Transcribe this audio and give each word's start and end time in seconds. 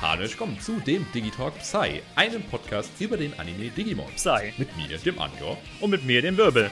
Japanisch 0.00 0.38
kommen 0.38 0.58
zu 0.58 0.80
dem 0.80 1.04
Digitalk 1.12 1.58
Psy, 1.58 2.00
einem 2.16 2.42
Podcast 2.44 2.90
über 3.00 3.18
den 3.18 3.38
Anime 3.38 3.68
Digimon. 3.68 4.10
Psy. 4.16 4.54
Mit 4.56 4.74
mir, 4.74 4.96
dem 4.96 5.18
Anjo. 5.18 5.58
Und 5.78 5.90
mit 5.90 6.06
mir, 6.06 6.22
dem 6.22 6.38
Wirbel. 6.38 6.70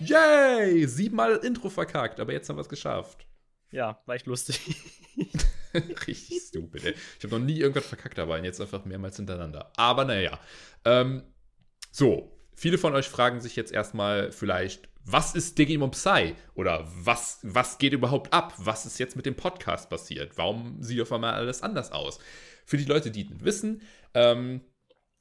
Yay! 0.00 0.86
Siebenmal 0.86 1.36
Intro 1.36 1.70
verkackt, 1.70 2.20
aber 2.20 2.34
jetzt 2.34 2.46
haben 2.50 2.56
wir 2.56 2.60
es 2.60 2.68
geschafft. 2.68 3.26
Ja, 3.70 4.02
war 4.04 4.14
echt 4.16 4.26
lustig. 4.26 4.60
Richtig 6.06 6.42
stupid, 6.46 6.84
ey. 6.84 6.94
Ich 7.18 7.24
habe 7.24 7.38
noch 7.38 7.46
nie 7.46 7.58
irgendwas 7.58 7.86
verkackt 7.86 8.18
dabei 8.18 8.38
und 8.38 8.44
jetzt 8.44 8.60
einfach 8.60 8.84
mehrmals 8.84 9.16
hintereinander. 9.16 9.72
Aber 9.76 10.04
naja. 10.04 10.38
Ähm, 10.84 11.22
so, 11.90 12.38
viele 12.54 12.76
von 12.76 12.94
euch 12.94 13.08
fragen 13.08 13.40
sich 13.40 13.56
jetzt 13.56 13.72
erstmal 13.72 14.30
vielleicht, 14.30 14.89
was 15.04 15.34
ist 15.34 15.58
Digimon 15.58 15.90
Psy? 15.90 16.34
Oder 16.54 16.86
was, 16.94 17.40
was 17.42 17.78
geht 17.78 17.92
überhaupt 17.92 18.32
ab? 18.32 18.54
Was 18.58 18.86
ist 18.86 18.98
jetzt 18.98 19.16
mit 19.16 19.26
dem 19.26 19.34
Podcast 19.34 19.90
passiert? 19.90 20.36
Warum 20.36 20.82
sieht 20.82 21.00
auf 21.00 21.12
einmal 21.12 21.34
alles 21.34 21.62
anders 21.62 21.92
aus? 21.92 22.18
Für 22.64 22.76
die 22.76 22.84
Leute, 22.84 23.10
die 23.10 23.22
es 23.22 23.44
wissen, 23.44 23.82
ähm, 24.14 24.60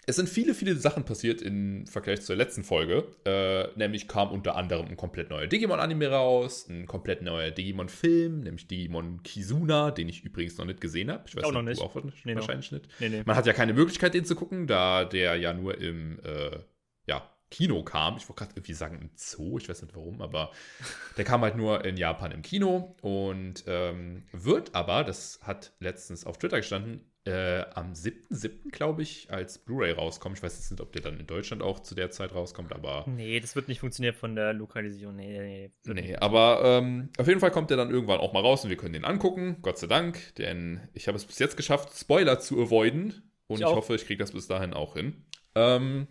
es 0.09 0.15
sind 0.15 0.27
viele, 0.27 0.55
viele 0.55 0.75
Sachen 0.75 1.05
passiert 1.05 1.39
im 1.39 1.85
Vergleich 1.85 2.21
zur 2.21 2.35
letzten 2.35 2.63
Folge. 2.63 3.05
Äh, 3.25 3.67
nämlich 3.77 4.07
kam 4.07 4.31
unter 4.31 4.55
anderem 4.55 4.87
ein 4.87 4.97
komplett 4.97 5.29
neuer 5.29 5.45
Digimon-Anime 5.45 6.07
raus, 6.07 6.67
ein 6.67 6.87
komplett 6.87 7.21
neuer 7.21 7.51
Digimon-Film, 7.51 8.41
nämlich 8.41 8.67
Digimon 8.67 9.21
Kizuna, 9.21 9.91
den 9.91 10.09
ich 10.09 10.23
übrigens 10.23 10.57
noch 10.57 10.65
nicht 10.65 10.81
gesehen 10.81 11.11
habe. 11.11 11.25
Ich 11.27 11.35
weiß 11.35 11.43
auch 11.43 11.51
noch 11.51 11.61
nicht. 11.61 11.79
auch 11.79 11.95
nee, 12.23 12.35
wahrscheinlich 12.35 12.71
nicht. 12.71 12.87
Nee, 12.99 13.09
nee. 13.09 13.23
Man 13.23 13.35
hat 13.35 13.45
ja 13.45 13.53
keine 13.53 13.73
Möglichkeit, 13.73 14.15
den 14.15 14.25
zu 14.25 14.35
gucken, 14.35 14.65
da 14.65 15.05
der 15.05 15.35
ja 15.35 15.53
nur 15.53 15.77
im 15.77 16.19
äh, 16.23 16.57
ja, 17.05 17.29
Kino 17.49 17.83
kam. 17.83 18.17
Ich 18.17 18.27
wollte 18.29 18.43
gerade 18.43 18.55
irgendwie 18.55 18.73
sagen 18.73 18.99
im 19.01 19.09
Zoo, 19.15 19.57
ich 19.57 19.69
weiß 19.69 19.81
nicht 19.81 19.95
warum, 19.95 20.21
aber 20.21 20.51
der 21.17 21.25
kam 21.25 21.41
halt 21.41 21.55
nur 21.55 21.83
in 21.85 21.97
Japan 21.97 22.31
im 22.31 22.41
Kino 22.41 22.95
und 23.01 23.63
ähm, 23.67 24.23
wird 24.31 24.75
aber, 24.75 25.03
das 25.03 25.39
hat 25.43 25.73
letztens 25.79 26.25
auf 26.25 26.37
Twitter 26.37 26.57
gestanden, 26.57 27.09
äh, 27.25 27.65
am 27.75 27.93
7.7., 27.93 28.71
glaube 28.71 29.01
ich, 29.03 29.29
als 29.31 29.59
Blu-ray 29.59 29.91
rauskommen. 29.91 30.35
Ich 30.35 30.43
weiß 30.43 30.55
jetzt 30.55 30.71
nicht, 30.71 30.81
ob 30.81 30.91
der 30.93 31.01
dann 31.01 31.19
in 31.19 31.27
Deutschland 31.27 31.61
auch 31.61 31.79
zu 31.79 31.93
der 31.93 32.11
Zeit 32.11 32.33
rauskommt, 32.33 32.73
aber. 32.73 33.05
Nee, 33.07 33.39
das 33.39 33.55
wird 33.55 33.67
nicht 33.67 33.79
funktionieren 33.79 34.15
von 34.15 34.35
der 34.35 34.53
Lokalisierung. 34.53 35.15
Nee, 35.15 35.71
nee. 35.85 35.93
Nee, 35.93 36.15
aber 36.15 36.61
ähm, 36.63 37.09
auf 37.17 37.27
jeden 37.27 37.39
Fall 37.39 37.51
kommt 37.51 37.69
der 37.69 37.77
dann 37.77 37.91
irgendwann 37.91 38.19
auch 38.19 38.33
mal 38.33 38.41
raus 38.41 38.63
und 38.63 38.69
wir 38.69 38.77
können 38.77 38.93
den 38.93 39.05
angucken. 39.05 39.57
Gott 39.61 39.77
sei 39.77 39.87
Dank, 39.87 40.33
denn 40.35 40.87
ich 40.93 41.07
habe 41.07 41.17
es 41.17 41.25
bis 41.25 41.39
jetzt 41.39 41.57
geschafft, 41.57 41.95
Spoiler 41.95 42.39
zu 42.39 42.59
avoiden. 42.61 43.31
Und 43.47 43.57
ich, 43.61 43.65
ich 43.65 43.73
hoffe, 43.73 43.95
ich 43.95 44.05
kriege 44.05 44.19
das 44.19 44.31
bis 44.31 44.47
dahin 44.47 44.73
auch 44.73 44.93
hin. 44.93 45.25
Ähm, 45.55 46.07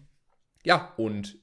ja, 0.65 0.93
und 0.97 1.39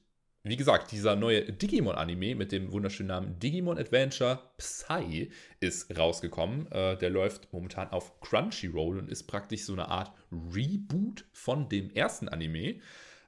wie 0.48 0.56
gesagt, 0.56 0.92
dieser 0.92 1.16
neue 1.16 1.52
Digimon-Anime 1.52 2.36
mit 2.36 2.52
dem 2.52 2.70
wunderschönen 2.70 3.08
Namen 3.08 3.38
Digimon 3.40 3.78
Adventure 3.78 4.38
Psy 4.58 5.32
ist 5.58 5.98
rausgekommen. 5.98 6.70
Äh, 6.70 6.96
der 6.98 7.10
läuft 7.10 7.52
momentan 7.52 7.90
auf 7.90 8.20
Crunchyroll 8.20 8.98
und 8.98 9.10
ist 9.10 9.24
praktisch 9.24 9.64
so 9.64 9.72
eine 9.72 9.88
Art 9.88 10.12
Reboot 10.30 11.24
von 11.32 11.68
dem 11.68 11.90
ersten 11.90 12.28
Anime. 12.28 12.76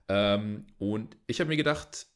Ähm, 0.08 0.66
und 0.78 1.16
ich 1.26 1.40
habe 1.40 1.48
mir 1.48 1.56
gedacht, 1.56 2.06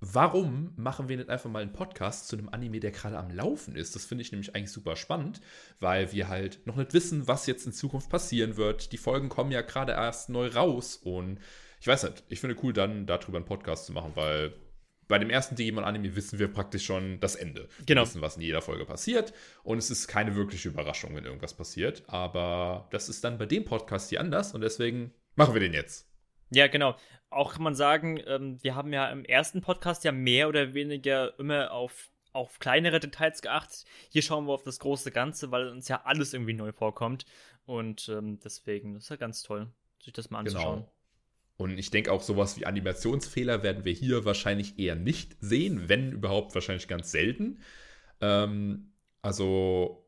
warum 0.00 0.72
machen 0.76 1.10
wir 1.10 1.18
nicht 1.18 1.28
einfach 1.28 1.50
mal 1.50 1.60
einen 1.60 1.74
Podcast 1.74 2.26
zu 2.28 2.36
einem 2.36 2.48
Anime, 2.48 2.80
der 2.80 2.90
gerade 2.90 3.18
am 3.18 3.30
Laufen 3.30 3.76
ist? 3.76 3.94
Das 3.94 4.06
finde 4.06 4.22
ich 4.22 4.32
nämlich 4.32 4.54
eigentlich 4.54 4.72
super 4.72 4.96
spannend, 4.96 5.42
weil 5.78 6.10
wir 6.12 6.28
halt 6.28 6.66
noch 6.66 6.76
nicht 6.76 6.94
wissen, 6.94 7.28
was 7.28 7.46
jetzt 7.46 7.66
in 7.66 7.72
Zukunft 7.72 8.08
passieren 8.08 8.56
wird. 8.56 8.92
Die 8.92 8.98
Folgen 8.98 9.28
kommen 9.28 9.52
ja 9.52 9.60
gerade 9.60 9.92
erst 9.92 10.30
neu 10.30 10.48
raus 10.48 10.96
und 10.96 11.38
ich 11.82 11.88
weiß 11.88 12.04
nicht, 12.04 12.22
ich 12.28 12.38
finde 12.38 12.56
cool, 12.62 12.72
dann 12.72 13.06
darüber 13.06 13.38
einen 13.38 13.44
Podcast 13.44 13.86
zu 13.86 13.92
machen, 13.92 14.12
weil 14.14 14.54
bei 15.08 15.18
dem 15.18 15.30
ersten 15.30 15.56
Digimon-Anime 15.56 16.14
wissen 16.14 16.38
wir 16.38 16.46
praktisch 16.46 16.86
schon 16.86 17.18
das 17.18 17.34
Ende. 17.34 17.68
Genau. 17.86 18.02
Wir 18.02 18.06
wissen, 18.06 18.22
was 18.22 18.36
in 18.36 18.42
jeder 18.42 18.62
Folge 18.62 18.84
passiert. 18.84 19.34
Und 19.64 19.78
es 19.78 19.90
ist 19.90 20.06
keine 20.06 20.36
wirkliche 20.36 20.68
Überraschung, 20.68 21.16
wenn 21.16 21.24
irgendwas 21.24 21.54
passiert. 21.54 22.04
Aber 22.06 22.86
das 22.92 23.08
ist 23.08 23.24
dann 23.24 23.36
bei 23.36 23.46
dem 23.46 23.64
Podcast 23.64 24.10
hier 24.10 24.20
anders 24.20 24.54
und 24.54 24.60
deswegen 24.60 25.12
machen 25.34 25.54
wir 25.54 25.60
den 25.60 25.72
jetzt. 25.72 26.08
Ja, 26.50 26.68
genau. 26.68 26.94
Auch 27.30 27.54
kann 27.54 27.64
man 27.64 27.74
sagen, 27.74 28.22
ähm, 28.28 28.62
wir 28.62 28.76
haben 28.76 28.92
ja 28.92 29.10
im 29.10 29.24
ersten 29.24 29.60
Podcast 29.60 30.04
ja 30.04 30.12
mehr 30.12 30.48
oder 30.48 30.74
weniger 30.74 31.36
immer 31.40 31.72
auf, 31.72 32.12
auf 32.32 32.60
kleinere 32.60 33.00
Details 33.00 33.42
geachtet. 33.42 33.86
Hier 34.08 34.22
schauen 34.22 34.46
wir 34.46 34.52
auf 34.52 34.62
das 34.62 34.78
große 34.78 35.10
Ganze, 35.10 35.50
weil 35.50 35.66
uns 35.66 35.88
ja 35.88 36.02
alles 36.04 36.32
irgendwie 36.32 36.54
neu 36.54 36.70
vorkommt. 36.70 37.26
Und 37.66 38.08
ähm, 38.08 38.38
deswegen, 38.38 38.94
das 38.94 39.02
ist 39.02 39.10
ja 39.10 39.16
ganz 39.16 39.42
toll, 39.42 39.66
sich 40.00 40.12
das 40.12 40.30
mal 40.30 40.44
genau. 40.44 40.58
anzuschauen. 40.58 40.80
Genau. 40.82 40.91
Und 41.62 41.78
ich 41.78 41.90
denke 41.90 42.10
auch 42.10 42.22
sowas 42.22 42.58
wie 42.58 42.66
Animationsfehler 42.66 43.62
werden 43.62 43.84
wir 43.84 43.92
hier 43.92 44.24
wahrscheinlich 44.24 44.80
eher 44.80 44.96
nicht 44.96 45.36
sehen, 45.40 45.88
wenn 45.88 46.10
überhaupt 46.10 46.56
wahrscheinlich 46.56 46.88
ganz 46.88 47.12
selten. 47.12 47.60
Ähm, 48.20 48.90
also 49.22 50.04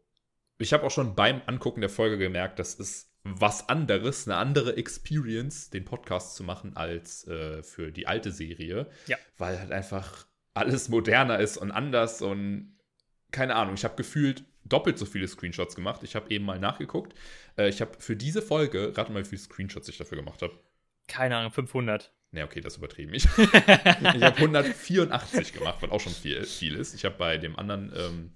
ich 0.58 0.72
habe 0.72 0.82
auch 0.82 0.90
schon 0.90 1.14
beim 1.14 1.42
Angucken 1.46 1.80
der 1.80 1.90
Folge 1.90 2.18
gemerkt, 2.18 2.58
das 2.58 2.74
ist 2.74 3.12
was 3.22 3.68
anderes, 3.68 4.26
eine 4.26 4.36
andere 4.36 4.76
Experience, 4.76 5.70
den 5.70 5.84
Podcast 5.84 6.34
zu 6.34 6.42
machen, 6.42 6.76
als 6.76 7.24
äh, 7.28 7.62
für 7.62 7.92
die 7.92 8.08
alte 8.08 8.32
Serie. 8.32 8.88
Ja. 9.06 9.16
Weil 9.38 9.60
halt 9.60 9.70
einfach 9.70 10.26
alles 10.54 10.88
moderner 10.88 11.38
ist 11.38 11.56
und 11.56 11.70
anders 11.70 12.20
und 12.20 12.76
keine 13.30 13.54
Ahnung, 13.54 13.74
ich 13.74 13.84
habe 13.84 13.94
gefühlt 13.94 14.44
doppelt 14.64 14.98
so 14.98 15.06
viele 15.06 15.28
Screenshots 15.28 15.76
gemacht. 15.76 16.02
Ich 16.02 16.16
habe 16.16 16.30
eben 16.30 16.44
mal 16.44 16.58
nachgeguckt. 16.58 17.14
Äh, 17.56 17.68
ich 17.68 17.80
habe 17.80 17.92
für 18.00 18.16
diese 18.16 18.42
Folge, 18.42 18.92
rate 18.96 19.12
mal, 19.12 19.22
wie 19.24 19.28
viele 19.28 19.40
Screenshots 19.40 19.88
ich 19.88 19.98
dafür 19.98 20.18
gemacht 20.18 20.42
habe. 20.42 20.58
Keine 21.06 21.36
Ahnung, 21.36 21.52
500. 21.52 22.12
Ne, 22.32 22.44
okay, 22.44 22.60
das 22.60 22.76
übertrieben. 22.76 23.14
Ich, 23.14 23.26
ich 23.36 24.22
habe 24.22 24.36
184 24.36 25.52
gemacht, 25.52 25.78
was 25.80 25.90
auch 25.90 26.00
schon 26.00 26.12
viel, 26.12 26.42
viel 26.44 26.74
ist. 26.74 26.94
Ich 26.94 27.04
habe 27.04 27.16
bei 27.16 27.38
dem 27.38 27.56
anderen 27.56 27.92
ähm, 27.96 28.32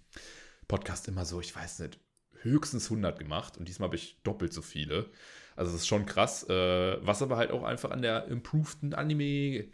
Podcast 0.69 1.09
immer 1.09 1.25
so, 1.25 1.41
ich 1.41 1.55
weiß 1.55 1.81
nicht, 1.81 1.99
höchstens 2.43 2.85
100 2.85 3.19
gemacht 3.19 3.57
und 3.57 3.67
diesmal 3.67 3.89
habe 3.89 3.97
ich 3.97 4.21
doppelt 4.23 4.53
so 4.53 4.63
viele. 4.63 5.11
Also 5.57 5.73
das 5.73 5.81
ist 5.81 5.89
schon 5.89 6.07
krass, 6.07 6.49
äh, 6.49 7.05
was 7.05 7.23
aber 7.23 7.37
halt 7.37 7.51
auch 7.51 7.65
einfach 7.65 7.91
an 7.91 8.03
der 8.03 8.27
improveden 8.29 8.95
Anime 8.95 9.67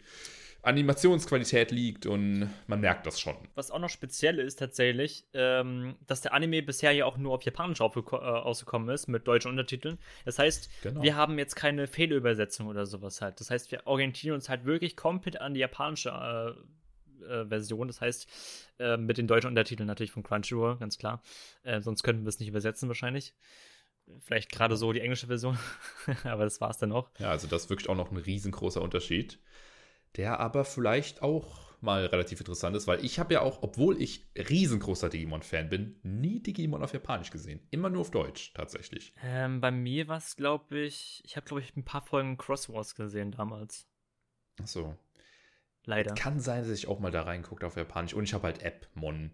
Animationsqualität 0.65 1.71
liegt 1.71 2.05
und 2.05 2.49
man 2.67 2.81
merkt 2.81 3.05
das 3.05 3.19
schon. 3.19 3.35
Was 3.53 3.69
auch 3.69 3.79
noch 3.79 3.89
speziell 3.89 4.39
ist 4.39 4.57
tatsächlich, 4.57 5.25
ähm, 5.33 5.95
dass 6.07 6.21
der 6.21 6.33
Anime 6.33 6.63
bisher 6.63 6.91
ja 6.91 7.05
auch 7.05 7.17
nur 7.17 7.33
auf 7.33 7.43
Japanisch 7.43 7.81
äh, 7.81 7.83
ausgekommen 7.83 8.89
ist 8.89 9.07
mit 9.07 9.27
deutschen 9.27 9.51
Untertiteln. 9.51 9.99
Das 10.25 10.39
heißt, 10.39 10.69
genau. 10.81 11.03
wir 11.03 11.15
haben 11.15 11.37
jetzt 11.37 11.55
keine 11.55 11.87
Fehlübersetzung 11.87 12.67
oder 12.67 12.85
sowas 12.85 13.21
halt. 13.21 13.39
Das 13.39 13.51
heißt, 13.51 13.71
wir 13.71 13.85
orientieren 13.85 14.35
uns 14.35 14.49
halt 14.49 14.65
wirklich 14.65 14.95
komplett 14.95 15.39
an 15.39 15.53
die 15.53 15.59
japanische 15.59 16.09
äh, 16.09 17.25
äh, 17.25 17.45
Version. 17.45 17.87
Das 17.87 18.01
heißt, 18.01 18.27
äh, 18.79 18.97
mit 18.97 19.17
den 19.17 19.27
deutschen 19.27 19.49
Untertiteln 19.49 19.87
natürlich 19.87 20.11
von 20.11 20.23
Crunchyroll, 20.23 20.77
ganz 20.77 20.97
klar. 20.97 21.21
Äh, 21.63 21.81
sonst 21.81 22.01
könnten 22.01 22.23
wir 22.23 22.29
es 22.29 22.39
nicht 22.39 22.49
übersetzen 22.49 22.87
wahrscheinlich. 22.87 23.35
Vielleicht 24.19 24.51
gerade 24.51 24.77
so 24.77 24.93
die 24.93 25.01
englische 25.01 25.27
Version, 25.27 25.57
aber 26.23 26.43
das 26.43 26.59
war 26.59 26.69
es 26.69 26.77
dann 26.77 26.91
auch. 26.91 27.09
Ja, 27.19 27.31
also 27.31 27.47
das 27.47 27.63
ist 27.63 27.69
wirklich 27.69 27.89
auch 27.89 27.95
noch 27.95 28.11
ein 28.11 28.17
riesengroßer 28.17 28.81
Unterschied 28.81 29.39
der 30.17 30.39
aber 30.39 30.65
vielleicht 30.65 31.21
auch 31.21 31.65
mal 31.81 32.05
relativ 32.05 32.39
interessant 32.39 32.75
ist, 32.75 32.87
weil 32.87 33.03
ich 33.05 33.19
habe 33.19 33.35
ja 33.35 33.41
auch, 33.41 33.61
obwohl 33.61 34.01
ich 34.01 34.25
riesengroßer 34.35 35.09
Digimon-Fan 35.09 35.69
bin, 35.69 35.99
nie 36.03 36.41
Digimon 36.41 36.83
auf 36.83 36.93
Japanisch 36.93 37.29
gesehen. 37.29 37.59
Immer 37.71 37.89
nur 37.89 38.01
auf 38.01 38.11
Deutsch, 38.11 38.53
tatsächlich. 38.53 39.13
Ähm, 39.23 39.61
bei 39.61 39.71
mir 39.71 40.07
war 40.07 40.17
es, 40.17 40.35
glaube 40.35 40.79
ich, 40.79 41.21
ich 41.25 41.37
habe, 41.37 41.45
glaube 41.45 41.61
ich, 41.61 41.75
ein 41.75 41.85
paar 41.85 42.01
Folgen 42.01 42.37
Crosswords 42.37 42.95
gesehen 42.95 43.31
damals. 43.31 43.87
Ach 44.61 44.67
so. 44.67 44.97
Leider. 45.85 46.15
Kann 46.15 46.39
sein, 46.39 46.63
dass 46.63 46.71
ich 46.71 46.87
auch 46.87 46.99
mal 46.99 47.11
da 47.11 47.21
reinguckt 47.21 47.63
auf 47.63 47.77
Japanisch. 47.77 48.13
Und 48.13 48.23
ich 48.23 48.33
habe 48.33 48.45
halt 48.45 48.63
Appmon. 48.63 49.31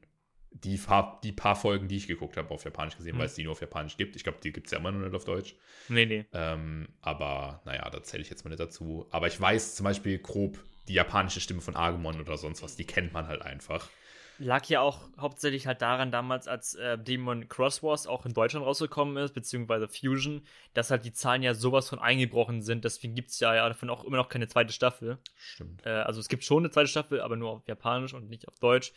Die, 0.54 0.78
die 1.24 1.32
paar 1.32 1.56
Folgen, 1.56 1.88
die 1.88 1.96
ich 1.96 2.08
geguckt 2.08 2.36
habe, 2.36 2.54
auf 2.54 2.66
Japanisch 2.66 2.98
gesehen, 2.98 3.14
hm. 3.14 3.20
weil 3.20 3.28
es 3.28 3.36
die 3.36 3.44
nur 3.44 3.54
auf 3.54 3.62
Japanisch 3.62 3.96
gibt. 3.96 4.18
Ich 4.18 4.24
glaube, 4.26 4.40
die 4.44 4.52
gibt 4.52 4.68
es 4.68 4.72
ja 4.72 4.80
immer 4.80 4.92
nur 4.92 5.04
nicht 5.04 5.16
auf 5.16 5.24
Deutsch. 5.24 5.56
Nee, 5.88 6.06
nee. 6.06 6.26
Ähm, 6.34 6.90
aber 7.00 7.62
naja, 7.64 7.90
da 7.90 8.04
zähle 8.04 8.22
ich 8.22 8.30
jetzt 8.30 8.44
mal 8.44 8.50
nicht 8.50 8.60
dazu. 8.60 9.08
Aber 9.12 9.28
ich 9.28 9.40
weiß 9.40 9.76
zum 9.76 9.86
Beispiel 9.86 10.20
grob, 10.20 10.60
die 10.88 10.94
japanische 10.94 11.40
Stimme 11.40 11.62
von 11.62 11.76
Agumon 11.76 12.20
oder 12.20 12.38
sonst 12.38 12.64
was, 12.64 12.76
die 12.76 12.86
kennt 12.86 13.14
man 13.14 13.28
halt 13.28 13.42
einfach. 13.42 13.90
Lag 14.38 14.66
ja 14.66 14.82
auch 14.82 15.08
hauptsächlich 15.20 15.68
halt 15.68 15.84
daran 15.84 16.12
damals, 16.12 16.48
als 16.48 16.74
äh, 16.74 16.98
Demon 16.98 17.48
Cross 17.48 17.84
Wars 17.84 18.08
auch 18.08 18.26
in 18.26 18.34
Deutschland 18.34 18.66
rausgekommen 18.66 19.18
ist, 19.18 19.34
beziehungsweise 19.34 19.88
Fusion, 19.88 20.42
dass 20.74 20.90
halt 20.90 21.06
die 21.06 21.14
Zahlen 21.14 21.44
ja 21.44 21.54
sowas 21.54 21.88
von 21.88 22.00
eingebrochen 22.00 22.64
sind. 22.64 22.84
Deswegen 22.84 23.14
gibt 23.14 23.30
es 23.30 23.40
ja, 23.40 23.54
ja 23.54 23.68
davon 23.68 23.92
auch 23.92 24.04
immer 24.04 24.18
noch 24.18 24.30
keine 24.30 24.48
zweite 24.48 24.74
Staffel. 24.74 25.20
Stimmt. 25.36 25.86
Äh, 25.86 25.90
also 25.90 26.20
es 26.20 26.28
gibt 26.28 26.44
schon 26.44 26.64
eine 26.64 26.72
zweite 26.72 26.88
Staffel, 26.88 27.22
aber 27.22 27.36
nur 27.36 27.52
auf 27.52 27.68
Japanisch 27.68 28.16
und 28.16 28.30
nicht 28.30 28.48
auf 28.48 28.58
Deutsch. 28.58 28.90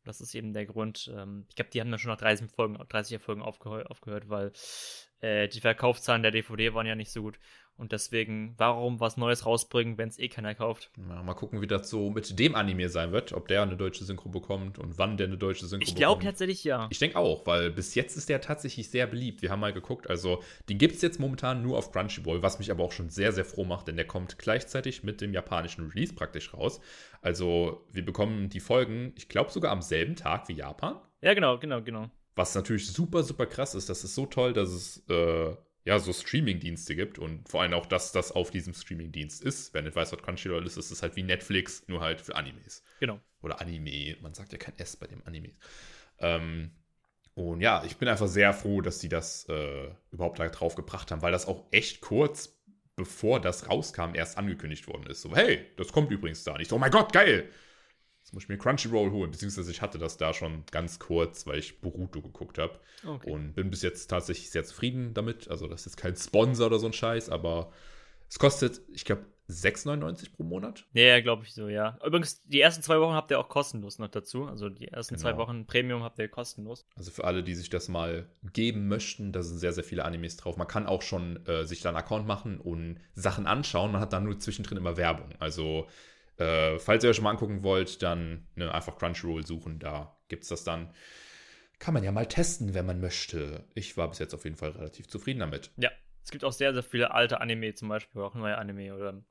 Und 0.00 0.08
das 0.08 0.20
ist 0.20 0.34
eben 0.34 0.52
der 0.52 0.66
Grund. 0.66 1.08
Ähm, 1.14 1.46
ich 1.48 1.54
glaube, 1.54 1.70
die 1.70 1.80
haben 1.80 1.92
dann 1.92 2.00
schon 2.00 2.10
nach 2.10 2.18
30 2.18 2.50
Folgen, 2.50 2.76
30 2.88 3.22
Folgen 3.22 3.42
aufgehör 3.42 3.88
aufgehört, 3.88 4.28
weil 4.28 4.52
äh, 5.20 5.46
die 5.46 5.60
Verkaufszahlen 5.60 6.22
der 6.22 6.32
DVD 6.32 6.74
waren 6.74 6.86
ja 6.86 6.96
nicht 6.96 7.12
so 7.12 7.22
gut. 7.22 7.38
Und 7.78 7.92
deswegen, 7.92 8.54
warum 8.58 8.98
was 8.98 9.16
Neues 9.16 9.46
rausbringen, 9.46 9.98
wenn 9.98 10.08
es 10.08 10.18
eh 10.18 10.28
keiner 10.28 10.54
kauft? 10.56 10.90
Ja, 11.08 11.22
mal 11.22 11.34
gucken, 11.34 11.62
wie 11.62 11.68
das 11.68 11.88
so 11.88 12.10
mit 12.10 12.36
dem 12.36 12.56
Anime 12.56 12.88
sein 12.88 13.12
wird, 13.12 13.32
ob 13.32 13.46
der 13.46 13.62
eine 13.62 13.76
deutsche 13.76 14.04
Synchro 14.04 14.28
bekommt 14.28 14.80
und 14.80 14.98
wann 14.98 15.16
der 15.16 15.28
eine 15.28 15.38
deutsche 15.38 15.66
Synchro 15.66 15.82
ich 15.82 15.94
bekommt. 15.94 15.96
Ich 15.96 15.96
glaube 15.96 16.24
tatsächlich 16.24 16.64
ja. 16.64 16.88
Ich 16.90 16.98
denke 16.98 17.16
auch, 17.16 17.46
weil 17.46 17.70
bis 17.70 17.94
jetzt 17.94 18.16
ist 18.16 18.28
der 18.28 18.40
tatsächlich 18.40 18.90
sehr 18.90 19.06
beliebt. 19.06 19.42
Wir 19.42 19.50
haben 19.50 19.60
mal 19.60 19.72
geguckt, 19.72 20.10
also 20.10 20.42
den 20.68 20.76
gibt 20.76 20.96
es 20.96 21.02
jetzt 21.02 21.20
momentan 21.20 21.62
nur 21.62 21.78
auf 21.78 21.92
Crunchyroll, 21.92 22.42
was 22.42 22.58
mich 22.58 22.72
aber 22.72 22.82
auch 22.82 22.92
schon 22.92 23.10
sehr, 23.10 23.30
sehr 23.30 23.44
froh 23.44 23.64
macht, 23.64 23.86
denn 23.86 23.94
der 23.94 24.06
kommt 24.06 24.38
gleichzeitig 24.38 25.04
mit 25.04 25.20
dem 25.20 25.32
japanischen 25.32 25.88
Release 25.88 26.12
praktisch 26.12 26.52
raus. 26.52 26.80
Also 27.22 27.86
wir 27.92 28.04
bekommen 28.04 28.48
die 28.48 28.60
Folgen, 28.60 29.12
ich 29.16 29.28
glaube 29.28 29.52
sogar 29.52 29.70
am 29.70 29.82
selben 29.82 30.16
Tag 30.16 30.48
wie 30.48 30.54
Japan. 30.54 30.96
Ja, 31.22 31.32
genau, 31.34 31.58
genau, 31.58 31.80
genau. 31.80 32.10
Was 32.34 32.54
natürlich 32.56 32.88
super, 32.88 33.22
super 33.22 33.46
krass 33.46 33.74
ist. 33.74 33.88
Das 33.88 34.02
ist 34.02 34.16
so 34.16 34.26
toll, 34.26 34.52
dass 34.52 34.70
es 34.70 35.04
äh, 35.08 35.56
ja 35.84 35.98
so 35.98 36.12
Streaming-Dienste 36.12 36.94
gibt 36.96 37.18
und 37.18 37.48
vor 37.48 37.62
allem 37.62 37.72
auch, 37.72 37.86
dass 37.86 38.12
das 38.12 38.32
auf 38.32 38.50
diesem 38.50 38.74
Streaming-Dienst 38.74 39.42
ist. 39.42 39.72
Wer 39.74 39.82
nicht 39.82 39.96
weiß, 39.96 40.12
was 40.12 40.22
Crunchyroll 40.22 40.66
ist, 40.66 40.76
ist 40.76 40.90
es 40.90 41.02
halt 41.02 41.16
wie 41.16 41.22
Netflix, 41.22 41.84
nur 41.88 42.00
halt 42.00 42.20
für 42.20 42.36
Animes. 42.36 42.82
Genau. 43.00 43.20
Oder 43.42 43.60
Anime. 43.60 44.16
Man 44.20 44.34
sagt 44.34 44.52
ja 44.52 44.58
kein 44.58 44.78
S 44.78 44.96
bei 44.96 45.06
dem 45.06 45.22
Anime. 45.26 45.52
Ähm, 46.18 46.72
und 47.34 47.60
ja, 47.60 47.84
ich 47.84 47.96
bin 47.96 48.08
einfach 48.08 48.26
sehr 48.26 48.52
froh, 48.52 48.80
dass 48.80 49.00
sie 49.00 49.08
das 49.08 49.48
äh, 49.48 49.88
überhaupt 50.10 50.40
da 50.40 50.48
drauf 50.48 50.74
gebracht 50.74 51.10
haben, 51.10 51.22
weil 51.22 51.32
das 51.32 51.46
auch 51.46 51.66
echt 51.70 52.00
kurz 52.00 52.58
bevor 52.96 53.40
das 53.40 53.68
rauskam 53.68 54.14
erst 54.14 54.36
angekündigt 54.36 54.88
worden 54.88 55.06
ist. 55.06 55.22
So, 55.22 55.34
hey, 55.34 55.64
das 55.76 55.92
kommt 55.92 56.10
übrigens 56.10 56.42
da 56.42 56.58
nicht. 56.58 56.72
Oh 56.72 56.78
mein 56.78 56.90
Gott, 56.90 57.12
geil! 57.12 57.48
Jetzt 58.28 58.34
muss 58.34 58.42
ich 58.42 58.50
mir 58.50 58.58
Crunchyroll 58.58 59.10
holen, 59.10 59.30
beziehungsweise 59.30 59.70
ich 59.70 59.80
hatte 59.80 59.96
das 59.96 60.18
da 60.18 60.34
schon 60.34 60.62
ganz 60.70 60.98
kurz, 60.98 61.46
weil 61.46 61.60
ich 61.60 61.80
Boruto 61.80 62.20
geguckt 62.20 62.58
habe. 62.58 62.78
Okay. 63.06 63.30
Und 63.30 63.54
bin 63.54 63.70
bis 63.70 63.80
jetzt 63.80 64.08
tatsächlich 64.08 64.50
sehr 64.50 64.64
zufrieden 64.64 65.14
damit. 65.14 65.48
Also, 65.48 65.66
das 65.66 65.86
ist 65.86 65.96
kein 65.96 66.14
Sponsor 66.14 66.66
oder 66.66 66.78
so 66.78 66.84
ein 66.84 66.92
Scheiß, 66.92 67.30
aber 67.30 67.72
es 68.28 68.38
kostet, 68.38 68.82
ich 68.92 69.06
glaube, 69.06 69.24
6,99 69.48 70.32
pro 70.36 70.42
Monat? 70.42 70.84
Ja, 70.92 71.18
glaube 71.22 71.44
ich 71.44 71.54
so, 71.54 71.68
ja. 71.68 71.98
Übrigens, 72.04 72.42
die 72.42 72.60
ersten 72.60 72.82
zwei 72.82 73.00
Wochen 73.00 73.14
habt 73.14 73.30
ihr 73.30 73.40
auch 73.40 73.48
kostenlos 73.48 73.98
noch 73.98 74.08
dazu. 74.08 74.44
Also 74.44 74.68
die 74.68 74.88
ersten 74.88 75.14
genau. 75.14 75.22
zwei 75.22 75.38
Wochen 75.38 75.64
Premium 75.64 76.02
habt 76.02 76.18
ihr 76.18 76.28
kostenlos. 76.28 76.84
Also 76.96 77.10
für 77.10 77.24
alle, 77.24 77.42
die 77.42 77.54
sich 77.54 77.70
das 77.70 77.88
mal 77.88 78.28
geben 78.52 78.88
möchten, 78.88 79.32
da 79.32 79.42
sind 79.42 79.56
sehr, 79.56 79.72
sehr 79.72 79.84
viele 79.84 80.04
Animes 80.04 80.36
drauf. 80.36 80.58
Man 80.58 80.68
kann 80.68 80.86
auch 80.86 81.00
schon 81.00 81.46
äh, 81.46 81.64
sich 81.64 81.80
da 81.80 81.88
einen 81.88 81.96
Account 81.96 82.26
machen 82.26 82.60
und 82.60 83.00
Sachen 83.14 83.46
anschauen. 83.46 83.90
Man 83.90 84.02
hat 84.02 84.12
dann 84.12 84.24
nur 84.24 84.38
zwischendrin 84.38 84.76
immer 84.76 84.98
Werbung. 84.98 85.30
Also 85.38 85.86
äh, 86.38 86.78
falls 86.78 87.04
ihr 87.04 87.10
euch 87.10 87.16
schon 87.16 87.24
mal 87.24 87.30
angucken 87.30 87.62
wollt, 87.62 88.02
dann 88.02 88.46
ne, 88.54 88.72
einfach 88.72 88.96
Crunchyroll 88.96 89.46
suchen. 89.46 89.78
Da 89.78 90.16
gibt 90.28 90.44
es 90.44 90.48
das 90.48 90.64
dann. 90.64 90.92
Kann 91.78 91.94
man 91.94 92.02
ja 92.02 92.10
mal 92.10 92.26
testen, 92.26 92.74
wenn 92.74 92.86
man 92.86 93.00
möchte. 93.00 93.64
Ich 93.74 93.96
war 93.96 94.08
bis 94.08 94.18
jetzt 94.18 94.34
auf 94.34 94.44
jeden 94.44 94.56
Fall 94.56 94.70
relativ 94.70 95.06
zufrieden 95.06 95.38
damit. 95.40 95.70
Ja, 95.76 95.90
es 96.24 96.30
gibt 96.30 96.44
auch 96.44 96.52
sehr, 96.52 96.74
sehr 96.74 96.82
viele 96.82 97.12
alte 97.12 97.40
Anime, 97.40 97.74
zum 97.74 97.88
Beispiel 97.88 98.20
auch 98.20 98.34
neue 98.34 98.58
Anime 98.58 98.94
oder 98.94 99.22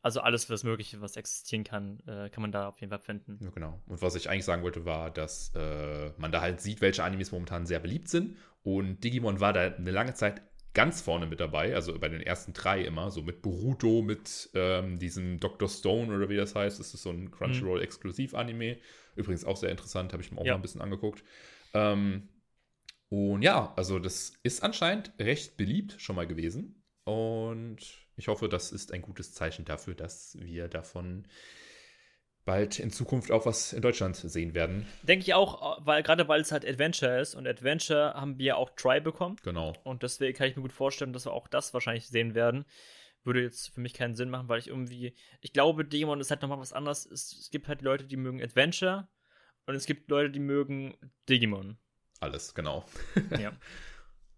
also 0.00 0.20
alles, 0.20 0.48
was 0.48 0.62
möglich, 0.62 0.96
was 1.00 1.16
existieren 1.16 1.64
kann, 1.64 2.00
äh, 2.06 2.30
kann 2.30 2.40
man 2.40 2.52
da 2.52 2.68
auf 2.68 2.80
jeden 2.80 2.90
Fall 2.90 3.00
finden. 3.00 3.38
Ja, 3.42 3.50
genau. 3.50 3.80
Und 3.86 4.00
was 4.00 4.14
ich 4.14 4.30
eigentlich 4.30 4.44
sagen 4.44 4.62
wollte, 4.62 4.84
war, 4.84 5.10
dass 5.10 5.52
äh, 5.56 6.12
man 6.18 6.30
da 6.30 6.40
halt 6.40 6.60
sieht, 6.60 6.80
welche 6.80 7.02
Animes 7.02 7.32
momentan 7.32 7.66
sehr 7.66 7.80
beliebt 7.80 8.08
sind. 8.08 8.36
Und 8.62 9.02
Digimon 9.02 9.40
war 9.40 9.52
da 9.52 9.62
eine 9.62 9.90
lange 9.90 10.14
Zeit 10.14 10.42
ganz 10.74 11.00
vorne 11.00 11.26
mit 11.26 11.40
dabei, 11.40 11.74
also 11.74 11.98
bei 11.98 12.08
den 12.08 12.20
ersten 12.20 12.52
drei 12.52 12.82
immer, 12.82 13.10
so 13.10 13.22
mit 13.22 13.42
Boruto, 13.42 14.02
mit 14.02 14.50
ähm, 14.54 14.98
diesem 14.98 15.40
Dr. 15.40 15.68
Stone 15.68 16.14
oder 16.14 16.28
wie 16.28 16.36
das 16.36 16.54
heißt. 16.54 16.78
Das 16.78 16.94
ist 16.94 17.02
so 17.02 17.10
ein 17.10 17.30
Crunchyroll-Exklusiv-Anime. 17.30 18.78
Übrigens 19.16 19.44
auch 19.44 19.56
sehr 19.56 19.70
interessant, 19.70 20.12
habe 20.12 20.22
ich 20.22 20.30
mir 20.30 20.38
auch 20.38 20.44
ja. 20.44 20.52
mal 20.52 20.58
ein 20.58 20.62
bisschen 20.62 20.80
angeguckt. 20.80 21.24
Ähm, 21.74 22.28
und 23.08 23.42
ja, 23.42 23.72
also 23.76 23.98
das 23.98 24.34
ist 24.42 24.62
anscheinend 24.62 25.12
recht 25.18 25.56
beliebt 25.56 25.96
schon 25.98 26.16
mal 26.16 26.26
gewesen. 26.26 26.84
Und 27.04 27.78
ich 28.16 28.28
hoffe, 28.28 28.48
das 28.48 28.70
ist 28.70 28.92
ein 28.92 29.02
gutes 29.02 29.32
Zeichen 29.32 29.64
dafür, 29.64 29.94
dass 29.94 30.36
wir 30.40 30.68
davon 30.68 31.26
bald 32.48 32.78
in 32.78 32.90
Zukunft 32.90 33.30
auch 33.30 33.44
was 33.44 33.74
in 33.74 33.82
Deutschland 33.82 34.16
sehen 34.16 34.54
werden. 34.54 34.86
Denke 35.02 35.22
ich 35.22 35.34
auch, 35.34 35.84
weil 35.84 36.02
gerade 36.02 36.28
weil 36.28 36.40
es 36.40 36.50
halt 36.50 36.66
Adventure 36.66 37.20
ist 37.20 37.34
und 37.34 37.46
Adventure 37.46 38.14
haben 38.14 38.38
wir 38.38 38.56
auch 38.56 38.70
Try 38.70 39.02
bekommen. 39.02 39.36
Genau. 39.44 39.74
Und 39.84 40.02
deswegen 40.02 40.34
kann 40.34 40.48
ich 40.48 40.56
mir 40.56 40.62
gut 40.62 40.72
vorstellen, 40.72 41.12
dass 41.12 41.26
wir 41.26 41.34
auch 41.34 41.46
das 41.46 41.74
wahrscheinlich 41.74 42.08
sehen 42.08 42.34
werden. 42.34 42.64
Würde 43.22 43.42
jetzt 43.42 43.74
für 43.74 43.82
mich 43.82 43.92
keinen 43.92 44.14
Sinn 44.14 44.30
machen, 44.30 44.48
weil 44.48 44.60
ich 44.60 44.68
irgendwie, 44.68 45.14
ich 45.42 45.52
glaube, 45.52 45.84
Demon 45.84 46.20
ist 46.20 46.30
halt 46.30 46.40
nochmal 46.40 46.58
was 46.58 46.72
anderes. 46.72 47.04
Es, 47.04 47.50
gibt 47.52 47.68
halt 47.68 47.82
Leute, 47.82 48.04
die 48.04 48.16
mögen 48.16 48.42
Adventure 48.42 49.08
und 49.66 49.74
es 49.74 49.84
gibt 49.84 50.08
Leute, 50.08 50.30
die 50.30 50.40
mögen 50.40 50.96
Digimon. 51.28 51.76
Alles, 52.18 52.54
genau. 52.54 52.86
Ja. 53.38 53.52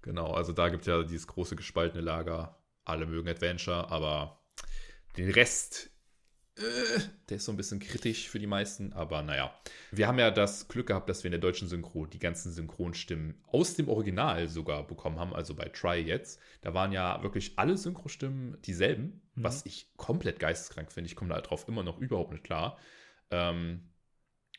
genau, 0.03 0.33
also 0.33 0.53
da 0.53 0.69
gibt 0.69 0.81
es 0.81 0.89
ja 0.89 1.05
dieses 1.05 1.29
große 1.29 1.55
gespaltene 1.55 2.03
Lager. 2.03 2.61
Alle 2.85 3.07
mögen 3.07 3.29
Adventure, 3.29 3.89
aber 3.89 4.43
den 5.17 5.31
Rest, 5.31 5.93
äh, 6.57 7.01
der 7.29 7.37
ist 7.37 7.45
so 7.45 7.53
ein 7.53 7.57
bisschen 7.57 7.81
kritisch 7.81 8.29
für 8.29 8.39
die 8.39 8.47
meisten. 8.47 8.93
Aber 8.93 9.23
naja, 9.23 9.55
wir 9.91 10.07
haben 10.07 10.19
ja 10.19 10.31
das 10.31 10.69
Glück 10.69 10.89
gehabt, 10.89 11.09
dass 11.09 11.23
wir 11.23 11.29
in 11.29 11.33
der 11.33 11.41
deutschen 11.41 11.69
Synchro 11.69 12.07
die 12.07 12.19
ganzen 12.19 12.53
Synchronstimmen 12.53 13.43
aus 13.47 13.75
dem 13.75 13.89
Original 13.89 14.49
sogar 14.49 14.87
bekommen 14.87 15.19
haben, 15.19 15.35
also 15.35 15.55
bei 15.55 15.69
Try 15.69 16.01
jetzt. 16.01 16.41
Da 16.61 16.75
waren 16.75 16.93
ja 16.93 17.23
wirklich 17.23 17.59
alle 17.59 17.77
Synchrostimmen 17.77 18.61
dieselben, 18.63 19.23
mhm. 19.35 19.45
was 19.45 19.67
ich 19.67 19.93
komplett 19.97 20.39
geisteskrank 20.39 20.93
finde. 20.93 21.09
Ich 21.09 21.17
komme 21.17 21.35
da 21.35 21.41
drauf 21.41 21.67
immer 21.69 21.83
noch 21.83 21.99
überhaupt 21.99 22.33
nicht 22.33 22.45
klar. 22.45 22.79
Ähm, 23.31 23.91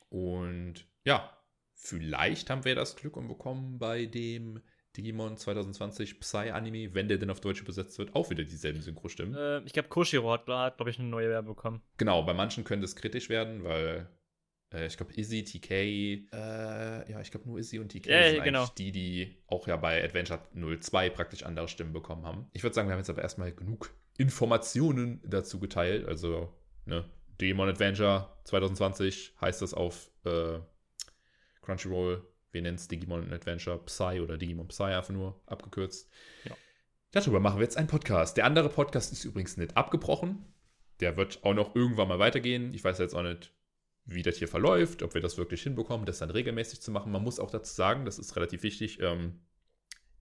und 0.09 0.85
ja, 1.03 1.37
Vielleicht 1.83 2.51
haben 2.51 2.63
wir 2.63 2.75
das 2.75 2.95
Glück 2.95 3.17
und 3.17 3.27
bekommen 3.27 3.79
bei 3.79 4.05
dem 4.05 4.61
Digimon 4.97 5.37
2020 5.37 6.19
Psy-Anime, 6.19 6.93
wenn 6.93 7.07
der 7.07 7.17
denn 7.17 7.29
auf 7.29 7.39
Deutsch 7.39 7.61
übersetzt 7.61 7.97
wird, 7.97 8.15
auch 8.15 8.29
wieder 8.29 8.43
dieselben 8.43 8.81
Synchro-Stimmen. 8.81 9.35
Äh, 9.35 9.65
ich 9.65 9.73
glaube, 9.73 9.89
Koshiro 9.89 10.31
hat, 10.31 10.47
hat 10.47 10.77
glaube 10.77 10.91
ich, 10.91 10.99
eine 10.99 11.07
neue 11.07 11.29
Werbe 11.29 11.49
bekommen. 11.49 11.81
Genau, 11.97 12.23
bei 12.23 12.33
manchen 12.33 12.63
könnte 12.63 12.85
es 12.85 12.95
kritisch 12.95 13.29
werden, 13.29 13.63
weil 13.63 14.09
äh, 14.73 14.87
ich 14.87 14.97
glaube, 14.97 15.13
Izzy, 15.13 15.43
TK, 15.43 15.71
äh, 15.71 17.11
ja, 17.11 17.21
ich 17.21 17.31
glaube 17.31 17.47
nur 17.47 17.59
Izzy 17.59 17.79
und 17.79 17.89
TK 17.89 18.07
ja, 18.07 18.29
sind 18.31 18.43
genau. 18.43 18.67
die, 18.77 18.91
die 18.91 19.37
auch 19.47 19.67
ja 19.67 19.77
bei 19.77 20.03
Adventure 20.03 20.41
02 20.53 21.09
praktisch 21.09 21.43
andere 21.43 21.67
Stimmen 21.67 21.93
bekommen 21.93 22.25
haben. 22.25 22.47
Ich 22.53 22.63
würde 22.63 22.73
sagen, 22.73 22.87
wir 22.87 22.93
haben 22.93 22.99
jetzt 22.99 23.09
aber 23.09 23.21
erstmal 23.21 23.51
genug 23.53 23.93
Informationen 24.17 25.21
dazu 25.25 25.59
geteilt. 25.59 26.07
Also, 26.07 26.53
ne, 26.85 27.05
Digimon 27.39 27.69
Adventure 27.69 28.29
2020 28.43 29.35
heißt 29.39 29.61
das 29.61 29.73
auf 29.73 30.11
äh, 30.25 30.59
Crunchyroll, 31.61 32.25
wir 32.51 32.61
nennen 32.61 32.75
es 32.75 32.87
Digimon 32.87 33.31
Adventure 33.31 33.79
Psy 33.85 34.19
oder 34.19 34.37
Digimon 34.37 34.67
Psy 34.67 34.83
einfach 34.83 35.13
nur 35.13 35.41
abgekürzt. 35.45 36.09
Ja. 36.45 36.55
Darüber 37.11 37.39
machen 37.39 37.57
wir 37.57 37.63
jetzt 37.63 37.77
einen 37.77 37.87
Podcast. 37.87 38.37
Der 38.37 38.45
andere 38.45 38.69
Podcast 38.69 39.11
ist 39.11 39.25
übrigens 39.25 39.57
nicht 39.57 39.75
abgebrochen. 39.75 40.45
Der 40.99 41.17
wird 41.17 41.43
auch 41.43 41.53
noch 41.53 41.75
irgendwann 41.75 42.07
mal 42.07 42.19
weitergehen. 42.19 42.73
Ich 42.73 42.83
weiß 42.83 42.99
jetzt 42.99 43.15
auch 43.15 43.23
nicht, 43.23 43.53
wie 44.05 44.23
das 44.23 44.37
hier 44.37 44.47
verläuft, 44.47 45.03
ob 45.03 45.13
wir 45.13 45.21
das 45.21 45.37
wirklich 45.37 45.61
hinbekommen, 45.63 46.05
das 46.05 46.19
dann 46.19 46.29
regelmäßig 46.29 46.81
zu 46.81 46.91
machen. 46.91 47.11
Man 47.11 47.23
muss 47.23 47.39
auch 47.39 47.51
dazu 47.51 47.73
sagen, 47.73 48.05
das 48.05 48.19
ist 48.19 48.35
relativ 48.35 48.63
wichtig, 48.63 48.99
ähm, 49.01 49.41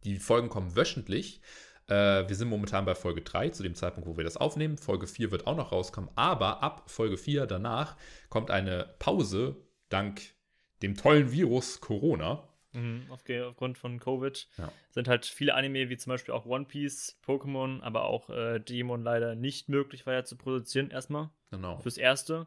die 0.05 0.19
Folgen 0.19 0.49
kommen 0.49 0.77
wöchentlich. 0.77 1.41
Äh, 1.87 2.29
wir 2.29 2.35
sind 2.35 2.49
momentan 2.49 2.85
bei 2.85 2.95
Folge 2.95 3.23
3, 3.23 3.51
zu 3.51 3.63
dem 3.63 3.75
Zeitpunkt, 3.75 4.09
wo 4.09 4.17
wir 4.17 4.25
das 4.25 4.37
aufnehmen. 4.37 4.79
Folge 4.79 5.07
4 5.07 5.31
wird 5.31 5.47
auch 5.47 5.57
noch 5.57 5.73
rauskommen, 5.73 6.11
aber 6.17 6.63
ab 6.63 6.91
Folge 6.91 7.17
4 7.17 7.47
danach 7.47 7.97
kommt 8.29 8.51
eine 8.51 8.95
Pause, 8.99 9.57
dank 9.89 10.23
dem 10.83 10.97
tollen 10.97 11.33
Virus 11.33 11.81
Corona. 11.81 12.43
Mhm, 12.73 13.07
aufgrund 13.11 13.79
von 13.79 13.99
Covid 13.99 14.49
ja. 14.57 14.73
sind 14.91 15.09
halt 15.09 15.27
viele 15.27 15.55
Anime, 15.55 15.89
wie 15.89 15.97
zum 15.97 16.11
Beispiel 16.11 16.33
auch 16.33 16.47
One 16.47 16.67
Piece, 16.67 17.19
Pokémon, 17.27 17.81
aber 17.83 18.05
auch 18.05 18.31
äh, 18.31 18.61
Digimon 18.61 19.03
leider 19.03 19.35
nicht 19.35 19.69
möglich 19.69 20.07
weiter 20.07 20.25
zu 20.25 20.37
produzieren, 20.37 20.91
erstmal. 20.91 21.31
Genau. 21.51 21.79
Fürs 21.79 21.97
Erste. 21.97 22.47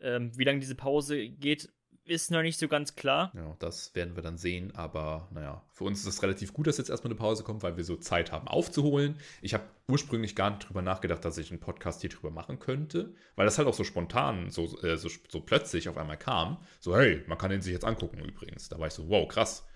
Ähm, 0.00 0.36
wie 0.36 0.44
lange 0.44 0.60
diese 0.60 0.74
Pause 0.74 1.28
geht, 1.28 1.72
ist 2.06 2.30
noch 2.30 2.42
nicht 2.42 2.58
so 2.58 2.68
ganz 2.68 2.96
klar. 2.96 3.32
Ja, 3.34 3.56
das 3.58 3.94
werden 3.94 4.16
wir 4.16 4.22
dann 4.22 4.36
sehen. 4.36 4.74
Aber 4.74 5.28
naja, 5.32 5.62
für 5.72 5.84
uns 5.84 6.00
ist 6.00 6.06
es 6.06 6.22
relativ 6.22 6.52
gut, 6.52 6.66
dass 6.66 6.78
jetzt 6.78 6.90
erstmal 6.90 7.12
eine 7.12 7.18
Pause 7.18 7.42
kommt, 7.44 7.62
weil 7.62 7.76
wir 7.76 7.84
so 7.84 7.96
Zeit 7.96 8.32
haben 8.32 8.48
aufzuholen. 8.48 9.16
Ich 9.42 9.54
habe 9.54 9.64
ursprünglich 9.88 10.36
gar 10.36 10.50
nicht 10.50 10.68
drüber 10.68 10.82
nachgedacht, 10.82 11.24
dass 11.24 11.38
ich 11.38 11.50
einen 11.50 11.60
Podcast 11.60 12.00
hier 12.02 12.10
drüber 12.10 12.30
machen 12.30 12.58
könnte, 12.58 13.14
weil 13.36 13.46
das 13.46 13.58
halt 13.58 13.68
auch 13.68 13.74
so 13.74 13.84
spontan, 13.84 14.50
so, 14.50 14.78
äh, 14.82 14.96
so, 14.96 15.08
so 15.28 15.40
plötzlich 15.40 15.88
auf 15.88 15.96
einmal 15.96 16.18
kam. 16.18 16.58
So, 16.80 16.96
hey, 16.96 17.22
man 17.26 17.38
kann 17.38 17.50
den 17.50 17.62
sich 17.62 17.72
jetzt 17.72 17.84
angucken 17.84 18.18
übrigens. 18.20 18.68
Da 18.68 18.78
war 18.78 18.86
ich 18.86 18.94
so, 18.94 19.08
wow, 19.08 19.26
krass. 19.26 19.66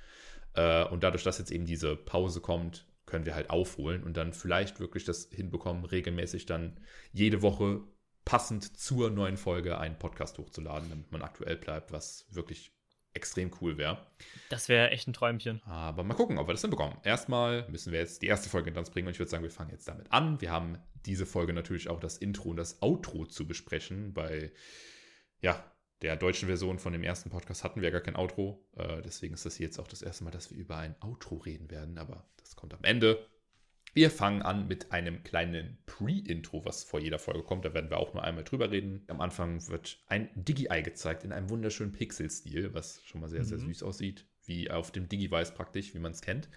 Äh, 0.54 0.84
und 0.84 1.02
dadurch, 1.02 1.24
dass 1.24 1.38
jetzt 1.38 1.50
eben 1.50 1.66
diese 1.66 1.96
Pause 1.96 2.40
kommt, 2.40 2.86
können 3.06 3.24
wir 3.24 3.34
halt 3.34 3.48
aufholen 3.48 4.04
und 4.04 4.16
dann 4.16 4.32
vielleicht 4.34 4.80
wirklich 4.80 5.04
das 5.04 5.28
hinbekommen, 5.32 5.86
regelmäßig 5.86 6.44
dann 6.46 6.78
jede 7.12 7.40
Woche 7.40 7.80
passend 8.28 8.76
zur 8.76 9.08
neuen 9.08 9.38
Folge 9.38 9.78
einen 9.78 9.98
Podcast 9.98 10.36
hochzuladen, 10.36 10.90
damit 10.90 11.10
man 11.10 11.22
aktuell 11.22 11.56
bleibt, 11.56 11.92
was 11.92 12.26
wirklich 12.28 12.70
extrem 13.14 13.50
cool 13.62 13.78
wäre. 13.78 14.06
Das 14.50 14.68
wäre 14.68 14.90
echt 14.90 15.08
ein 15.08 15.14
Träumchen. 15.14 15.62
Aber 15.62 16.04
mal 16.04 16.12
gucken, 16.12 16.36
ob 16.36 16.46
wir 16.46 16.52
das 16.52 16.60
hinbekommen. 16.60 16.98
Erstmal 17.04 17.66
müssen 17.70 17.90
wir 17.90 18.00
jetzt 18.00 18.20
die 18.20 18.26
erste 18.26 18.50
Folge 18.50 18.66
hinter 18.66 18.80
uns 18.80 18.90
bringen 18.90 19.06
und 19.06 19.12
ich 19.12 19.18
würde 19.18 19.30
sagen, 19.30 19.44
wir 19.44 19.50
fangen 19.50 19.70
jetzt 19.70 19.88
damit 19.88 20.12
an. 20.12 20.42
Wir 20.42 20.50
haben 20.50 20.76
diese 21.06 21.24
Folge 21.24 21.54
natürlich 21.54 21.88
auch 21.88 22.00
das 22.00 22.18
Intro 22.18 22.50
und 22.50 22.58
das 22.58 22.82
Outro 22.82 23.24
zu 23.24 23.48
besprechen. 23.48 24.12
Bei 24.12 24.52
ja, 25.40 25.64
der 26.02 26.16
deutschen 26.16 26.48
Version 26.48 26.78
von 26.78 26.92
dem 26.92 27.04
ersten 27.04 27.30
Podcast 27.30 27.64
hatten 27.64 27.80
wir 27.80 27.90
gar 27.90 28.02
kein 28.02 28.16
Outro. 28.16 28.62
Äh, 28.76 29.00
deswegen 29.00 29.32
ist 29.32 29.46
das 29.46 29.56
hier 29.56 29.68
jetzt 29.68 29.78
auch 29.78 29.88
das 29.88 30.02
erste 30.02 30.24
Mal, 30.24 30.32
dass 30.32 30.50
wir 30.50 30.58
über 30.58 30.76
ein 30.76 30.96
Outro 31.00 31.36
reden 31.36 31.70
werden. 31.70 31.96
Aber 31.96 32.28
das 32.36 32.56
kommt 32.56 32.74
am 32.74 32.84
Ende. 32.84 33.26
Wir 33.94 34.10
fangen 34.10 34.42
an 34.42 34.68
mit 34.68 34.92
einem 34.92 35.22
kleinen 35.24 35.78
Pre-Intro, 35.86 36.64
was 36.64 36.84
vor 36.84 37.00
jeder 37.00 37.18
Folge 37.18 37.42
kommt. 37.42 37.64
Da 37.64 37.74
werden 37.74 37.90
wir 37.90 37.98
auch 37.98 38.14
nur 38.14 38.22
einmal 38.22 38.44
drüber 38.44 38.70
reden. 38.70 39.04
Am 39.08 39.20
Anfang 39.20 39.66
wird 39.68 39.98
ein 40.06 40.28
Digi-Eye 40.34 40.82
gezeigt 40.82 41.24
in 41.24 41.32
einem 41.32 41.50
wunderschönen 41.50 41.92
Pixel-Stil, 41.92 42.74
was 42.74 43.02
schon 43.04 43.20
mal 43.20 43.28
sehr, 43.28 43.40
mhm. 43.40 43.46
sehr 43.46 43.58
süß 43.58 43.82
aussieht. 43.82 44.26
Wie 44.44 44.70
auf 44.70 44.90
dem 44.90 45.08
Digi-Weiß 45.08 45.54
praktisch, 45.54 45.94
wie 45.94 45.98
man 45.98 46.12
es 46.12 46.20
kennt. 46.20 46.48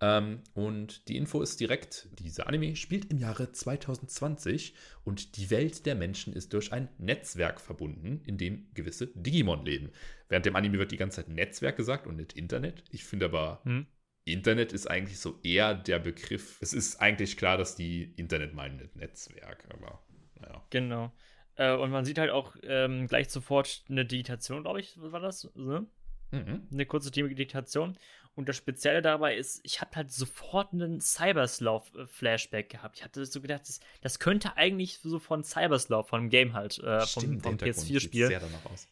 Ähm, 0.00 0.40
und 0.54 1.08
die 1.08 1.16
Info 1.16 1.40
ist 1.40 1.58
direkt, 1.58 2.08
dieser 2.18 2.46
Anime 2.46 2.76
spielt 2.76 3.10
im 3.10 3.18
Jahre 3.18 3.52
2020 3.52 4.74
und 5.04 5.36
die 5.38 5.50
Welt 5.50 5.86
der 5.86 5.94
Menschen 5.94 6.34
ist 6.34 6.52
durch 6.52 6.72
ein 6.72 6.88
Netzwerk 6.98 7.60
verbunden, 7.60 8.20
in 8.26 8.36
dem 8.36 8.68
gewisse 8.74 9.06
Digimon 9.06 9.64
leben. 9.64 9.90
Während 10.28 10.44
dem 10.44 10.56
Anime 10.56 10.78
wird 10.78 10.92
die 10.92 10.98
ganze 10.98 11.16
Zeit 11.16 11.28
Netzwerk 11.28 11.76
gesagt 11.76 12.06
und 12.06 12.16
nicht 12.16 12.34
Internet. 12.34 12.84
Ich 12.90 13.04
finde 13.04 13.26
aber, 13.26 13.60
hm. 13.64 13.86
Internet 14.26 14.72
ist 14.72 14.90
eigentlich 14.90 15.20
so 15.20 15.38
eher 15.42 15.74
der 15.74 16.00
Begriff. 16.00 16.58
Es 16.60 16.72
ist 16.72 17.00
eigentlich 17.00 17.36
klar, 17.36 17.56
dass 17.56 17.76
die 17.76 18.12
Internet 18.16 18.54
meinen, 18.54 18.90
Netzwerk, 18.94 19.64
aber 19.70 20.02
naja. 20.40 20.62
Genau. 20.70 21.12
Äh, 21.54 21.74
und 21.74 21.90
man 21.90 22.04
sieht 22.04 22.18
halt 22.18 22.30
auch 22.30 22.56
ähm, 22.64 23.06
gleich 23.06 23.30
sofort 23.30 23.84
eine 23.88 24.04
Digitation, 24.04 24.62
glaube 24.62 24.80
ich, 24.80 25.00
war 25.00 25.20
das? 25.20 25.48
Ne? 25.54 25.86
Mhm. 26.32 26.66
Eine 26.72 26.86
kurze 26.86 27.10
Digitation. 27.10 27.96
Und 28.34 28.50
das 28.50 28.56
Spezielle 28.56 29.00
dabei 29.00 29.34
ist, 29.36 29.60
ich 29.62 29.80
habe 29.80 29.96
halt 29.96 30.12
sofort 30.12 30.74
einen 30.74 31.00
Cyberslaw-Flashback 31.00 32.68
gehabt. 32.68 32.98
Ich 32.98 33.04
hatte 33.04 33.24
so 33.24 33.40
gedacht, 33.40 33.62
das, 33.62 33.80
das, 34.02 34.18
könnte 34.18 34.58
eigentlich 34.58 34.98
so 34.98 35.18
von 35.18 35.42
Cyberslaw, 35.42 36.02
von 36.02 36.24
dem 36.24 36.30
Game 36.30 36.52
halt, 36.52 36.78
äh, 36.80 37.06
Stimmt, 37.06 37.42
vom, 37.42 37.58
vom 37.58 37.68
PS4-Spiel, 37.68 38.38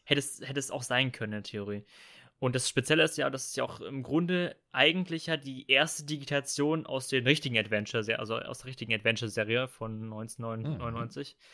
hätte 0.04 0.18
es, 0.18 0.40
hätte 0.40 0.58
es 0.58 0.70
auch 0.70 0.82
sein 0.82 1.12
können 1.12 1.34
in 1.34 1.42
Theorie. 1.42 1.84
Und 2.44 2.54
das 2.54 2.68
Spezielle 2.68 3.04
ist 3.04 3.16
ja, 3.16 3.30
dass 3.30 3.48
es 3.48 3.56
ja 3.56 3.64
auch 3.64 3.80
im 3.80 4.02
Grunde 4.02 4.54
eigentlich 4.70 5.28
ja 5.28 5.38
die 5.38 5.66
erste 5.66 6.04
Digitation 6.04 6.84
aus 6.84 7.08
den 7.08 7.26
richtigen 7.26 7.56
Adventure, 7.56 8.18
also 8.18 8.36
aus 8.36 8.58
der 8.58 8.66
richtigen 8.66 8.92
Adventure-Serie 8.92 9.66
von 9.66 10.02
1999, 10.02 11.38
mhm. 11.38 11.44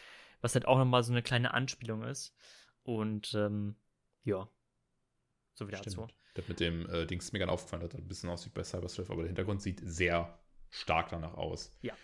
was 0.40 0.54
halt 0.54 0.66
auch 0.66 0.78
nochmal 0.78 1.04
so 1.04 1.12
eine 1.12 1.22
kleine 1.22 1.54
Anspielung 1.54 2.02
ist. 2.02 2.34
Und 2.82 3.34
ähm, 3.34 3.76
ja, 4.24 4.48
so 5.54 5.68
wie 5.68 5.70
dazu. 5.70 6.08
Das 6.34 6.48
mit 6.48 6.58
dem 6.58 6.90
äh, 6.90 7.06
Dings 7.06 7.26
ist 7.26 7.32
mir 7.32 7.38
ganz 7.38 7.52
aufgefallen, 7.52 7.82
dass 7.82 7.90
das 7.90 8.00
ein 8.00 8.08
bisschen 8.08 8.28
aussieht 8.28 8.54
bei 8.54 8.64
Cyberslave, 8.64 9.12
aber 9.12 9.22
der 9.22 9.28
Hintergrund 9.28 9.62
sieht 9.62 9.80
sehr 9.84 10.40
stark 10.70 11.10
danach 11.10 11.34
aus. 11.34 11.72
Ja. 11.82 11.94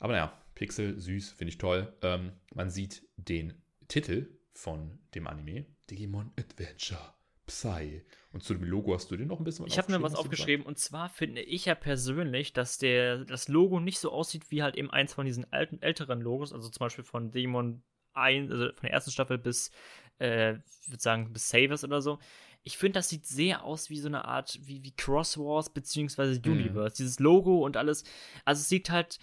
Aber 0.00 0.14
naja, 0.14 0.36
Pixel, 0.56 0.98
süß, 0.98 1.30
finde 1.30 1.50
ich 1.50 1.58
toll. 1.58 1.96
Ähm, 2.02 2.32
man 2.54 2.70
sieht 2.70 3.06
den 3.18 3.62
Titel 3.86 4.36
von 4.52 4.98
dem 5.14 5.28
Anime, 5.28 5.64
Digimon 5.88 6.32
Adventure 6.36 7.19
Psy. 7.50 8.02
Und 8.32 8.44
zu 8.44 8.54
dem 8.54 8.64
Logo 8.64 8.94
hast 8.94 9.10
du 9.10 9.16
dir 9.16 9.26
noch 9.26 9.40
ein 9.40 9.44
bisschen 9.44 9.66
was 9.66 9.72
Ich 9.72 9.78
habe 9.78 9.90
mir 9.90 10.02
was 10.02 10.14
aufgeschrieben 10.14 10.64
und 10.64 10.78
zwar 10.78 11.08
finde 11.08 11.42
ich 11.42 11.64
ja 11.64 11.74
persönlich, 11.74 12.52
dass 12.52 12.78
der, 12.78 13.24
das 13.24 13.48
Logo 13.48 13.80
nicht 13.80 13.98
so 13.98 14.12
aussieht 14.12 14.50
wie 14.50 14.62
halt 14.62 14.76
eben 14.76 14.90
eins 14.90 15.14
von 15.14 15.26
diesen 15.26 15.52
alten, 15.52 15.82
älteren 15.82 16.20
Logos, 16.20 16.52
also 16.52 16.68
zum 16.68 16.78
Beispiel 16.78 17.04
von 17.04 17.32
Digimon 17.32 17.82
1, 18.12 18.50
also 18.52 18.66
von 18.66 18.82
der 18.82 18.92
ersten 18.92 19.10
Staffel 19.10 19.36
bis, 19.36 19.72
äh, 20.20 20.52
ich 20.52 20.90
würde 20.90 21.02
sagen, 21.02 21.32
bis 21.32 21.48
Savers 21.48 21.82
oder 21.82 22.00
so 22.00 22.20
ich 22.62 22.76
finde, 22.76 22.98
das 22.98 23.08
sieht 23.08 23.26
sehr 23.26 23.64
aus 23.64 23.90
wie 23.90 23.98
so 23.98 24.08
eine 24.08 24.24
Art, 24.24 24.58
wie, 24.62 24.82
wie 24.84 24.92
Cross 24.92 25.38
Wars 25.38 25.70
beziehungsweise 25.70 26.40
mhm. 26.44 26.52
Universe. 26.52 26.94
Mhm. 26.94 27.04
Dieses 27.04 27.18
Logo 27.18 27.64
und 27.64 27.76
alles. 27.76 28.04
Also 28.44 28.60
es 28.60 28.68
sieht 28.68 28.90
halt, 28.90 29.18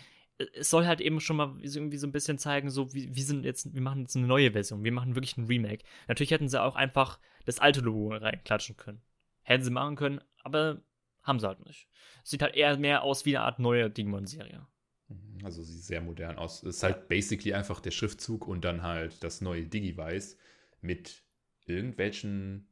es 0.53 0.69
soll 0.69 0.85
halt 0.85 1.01
eben 1.01 1.19
schon 1.19 1.37
mal 1.37 1.55
irgendwie 1.61 1.97
so 1.97 2.07
ein 2.07 2.11
bisschen 2.11 2.37
zeigen, 2.37 2.69
so, 2.69 2.93
wie, 2.93 3.15
wir 3.15 3.23
sind 3.23 3.43
jetzt, 3.43 3.73
wir 3.73 3.81
machen 3.81 4.01
jetzt 4.01 4.15
eine 4.15 4.27
neue 4.27 4.51
Version, 4.51 4.83
wir 4.83 4.91
machen 4.91 5.15
wirklich 5.15 5.37
ein 5.37 5.45
Remake. 5.45 5.83
Natürlich 6.07 6.31
hätten 6.31 6.49
sie 6.49 6.61
auch 6.61 6.75
einfach 6.75 7.19
das 7.45 7.59
alte 7.59 7.81
Logo 7.81 8.15
reinklatschen 8.15 8.77
können. 8.77 9.01
Hätten 9.41 9.63
sie 9.63 9.71
machen 9.71 9.95
können, 9.95 10.21
aber 10.43 10.81
haben 11.23 11.39
sie 11.39 11.47
halt 11.47 11.65
nicht. 11.65 11.87
Sieht 12.23 12.41
halt 12.41 12.55
eher 12.55 12.77
mehr 12.77 13.03
aus 13.03 13.25
wie 13.25 13.35
eine 13.35 13.45
Art 13.45 13.59
neue 13.59 13.89
Digimon-Serie. 13.89 14.67
Mhm, 15.07 15.43
also 15.43 15.63
sieht 15.63 15.83
sehr 15.83 16.01
modern 16.01 16.37
aus. 16.37 16.63
Es 16.63 16.77
ist 16.77 16.83
halt 16.83 16.97
ja. 16.97 17.03
basically 17.07 17.53
einfach 17.53 17.79
der 17.79 17.91
Schriftzug 17.91 18.47
und 18.47 18.63
dann 18.63 18.83
halt 18.83 19.23
das 19.23 19.41
neue 19.41 19.65
Digivice 19.65 20.37
mit 20.81 21.23
irgendwelchen 21.65 22.66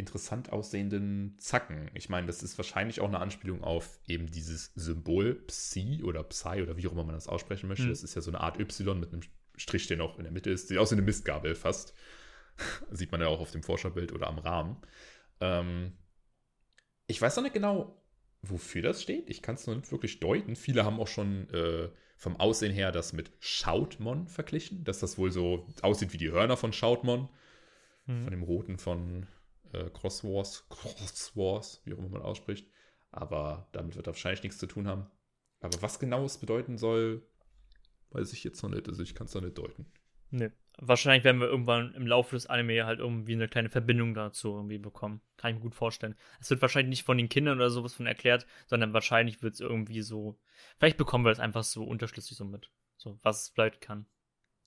interessant 0.00 0.50
aussehenden 0.50 1.36
Zacken. 1.38 1.90
Ich 1.94 2.08
meine, 2.08 2.26
das 2.26 2.42
ist 2.42 2.58
wahrscheinlich 2.58 3.00
auch 3.00 3.08
eine 3.08 3.20
Anspielung 3.20 3.62
auf 3.62 4.00
eben 4.06 4.26
dieses 4.30 4.72
Symbol 4.74 5.34
Psi 5.46 6.02
oder 6.02 6.24
Psy 6.24 6.62
oder 6.62 6.76
wie 6.76 6.88
auch 6.88 6.92
immer 6.92 7.04
man 7.04 7.14
das 7.14 7.28
aussprechen 7.28 7.68
möchte. 7.68 7.84
Mhm. 7.84 7.90
Das 7.90 8.02
ist 8.02 8.16
ja 8.16 8.22
so 8.22 8.30
eine 8.30 8.40
Art 8.40 8.58
Y 8.58 8.98
mit 8.98 9.12
einem 9.12 9.22
Strich, 9.56 9.86
der 9.86 9.98
noch 9.98 10.18
in 10.18 10.24
der 10.24 10.32
Mitte 10.32 10.50
ist. 10.50 10.68
Sieht 10.68 10.78
aus 10.78 10.90
wie 10.90 10.96
eine 10.96 11.02
Mistgabel 11.02 11.54
fast. 11.54 11.94
Sieht 12.90 13.12
man 13.12 13.20
ja 13.20 13.28
auch 13.28 13.40
auf 13.40 13.52
dem 13.52 13.62
Forscherbild 13.62 14.12
oder 14.12 14.26
am 14.26 14.38
Rahmen. 14.38 14.76
Ähm, 15.40 15.92
ich 17.06 17.20
weiß 17.20 17.36
noch 17.36 17.42
nicht 17.44 17.54
genau, 17.54 18.02
wofür 18.42 18.82
das 18.82 19.02
steht. 19.02 19.30
Ich 19.30 19.42
kann 19.42 19.54
es 19.54 19.66
noch 19.66 19.76
nicht 19.76 19.92
wirklich 19.92 20.18
deuten. 20.20 20.56
Viele 20.56 20.84
haben 20.84 20.98
auch 20.98 21.08
schon 21.08 21.48
äh, 21.50 21.90
vom 22.16 22.36
Aussehen 22.36 22.72
her 22.72 22.90
das 22.90 23.12
mit 23.12 23.32
Schautmon 23.38 24.28
verglichen, 24.28 24.84
dass 24.84 25.00
das 25.00 25.18
wohl 25.18 25.30
so 25.30 25.66
aussieht 25.82 26.12
wie 26.12 26.18
die 26.18 26.30
Hörner 26.30 26.56
von 26.56 26.72
Schautmon. 26.72 27.28
Mhm. 28.06 28.22
Von 28.24 28.30
dem 28.30 28.42
Roten 28.42 28.78
von 28.78 29.26
äh, 29.72 29.90
Cross 29.90 30.24
Wars, 30.24 30.66
Cross 30.70 31.36
Wars, 31.36 31.82
wie 31.84 31.94
auch 31.94 31.98
immer 31.98 32.08
man 32.08 32.22
ausspricht. 32.22 32.68
Aber 33.10 33.68
damit 33.72 33.96
wird 33.96 34.06
er 34.06 34.12
wahrscheinlich 34.12 34.42
nichts 34.42 34.58
zu 34.58 34.66
tun 34.66 34.86
haben. 34.86 35.10
Aber 35.60 35.82
was 35.82 35.98
genau 35.98 36.24
es 36.24 36.38
bedeuten 36.38 36.78
soll, 36.78 37.26
weiß 38.10 38.32
ich 38.32 38.44
jetzt 38.44 38.62
noch 38.62 38.70
nicht. 38.70 38.88
Also 38.88 39.02
ich 39.02 39.14
kann 39.14 39.26
es 39.26 39.34
noch 39.34 39.42
nicht 39.42 39.58
deuten. 39.58 39.86
Nee. 40.30 40.50
Wahrscheinlich 40.82 41.24
werden 41.24 41.40
wir 41.40 41.48
irgendwann 41.48 41.92
im 41.94 42.06
Laufe 42.06 42.36
des 42.36 42.46
Anime 42.46 42.86
halt 42.86 43.00
irgendwie 43.00 43.34
eine 43.34 43.48
kleine 43.48 43.68
Verbindung 43.68 44.14
dazu 44.14 44.54
irgendwie 44.54 44.78
bekommen. 44.78 45.20
Kann 45.36 45.50
ich 45.50 45.56
mir 45.56 45.62
gut 45.62 45.74
vorstellen. 45.74 46.14
Es 46.40 46.48
wird 46.48 46.62
wahrscheinlich 46.62 46.88
nicht 46.88 47.04
von 47.04 47.18
den 47.18 47.28
Kindern 47.28 47.58
oder 47.58 47.68
sowas 47.68 47.92
von 47.92 48.06
erklärt, 48.06 48.46
sondern 48.66 48.94
wahrscheinlich 48.94 49.42
wird 49.42 49.54
es 49.54 49.60
irgendwie 49.60 50.00
so. 50.00 50.38
Vielleicht 50.78 50.96
bekommen 50.96 51.24
wir 51.24 51.32
es 51.32 51.40
einfach 51.40 51.64
so 51.64 51.84
unterschlüssig 51.84 52.36
so 52.36 52.44
mit. 52.44 52.70
So, 52.96 53.18
was 53.22 53.42
es 53.42 53.48
vielleicht 53.50 53.82
kann. 53.82 54.06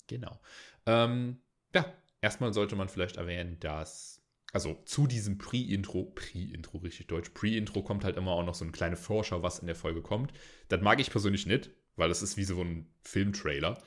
Genau. 0.07 0.39
Ähm, 0.85 1.41
ja, 1.73 1.85
erstmal 2.21 2.53
sollte 2.53 2.75
man 2.75 2.89
vielleicht 2.89 3.17
erwähnen, 3.17 3.59
dass 3.59 4.22
also 4.53 4.79
zu 4.85 5.07
diesem 5.07 5.39
Pre-Intro, 5.39 6.13
Pre-Intro, 6.15 6.77
richtig 6.77 7.07
deutsch, 7.07 7.31
Pre-Intro 7.31 7.81
kommt 7.81 8.03
halt 8.03 8.15
immer 8.15 8.31
auch 8.31 8.45
noch 8.45 8.53
so 8.53 8.63
eine 8.63 8.71
kleine 8.71 8.95
Vorschau, 8.95 9.41
was 9.41 9.59
in 9.59 9.65
der 9.65 9.75
Folge 9.75 10.03
kommt. 10.03 10.31
Das 10.69 10.79
mag 10.79 10.99
ich 10.99 11.09
persönlich 11.09 11.47
nicht, 11.47 11.71
weil 11.95 12.07
das 12.07 12.21
ist 12.21 12.37
wie 12.37 12.43
so 12.43 12.61
ein 12.61 12.93
Filmtrailer. 13.01 13.81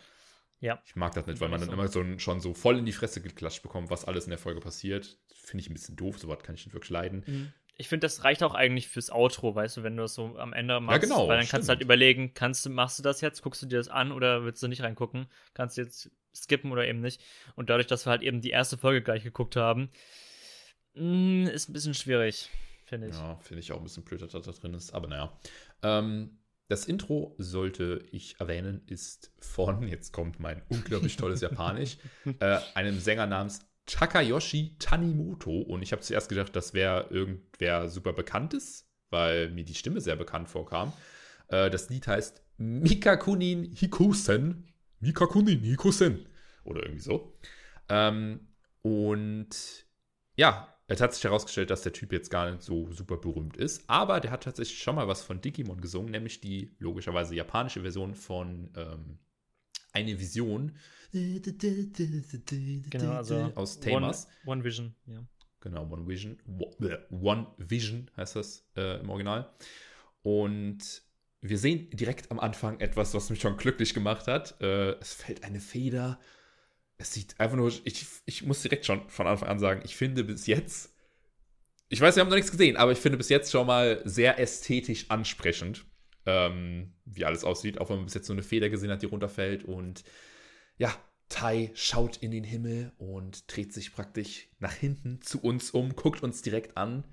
Ja. 0.58 0.82
Ich 0.84 0.96
mag 0.96 1.14
das 1.14 1.26
nicht, 1.26 1.40
weil 1.40 1.50
man 1.50 1.60
dann 1.60 1.68
so. 1.68 1.72
immer 1.74 1.88
so 1.88 2.18
schon 2.18 2.40
so 2.40 2.52
voll 2.52 2.78
in 2.78 2.84
die 2.84 2.92
Fresse 2.92 3.22
geklatscht 3.22 3.62
bekommt, 3.62 3.90
was 3.90 4.04
alles 4.04 4.24
in 4.24 4.30
der 4.30 4.38
Folge 4.38 4.60
passiert. 4.60 5.18
Finde 5.32 5.62
ich 5.62 5.70
ein 5.70 5.74
bisschen 5.74 5.94
doof, 5.94 6.18
sowas 6.18 6.42
kann 6.42 6.56
ich 6.56 6.66
nicht 6.66 6.74
wirklich 6.74 6.90
leiden. 6.90 7.22
Mhm. 7.26 7.52
Ich 7.78 7.88
finde, 7.88 8.06
das 8.06 8.24
reicht 8.24 8.42
auch 8.42 8.54
eigentlich 8.54 8.88
fürs 8.88 9.10
Outro, 9.10 9.54
weißt 9.54 9.76
du, 9.76 9.82
wenn 9.84 9.96
du 9.96 10.02
das 10.02 10.14
so 10.14 10.36
am 10.38 10.52
Ende 10.52 10.80
machst. 10.80 11.02
Ja, 11.02 11.08
genau. 11.08 11.28
Weil 11.28 11.36
dann 11.36 11.46
stimmt. 11.46 11.50
kannst 11.50 11.68
du 11.68 11.72
halt 11.72 11.82
überlegen, 11.82 12.32
kannst 12.34 12.64
du, 12.66 12.70
machst 12.70 12.98
du 12.98 13.02
das 13.04 13.20
jetzt, 13.20 13.42
guckst 13.42 13.62
du 13.62 13.66
dir 13.66 13.76
das 13.76 13.88
an 13.88 14.10
oder 14.12 14.44
willst 14.44 14.62
du 14.62 14.66
nicht 14.66 14.82
reingucken? 14.82 15.26
Kannst 15.52 15.76
du 15.76 15.82
jetzt 15.82 16.10
skippen 16.34 16.72
oder 16.72 16.86
eben 16.88 17.00
nicht. 17.00 17.20
Und 17.54 17.70
dadurch, 17.70 17.86
dass 17.86 18.06
wir 18.06 18.10
halt 18.10 18.22
eben 18.22 18.40
die 18.40 18.50
erste 18.50 18.78
Folge 18.78 19.02
gleich 19.02 19.22
geguckt 19.22 19.56
haben, 19.56 19.90
Mm, 20.96 21.46
ist 21.46 21.68
ein 21.68 21.72
bisschen 21.72 21.94
schwierig, 21.94 22.50
finde 22.84 23.08
ich. 23.08 23.14
Ja, 23.14 23.36
finde 23.36 23.60
ich 23.60 23.72
auch 23.72 23.78
ein 23.78 23.84
bisschen 23.84 24.04
blöd, 24.04 24.22
dass 24.22 24.32
das 24.32 24.44
da 24.44 24.52
drin 24.52 24.74
ist. 24.74 24.92
Aber 24.92 25.08
naja. 25.08 25.38
Ähm, 25.82 26.38
das 26.68 26.86
Intro, 26.86 27.36
sollte 27.38 28.04
ich 28.10 28.40
erwähnen, 28.40 28.82
ist 28.86 29.30
von, 29.38 29.86
jetzt 29.86 30.12
kommt 30.12 30.40
mein 30.40 30.62
unglaublich 30.68 31.16
tolles 31.16 31.40
Japanisch, 31.40 31.98
äh, 32.40 32.58
einem 32.74 32.98
Sänger 32.98 33.26
namens 33.26 33.60
Takayoshi 33.86 34.74
Tanimoto. 34.78 35.60
Und 35.60 35.82
ich 35.82 35.92
habe 35.92 36.02
zuerst 36.02 36.28
gedacht, 36.28 36.56
das 36.56 36.74
wäre 36.74 37.06
irgendwer 37.10 37.88
super 37.88 38.12
Bekanntes, 38.12 38.90
weil 39.10 39.50
mir 39.50 39.64
die 39.64 39.74
Stimme 39.74 40.00
sehr 40.00 40.16
bekannt 40.16 40.48
vorkam. 40.48 40.92
Äh, 41.48 41.70
das 41.70 41.88
Lied 41.88 42.08
heißt 42.08 42.42
Mikakunin 42.58 43.64
Hikusen. 43.72 44.66
Mikakunin 44.98 45.60
Hikusen. 45.60 46.26
Oder 46.64 46.82
irgendwie 46.82 47.02
so. 47.02 47.38
Ähm, 47.88 48.48
und 48.82 49.86
ja, 50.34 50.75
es 50.88 51.00
hat 51.00 51.14
sich 51.14 51.24
herausgestellt, 51.24 51.70
dass 51.70 51.82
der 51.82 51.92
Typ 51.92 52.12
jetzt 52.12 52.30
gar 52.30 52.50
nicht 52.50 52.62
so 52.62 52.92
super 52.92 53.16
berühmt 53.16 53.56
ist, 53.56 53.84
aber 53.88 54.20
der 54.20 54.30
hat 54.30 54.44
tatsächlich 54.44 54.78
schon 54.82 54.94
mal 54.94 55.08
was 55.08 55.22
von 55.22 55.40
Digimon 55.40 55.80
gesungen, 55.80 56.10
nämlich 56.10 56.40
die 56.40 56.76
logischerweise 56.78 57.34
japanische 57.34 57.82
Version 57.82 58.14
von 58.14 58.70
ähm, 58.76 59.18
Eine 59.92 60.18
Vision. 60.20 60.76
Genau, 62.90 63.12
also 63.12 63.52
aus 63.54 63.80
Tamers. 63.80 64.28
One, 64.44 64.58
One, 64.58 64.64
Vision, 64.64 64.94
ja. 65.06 65.24
Genau, 65.60 65.82
One 65.90 66.06
Vision. 66.06 66.38
One 67.10 67.46
Vision 67.56 68.10
heißt 68.16 68.36
das 68.36 68.64
äh, 68.76 69.00
im 69.00 69.10
Original. 69.10 69.50
Und 70.22 71.02
wir 71.40 71.58
sehen 71.58 71.90
direkt 71.90 72.30
am 72.30 72.38
Anfang 72.38 72.78
etwas, 72.80 73.14
was 73.14 73.30
mich 73.30 73.40
schon 73.40 73.56
glücklich 73.56 73.94
gemacht 73.94 74.28
hat. 74.28 74.60
Äh, 74.60 74.92
es 75.00 75.14
fällt 75.14 75.42
eine 75.42 75.60
Feder 75.60 76.20
es 76.98 77.12
sieht 77.12 77.38
einfach 77.38 77.56
nur, 77.56 77.72
ich, 77.84 78.06
ich 78.24 78.42
muss 78.44 78.62
direkt 78.62 78.86
schon 78.86 79.08
von 79.08 79.26
Anfang 79.26 79.48
an 79.48 79.58
sagen, 79.58 79.82
ich 79.84 79.96
finde 79.96 80.24
bis 80.24 80.46
jetzt, 80.46 80.94
ich 81.88 82.00
weiß, 82.00 82.16
wir 82.16 82.22
haben 82.22 82.28
noch 82.28 82.36
nichts 82.36 82.50
gesehen, 82.50 82.76
aber 82.76 82.92
ich 82.92 82.98
finde 82.98 83.18
bis 83.18 83.28
jetzt 83.28 83.52
schon 83.52 83.66
mal 83.66 84.00
sehr 84.04 84.38
ästhetisch 84.38 85.10
ansprechend, 85.10 85.84
ähm, 86.24 86.94
wie 87.04 87.24
alles 87.24 87.44
aussieht, 87.44 87.80
auch 87.80 87.90
wenn 87.90 87.96
man 87.96 88.06
bis 88.06 88.14
jetzt 88.14 88.26
so 88.26 88.32
eine 88.32 88.42
Feder 88.42 88.70
gesehen 88.70 88.90
hat, 88.90 89.02
die 89.02 89.06
runterfällt 89.06 89.64
und 89.64 90.04
ja, 90.78 90.94
Tai 91.28 91.72
schaut 91.74 92.18
in 92.18 92.30
den 92.30 92.44
Himmel 92.44 92.92
und 92.98 93.52
dreht 93.54 93.72
sich 93.72 93.92
praktisch 93.92 94.48
nach 94.60 94.72
hinten 94.72 95.20
zu 95.22 95.40
uns 95.42 95.70
um, 95.70 95.96
guckt 95.96 96.22
uns 96.22 96.42
direkt 96.42 96.76
an. 96.76 97.04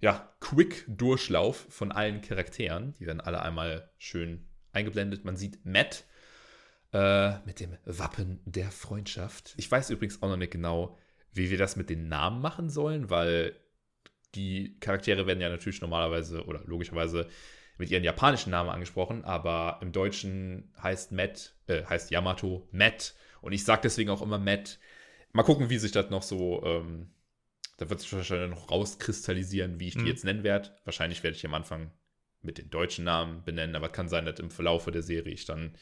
Ja, 0.00 0.34
Quick-Durchlauf 0.40 1.66
von 1.68 1.92
allen 1.92 2.22
Charakteren. 2.22 2.94
Die 2.94 3.06
werden 3.06 3.20
alle 3.20 3.42
einmal 3.42 3.90
schön 3.98 4.48
eingeblendet. 4.72 5.24
Man 5.24 5.36
sieht 5.36 5.64
Matt, 5.64 6.04
äh, 6.92 7.38
mit 7.46 7.60
dem 7.60 7.76
Wappen 7.84 8.40
der 8.44 8.70
Freundschaft. 8.70 9.54
Ich 9.56 9.70
weiß 9.70 9.90
übrigens 9.90 10.22
auch 10.22 10.28
noch 10.28 10.36
nicht 10.36 10.52
genau, 10.52 10.98
wie 11.32 11.50
wir 11.50 11.58
das 11.58 11.76
mit 11.76 11.90
den 11.90 12.08
Namen 12.08 12.40
machen 12.40 12.68
sollen, 12.68 13.10
weil 13.10 13.54
die 14.34 14.78
Charaktere 14.80 15.26
werden 15.26 15.40
ja 15.40 15.48
natürlich 15.48 15.80
normalerweise 15.80 16.44
oder 16.44 16.62
logischerweise 16.64 17.28
mit 17.78 17.90
ihren 17.90 18.04
japanischen 18.04 18.50
Namen 18.50 18.70
angesprochen, 18.70 19.24
aber 19.24 19.78
im 19.80 19.92
Deutschen 19.92 20.72
heißt 20.82 21.12
Matt, 21.12 21.54
äh, 21.66 21.84
heißt 21.84 22.10
Yamato 22.10 22.68
Matt. 22.72 23.14
Und 23.40 23.52
ich 23.52 23.64
sage 23.64 23.80
deswegen 23.84 24.10
auch 24.10 24.22
immer 24.22 24.38
Matt. 24.38 24.78
Mal 25.32 25.44
gucken, 25.44 25.70
wie 25.70 25.78
sich 25.78 25.92
das 25.92 26.10
noch 26.10 26.22
so, 26.22 26.62
ähm, 26.64 27.10
da 27.78 27.88
wird 27.88 28.00
sich 28.00 28.12
wahrscheinlich 28.12 28.50
noch 28.50 28.70
rauskristallisieren, 28.70 29.80
wie 29.80 29.88
ich 29.88 29.94
die 29.94 30.00
mhm. 30.00 30.06
jetzt 30.06 30.24
nennen 30.24 30.44
werde. 30.44 30.76
Wahrscheinlich 30.84 31.22
werde 31.22 31.36
ich 31.36 31.46
am 31.46 31.54
Anfang 31.54 31.90
mit 32.42 32.58
den 32.58 32.68
deutschen 32.68 33.04
Namen 33.04 33.42
benennen, 33.44 33.76
aber 33.76 33.88
kann 33.88 34.08
sein, 34.08 34.26
dass 34.26 34.38
im 34.40 34.50
Verlauf 34.50 34.84
der 34.86 35.02
Serie 35.02 35.32
ich 35.32 35.46
dann 35.46 35.74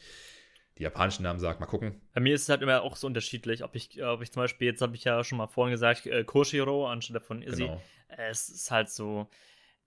die 0.79 0.85
japanischen 0.85 1.25
Namen 1.25 1.41
sage. 1.41 1.59
Mal 1.61 1.67
gucken. 1.67 2.01
Bei 2.15 2.21
mir 2.21 2.35
ist 2.35 2.43
es 2.43 2.49
halt 2.49 2.63
immer 2.63 2.83
auch 2.83 2.97
so 2.97 3.07
unterschiedlich, 3.07 3.65
ob 3.65 3.75
ich, 3.75 4.03
ob 4.03 4.23
ich 4.23 4.33
zum 4.33 4.43
Beispiel, 4.43 4.69
jetzt 4.69 4.81
habe 4.81 4.95
ich 4.95 5.05
ja 5.05 5.23
schon 5.25 5.39
mal 5.39 5.49
vorhin 5.49 5.73
gesagt, 5.73 6.07
äh, 6.07 6.25
Koshiro 6.25 6.89
anstelle 6.89 7.21
von 7.21 7.43
Izzy. 7.43 7.65
Genau. 7.65 7.81
Es 8.09 8.49
ist 8.49 8.71
halt 8.71 8.89
so, 8.89 9.29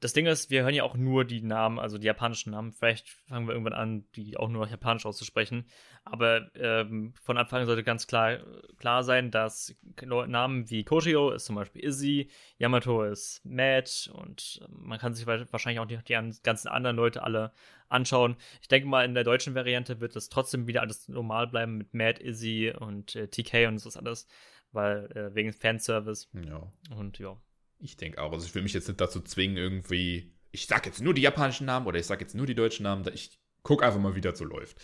das 0.01 0.13
Ding 0.13 0.25
ist, 0.25 0.49
wir 0.49 0.63
hören 0.63 0.73
ja 0.73 0.83
auch 0.83 0.95
nur 0.95 1.25
die 1.25 1.43
Namen, 1.43 1.77
also 1.77 1.99
die 1.99 2.07
japanischen 2.07 2.51
Namen. 2.51 2.71
Vielleicht 2.73 3.07
fangen 3.07 3.45
wir 3.47 3.53
irgendwann 3.53 3.73
an, 3.73 4.05
die 4.15 4.35
auch 4.35 4.49
nur 4.49 4.67
japanisch 4.67 5.05
auszusprechen. 5.05 5.67
Aber 6.03 6.49
ähm, 6.55 7.13
von 7.21 7.37
Anfang 7.37 7.61
an 7.61 7.67
sollte 7.67 7.83
ganz 7.83 8.07
klar, 8.07 8.39
klar 8.79 9.03
sein, 9.03 9.29
dass 9.29 9.75
Namen 10.03 10.67
wie 10.71 10.83
Koshio 10.83 11.29
ist 11.29 11.45
zum 11.45 11.55
Beispiel 11.55 11.85
Izzy, 11.85 12.31
Yamato 12.57 13.03
ist 13.03 13.45
Matt 13.45 14.09
und 14.15 14.61
man 14.69 14.97
kann 14.97 15.13
sich 15.13 15.27
wahrscheinlich 15.27 15.79
auch 15.79 15.85
die, 15.85 15.97
die 15.97 16.41
ganzen 16.41 16.67
anderen 16.67 16.95
Leute 16.95 17.21
alle 17.21 17.51
anschauen. 17.87 18.37
Ich 18.63 18.67
denke 18.67 18.87
mal, 18.87 19.05
in 19.05 19.13
der 19.13 19.23
deutschen 19.23 19.53
Variante 19.53 19.99
wird 19.99 20.15
das 20.15 20.29
trotzdem 20.29 20.65
wieder 20.65 20.81
alles 20.81 21.09
normal 21.09 21.45
bleiben 21.45 21.77
mit 21.77 21.93
Matt, 21.93 22.17
Izzy 22.17 22.73
und 22.75 23.15
äh, 23.15 23.27
TK 23.27 23.67
und 23.67 23.77
so 23.77 23.99
alles, 23.99 24.27
weil 24.71 25.11
äh, 25.15 25.35
wegen 25.35 25.53
Fanservice. 25.53 26.27
Ja. 26.33 26.73
Und 26.97 27.19
ja. 27.19 27.37
Ich 27.81 27.97
denke 27.97 28.21
auch. 28.21 28.31
Also 28.31 28.45
ich 28.45 28.53
will 28.55 28.61
mich 28.61 28.73
jetzt 28.73 28.87
nicht 28.87 29.01
dazu 29.01 29.21
zwingen, 29.21 29.57
irgendwie, 29.57 30.33
ich 30.51 30.67
sag 30.67 30.85
jetzt 30.85 31.01
nur 31.01 31.13
die 31.13 31.21
japanischen 31.21 31.65
Namen 31.65 31.87
oder 31.87 31.99
ich 31.99 32.05
sag 32.05 32.21
jetzt 32.21 32.35
nur 32.35 32.45
die 32.45 32.55
deutschen 32.55 32.83
Namen. 32.83 33.05
Ich 33.13 33.39
gucke 33.63 33.85
einfach 33.85 33.99
mal, 33.99 34.15
wie 34.15 34.21
das 34.21 34.37
so 34.37 34.45
läuft. 34.45 34.77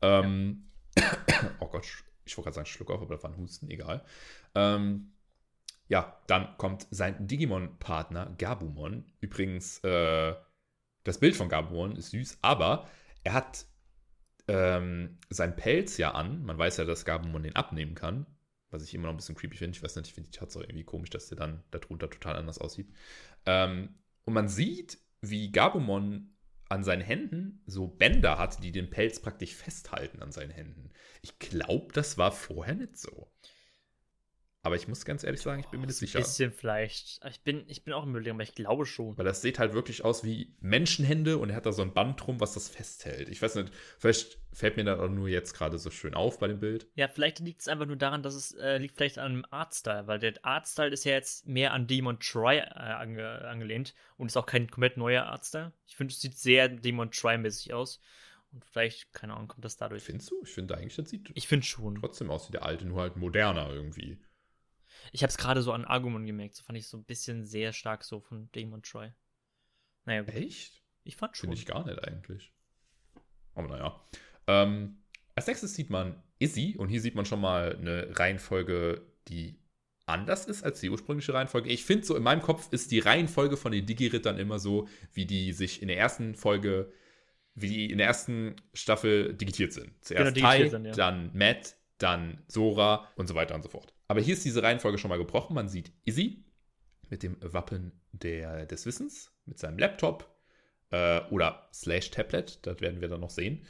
Ähm, 0.00 0.70
ja. 0.98 1.04
oh 1.60 1.66
Gott, 1.66 1.86
ich 2.24 2.36
wollte 2.36 2.46
gerade 2.46 2.54
sagen 2.54 2.66
Schluck 2.66 2.90
auf, 2.90 3.02
aber 3.02 3.14
das 3.14 3.22
war 3.22 3.30
ein 3.30 3.36
Husten, 3.36 3.70
egal. 3.70 4.04
Ähm, 4.54 5.12
ja, 5.88 6.20
dann 6.26 6.56
kommt 6.58 6.86
sein 6.90 7.26
Digimon-Partner 7.26 8.34
Gabumon. 8.38 9.04
Übrigens, 9.20 9.78
äh, 9.84 10.34
das 11.04 11.18
Bild 11.18 11.36
von 11.36 11.48
Gabumon 11.48 11.96
ist 11.96 12.10
süß, 12.10 12.38
aber 12.42 12.88
er 13.24 13.34
hat 13.34 13.66
ähm, 14.48 15.18
sein 15.28 15.54
Pelz 15.56 15.98
ja 15.98 16.12
an. 16.12 16.44
Man 16.44 16.58
weiß 16.58 16.78
ja, 16.78 16.84
dass 16.84 17.04
Gabumon 17.04 17.42
den 17.42 17.56
abnehmen 17.56 17.94
kann 17.94 18.26
was 18.70 18.82
ich 18.82 18.94
immer 18.94 19.04
noch 19.04 19.14
ein 19.14 19.16
bisschen 19.16 19.34
creepy 19.34 19.56
finde. 19.56 19.76
Ich 19.76 19.82
weiß 19.82 19.96
nicht, 19.96 20.08
ich 20.08 20.14
finde 20.14 20.30
die 20.30 20.38
Tatsache 20.38 20.64
irgendwie 20.64 20.84
komisch, 20.84 21.10
dass 21.10 21.28
der 21.28 21.38
dann 21.38 21.62
darunter 21.70 22.10
total 22.10 22.36
anders 22.36 22.58
aussieht. 22.58 22.92
Ähm, 23.46 23.94
und 24.24 24.34
man 24.34 24.48
sieht, 24.48 24.98
wie 25.20 25.50
Gabumon 25.50 26.34
an 26.68 26.84
seinen 26.84 27.02
Händen 27.02 27.62
so 27.66 27.86
Bänder 27.86 28.38
hat, 28.38 28.62
die 28.62 28.72
den 28.72 28.90
Pelz 28.90 29.20
praktisch 29.20 29.54
festhalten 29.54 30.22
an 30.22 30.32
seinen 30.32 30.50
Händen. 30.50 30.90
Ich 31.22 31.38
glaube, 31.38 31.92
das 31.92 32.18
war 32.18 32.30
vorher 32.30 32.74
nicht 32.74 32.98
so. 32.98 33.30
Aber 34.68 34.76
ich 34.76 34.86
muss 34.86 35.06
ganz 35.06 35.24
ehrlich 35.24 35.40
sagen, 35.40 35.60
ich 35.60 35.68
bin 35.68 35.80
mir 35.80 35.86
nicht 35.86 35.96
sicher. 35.96 36.18
Ein 36.18 36.24
bisschen 36.24 36.52
vielleicht. 36.52 37.24
Ich 37.26 37.40
bin, 37.40 37.64
ich 37.68 37.84
bin 37.84 37.94
auch 37.94 38.02
im 38.02 38.10
Überlegen, 38.10 38.32
aber 38.36 38.42
ich 38.42 38.54
glaube 38.54 38.84
schon. 38.84 39.16
Weil 39.16 39.24
das 39.24 39.40
sieht 39.40 39.58
halt 39.58 39.72
wirklich 39.72 40.04
aus 40.04 40.24
wie 40.24 40.54
Menschenhände 40.60 41.38
und 41.38 41.48
er 41.48 41.56
hat 41.56 41.64
da 41.64 41.72
so 41.72 41.80
ein 41.80 41.94
Band 41.94 42.20
drum, 42.20 42.38
was 42.38 42.52
das 42.52 42.68
festhält. 42.68 43.30
Ich 43.30 43.40
weiß 43.40 43.54
nicht, 43.54 43.72
vielleicht 43.98 44.36
fällt 44.52 44.76
mir 44.76 44.84
das 44.84 45.00
auch 45.00 45.08
nur 45.08 45.26
jetzt 45.26 45.54
gerade 45.54 45.78
so 45.78 45.88
schön 45.88 46.12
auf 46.12 46.38
bei 46.38 46.48
dem 46.48 46.60
Bild. 46.60 46.86
Ja, 46.96 47.08
vielleicht 47.08 47.38
liegt 47.38 47.62
es 47.62 47.68
einfach 47.68 47.86
nur 47.86 47.96
daran, 47.96 48.22
dass 48.22 48.34
es 48.34 48.52
äh, 48.56 48.76
liegt 48.76 48.98
vielleicht 48.98 49.18
an 49.18 49.32
dem 49.32 49.46
Artstyle, 49.48 50.06
weil 50.06 50.18
der 50.18 50.34
Artstyle 50.42 50.90
ist 50.90 51.04
ja 51.04 51.12
jetzt 51.12 51.48
mehr 51.48 51.72
an 51.72 51.86
Demon 51.86 52.20
Try 52.20 52.58
äh, 52.58 52.68
ange, 52.74 53.48
angelehnt 53.48 53.94
und 54.18 54.26
ist 54.26 54.36
auch 54.36 54.44
kein 54.44 54.70
komplett 54.70 54.98
neuer 54.98 55.24
Artstyle. 55.24 55.72
Ich 55.86 55.96
finde, 55.96 56.12
es 56.12 56.20
sieht 56.20 56.36
sehr 56.36 56.68
Demon 56.68 57.10
Try-mäßig 57.10 57.72
aus. 57.72 58.02
Und 58.52 58.64
vielleicht, 58.66 59.12
keine 59.14 59.34
Ahnung, 59.34 59.48
kommt 59.48 59.64
das 59.64 59.76
dadurch. 59.76 60.02
Findest 60.02 60.30
du? 60.30 60.42
Ich 60.42 60.50
finde 60.50 60.76
eigentlich, 60.76 60.96
das 60.96 61.08
sieht 61.08 61.30
ich 61.34 61.48
finde 61.48 61.66
schon. 61.66 61.96
trotzdem 61.96 62.30
aus 62.30 62.48
wie 62.48 62.52
der 62.52 62.64
alte, 62.64 62.86
nur 62.86 63.00
halt 63.00 63.16
moderner 63.16 63.70
irgendwie. 63.70 64.18
Ich 65.12 65.22
habe 65.22 65.30
es 65.30 65.36
gerade 65.36 65.62
so 65.62 65.72
an 65.72 65.84
Argumon 65.84 66.26
gemerkt. 66.26 66.54
So 66.54 66.64
fand 66.64 66.78
ich 66.78 66.86
so 66.86 66.96
ein 66.96 67.04
bisschen 67.04 67.44
sehr 67.44 67.72
stark 67.72 68.04
so 68.04 68.20
von 68.20 68.50
Demon 68.52 68.82
Troy. 68.82 69.12
Naja, 70.04 70.22
gut. 70.22 70.34
Echt? 70.34 70.82
Ich 71.04 71.16
fand 71.16 71.36
schon. 71.36 71.48
Finde 71.48 71.60
ich 71.60 71.66
gar 71.66 71.86
nicht 71.86 72.02
eigentlich. 72.02 72.52
Aber 73.54 73.68
naja. 73.68 74.00
Ähm, 74.46 74.98
als 75.34 75.46
nächstes 75.46 75.74
sieht 75.74 75.90
man 75.90 76.22
Izzy 76.38 76.76
und 76.78 76.88
hier 76.88 77.00
sieht 77.00 77.14
man 77.14 77.24
schon 77.24 77.40
mal 77.40 77.76
eine 77.76 78.18
Reihenfolge, 78.18 79.02
die 79.28 79.58
anders 80.06 80.46
ist 80.46 80.62
als 80.64 80.80
die 80.80 80.90
ursprüngliche 80.90 81.34
Reihenfolge. 81.34 81.68
Ich 81.68 81.84
finde 81.84 82.06
so, 82.06 82.16
in 82.16 82.22
meinem 82.22 82.42
Kopf 82.42 82.72
ist 82.72 82.90
die 82.90 82.98
Reihenfolge 82.98 83.56
von 83.56 83.72
den 83.72 83.86
Digi-Rittern 83.86 84.38
immer 84.38 84.58
so, 84.58 84.88
wie 85.12 85.26
die 85.26 85.52
sich 85.52 85.82
in 85.82 85.88
der 85.88 85.98
ersten 85.98 86.34
Folge, 86.34 86.90
wie 87.54 87.68
die 87.68 87.90
in 87.90 87.98
der 87.98 88.06
ersten 88.06 88.56
Staffel 88.72 89.34
digitiert 89.34 89.72
sind. 89.72 89.92
Zuerst 90.04 90.34
genau, 90.34 90.46
Tai, 90.48 90.68
sind, 90.68 90.84
ja. 90.86 90.92
dann 90.92 91.30
Matt, 91.34 91.76
dann 91.98 92.42
Sora 92.48 93.06
und 93.16 93.26
so 93.26 93.34
weiter 93.34 93.54
und 93.54 93.62
so 93.62 93.68
fort. 93.68 93.94
Aber 94.08 94.20
hier 94.20 94.34
ist 94.34 94.44
diese 94.44 94.62
Reihenfolge 94.62 94.98
schon 94.98 95.10
mal 95.10 95.18
gebrochen. 95.18 95.54
Man 95.54 95.68
sieht 95.68 95.92
Izzy 96.04 96.44
mit 97.10 97.22
dem 97.22 97.36
Wappen 97.40 97.92
der, 98.12 98.66
des 98.66 98.86
Wissens, 98.86 99.32
mit 99.46 99.58
seinem 99.58 99.78
Laptop 99.78 100.34
äh, 100.90 101.20
oder 101.30 101.68
Slash 101.72 102.10
Tablet, 102.10 102.66
das 102.66 102.80
werden 102.80 103.00
wir 103.00 103.08
dann 103.08 103.20
noch 103.20 103.30
sehen. 103.30 103.64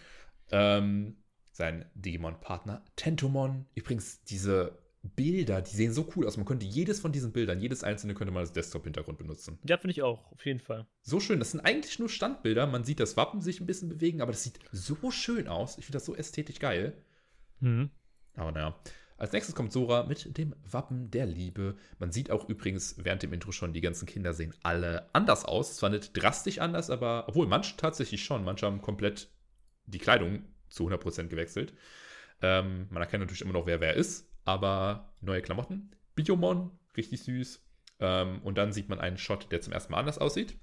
Ähm, 0.51 1.17
sein 1.53 1.91
Digimon-Partner 1.95 2.85
Tentomon. 2.97 3.67
Übrigens, 3.75 4.23
diese 4.23 4.79
Bilder, 5.03 5.63
die 5.63 5.75
sehen 5.75 5.93
so 5.93 6.09
cool 6.15 6.27
aus. 6.27 6.37
Man 6.37 6.47
könnte 6.47 6.67
jedes 6.67 7.01
von 7.01 7.13
diesen 7.13 7.33
Bildern, 7.33 7.61
jedes 7.61 7.83
einzelne 7.83 8.15
könnte 8.15 8.33
man 8.33 8.43
als 8.43 8.53
Desktop-Hintergrund 8.53 9.19
benutzen. 9.19 9.59
Ja, 9.67 9.77
finde 9.77 9.93
ich 9.93 10.03
auch, 10.03 10.31
auf 10.33 10.45
jeden 10.45 10.61
Fall. 10.61 10.87
So 11.03 11.21
schön. 11.21 11.39
Das 11.39 11.53
sind 11.53 11.61
eigentlich 11.61 11.99
nur 11.99 12.09
Standbilder. 12.09 12.67
Man 12.67 12.85
sieht 12.85 13.01
das 13.01 13.17
Wappen 13.17 13.41
sich 13.41 13.61
ein 13.61 13.67
bisschen 13.67 13.89
bewegen, 13.89 14.21
aber 14.21 14.33
das 14.33 14.43
sieht 14.43 14.59
so 14.71 15.11
schön 15.11 15.49
aus. 15.49 15.79
Ich 15.79 15.87
finde 15.87 15.97
das 15.97 16.07
so 16.07 16.15
ästhetisch 16.15 16.59
geil. 16.59 16.97
Mhm. 17.61 17.91
Aber 18.35 18.53
naja. 18.53 18.79
Als 19.19 19.33
nächstes 19.33 19.57
kommt 19.57 19.73
Sora 19.73 20.05
mit 20.05 20.39
dem 20.39 20.55
Wappen 20.65 21.11
der 21.11 21.27
Liebe. 21.27 21.77
Man 21.99 22.13
sieht 22.13 22.31
auch 22.31 22.49
übrigens 22.49 22.95
während 22.99 23.25
dem 23.25 23.33
Intro 23.33 23.51
schon, 23.51 23.73
die 23.73 23.81
ganzen 23.81 24.07
Kinder 24.07 24.33
sehen 24.33 24.55
alle 24.63 25.13
anders 25.13 25.45
aus. 25.45 25.77
Zwar 25.77 25.91
nicht 25.91 26.13
drastisch 26.17 26.61
anders, 26.61 26.89
aber 26.89 27.25
obwohl 27.29 27.49
manche 27.49 27.77
tatsächlich 27.77 28.25
schon. 28.25 28.45
Manche 28.45 28.67
haben 28.67 28.81
komplett 28.81 29.29
die 29.87 29.99
Kleidung 29.99 30.45
zu 30.69 30.89
100% 30.89 31.27
gewechselt. 31.27 31.75
Ähm, 32.41 32.87
man 32.91 33.03
erkennt 33.03 33.23
natürlich 33.23 33.43
immer 33.43 33.53
noch, 33.53 33.67
wer 33.67 33.81
wer 33.81 33.95
ist, 33.95 34.31
aber 34.45 35.13
neue 35.21 35.43
Klamotten. 35.43 35.91
Biomon, 36.15 36.71
richtig 36.97 37.23
süß. 37.25 37.61
Ähm, 37.99 38.41
und 38.43 38.57
dann 38.57 38.73
sieht 38.73 38.89
man 38.89 39.01
einen 39.01 39.19
Shot, 39.19 39.51
der 39.51 39.61
zum 39.61 39.73
ersten 39.73 39.91
Mal 39.91 39.99
anders 39.99 40.19
aussieht. 40.19 40.57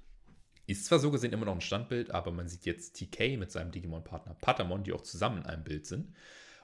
Ist 0.66 0.86
zwar 0.86 0.98
so 0.98 1.10
gesehen 1.10 1.32
immer 1.32 1.44
noch 1.44 1.54
ein 1.54 1.60
Standbild, 1.60 2.10
aber 2.10 2.32
man 2.32 2.48
sieht 2.48 2.64
jetzt 2.64 2.96
TK 2.96 3.36
mit 3.36 3.52
seinem 3.52 3.70
Digimon-Partner 3.70 4.34
Patamon, 4.34 4.82
die 4.82 4.94
auch 4.94 5.02
zusammen 5.02 5.38
in 5.38 5.46
einem 5.46 5.62
Bild 5.62 5.86
sind. 5.86 6.12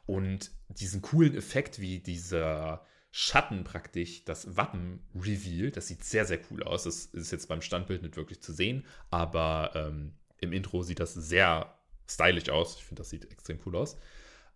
Und 0.07 0.51
diesen 0.69 1.03
coolen 1.03 1.37
Effekt, 1.37 1.81
wie 1.81 2.01
dieser 2.01 2.85
Schatten 3.11 3.65
praktisch 3.65 4.25
das 4.25 4.57
Wappen 4.57 5.01
reveal, 5.15 5.71
das 5.71 5.89
sieht 5.89 6.03
sehr, 6.03 6.25
sehr 6.25 6.41
cool 6.51 6.63
aus. 6.63 6.85
Das 6.85 7.07
ist 7.07 7.31
jetzt 7.31 7.49
beim 7.49 7.63
Standbild 7.63 8.03
nicht 8.03 8.17
wirklich 8.17 8.41
zu 8.41 8.53
sehen, 8.53 8.87
aber 9.11 9.73
ähm, 9.75 10.15
im 10.39 10.53
Intro 10.53 10.83
sieht 10.83 10.99
das 10.99 11.15
sehr 11.15 11.79
stylisch 12.11 12.49
aus. 12.49 12.77
Ich 12.77 12.85
finde, 12.85 13.01
das 13.01 13.11
sieht 13.11 13.31
extrem 13.31 13.61
cool 13.65 13.77
aus. 13.77 13.97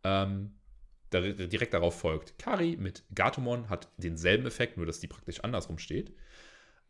Ähm, 0.05 0.55
direkt 1.13 1.75
darauf 1.75 1.99
folgt 1.99 2.39
Kari 2.39 2.77
mit 2.77 3.05
Gatomon, 3.15 3.69
hat 3.69 3.89
denselben 3.97 4.47
Effekt, 4.47 4.77
nur 4.77 4.87
dass 4.87 5.01
die 5.01 5.07
praktisch 5.07 5.41
andersrum 5.41 5.79
steht. 5.79 6.15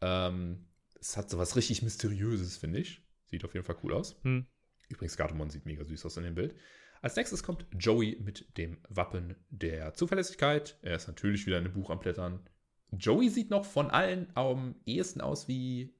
Ähm, 0.00 0.66
es 0.98 1.16
hat 1.16 1.30
so 1.30 1.38
was 1.38 1.56
richtig 1.56 1.82
Mysteriöses, 1.82 2.56
finde 2.56 2.80
ich. 2.80 3.02
Sieht 3.26 3.44
auf 3.44 3.54
jeden 3.54 3.66
Fall 3.66 3.76
cool 3.82 3.92
aus. 3.92 4.16
Hm. 4.22 4.46
Übrigens, 4.88 5.16
Gatomon 5.16 5.50
sieht 5.50 5.66
mega 5.66 5.84
süß 5.84 6.06
aus 6.06 6.16
in 6.16 6.24
dem 6.24 6.34
Bild. 6.34 6.54
Als 7.02 7.16
nächstes 7.16 7.42
kommt 7.42 7.66
Joey 7.72 8.18
mit 8.20 8.56
dem 8.56 8.78
Wappen 8.88 9.36
der 9.50 9.94
Zuverlässigkeit. 9.94 10.78
Er 10.82 10.96
ist 10.96 11.08
natürlich 11.08 11.46
wieder 11.46 11.58
in 11.58 11.64
einem 11.64 11.74
Buch 11.74 11.90
am 11.90 12.00
Blättern. 12.00 12.48
Joey 12.90 13.28
sieht 13.28 13.50
noch 13.50 13.64
von 13.64 13.90
allen 13.90 14.30
am 14.34 14.76
ehesten 14.86 15.20
aus 15.20 15.48
wie 15.48 15.94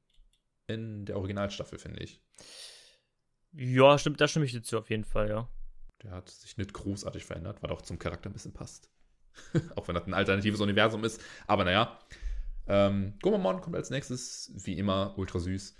in 0.66 1.04
der 1.04 1.16
Originalstaffel, 1.16 1.78
finde 1.78 2.02
ich. 2.02 2.22
Ja, 3.52 3.98
stimmt, 3.98 4.20
da 4.20 4.28
stimme 4.28 4.44
ich 4.44 4.52
dir 4.52 4.62
zu, 4.62 4.78
auf 4.78 4.90
jeden 4.90 5.04
Fall, 5.04 5.28
ja. 5.28 5.48
Der 6.02 6.10
hat 6.10 6.28
sich 6.28 6.56
nicht 6.56 6.72
großartig 6.72 7.24
verändert, 7.24 7.62
was 7.62 7.70
auch 7.70 7.82
zum 7.82 7.98
Charakter 7.98 8.28
ein 8.28 8.32
bisschen 8.32 8.52
passt. 8.52 8.90
auch 9.76 9.88
wenn 9.88 9.94
das 9.94 10.06
ein 10.06 10.14
alternatives 10.14 10.60
Universum 10.60 11.04
ist. 11.04 11.20
Aber 11.46 11.64
naja. 11.64 11.98
Ähm, 12.68 13.14
Gomamon 13.22 13.60
kommt 13.60 13.76
als 13.76 13.90
nächstes, 13.90 14.50
wie 14.54 14.76
immer, 14.76 15.14
ultra 15.16 15.38
süß. 15.38 15.76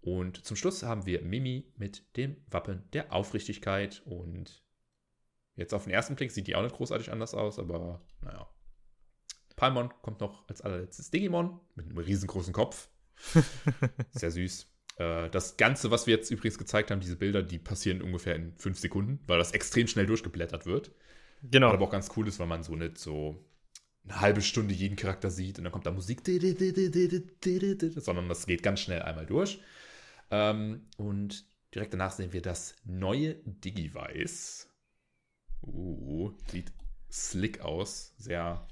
Und 0.00 0.44
zum 0.44 0.56
Schluss 0.56 0.82
haben 0.82 1.06
wir 1.06 1.22
Mimi 1.22 1.72
mit 1.76 2.16
dem 2.16 2.36
Wappen 2.50 2.88
der 2.92 3.12
Aufrichtigkeit. 3.12 4.02
Und 4.04 4.62
jetzt 5.56 5.74
auf 5.74 5.84
den 5.84 5.92
ersten 5.92 6.16
Blick 6.16 6.30
sieht 6.30 6.46
die 6.46 6.56
auch 6.56 6.62
nicht 6.62 6.76
großartig 6.76 7.10
anders 7.10 7.34
aus, 7.34 7.58
aber 7.58 8.02
naja. 8.20 8.48
Palmon 9.56 9.92
kommt 10.02 10.20
noch 10.20 10.48
als 10.48 10.60
allerletztes 10.60 11.10
Digimon 11.10 11.58
mit 11.74 11.86
einem 11.86 11.98
riesengroßen 11.98 12.52
Kopf. 12.52 12.88
Sehr 14.12 14.30
süß. 14.30 14.68
Äh, 14.98 15.30
das 15.30 15.56
Ganze, 15.56 15.90
was 15.90 16.06
wir 16.06 16.14
jetzt 16.14 16.30
übrigens 16.30 16.58
gezeigt 16.58 16.90
haben, 16.90 17.00
diese 17.00 17.16
Bilder, 17.16 17.42
die 17.42 17.58
passieren 17.58 18.00
ungefähr 18.00 18.36
in 18.36 18.56
fünf 18.56 18.78
Sekunden, 18.78 19.18
weil 19.26 19.38
das 19.38 19.52
extrem 19.52 19.88
schnell 19.88 20.06
durchgeblättert 20.06 20.66
wird. 20.66 20.92
Genau. 21.42 21.68
Was 21.68 21.74
aber 21.74 21.84
auch 21.86 21.90
ganz 21.90 22.10
cool 22.16 22.28
ist, 22.28 22.38
weil 22.38 22.46
man 22.46 22.62
so 22.62 22.76
nicht 22.76 22.98
so 22.98 23.44
eine 24.04 24.20
halbe 24.20 24.42
Stunde 24.42 24.74
jeden 24.74 24.96
Charakter 24.96 25.30
sieht 25.30 25.58
und 25.58 25.64
dann 25.64 25.72
kommt 25.72 25.86
da 25.86 25.90
Musik, 25.90 26.22
sondern 26.24 28.28
das 28.28 28.46
geht 28.46 28.62
ganz 28.62 28.80
schnell 28.80 29.02
einmal 29.02 29.26
durch. 29.26 29.60
Ähm, 30.30 30.86
und 30.96 31.44
direkt 31.74 31.92
danach 31.92 32.12
sehen 32.12 32.32
wir 32.32 32.42
das 32.42 32.74
neue 32.84 33.34
Digivice. 33.44 34.68
Uh, 35.62 36.32
sieht 36.50 36.72
slick 37.10 37.60
aus, 37.60 38.14
sehr 38.16 38.66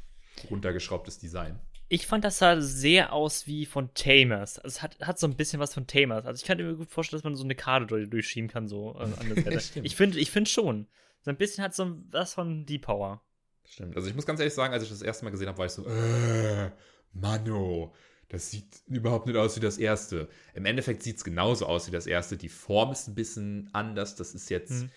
runtergeschraubtes 0.51 1.19
Design. 1.19 1.59
Ich 1.89 2.07
fand, 2.07 2.25
das 2.25 2.39
sah 2.39 2.61
sehr 2.61 3.13
aus 3.13 3.47
wie 3.47 3.65
von 3.65 3.95
Tamers. 3.95 4.59
Also 4.59 4.77
es 4.77 4.83
hat, 4.83 4.99
hat 5.01 5.19
so 5.19 5.27
ein 5.27 5.37
bisschen 5.37 5.61
was 5.61 5.73
von 5.73 5.87
Tamers. 5.87 6.27
Also 6.27 6.41
ich 6.41 6.47
kann 6.47 6.59
mir 6.59 6.75
gut 6.75 6.91
vorstellen, 6.91 7.19
dass 7.19 7.25
man 7.25 7.37
so 7.37 7.45
eine 7.45 7.55
Karte 7.55 8.07
durchschieben 8.09 8.51
kann, 8.51 8.67
so 8.67 8.97
äh, 8.97 9.03
an 9.03 9.35
der 9.35 9.45
Seite. 9.61 9.81
ich 9.81 9.95
finde 9.95 10.19
ich 10.19 10.31
find 10.31 10.49
schon. 10.49 10.89
So 11.21 11.31
ein 11.31 11.37
bisschen 11.37 11.63
hat 11.63 11.75
so 11.75 11.97
was 12.11 12.35
von 12.35 12.67
Deep 12.67 12.83
Power. 12.83 13.23
Stimmt. 13.65 13.97
Also 13.97 14.09
ich 14.09 14.15
muss 14.15 14.27
ganz 14.27 14.41
ehrlich 14.41 14.55
sagen, 14.55 14.73
als 14.73 14.83
ich 14.83 14.89
das 14.89 15.03
erste 15.03 15.25
Mal 15.25 15.31
gesehen 15.31 15.49
habe, 15.49 15.59
war 15.59 15.67
ich 15.67 15.73
so, 15.73 15.87
äh, 15.87 16.71
Mano, 17.13 17.95
das 18.29 18.51
sieht 18.51 18.83
überhaupt 18.87 19.27
nicht 19.27 19.37
aus 19.37 19.57
wie 19.57 19.61
das 19.61 19.79
erste. 19.79 20.29
Im 20.55 20.65
Endeffekt 20.65 21.03
sieht 21.03 21.17
es 21.17 21.25
genauso 21.25 21.67
aus 21.67 21.87
wie 21.87 21.93
das 21.93 22.07
erste. 22.07 22.37
Die 22.37 22.49
Form 22.49 22.93
ist 22.93 23.09
ein 23.09 23.15
bisschen 23.15 23.71
anders. 23.73 24.17
Das 24.17 24.35
ist 24.35 24.51
jetzt 24.51 24.71
hm. 24.71 24.91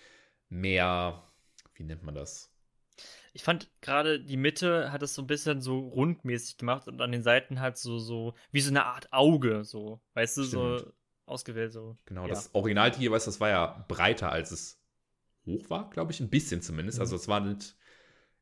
mehr, 0.48 1.22
wie 1.74 1.84
nennt 1.84 2.02
man 2.02 2.14
das? 2.14 2.50
Ich 3.32 3.44
fand 3.44 3.70
gerade 3.80 4.18
die 4.20 4.36
Mitte 4.36 4.90
hat 4.90 5.02
es 5.02 5.14
so 5.14 5.22
ein 5.22 5.28
bisschen 5.28 5.60
so 5.60 5.78
rundmäßig 5.78 6.56
gemacht 6.56 6.88
und 6.88 7.00
an 7.00 7.12
den 7.12 7.22
Seiten 7.22 7.60
halt 7.60 7.78
so, 7.78 7.98
so, 7.98 8.34
wie 8.50 8.60
so 8.60 8.70
eine 8.70 8.86
Art 8.86 9.12
Auge, 9.12 9.64
so, 9.64 10.00
weißt 10.14 10.38
du, 10.38 10.44
Stimmt. 10.44 10.80
so 10.80 10.92
ausgewählt, 11.26 11.72
so. 11.72 11.96
Genau, 12.06 12.22
ja. 12.22 12.28
das 12.28 12.52
Original 12.54 12.92
hier, 12.92 13.12
weißt 13.12 13.28
das 13.28 13.38
war 13.38 13.48
ja 13.48 13.84
breiter, 13.86 14.32
als 14.32 14.50
es 14.50 14.80
hoch 15.46 15.70
war, 15.70 15.88
glaube 15.90 16.10
ich, 16.10 16.18
ein 16.18 16.28
bisschen 16.28 16.60
zumindest. 16.60 16.98
Mhm. 16.98 17.02
Also 17.02 17.14
es 17.14 17.28
war 17.28 17.38
nicht, 17.38 17.76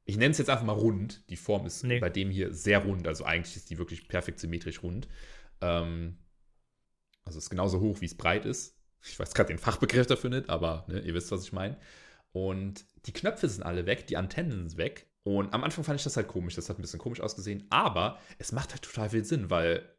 ich 0.08 0.16
nenne 0.16 0.30
es 0.30 0.38
jetzt 0.38 0.48
einfach 0.48 0.64
mal 0.64 0.72
rund. 0.72 1.22
Die 1.28 1.36
Form 1.36 1.66
ist 1.66 1.84
nee. 1.84 2.00
bei 2.00 2.08
dem 2.08 2.30
hier 2.30 2.54
sehr 2.54 2.78
rund, 2.82 3.06
also 3.06 3.24
eigentlich 3.24 3.56
ist 3.56 3.68
die 3.68 3.76
wirklich 3.76 4.08
perfekt 4.08 4.40
symmetrisch 4.40 4.82
rund. 4.82 5.06
Ähm, 5.60 6.16
also 7.26 7.36
es 7.36 7.44
ist 7.44 7.50
genauso 7.50 7.80
hoch, 7.80 8.00
wie 8.00 8.06
es 8.06 8.16
breit 8.16 8.46
ist. 8.46 8.80
Ich 9.04 9.18
weiß 9.18 9.34
gerade 9.34 9.48
den 9.48 9.58
Fachbegriff 9.58 10.06
dafür 10.06 10.30
nicht, 10.30 10.48
aber 10.48 10.86
ne, 10.88 11.00
ihr 11.00 11.12
wisst, 11.12 11.30
was 11.30 11.44
ich 11.44 11.52
meine. 11.52 11.76
Und 12.32 12.86
die 13.04 13.12
Knöpfe 13.12 13.50
sind 13.50 13.62
alle 13.62 13.84
weg, 13.84 14.06
die 14.06 14.16
Antennen 14.16 14.50
sind 14.70 14.78
weg. 14.78 15.10
Und 15.24 15.52
am 15.52 15.62
Anfang 15.62 15.84
fand 15.84 16.00
ich 16.00 16.04
das 16.04 16.16
halt 16.16 16.28
komisch, 16.28 16.54
das 16.54 16.70
hat 16.70 16.78
ein 16.78 16.82
bisschen 16.82 16.98
komisch 16.98 17.20
ausgesehen, 17.20 17.66
aber 17.68 18.18
es 18.38 18.52
macht 18.52 18.70
halt 18.70 18.82
total 18.82 19.10
viel 19.10 19.26
Sinn, 19.26 19.50
weil 19.50 19.94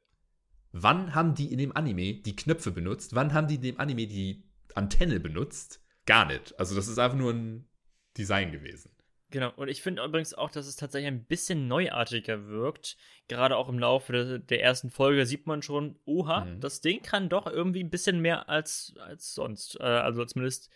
wann 0.72 1.13
haben 1.13 1.36
die 1.36 1.54
in 1.54 1.60
dem 1.60 1.78
Anime 1.78 2.15
die 2.15 2.36
Knöpfe 2.36 2.72
benutzt? 2.72 3.13
Wann 3.13 3.34
haben 3.34 3.48
die 3.48 3.56
in 3.56 3.62
dem 3.62 3.80
Anime 3.80 4.08
die 4.08 4.43
Antenne 4.74 5.19
benutzt? 5.19 5.84
Gar 6.08 6.26
nicht. 6.26 6.58
Also 6.60 6.74
das 6.74 6.88
ist 6.88 6.98
einfach 6.98 7.17
nur 7.17 7.32
ein 7.32 7.69
Design 8.17 8.52
gewesen. 8.52 8.89
Genau, 9.32 9.52
und 9.56 9.68
ich 9.68 9.84
finde 9.84 10.04
übrigens 10.04 10.34
auch, 10.34 10.50
dass 10.50 10.65
es 10.65 10.76
tatsächlich 10.76 11.08
ein 11.08 11.26
bisschen 11.26 11.68
neuartiger 11.68 12.48
wirkt. 12.48 12.98
Gerade 13.28 13.58
auch 13.58 13.70
im 13.70 13.78
Laufe 13.78 14.39
der, 14.39 14.62
ersten 14.63 14.89
Folge 14.89 15.28
sieht 15.28 15.46
man 15.46 15.62
schon, 15.62 16.00
oha, 16.06 16.46
mhm. 16.46 16.62
das 16.62 16.82
Ding 16.82 17.04
kann 17.04 17.30
doch 17.30 17.46
irgendwie 17.46 17.84
ein 17.84 17.92
bisschen 17.92 18.22
mehr 18.22 18.50
als, 18.50 18.96
als 19.00 19.36
sonst. 19.36 19.80
Äh, 19.80 19.84
also 19.84 20.26
zumindest 20.26 20.72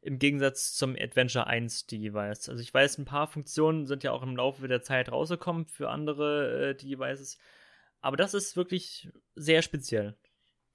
im 0.00 0.18
Gegensatz 0.18 0.74
zum 0.74 0.96
Adventure 0.98 1.46
1 1.46 1.86
Device. 1.86 2.48
Also 2.48 2.60
ich 2.60 2.74
weiß, 2.74 2.98
ein 2.98 3.04
paar 3.04 3.28
Funktionen 3.28 3.86
sind 3.86 4.02
ja 4.02 4.10
auch 4.10 4.24
im 4.24 4.36
Laufe 4.36 4.66
der 4.66 4.82
Zeit 4.82 5.12
rausgekommen 5.12 5.66
für 5.66 5.88
andere 5.88 6.70
äh, 6.70 6.74
Devices. 6.74 7.38
Aber 8.00 8.16
das 8.16 8.34
ist 8.34 8.56
wirklich 8.56 9.10
sehr 9.36 9.62
speziell. 9.62 10.16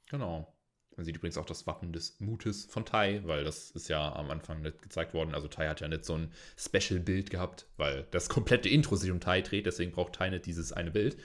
Genau. 0.10 0.57
Man 0.98 1.06
sieht 1.06 1.16
übrigens 1.16 1.38
auch 1.38 1.46
das 1.46 1.68
Wappen 1.68 1.94
des 1.94 2.20
Mutes 2.20 2.66
von 2.66 2.84
Tai, 2.84 3.22
weil 3.26 3.44
das 3.44 3.72
ist 3.72 3.88
ja 3.88 4.14
am 4.16 4.32
Anfang 4.32 4.62
nicht 4.62 4.82
gezeigt 4.82 5.14
worden. 5.14 5.36
Also 5.36 5.48
Tai 5.48 5.68
hat 5.68 5.80
ja 5.80 5.88
nicht 5.88 6.06
so 6.06 6.16
ein 6.16 6.32
Special-Bild 6.58 7.30
gehabt, 7.30 7.68
weil 7.78 8.08
das 8.12 8.30
komplette 8.30 8.68
Intro 8.68 8.96
sich 8.96 9.12
um 9.12 9.20
Tai 9.20 9.42
dreht, 9.42 9.68
deswegen 9.68 9.92
braucht 9.92 10.14
Tai 10.14 10.30
nicht 10.32 10.48
dieses 10.48 10.74
eine 10.74 10.92
Bild. 10.92 11.18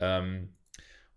Ähm, 0.00 0.54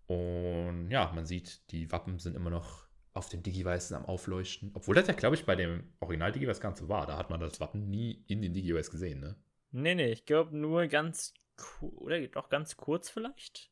und 0.06 0.88
ja, 0.90 1.10
man 1.14 1.26
sieht, 1.26 1.70
die 1.72 1.90
Wappen 1.90 2.20
sind 2.20 2.36
immer 2.36 2.50
noch 2.50 2.86
auf 3.12 3.28
dem 3.28 3.42
Digivice 3.42 3.92
am 3.92 4.04
Aufleuchten. 4.04 4.70
Obwohl 4.74 4.94
das 4.94 5.08
ja, 5.08 5.14
glaube 5.14 5.34
ich, 5.34 5.44
bei 5.44 5.56
dem 5.56 5.92
Original 6.00 6.30
Digivice 6.30 6.60
ganz 6.60 6.78
so 6.78 6.88
war. 6.88 7.06
Da 7.06 7.16
hat 7.16 7.28
man 7.30 7.40
das 7.40 7.60
Wappen 7.60 7.90
nie 7.90 8.22
in 8.28 8.40
den 8.40 8.52
Digivice 8.52 8.90
gesehen, 8.90 9.20
ne? 9.20 9.36
Nee, 9.72 9.94
nee, 9.94 10.12
ich 10.12 10.26
glaube 10.26 10.56
nur 10.56 10.86
ganz 10.86 11.34
oder 11.80 12.20
doch 12.28 12.48
ganz 12.50 12.76
kurz 12.76 13.10
vielleicht. 13.10 13.70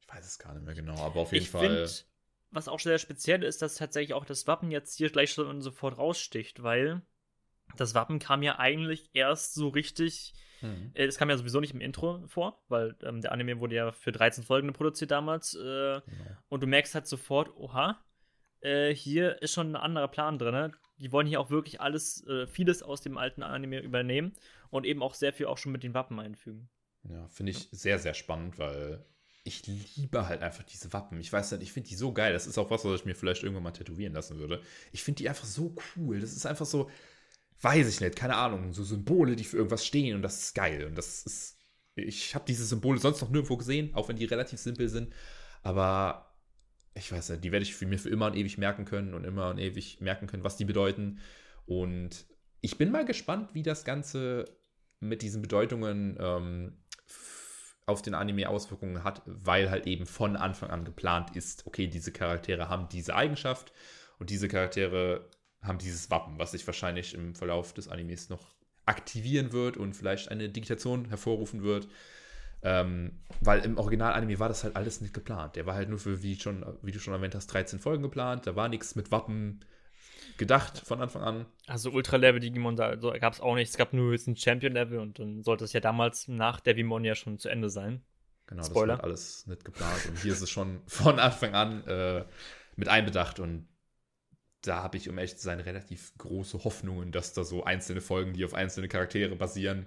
Ich 0.00 0.08
weiß 0.08 0.24
es 0.24 0.38
gar 0.38 0.54
nicht 0.54 0.64
mehr 0.64 0.74
genau, 0.74 0.96
aber 0.98 1.20
auf 1.20 1.32
jeden 1.32 1.44
ich 1.44 1.50
Fall. 1.50 1.86
Find, 1.86 2.06
was 2.56 2.68
auch 2.68 2.80
sehr 2.80 2.98
speziell 2.98 3.42
ist, 3.42 3.62
dass 3.62 3.76
tatsächlich 3.76 4.14
auch 4.14 4.24
das 4.24 4.46
Wappen 4.46 4.70
jetzt 4.70 4.96
hier 4.96 5.10
gleich 5.10 5.32
schon 5.32 5.62
sofort 5.62 5.98
raussticht, 5.98 6.62
weil 6.62 7.02
das 7.76 7.94
Wappen 7.94 8.18
kam 8.18 8.42
ja 8.42 8.58
eigentlich 8.58 9.10
erst 9.12 9.54
so 9.54 9.68
richtig. 9.68 10.34
Mhm. 10.62 10.92
Äh, 10.94 11.04
es 11.04 11.18
kam 11.18 11.30
ja 11.30 11.36
sowieso 11.36 11.60
nicht 11.60 11.74
im 11.74 11.80
Intro 11.80 12.26
vor, 12.26 12.62
weil 12.68 12.96
ähm, 13.02 13.20
der 13.20 13.32
Anime 13.32 13.60
wurde 13.60 13.76
ja 13.76 13.92
für 13.92 14.12
13 14.12 14.44
Folgen 14.44 14.72
produziert 14.72 15.10
damals. 15.10 15.54
Äh, 15.54 15.60
genau. 15.60 16.02
Und 16.48 16.62
du 16.62 16.66
merkst 16.66 16.94
halt 16.94 17.06
sofort, 17.06 17.54
oha, 17.56 18.02
äh, 18.60 18.94
hier 18.94 19.42
ist 19.42 19.52
schon 19.52 19.72
ein 19.72 19.76
anderer 19.76 20.08
Plan 20.08 20.38
drin. 20.38 20.54
Ne? 20.54 20.72
Die 20.98 21.12
wollen 21.12 21.26
hier 21.26 21.40
auch 21.40 21.50
wirklich 21.50 21.80
alles, 21.80 22.26
äh, 22.26 22.46
vieles 22.46 22.82
aus 22.82 23.02
dem 23.02 23.18
alten 23.18 23.42
Anime 23.42 23.80
übernehmen 23.80 24.34
und 24.70 24.86
eben 24.86 25.02
auch 25.02 25.14
sehr 25.14 25.32
viel 25.32 25.46
auch 25.46 25.58
schon 25.58 25.72
mit 25.72 25.82
den 25.82 25.94
Wappen 25.94 26.18
einfügen. 26.18 26.68
Ja, 27.04 27.28
finde 27.28 27.52
ich 27.52 27.68
sehr, 27.70 27.98
sehr 27.98 28.14
spannend, 28.14 28.58
weil 28.58 29.04
ich 29.46 29.66
liebe 29.66 30.28
halt 30.28 30.42
einfach 30.42 30.64
diese 30.64 30.92
Wappen. 30.92 31.20
Ich 31.20 31.32
weiß 31.32 31.52
nicht, 31.52 31.62
ich 31.62 31.72
finde 31.72 31.88
die 31.88 31.94
so 31.94 32.12
geil. 32.12 32.32
Das 32.32 32.46
ist 32.46 32.58
auch 32.58 32.70
was, 32.70 32.84
was 32.84 33.00
ich 33.00 33.06
mir 33.06 33.14
vielleicht 33.14 33.42
irgendwann 33.42 33.62
mal 33.62 33.70
tätowieren 33.70 34.12
lassen 34.12 34.38
würde. 34.38 34.60
Ich 34.92 35.04
finde 35.04 35.18
die 35.18 35.28
einfach 35.28 35.44
so 35.44 35.74
cool. 35.96 36.20
Das 36.20 36.32
ist 36.32 36.46
einfach 36.46 36.66
so, 36.66 36.90
weiß 37.60 37.88
ich 37.88 38.00
nicht, 38.00 38.16
keine 38.16 38.36
Ahnung, 38.36 38.72
so 38.72 38.82
Symbole, 38.82 39.36
die 39.36 39.44
für 39.44 39.56
irgendwas 39.56 39.86
stehen 39.86 40.16
und 40.16 40.22
das 40.22 40.38
ist 40.38 40.54
geil. 40.54 40.84
Und 40.84 40.98
das 40.98 41.24
ist, 41.24 41.58
ich 41.94 42.34
habe 42.34 42.44
diese 42.46 42.64
Symbole 42.64 42.98
sonst 42.98 43.20
noch 43.20 43.30
nirgendwo 43.30 43.56
gesehen, 43.56 43.94
auch 43.94 44.08
wenn 44.08 44.16
die 44.16 44.24
relativ 44.24 44.58
simpel 44.58 44.88
sind. 44.88 45.12
Aber 45.62 46.34
ich 46.94 47.12
weiß 47.12 47.30
nicht, 47.30 47.44
die 47.44 47.52
werde 47.52 47.62
ich 47.62 47.74
für 47.74 47.86
mir 47.86 47.98
für 47.98 48.10
immer 48.10 48.26
und 48.26 48.36
ewig 48.36 48.58
merken 48.58 48.84
können 48.84 49.14
und 49.14 49.24
immer 49.24 49.50
und 49.50 49.58
ewig 49.58 50.00
merken 50.00 50.26
können, 50.26 50.44
was 50.44 50.56
die 50.56 50.64
bedeuten. 50.64 51.20
Und 51.66 52.26
ich 52.60 52.78
bin 52.78 52.90
mal 52.90 53.04
gespannt, 53.04 53.54
wie 53.54 53.62
das 53.62 53.84
Ganze 53.84 54.44
mit 54.98 55.22
diesen 55.22 55.42
Bedeutungen 55.42 56.16
ähm, 56.18 56.78
auf 57.86 58.02
den 58.02 58.14
Anime 58.14 58.48
Auswirkungen 58.48 59.04
hat, 59.04 59.22
weil 59.24 59.70
halt 59.70 59.86
eben 59.86 60.06
von 60.06 60.36
Anfang 60.36 60.70
an 60.70 60.84
geplant 60.84 61.36
ist, 61.36 61.66
okay, 61.66 61.86
diese 61.86 62.12
Charaktere 62.12 62.68
haben 62.68 62.88
diese 62.88 63.14
Eigenschaft 63.14 63.72
und 64.18 64.30
diese 64.30 64.48
Charaktere 64.48 65.28
haben 65.62 65.78
dieses 65.78 66.10
Wappen, 66.10 66.38
was 66.38 66.50
sich 66.50 66.66
wahrscheinlich 66.66 67.14
im 67.14 67.34
Verlauf 67.34 67.72
des 67.72 67.88
Animes 67.88 68.28
noch 68.28 68.54
aktivieren 68.86 69.52
wird 69.52 69.76
und 69.76 69.94
vielleicht 69.94 70.30
eine 70.30 70.48
Digitation 70.48 71.06
hervorrufen 71.06 71.62
wird. 71.62 71.88
Ähm, 72.62 73.20
weil 73.40 73.64
im 73.64 73.78
Original-Anime 73.78 74.38
war 74.40 74.48
das 74.48 74.64
halt 74.64 74.74
alles 74.76 75.00
nicht 75.00 75.14
geplant. 75.14 75.54
Der 75.54 75.66
war 75.66 75.74
halt 75.74 75.88
nur 75.88 75.98
für, 75.98 76.22
wie, 76.22 76.38
schon, 76.38 76.64
wie 76.82 76.90
du 76.90 76.98
schon 76.98 77.14
erwähnt 77.14 77.34
hast, 77.34 77.48
13 77.48 77.78
Folgen 77.78 78.02
geplant. 78.02 78.46
Da 78.46 78.56
war 78.56 78.68
nichts 78.68 78.96
mit 78.96 79.12
Wappen 79.12 79.60
gedacht 80.36 80.78
von 80.78 81.00
Anfang 81.00 81.22
an. 81.22 81.46
Also 81.66 81.90
Ultra-Level-Digimon 81.90 82.76
da 82.76 82.98
so, 83.00 83.12
gab 83.12 83.32
es 83.32 83.40
auch 83.40 83.54
nicht. 83.54 83.70
Es 83.70 83.76
gab 83.76 83.92
nur 83.92 84.12
jetzt 84.12 84.26
ein 84.26 84.36
Champion-Level 84.36 84.98
und 84.98 85.18
dann 85.18 85.42
sollte 85.42 85.64
es 85.64 85.72
ja 85.72 85.80
damals 85.80 86.28
nach 86.28 86.60
Devimon 86.60 87.04
ja 87.04 87.14
schon 87.14 87.38
zu 87.38 87.48
Ende 87.48 87.70
sein. 87.70 88.04
Genau, 88.46 88.62
Spoiler. 88.62 88.94
das 88.94 88.98
war 88.98 89.04
alles 89.04 89.46
nicht 89.46 89.64
geplant. 89.64 90.06
Und 90.08 90.18
hier 90.18 90.32
ist 90.32 90.40
es 90.40 90.50
schon 90.50 90.80
von 90.86 91.18
Anfang 91.18 91.54
an 91.54 91.86
äh, 91.86 92.24
mit 92.76 92.88
einbedacht 92.88 93.40
und 93.40 93.68
da 94.62 94.82
habe 94.82 94.96
ich, 94.96 95.08
um 95.08 95.18
ehrlich 95.18 95.36
zu 95.36 95.44
sein, 95.44 95.60
relativ 95.60 96.16
große 96.18 96.64
Hoffnungen, 96.64 97.12
dass 97.12 97.32
da 97.32 97.44
so 97.44 97.64
einzelne 97.64 98.00
Folgen, 98.00 98.32
die 98.32 98.44
auf 98.44 98.54
einzelne 98.54 98.88
Charaktere 98.88 99.36
basieren, 99.36 99.86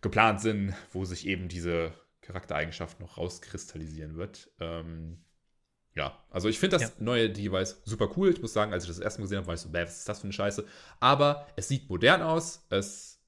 geplant 0.00 0.40
sind, 0.40 0.74
wo 0.92 1.04
sich 1.04 1.26
eben 1.26 1.48
diese 1.48 1.92
Charaktereigenschaft 2.20 3.00
noch 3.00 3.18
rauskristallisieren 3.18 4.16
wird. 4.16 4.50
Ähm, 4.60 5.24
ja, 5.96 6.22
also 6.30 6.48
ich 6.50 6.58
finde 6.58 6.76
das 6.76 6.90
ja. 6.90 6.92
neue 6.98 7.30
Device 7.30 7.80
super 7.86 8.10
cool. 8.16 8.30
Ich 8.30 8.42
muss 8.42 8.52
sagen, 8.52 8.72
als 8.72 8.84
ich 8.84 8.88
das 8.88 8.98
erste 8.98 9.20
Mal 9.20 9.24
gesehen 9.24 9.38
habe, 9.38 9.46
war 9.46 9.54
ich 9.54 9.60
so, 9.60 9.72
was 9.72 9.98
ist 9.98 10.08
das 10.08 10.18
für 10.20 10.24
eine 10.24 10.32
Scheiße? 10.34 10.66
Aber 11.00 11.46
es 11.56 11.68
sieht 11.68 11.88
modern 11.88 12.20
aus, 12.20 12.66
es 12.68 13.18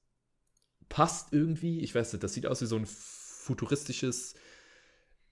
passt 0.87 1.33
irgendwie. 1.33 1.79
Ich 1.79 1.95
weiß 1.95 2.13
nicht, 2.13 2.23
das 2.23 2.33
sieht 2.33 2.45
aus 2.45 2.61
wie 2.61 2.67
so 2.67 2.75
ein 2.75 2.85
futuristisches, 2.85 4.35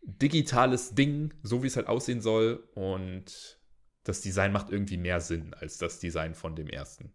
digitales 0.01 0.95
Ding, 0.95 1.31
so 1.43 1.61
wie 1.61 1.67
es 1.67 1.75
halt 1.75 1.87
aussehen 1.87 2.21
soll. 2.21 2.67
Und 2.73 3.59
das 4.03 4.21
Design 4.21 4.51
macht 4.51 4.71
irgendwie 4.71 4.97
mehr 4.97 5.21
Sinn 5.21 5.53
als 5.53 5.77
das 5.77 5.99
Design 5.99 6.33
von 6.33 6.55
dem 6.55 6.67
ersten. 6.67 7.13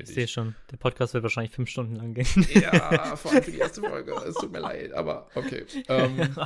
Ich 0.00 0.10
sehe 0.10 0.28
schon, 0.28 0.54
der 0.70 0.76
Podcast 0.76 1.14
wird 1.14 1.24
wahrscheinlich 1.24 1.52
fünf 1.52 1.70
Stunden 1.70 1.96
lang 1.96 2.14
gehen. 2.14 2.46
Ja, 2.54 3.16
vor 3.16 3.32
allem 3.32 3.42
für 3.42 3.50
die 3.50 3.58
erste 3.58 3.80
Folge. 3.80 4.12
Es 4.28 4.36
tut 4.36 4.52
mir 4.52 4.60
leid, 4.60 4.92
aber 4.92 5.26
okay. 5.34 5.66
Ähm, 5.88 6.36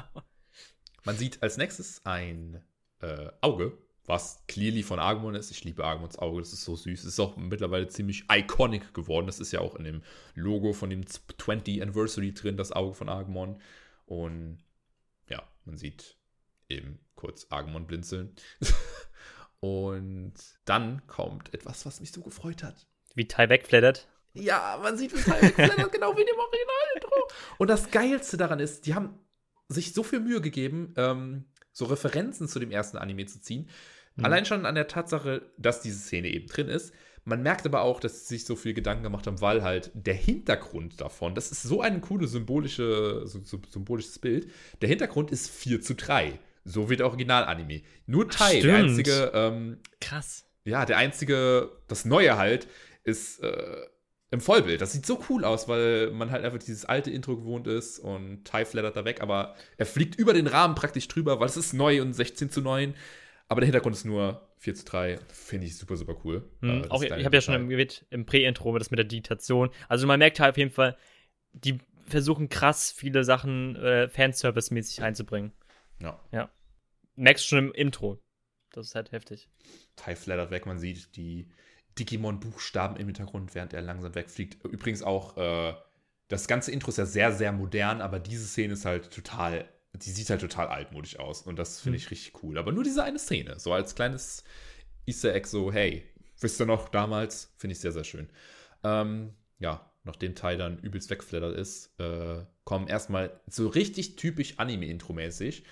man 1.04 1.16
sieht 1.16 1.42
als 1.42 1.56
nächstes 1.56 2.04
ein 2.04 2.62
äh, 3.00 3.28
Auge, 3.40 3.76
was 4.06 4.42
clearly 4.48 4.82
von 4.82 4.98
Agumon 4.98 5.34
ist. 5.34 5.50
Ich 5.50 5.64
liebe 5.64 5.84
Agumons 5.84 6.18
Auge, 6.18 6.40
das 6.40 6.52
ist 6.52 6.64
so 6.64 6.76
süß. 6.76 7.00
Es 7.00 7.06
ist 7.06 7.20
auch 7.20 7.36
mittlerweile 7.36 7.88
ziemlich 7.88 8.24
iconic 8.30 8.94
geworden. 8.94 9.26
Das 9.26 9.40
ist 9.40 9.52
ja 9.52 9.60
auch 9.60 9.76
in 9.76 9.84
dem 9.84 10.02
Logo 10.34 10.72
von 10.72 10.90
dem 10.90 11.04
20 11.06 11.82
Anniversary 11.82 12.32
drin, 12.32 12.56
das 12.56 12.72
Auge 12.72 12.94
von 12.94 13.08
Agumon. 13.08 13.60
Und 14.06 14.58
ja, 15.28 15.42
man 15.64 15.76
sieht 15.76 16.16
eben 16.68 16.98
kurz 17.14 17.46
Agumon 17.50 17.86
blinzeln. 17.86 18.34
Und 19.60 20.34
dann 20.64 21.06
kommt 21.06 21.54
etwas, 21.54 21.86
was 21.86 22.00
mich 22.00 22.10
so 22.10 22.20
gefreut 22.22 22.64
hat. 22.64 22.86
Wie 23.14 23.28
Tai 23.28 23.48
wegflattert. 23.48 24.08
Ja, 24.34 24.78
man 24.82 24.96
sieht 24.96 25.14
wie 25.14 25.22
Teil 25.22 25.40
genau 25.50 26.16
wie 26.16 26.24
dem 26.24 26.38
Original-Intro. 26.38 27.28
Und 27.58 27.68
das 27.68 27.90
Geilste 27.90 28.36
daran 28.36 28.58
ist, 28.58 28.86
die 28.86 28.94
haben 28.94 29.20
sich 29.72 29.92
so 29.92 30.02
viel 30.02 30.20
Mühe 30.20 30.40
gegeben, 30.40 30.94
ähm, 30.96 31.44
so 31.72 31.86
Referenzen 31.86 32.48
zu 32.48 32.58
dem 32.58 32.70
ersten 32.70 32.98
Anime 32.98 33.26
zu 33.26 33.40
ziehen. 33.40 33.68
Mhm. 34.16 34.24
Allein 34.24 34.44
schon 34.44 34.66
an 34.66 34.74
der 34.74 34.88
Tatsache, 34.88 35.42
dass 35.58 35.80
diese 35.80 35.98
Szene 35.98 36.28
eben 36.28 36.46
drin 36.46 36.68
ist. 36.68 36.92
Man 37.24 37.42
merkt 37.42 37.64
aber 37.66 37.82
auch, 37.82 38.00
dass 38.00 38.26
sie 38.26 38.36
sich 38.36 38.44
so 38.44 38.56
viel 38.56 38.74
Gedanken 38.74 39.04
gemacht 39.04 39.26
haben, 39.26 39.40
weil 39.40 39.62
halt 39.62 39.92
der 39.94 40.14
Hintergrund 40.14 41.00
davon, 41.00 41.36
das 41.36 41.52
ist 41.52 41.62
so 41.62 41.80
ein 41.80 42.00
cooles 42.00 42.32
symbolische, 42.32 43.22
so, 43.26 43.40
so, 43.44 43.60
symbolisches 43.68 44.18
Bild. 44.18 44.50
Der 44.80 44.88
Hintergrund 44.88 45.30
ist 45.30 45.48
4 45.48 45.80
zu 45.80 45.94
3. 45.94 46.38
So 46.64 46.90
wie 46.90 46.96
der 46.96 47.06
Original-Anime. 47.06 47.82
Nur 48.06 48.28
Tai, 48.28 48.60
der 48.60 48.76
einzige. 48.76 49.30
Ähm, 49.34 49.78
Krass. 50.00 50.44
Ja, 50.64 50.84
der 50.84 50.96
einzige, 50.96 51.70
das 51.88 52.04
Neue 52.04 52.36
halt, 52.36 52.68
ist 53.04 53.40
äh, 53.42 53.76
im 54.32 54.40
Vollbild. 54.40 54.80
Das 54.80 54.92
sieht 54.92 55.04
so 55.06 55.22
cool 55.28 55.44
aus, 55.44 55.68
weil 55.68 56.10
man 56.10 56.30
halt 56.30 56.44
einfach 56.44 56.58
dieses 56.58 56.86
alte 56.86 57.10
Intro 57.10 57.36
gewohnt 57.36 57.66
ist 57.66 57.98
und 57.98 58.44
Tai 58.44 58.64
flattert 58.64 58.96
da 58.96 59.04
weg, 59.04 59.20
aber 59.20 59.54
er 59.76 59.86
fliegt 59.86 60.14
über 60.16 60.32
den 60.32 60.46
Rahmen 60.46 60.74
praktisch 60.74 61.06
drüber, 61.06 61.38
weil 61.38 61.46
es 61.46 61.58
ist 61.58 61.74
neu 61.74 62.00
und 62.00 62.14
16 62.14 62.50
zu 62.50 62.62
9. 62.62 62.94
Aber 63.48 63.60
der 63.60 63.66
Hintergrund 63.66 63.94
ist 63.94 64.06
nur 64.06 64.48
4 64.56 64.74
zu 64.74 64.84
3. 64.86 65.18
Finde 65.28 65.66
ich 65.66 65.76
super, 65.76 65.96
super 65.96 66.16
cool. 66.24 66.48
Mhm, 66.62 66.86
auch, 66.90 67.02
ich 67.02 67.12
habe 67.12 67.36
ja 67.36 67.42
schon 67.42 67.70
im, 67.70 67.88
im 68.08 68.24
Prä-Intro 68.24 68.78
das 68.78 68.90
mit 68.90 68.96
der 68.96 69.04
Digitation. 69.04 69.68
Also 69.88 70.06
man 70.06 70.18
merkt 70.18 70.40
halt 70.40 70.52
auf 70.52 70.56
jeden 70.56 70.70
Fall, 70.70 70.96
die 71.52 71.78
versuchen 72.06 72.48
krass 72.48 72.90
viele 72.90 73.24
Sachen 73.24 73.76
äh, 73.76 74.08
Fanservice-mäßig 74.08 75.02
einzubringen. 75.02 75.52
Ja. 76.00 76.18
Ja. 76.32 76.50
Merkst 77.16 77.46
schon 77.46 77.58
im 77.58 77.72
Intro. 77.72 78.18
Das 78.70 78.86
ist 78.86 78.94
halt 78.94 79.12
heftig. 79.12 79.50
Tai 79.96 80.16
flattert 80.16 80.50
weg, 80.50 80.64
man 80.64 80.78
sieht 80.78 81.14
die 81.16 81.48
Digimon-Buchstaben 81.98 82.96
im 82.96 83.06
Hintergrund, 83.06 83.54
während 83.54 83.72
er 83.72 83.82
langsam 83.82 84.14
wegfliegt. 84.14 84.64
Übrigens 84.64 85.02
auch, 85.02 85.36
äh, 85.36 85.74
das 86.28 86.48
ganze 86.48 86.72
Intro 86.72 86.88
ist 86.90 86.98
ja 86.98 87.06
sehr, 87.06 87.32
sehr 87.32 87.52
modern, 87.52 88.00
aber 88.00 88.18
diese 88.18 88.46
Szene 88.46 88.72
ist 88.74 88.84
halt 88.84 89.10
total, 89.12 89.68
die 89.92 90.10
sieht 90.10 90.30
halt 90.30 90.40
total 90.40 90.68
altmodisch 90.68 91.18
aus. 91.18 91.42
Und 91.42 91.58
das 91.58 91.80
finde 91.80 91.98
hm. 91.98 92.04
ich 92.04 92.10
richtig 92.10 92.42
cool. 92.42 92.58
Aber 92.58 92.72
nur 92.72 92.84
diese 92.84 93.04
eine 93.04 93.18
Szene, 93.18 93.58
so 93.58 93.72
als 93.72 93.94
kleines 93.94 94.44
Easter 95.06 95.34
Egg, 95.34 95.48
so, 95.48 95.72
hey, 95.72 96.04
wisst 96.40 96.60
ihr 96.60 96.66
noch 96.66 96.88
damals? 96.88 97.52
Finde 97.56 97.72
ich 97.72 97.80
sehr, 97.80 97.92
sehr 97.92 98.04
schön. 98.04 98.28
Ähm, 98.84 99.34
ja, 99.58 99.92
nachdem 100.04 100.34
Tai 100.34 100.56
dann 100.56 100.78
übelst 100.78 101.10
wegflattert 101.10 101.56
ist, 101.56 101.98
äh, 102.00 102.44
kommen 102.64 102.88
erstmal 102.88 103.40
so 103.46 103.68
richtig 103.68 104.16
typisch 104.16 104.58
Anime-Intro-mäßig 104.58 105.64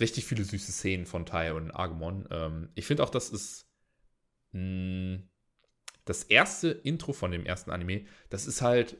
richtig 0.00 0.24
viele 0.24 0.44
süße 0.44 0.72
Szenen 0.72 1.06
von 1.06 1.26
Tai 1.26 1.54
und 1.54 1.70
Agumon. 1.70 2.28
Ähm, 2.30 2.68
ich 2.74 2.86
finde 2.86 3.02
auch, 3.02 3.10
das 3.10 3.30
ist 3.30 3.66
mh, 4.52 4.60
hm, 4.60 5.28
das 6.04 6.24
erste 6.24 6.70
Intro 6.70 7.12
von 7.12 7.30
dem 7.30 7.46
ersten 7.46 7.70
Anime. 7.70 8.04
Das 8.30 8.46
ist 8.46 8.62
halt 8.62 8.96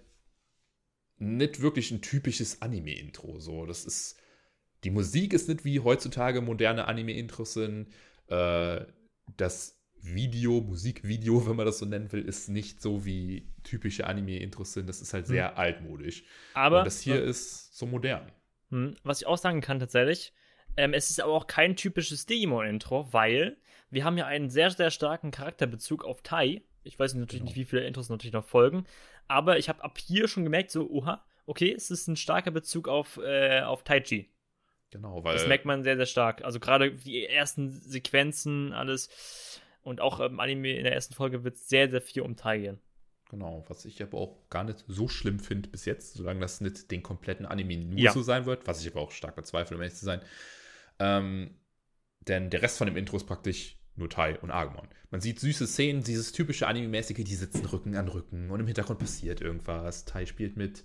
nicht 1.19 1.61
wirklich 1.61 1.91
ein 1.91 2.03
typisches 2.03 2.63
Anime-Intro. 2.63 3.39
So, 3.39 3.67
das 3.67 3.85
ist 3.85 4.19
die 4.85 4.91
Musik 4.91 5.33
ist 5.33 5.49
nicht 5.49 5.65
wie 5.65 5.81
heutzutage 5.81 6.41
moderne 6.41 6.87
Anime-Intros 6.89 7.55
sind. 7.55 7.89
Äh, 8.29 8.85
das 9.37 9.81
Video, 10.01 10.61
Musikvideo, 10.61 11.47
wenn 11.49 11.57
man 11.57 11.67
das 11.67 11.79
so 11.79 11.87
nennen 11.87 12.11
will, 12.13 12.23
ist 12.23 12.49
nicht 12.49 12.83
so 12.83 13.05
wie 13.05 13.53
typische 13.63 14.07
Anime-Intros 14.07 14.73
sind. 14.73 14.89
Das 14.89 15.01
ist 15.01 15.15
halt 15.15 15.27
sehr 15.27 15.51
hm. 15.51 15.59
altmodisch. 15.59 16.25
Aber 16.55 16.81
Und 16.81 16.87
das 16.87 17.01
hier 17.01 17.17
ja. 17.17 17.23
ist 17.23 17.77
so 17.77 17.87
modern. 17.87 18.31
Hm, 18.71 18.97
was 19.05 19.21
ich 19.21 19.27
auch 19.27 19.39
sagen 19.39 19.61
kann 19.61 19.79
tatsächlich, 19.79 20.33
ähm, 20.77 20.95
es 20.95 21.11
ist 21.11 21.21
aber 21.21 21.33
auch 21.33 21.47
kein 21.47 21.77
typisches 21.77 22.27
Digimon-Intro, 22.27 23.13
weil 23.13 23.59
wir 23.91 24.05
haben 24.05 24.17
ja 24.17 24.27
einen 24.27 24.49
sehr, 24.49 24.71
sehr 24.71 24.91
starken 24.91 25.31
Charakterbezug 25.31 26.05
auf 26.05 26.23
Tai. 26.23 26.63
Ich 26.85 26.99
weiß 26.99 27.15
natürlich 27.15 27.41
genau. 27.41 27.51
nicht, 27.51 27.57
wie 27.57 27.65
viele 27.65 27.87
Intros 27.87 28.09
natürlich 28.09 28.33
noch 28.33 28.45
folgen, 28.45 28.85
aber 29.29 29.59
ich 29.59 29.69
habe 29.69 29.83
ab 29.85 29.99
hier 29.99 30.29
schon 30.29 30.45
gemerkt, 30.45 30.71
so, 30.71 30.91
oha, 30.91 31.25
okay, 31.47 31.73
es 31.73 31.91
ist 31.91 32.09
ein 32.09 32.17
starker 32.17 32.51
Bezug 32.51 32.89
auf, 32.89 33.19
äh, 33.19 33.63
auf 33.63 33.83
Taichi. 33.85 34.29
Genau, 34.91 35.25
weil. 35.25 35.35
Das 35.35 35.47
merkt 35.47 35.65
man 35.65 35.83
sehr, 35.83 35.97
sehr 35.97 36.07
stark. 36.07 36.45
Also 36.45 36.61
gerade 36.61 36.93
die 36.93 37.27
ersten 37.27 37.71
Sequenzen, 37.71 38.73
alles. 38.73 39.61
Und 39.83 40.01
auch 40.01 40.21
im 40.21 40.39
Anime 40.39 40.77
in 40.77 40.85
der 40.85 40.93
ersten 40.93 41.15
Folge 41.15 41.43
wird 41.45 41.59
sehr, 41.59 41.91
sehr 41.91 42.03
viel 42.03 42.23
um 42.23 42.37
Tai 42.37 42.59
gehen. 42.59 42.79
Genau, 43.31 43.65
was 43.69 43.87
ich 43.87 44.03
aber 44.03 44.19
auch 44.19 44.37
gar 44.51 44.63
nicht 44.63 44.85
so 44.87 45.09
schlimm 45.09 45.41
finde 45.41 45.71
bis 45.71 45.87
jetzt, 45.87 46.15
solange 46.15 46.41
das 46.41 46.61
nicht 46.61 46.91
den 46.91 47.03
kompletten 47.03 47.47
Anime 47.47 47.79
nur 47.79 47.99
ja. 47.99 48.13
so 48.13 48.23
sein 48.23 48.45
wird, 48.45 48.67
was 48.67 48.83
ich 48.83 48.93
aber 48.93 49.01
auch 49.01 49.11
stark 49.11 49.35
bezweifle, 49.35 49.77
um 49.77 49.83
ehrlich 49.83 49.97
zu 49.97 50.05
sein. 50.05 50.21
Ähm, 50.99 51.57
denn 52.21 52.51
der 52.51 52.61
Rest 52.61 52.77
von 52.77 52.87
dem 52.87 52.97
Intro 52.97 53.17
ist 53.17 53.25
praktisch 53.25 53.79
nur 53.97 54.09
Tai 54.09 54.39
und 54.41 54.51
Agumon. 54.51 54.89
Man 55.11 55.21
sieht 55.21 55.41
süße 55.41 55.67
Szenen, 55.67 56.03
dieses 56.03 56.33
typische 56.33 56.67
Anime-mäßige, 56.67 57.25
die 57.25 57.35
sitzen 57.35 57.67
Rücken 57.67 57.97
an 57.97 58.09
Rücken 58.09 58.51
und 58.51 58.61
im 58.61 58.67
Hintergrund 58.67 58.99
passiert 58.99 59.41
irgendwas. 59.41 60.05
Tai 60.05 60.27
spielt 60.27 60.57
mit 60.57 60.85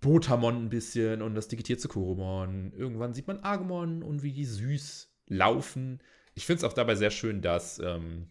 Botamon 0.00 0.64
ein 0.64 0.68
bisschen 0.68 1.22
und 1.22 1.34
das 1.34 1.48
digitiert 1.48 1.80
zu 1.80 1.88
Koromon. 1.88 2.72
Irgendwann 2.76 3.14
sieht 3.14 3.28
man 3.28 3.40
Agumon 3.40 4.02
und 4.02 4.22
wie 4.22 4.32
die 4.32 4.44
süß 4.44 5.10
laufen. 5.28 6.00
Ich 6.34 6.44
finde 6.44 6.58
es 6.58 6.64
auch 6.64 6.72
dabei 6.72 6.96
sehr 6.96 7.10
schön, 7.10 7.40
dass 7.40 7.78
ähm, 7.78 8.28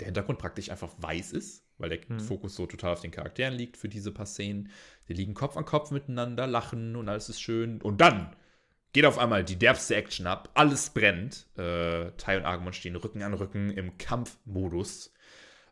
der 0.00 0.06
Hintergrund 0.06 0.38
praktisch 0.38 0.70
einfach 0.70 0.94
weiß 0.98 1.32
ist, 1.32 1.64
weil 1.78 1.90
der 1.90 2.00
hm. 2.00 2.20
Fokus 2.20 2.56
so 2.56 2.66
total 2.66 2.94
auf 2.94 3.00
den 3.00 3.12
Charakteren 3.12 3.54
liegt 3.54 3.76
für 3.76 3.88
diese 3.88 4.10
paar 4.10 4.26
Szenen. 4.26 4.70
Die 5.08 5.14
liegen 5.14 5.34
Kopf 5.34 5.56
an 5.56 5.64
Kopf 5.64 5.92
miteinander, 5.92 6.46
lachen 6.46 6.96
und 6.96 7.08
alles 7.08 7.28
ist 7.28 7.40
schön. 7.40 7.80
Und 7.80 8.00
dann 8.00 8.34
geht 8.96 9.04
auf 9.04 9.18
einmal 9.18 9.44
die 9.44 9.58
derbste 9.58 9.94
Action 9.94 10.26
ab, 10.26 10.48
alles 10.54 10.88
brennt. 10.88 11.46
Äh, 11.58 12.12
Tai 12.12 12.38
und 12.38 12.46
Agumon 12.46 12.72
stehen 12.72 12.96
Rücken 12.96 13.22
an 13.22 13.34
Rücken 13.34 13.70
im 13.70 13.98
Kampfmodus 13.98 15.12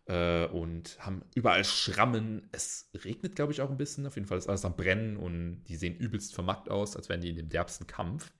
äh, 0.05 0.45
und 0.45 0.99
haben 1.01 1.25
überall 1.35 1.65
Schrammen. 1.65 2.51
Es 2.53 2.91
regnet, 3.03 3.35
glaube 3.35 3.53
ich, 3.53 3.63
auch 3.63 3.71
ein 3.71 3.79
bisschen. 3.79 4.07
Auf 4.07 4.17
jeden 4.17 4.29
Fall 4.29 4.37
ist 4.37 4.47
alles 4.47 4.67
am 4.67 4.77
Brennen 4.77 5.17
und 5.17 5.65
die 5.69 5.77
sehen 5.77 5.97
übelst 5.97 6.35
vermackt 6.35 6.69
aus, 6.69 6.97
als 6.97 7.09
wären 7.09 7.23
die 7.23 7.31
in 7.31 7.37
dem 7.37 7.49
derbsten 7.49 7.87
Kampf. 7.87 8.31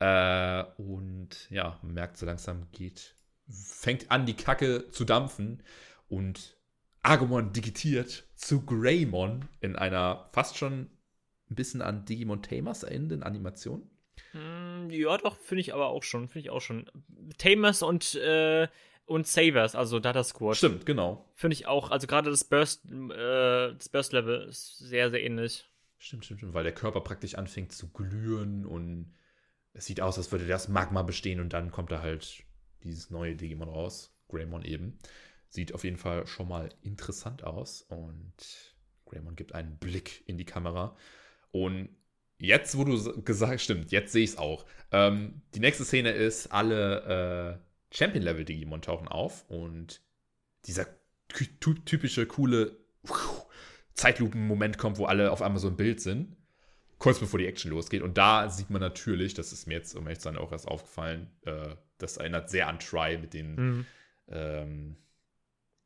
Äh, 0.00 0.64
und 0.76 1.48
ja, 1.48 1.78
man 1.80 1.94
merkt 1.94 2.18
so 2.18 2.26
langsam 2.26 2.68
geht, 2.72 3.16
fängt 3.48 4.10
an, 4.10 4.26
die 4.26 4.36
Kacke 4.36 4.90
zu 4.90 5.06
dampfen 5.06 5.62
und 6.08 6.58
Agumon 7.00 7.54
digitiert 7.54 8.28
zu 8.34 8.66
Greymon 8.66 9.48
in 9.62 9.76
einer 9.76 10.28
fast 10.34 10.58
schon 10.58 10.90
ein 11.50 11.54
bisschen 11.54 11.80
an 11.80 12.04
Digimon 12.04 12.42
Tamers 12.42 12.82
erinnernden 12.82 13.22
Animation. 13.22 13.90
Hm, 14.34 14.90
ja, 14.90 15.16
doch, 15.16 15.36
finde 15.36 15.60
ich 15.60 15.72
aber 15.72 15.88
auch 15.88 16.02
schon. 16.02 16.28
Finde 16.28 16.40
ich 16.40 16.50
auch 16.50 16.60
schon. 16.60 16.90
Tamers 17.38 17.82
und, 17.82 18.16
äh, 18.16 18.66
und 19.06 19.26
Savers, 19.28 19.76
also 19.76 20.00
Data 20.00 20.24
Squad. 20.24 20.56
Stimmt, 20.56 20.86
genau. 20.86 21.24
Finde 21.36 21.54
ich 21.54 21.66
auch. 21.66 21.92
Also 21.92 22.08
gerade 22.08 22.30
das 22.30 22.42
Burst, 22.42 22.84
äh, 22.90 23.74
das 23.74 23.88
Burst-Level 23.88 24.48
ist 24.48 24.78
sehr, 24.78 25.10
sehr 25.10 25.22
ähnlich. 25.22 25.70
Stimmt, 25.98 26.24
stimmt, 26.24 26.40
stimmt, 26.40 26.54
weil 26.54 26.64
der 26.64 26.74
Körper 26.74 27.00
praktisch 27.00 27.36
anfängt 27.36 27.72
zu 27.72 27.92
glühen 27.92 28.66
und 28.66 29.14
es 29.72 29.86
sieht 29.86 30.00
aus, 30.00 30.18
als 30.18 30.32
würde 30.32 30.46
das 30.46 30.68
Magma 30.68 31.02
bestehen 31.02 31.40
und 31.40 31.52
dann 31.52 31.70
kommt 31.70 31.92
da 31.92 32.02
halt 32.02 32.42
dieses 32.82 33.10
neue 33.10 33.36
Digimon 33.36 33.68
raus. 33.68 34.12
Greymon 34.28 34.64
eben. 34.64 34.98
Sieht 35.48 35.72
auf 35.72 35.84
jeden 35.84 35.96
Fall 35.96 36.26
schon 36.26 36.48
mal 36.48 36.70
interessant 36.82 37.44
aus 37.44 37.82
und 37.82 38.34
Greymon 39.06 39.36
gibt 39.36 39.54
einen 39.54 39.78
Blick 39.78 40.24
in 40.26 40.38
die 40.38 40.44
Kamera 40.44 40.96
und 41.52 41.88
Jetzt, 42.38 42.76
wo 42.76 42.84
du 42.84 43.22
gesagt 43.22 43.60
stimmt, 43.60 43.92
jetzt 43.92 44.12
sehe 44.12 44.24
ich 44.24 44.30
es 44.30 44.38
auch. 44.38 44.66
Ähm, 44.90 45.42
die 45.54 45.60
nächste 45.60 45.84
Szene 45.84 46.10
ist, 46.10 46.48
alle 46.48 47.60
äh, 47.90 47.96
Champion-Level-Digimon 47.96 48.82
tauchen 48.82 49.08
auf 49.08 49.48
und 49.48 50.02
dieser 50.66 50.86
typische, 51.28 52.26
coole 52.26 52.76
Zeitlupen-Moment 53.94 54.78
kommt, 54.78 54.98
wo 54.98 55.06
alle 55.06 55.30
auf 55.30 55.42
einmal 55.42 55.60
so 55.60 55.68
im 55.68 55.76
Bild 55.76 56.00
sind. 56.00 56.36
Kurz 56.98 57.18
bevor 57.18 57.38
die 57.38 57.46
Action 57.46 57.70
losgeht. 57.70 58.02
Und 58.02 58.18
da 58.18 58.48
sieht 58.48 58.70
man 58.70 58.80
natürlich, 58.80 59.34
das 59.34 59.52
ist 59.52 59.66
mir 59.66 59.74
jetzt, 59.74 59.94
um 59.94 60.04
ehrlich 60.04 60.20
zu 60.20 60.24
sein, 60.24 60.36
auch 60.36 60.52
erst 60.52 60.66
aufgefallen, 60.68 61.30
äh, 61.42 61.76
das 61.98 62.16
erinnert 62.16 62.50
sehr 62.50 62.68
an 62.68 62.78
Try 62.78 63.18
mit 63.18 63.34
den 63.34 63.54
mhm. 63.54 63.86
ähm, 64.28 64.96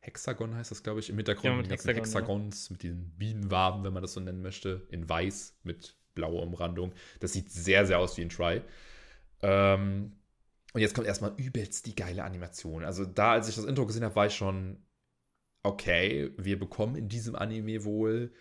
Hexagon 0.01 0.55
heißt 0.55 0.71
das, 0.71 0.83
glaube 0.83 1.01
ich, 1.01 1.11
im 1.11 1.17
Hintergrund. 1.17 1.45
Ja, 1.45 1.57
mit 1.57 1.67
den 1.67 1.73
Hexagon, 1.73 2.05
Hexagons, 2.05 2.69
ja. 2.69 2.73
mit 2.73 2.83
den 2.83 3.11
Bienenwaben, 3.17 3.85
wenn 3.85 3.93
man 3.93 4.03
das 4.03 4.15
so 4.15 4.21
nennen 4.21 4.43
möchte, 4.43 4.87
in 4.91 5.09
weiß 5.09 5.59
mit 5.65 5.98
blaue 6.19 6.43
Umrandung. 6.43 6.93
Das 7.21 7.33
sieht 7.33 7.51
sehr, 7.51 7.87
sehr 7.87 7.99
aus 7.99 8.17
wie 8.17 8.23
ein 8.23 8.29
Try. 8.29 8.61
Ähm, 9.41 10.13
und 10.75 10.81
jetzt 10.81 10.95
kommt 10.95 11.07
erstmal 11.07 11.33
übelst 11.37 11.87
die 11.87 11.95
geile 11.95 12.25
Animation. 12.25 12.85
Also 12.85 13.05
da, 13.05 13.33
als 13.33 13.49
ich 13.49 13.55
das 13.55 13.65
Intro 13.65 13.87
gesehen 13.87 14.05
habe, 14.05 14.17
war 14.17 14.27
ich 14.27 14.35
schon, 14.35 14.85
okay, 15.63 16.33
wir 16.37 16.59
bekommen 16.59 16.97
in 16.97 17.09
diesem 17.09 17.37
Anime 17.37 17.85
wohl 17.85 18.33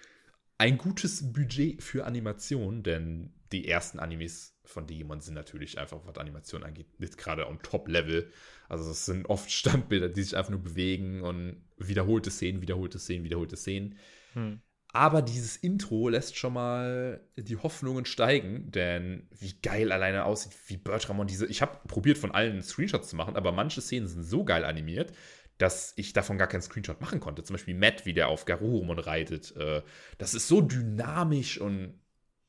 ein 0.58 0.78
gutes 0.78 1.32
Budget 1.32 1.84
für 1.84 2.06
Animation, 2.06 2.82
denn 2.84 3.34
die 3.52 3.68
ersten 3.68 4.00
Animes 4.00 4.58
von 4.66 4.88
Digimon 4.88 5.22
sind 5.22 5.36
natürlich 5.36 5.78
einfach, 5.78 6.00
was 6.06 6.18
Animation 6.18 6.64
angeht, 6.64 7.00
nicht 7.00 7.18
gerade 7.18 7.46
am 7.46 7.62
Top-Level. 7.62 8.32
Also 8.68 8.90
es 8.90 9.06
sind 9.06 9.28
oft 9.28 9.52
Standbilder, 9.60 10.10
die 10.10 10.24
sich 10.24 10.36
einfach 10.36 10.52
nur 10.52 10.64
bewegen 10.64 11.22
und 11.22 11.64
wiederholte 11.78 12.32
Szenen, 12.32 12.62
wiederholte 12.62 13.00
Szenen, 13.00 13.24
wiederholte 13.24 13.56
Szenen. 13.56 13.98
Hm. 14.34 14.62
Aber 14.94 15.22
dieses 15.22 15.58
Intro 15.58 16.10
lässt 16.10 16.38
schon 16.38 16.54
mal 16.54 17.22
die 17.36 17.58
Hoffnungen 17.58 18.06
steigen, 18.06 18.72
denn 18.72 19.28
wie 19.38 19.54
geil 19.62 19.92
alleine 19.92 20.26
aussieht, 20.26 20.54
wie 20.68 20.78
Bertram 20.78 21.20
und 21.20 21.30
diese. 21.30 21.46
Ich 21.46 21.62
habe 21.62 21.80
probiert, 21.88 22.18
von 22.18 22.32
allen 22.32 22.64
Screenshots 22.64 23.10
zu 23.10 23.16
machen, 23.16 23.36
aber 23.36 23.52
manche 23.52 23.82
Szenen 23.82 24.08
sind 24.08 24.24
so 24.24 24.44
geil 24.46 24.64
animiert, 24.64 25.12
dass 25.58 25.94
ich 25.98 26.14
davon 26.14 26.38
gar 26.38 26.48
keinen 26.48 26.62
Screenshot 26.62 27.02
machen 27.02 27.20
konnte. 27.20 27.44
Zum 27.44 27.56
Beispiel 27.56 27.76
Matt, 27.76 28.06
wie 28.06 28.14
der 28.14 28.30
auf 28.30 28.46
Garurumon 28.46 29.00
reitet. 29.00 29.56
Äh, 29.58 29.82
das 30.18 30.34
ist 30.34 30.48
so 30.48 30.62
dynamisch 30.62 31.60
und 31.60 32.00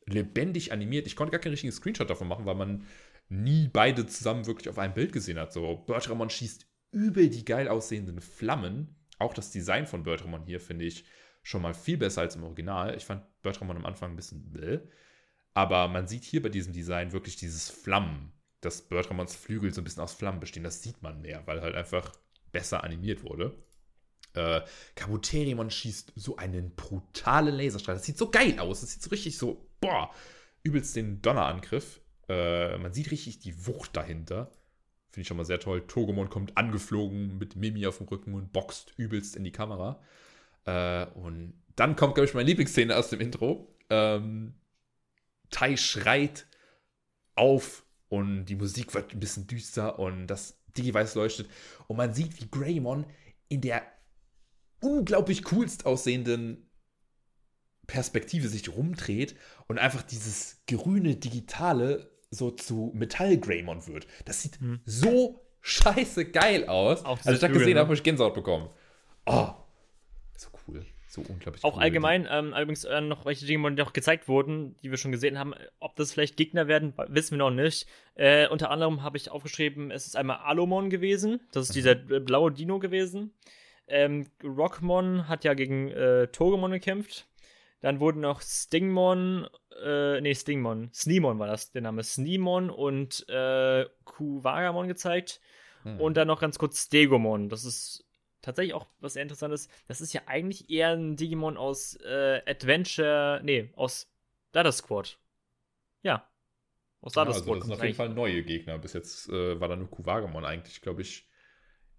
lebendig 0.07 0.73
animiert. 0.73 1.07
Ich 1.07 1.17
konnte 1.17 1.33
gar 1.33 1.41
keinen 1.41 1.53
richtigen 1.53 1.73
Screenshot 1.73 2.09
davon 2.09 2.29
machen, 2.29 2.47
weil 2.47 2.55
man 2.55 2.85
nie 3.29 3.69
beide 3.69 4.07
zusammen 4.07 4.47
wirklich 4.47 4.69
auf 4.69 4.79
einem 4.79 4.95
Bild 4.95 5.13
gesehen 5.13 5.39
hat. 5.39 5.53
So, 5.53 5.77
Bertramon 5.77 6.31
schießt 6.31 6.67
übel 6.93 7.29
die 7.29 7.45
geil 7.45 7.69
aussehenden 7.69 8.21
Flammen. 8.21 8.97
Auch 9.19 9.35
das 9.35 9.51
Design 9.51 9.87
von 9.87 10.03
Bertramon 10.03 10.45
hier 10.45 10.61
finde 10.61 10.85
ich 10.85 11.05
schon 11.49 11.63
mal 11.63 11.73
viel 11.73 11.97
besser 11.97 12.21
als 12.21 12.37
im 12.37 12.45
Original. 12.45 12.95
Ich 12.95 13.07
fand 13.07 13.23
Bertramon 13.41 13.79
am 13.79 13.87
Anfang 13.87 14.11
ein 14.11 14.17
bisschen 14.17 14.51
bläh. 14.51 14.81
Aber 15.55 15.89
man 15.89 16.07
sieht 16.07 16.25
hier 16.25 16.43
bei 16.43 16.51
diesem 16.51 16.75
Design 16.75 17.13
wirklich 17.13 17.37
dieses 17.37 17.71
Flammen, 17.71 18.33
dass 18.61 18.83
Bertramons 18.83 19.35
Flügel 19.35 19.73
so 19.73 19.81
ein 19.81 19.85
bisschen 19.85 20.03
aus 20.03 20.13
Flammen 20.13 20.41
bestehen. 20.41 20.63
Das 20.63 20.83
sieht 20.83 21.03
man 21.03 21.23
mehr, 21.23 21.47
weil 21.47 21.63
halt 21.63 21.75
einfach 21.75 22.13
besser 22.53 22.85
animiert 22.85 23.23
wurde. 23.23 23.57
Äh, 24.35 24.61
Kabuterimon 24.95 25.71
schießt 25.71 26.13
so 26.17 26.37
einen 26.37 26.75
brutalen 26.77 27.55
Laserstrahl. 27.55 27.95
Das 27.95 28.05
sieht 28.05 28.19
so 28.19 28.31
geil 28.31 28.59
aus. 28.59 28.83
Das 28.83 28.91
sieht 28.91 29.03
so 29.03 29.09
richtig 29.09 29.39
so, 29.39 29.71
boah, 29.81 30.11
übelst 30.65 30.97
den 30.97 31.23
Donnerangriff. 31.23 32.03
Äh, 32.29 32.77
man 32.77 32.93
sieht 32.93 33.11
richtig 33.11 33.39
die 33.39 33.67
Wucht 33.67 33.97
dahinter. 33.97 34.53
Finde 35.13 35.23
ich 35.23 35.29
schon 35.29 35.39
mal 35.39 35.47
sehr 35.47 35.61
toll. 35.61 35.87
Togomon 35.87 36.29
kommt 36.29 36.59
angeflogen 36.59 37.39
mit 37.39 37.57
Mimi 37.57 37.87
auf 37.87 37.97
dem 37.97 38.09
Rücken 38.09 38.35
und 38.35 38.53
boxt 38.53 38.93
übelst 38.99 39.35
in 39.35 39.45
die 39.45 39.53
Kamera. 39.53 39.99
Äh, 40.69 41.07
und 41.15 41.55
dann 41.77 41.97
kommt, 41.97 42.15
glaube 42.15 42.27
ich, 42.27 42.35
meine 42.35 42.47
Lieblingsszene 42.47 42.95
aus 42.97 43.09
dem 43.09 43.21
Intro. 43.21 43.75
Ähm, 43.89 44.55
Tai 45.51 45.77
schreit 45.79 46.47
auf 47.35 47.87
und 48.09 48.45
die 48.47 48.57
Musik 48.57 48.93
wird 48.93 49.15
ein 49.15 49.21
bisschen 49.21 49.47
düster 49.47 49.99
und 49.99 50.27
das 50.27 50.61
Digi-Weiß 50.77 51.15
leuchtet. 51.15 51.49
Und 51.87 51.97
man 51.97 52.13
sieht, 52.13 52.39
wie 52.39 52.51
Greymon 52.51 53.07
in 53.49 53.63
der 53.63 53.83
unglaublich 54.81 55.43
coolst 55.45 55.87
aussehenden 55.87 56.71
Perspektive 57.87 58.49
sich 58.49 58.69
rumdreht 58.69 59.37
und 59.69 59.79
einfach 59.79 60.03
dieses 60.03 60.63
grüne 60.67 61.17
Digitale 61.17 62.11
so 62.31 62.51
zu 62.51 62.93
Metall-Greymon 62.95 63.87
wird. 63.87 64.07
Das 64.27 64.43
sieht 64.43 64.61
hm. 64.61 64.81
so 64.85 65.41
scheiße 65.63 66.31
geil 66.31 66.69
aus. 66.69 67.03
Als 67.07 67.27
ich 67.27 67.39
das 67.39 67.53
gesehen 67.53 67.75
ne? 67.75 67.81
habe, 67.81 67.89
habe 67.89 67.95
ich 67.95 68.03
Gänsehaut 68.03 68.35
bekommen. 68.35 68.69
Oh. 69.25 69.55
So 71.09 71.23
unglaublich 71.27 71.65
Auch 71.65 71.77
cool. 71.77 71.83
allgemein, 71.83 72.29
ähm, 72.31 72.49
übrigens 72.49 72.85
äh, 72.85 73.01
noch 73.01 73.25
welche 73.25 73.47
Digimon, 73.47 73.77
die 73.77 73.83
noch 73.83 73.95
gezeigt 73.95 74.29
wurden, 74.29 74.77
die 74.83 74.91
wir 74.91 74.99
schon 74.99 75.11
gesehen 75.11 75.39
haben. 75.39 75.55
Ob 75.81 75.97
das 75.97 76.13
vielleicht 76.13 76.37
Gegner 76.37 76.69
werden, 76.69 76.93
wissen 77.09 77.33
wir 77.33 77.39
noch 77.39 77.51
nicht. 77.51 77.87
Äh, 78.15 78.47
unter 78.49 78.71
anderem 78.71 79.03
habe 79.03 79.17
ich 79.17 79.31
aufgeschrieben, 79.31 79.91
es 79.91 80.07
ist 80.07 80.17
einmal 80.17 80.37
Alomon 80.39 80.91
gewesen. 80.91 81.41
Das 81.53 81.65
ist 81.65 81.71
mhm. 81.71 81.75
dieser 81.75 81.93
äh, 81.93 82.21
blaue 82.21 82.53
Dino 82.53 82.79
gewesen. 82.79 83.33
Ähm, 83.87 84.27
Rockmon 84.45 85.29
hat 85.29 85.45
ja 85.45 85.55
gegen 85.55 85.89
äh, 85.89 86.29
Togemon 86.29 86.73
gekämpft. 86.73 87.27
Dann 87.81 88.01
wurden 88.01 88.21
noch 88.21 88.43
Stingmon, 88.43 89.49
äh, 89.83 90.21
nee, 90.21 90.35
Stingmon, 90.35 90.91
Sneemon 90.93 91.39
war 91.39 91.47
das 91.47 91.71
der 91.71 91.83
Name, 91.83 92.03
Sneemon 92.03 92.71
und 92.71 93.27
äh, 93.31 93.87
Kuwagamon 94.05 94.89
gezeigt. 94.89 95.41
Mhm. 95.85 96.01
Und 96.01 96.17
dann 96.17 96.29
noch 96.29 96.41
ganz 96.41 96.59
kurz 96.59 96.85
Stegomon. 96.85 97.49
Das 97.49 97.65
ist 97.65 98.05
tatsächlich 98.43 98.75
auch 98.75 98.87
was 99.01 99.15
sehr 99.15 99.23
interessantes. 99.23 99.69
Das 99.87 100.01
ist 100.01 100.13
ja 100.13 100.23
eigentlich 100.27 100.71
eher 100.71 100.91
ein 100.91 101.17
Digimon 101.17 101.57
aus 101.57 101.97
äh, 102.05 102.43
Adventure, 102.47 103.41
nee, 103.43 103.71
aus 103.77 104.11
Data 104.53 104.73
Squad. 104.73 105.19
Ja. 106.03 106.29
Aus 107.01 107.13
Data 107.13 107.31
ja, 107.31 107.35
also 107.35 107.45
Squad. 107.45 107.59
Das 107.59 107.67
sind 107.67 107.75
auf 107.75 107.83
jeden 107.83 107.97
Fall 107.97 108.09
neue 108.11 108.43
Gegner. 108.43 108.79
Bis 108.79 108.93
jetzt 108.93 109.29
äh, 109.29 109.61
war 109.61 109.69
da 109.69 109.77
nur 109.77 109.91
Kuwagamon 109.91 110.45
eigentlich, 110.45 110.81
glaube 110.81 111.03
ich. 111.03 111.27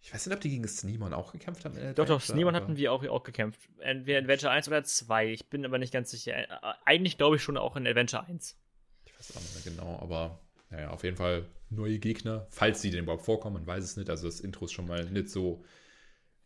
Ich 0.01 0.13
weiß 0.13 0.25
nicht, 0.25 0.35
ob 0.35 0.41
die 0.41 0.49
gegen 0.49 0.67
Sneemon 0.67 1.13
auch 1.13 1.33
gekämpft 1.33 1.65
haben. 1.65 1.75
Doch, 1.95 2.05
doch, 2.05 2.21
Sneemon 2.21 2.55
hatten 2.55 2.77
wir 2.77 2.93
auch, 2.93 3.05
auch 3.07 3.23
gekämpft. 3.23 3.59
Entweder 3.79 4.19
in 4.19 4.25
Adventure 4.25 4.51
1 4.51 4.69
oder 4.69 4.83
2. 4.83 5.27
Ich 5.27 5.49
bin 5.49 5.65
aber 5.65 5.77
nicht 5.77 5.91
ganz 5.91 6.11
sicher. 6.11 6.37
Äh, 6.37 6.47
eigentlich 6.85 7.17
glaube 7.17 7.35
ich 7.35 7.43
schon 7.43 7.57
auch 7.57 7.75
in 7.75 7.85
Adventure 7.85 8.25
1. 8.25 8.57
Ich 9.05 9.19
weiß 9.19 9.35
auch 9.35 9.41
nicht 9.41 9.65
mehr 9.65 9.73
genau, 9.73 9.99
aber 10.01 10.39
naja, 10.69 10.91
auf 10.91 11.03
jeden 11.03 11.17
Fall 11.17 11.45
neue 11.69 11.99
Gegner. 11.99 12.47
Falls 12.49 12.81
sie 12.81 12.91
denn 12.91 13.03
überhaupt 13.03 13.25
vorkommen, 13.25 13.55
man 13.55 13.67
weiß 13.67 13.83
es 13.83 13.97
nicht. 13.97 14.09
Also 14.09 14.27
das 14.27 14.39
Intro 14.39 14.65
ist 14.65 14.71
schon 14.71 14.87
mal 14.87 15.05
nicht 15.05 15.29
so 15.29 15.63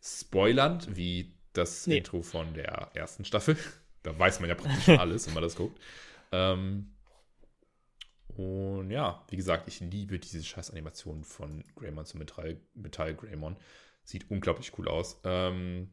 spoilernd 0.04 0.96
wie 0.96 1.34
das 1.54 1.86
nee. 1.86 1.98
Intro 1.98 2.22
von 2.22 2.52
der 2.54 2.90
ersten 2.94 3.24
Staffel. 3.24 3.56
Da 4.02 4.18
weiß 4.18 4.40
man 4.40 4.50
ja 4.50 4.54
praktisch 4.54 4.84
schon 4.84 4.98
alles, 4.98 5.26
wenn 5.26 5.32
man 5.32 5.42
das 5.42 5.56
guckt. 5.56 5.80
Ähm, 6.30 6.92
und 8.36 8.90
ja, 8.90 9.24
wie 9.30 9.36
gesagt, 9.36 9.66
ich 9.66 9.80
liebe 9.80 10.18
diese 10.18 10.44
scheiß 10.44 10.72
Animation 10.72 11.24
von 11.24 11.64
Greymon 11.74 12.04
zu 12.04 12.18
Metall, 12.18 12.60
Metall 12.74 13.14
Greymon. 13.14 13.56
Sieht 14.02 14.30
unglaublich 14.30 14.76
cool 14.76 14.88
aus. 14.88 15.22
Ähm, 15.24 15.88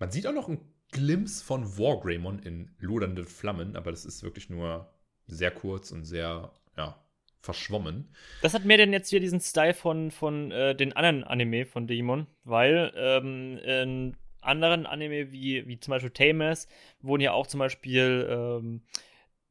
man 0.00 0.10
sieht 0.10 0.26
auch 0.26 0.32
noch 0.32 0.48
einen 0.48 0.74
Glimpse 0.90 1.44
von 1.44 1.78
War 1.78 2.00
Greymon 2.00 2.40
in 2.40 2.74
lodernde 2.78 3.24
Flammen, 3.24 3.76
aber 3.76 3.92
das 3.92 4.04
ist 4.04 4.24
wirklich 4.24 4.50
nur 4.50 4.92
sehr 5.28 5.52
kurz 5.52 5.92
und 5.92 6.04
sehr, 6.04 6.52
ja, 6.76 7.00
verschwommen. 7.40 8.14
Das 8.42 8.54
hat 8.54 8.64
mir 8.64 8.76
denn 8.76 8.92
jetzt 8.92 9.10
hier 9.10 9.20
diesen 9.20 9.40
Style 9.40 9.74
von, 9.74 10.10
von 10.10 10.50
äh, 10.50 10.74
den 10.74 10.92
anderen 10.94 11.24
Anime 11.24 11.66
von 11.66 11.86
Digimon, 11.86 12.26
weil 12.44 12.92
ähm, 12.96 13.58
in 13.58 14.16
anderen 14.40 14.86
Anime 14.86 15.32
wie, 15.32 15.66
wie 15.66 15.80
zum 15.80 15.92
Beispiel 15.92 16.10
Tamers 16.10 16.68
wurden 17.00 17.22
ja 17.22 17.32
auch 17.32 17.46
zum 17.46 17.58
Beispiel 17.58 18.26
ähm, 18.30 18.82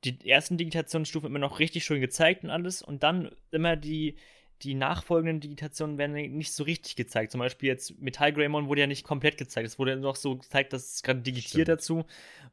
die 0.03 0.29
ersten 0.29 0.57
Digitationsstufen 0.57 1.27
immer 1.27 1.39
noch 1.39 1.59
richtig 1.59 1.85
schön 1.85 2.01
gezeigt 2.01 2.43
und 2.43 2.49
alles 2.49 2.81
und 2.81 3.03
dann 3.03 3.31
immer 3.51 3.75
die 3.75 4.15
die 4.63 4.73
nachfolgenden 4.73 5.39
Digitationen 5.39 5.97
werden 5.97 6.13
nicht 6.13 6.51
so 6.51 6.63
richtig 6.63 6.95
gezeigt. 6.95 7.31
Zum 7.31 7.39
Beispiel 7.39 7.69
jetzt 7.69 7.99
Metall 8.01 8.33
Greymon 8.33 8.67
wurde 8.67 8.81
ja 8.81 8.87
nicht 8.87 9.03
komplett 9.03 9.37
gezeigt. 9.37 9.67
Es 9.67 9.77
wurde 9.77 9.95
noch 9.97 10.15
so 10.15 10.37
gezeigt, 10.37 10.73
dass 10.73 10.95
es 10.95 11.03
gerade 11.03 11.19
digitiert 11.19 11.67
Stimmt. 11.67 11.67
dazu. 11.67 12.05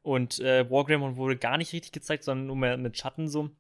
Und 0.03 0.39
äh, 0.41 0.71
War 0.71 0.85
Greymon 0.85 1.17
wurde 1.17 1.37
gar 1.37 1.57
nicht 1.57 1.73
richtig 1.73 1.93
gezeigt, 1.93 2.25
sondern 2.25 2.47
nur 2.47 2.57
mehr 2.57 2.77
mit 2.77 2.99
Schatten 2.99 3.29
so. 3.29 3.51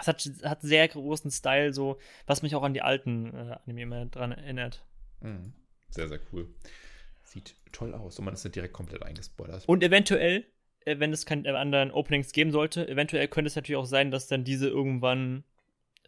Es 0.00 0.08
hat, 0.08 0.28
hat 0.42 0.62
sehr 0.62 0.88
großen 0.88 1.30
Style, 1.30 1.72
so, 1.72 1.98
was 2.26 2.42
mich 2.42 2.54
auch 2.54 2.62
an 2.62 2.74
die 2.74 2.82
alten 2.82 3.32
äh, 3.32 3.56
Anime 3.64 3.82
immer 3.82 4.06
dran 4.06 4.32
erinnert. 4.32 4.84
Mhm. 5.20 5.52
Sehr, 5.90 6.08
sehr 6.08 6.20
cool. 6.32 6.48
Sieht 7.22 7.54
toll 7.72 7.94
aus 7.94 8.18
und 8.18 8.24
man 8.24 8.34
ist 8.34 8.44
nicht 8.44 8.56
direkt 8.56 8.74
komplett 8.74 9.02
eingespoilert. 9.02 9.68
Und 9.68 9.82
eventuell, 9.82 10.44
äh, 10.84 10.98
wenn 10.98 11.12
es 11.12 11.26
keine 11.26 11.56
anderen 11.56 11.90
Openings 11.92 12.32
geben 12.32 12.50
sollte, 12.50 12.88
eventuell 12.88 13.28
könnte 13.28 13.48
es 13.48 13.56
natürlich 13.56 13.78
auch 13.78 13.86
sein, 13.86 14.10
dass 14.10 14.26
dann 14.26 14.44
diese 14.44 14.68
irgendwann 14.68 15.44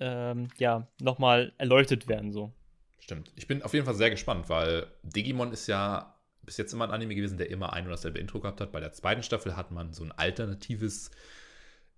ähm, 0.00 0.48
ja, 0.58 0.88
nochmal 1.00 1.52
erleuchtet 1.58 2.08
werden, 2.08 2.32
so. 2.32 2.52
Stimmt. 2.98 3.32
Ich 3.36 3.46
bin 3.46 3.62
auf 3.62 3.72
jeden 3.72 3.86
Fall 3.86 3.94
sehr 3.94 4.10
gespannt, 4.10 4.48
weil 4.48 4.88
Digimon 5.02 5.52
ist 5.52 5.68
ja 5.68 6.16
bis 6.42 6.56
jetzt 6.56 6.72
immer 6.72 6.84
ein 6.84 6.90
Anime 6.90 7.14
gewesen, 7.14 7.38
der 7.38 7.50
immer 7.50 7.72
ein 7.72 7.84
und 7.84 7.90
dasselbe 7.90 8.18
Intro 8.18 8.40
gehabt 8.40 8.60
hat. 8.60 8.72
Bei 8.72 8.80
der 8.80 8.92
zweiten 8.92 9.22
Staffel 9.22 9.56
hat 9.56 9.70
man 9.70 9.92
so 9.92 10.04
ein 10.04 10.12
alternatives 10.12 11.10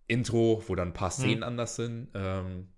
Intro, 0.08 0.62
wo 0.66 0.74
dann 0.74 0.88
ein 0.88 0.94
paar 0.94 1.10
Szenen 1.10 1.36
hm. 1.36 1.42
anders 1.44 1.76
sind. 1.76 2.08
Ähm, 2.14 2.68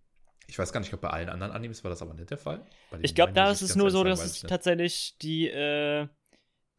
ich 0.47 0.59
weiß 0.59 0.73
gar 0.73 0.81
nicht, 0.81 0.93
ob 0.93 1.01
bei 1.01 1.11
allen 1.11 1.29
anderen 1.29 1.53
Animes 1.53 1.85
war 1.85 1.91
das 1.91 2.03
aber 2.03 2.13
nicht 2.13 2.31
der 2.31 2.39
Fall. 2.39 2.67
Ich 3.03 3.15
glaube, 3.15 3.33
da 3.33 3.51
ist 3.51 3.63
es 3.63 3.77
nur 3.77 3.91
so, 3.91 4.03
dass 4.05 4.25
es 4.25 4.41
tatsächlich 4.43 5.17
die, 5.23 5.49
äh, 5.49 6.09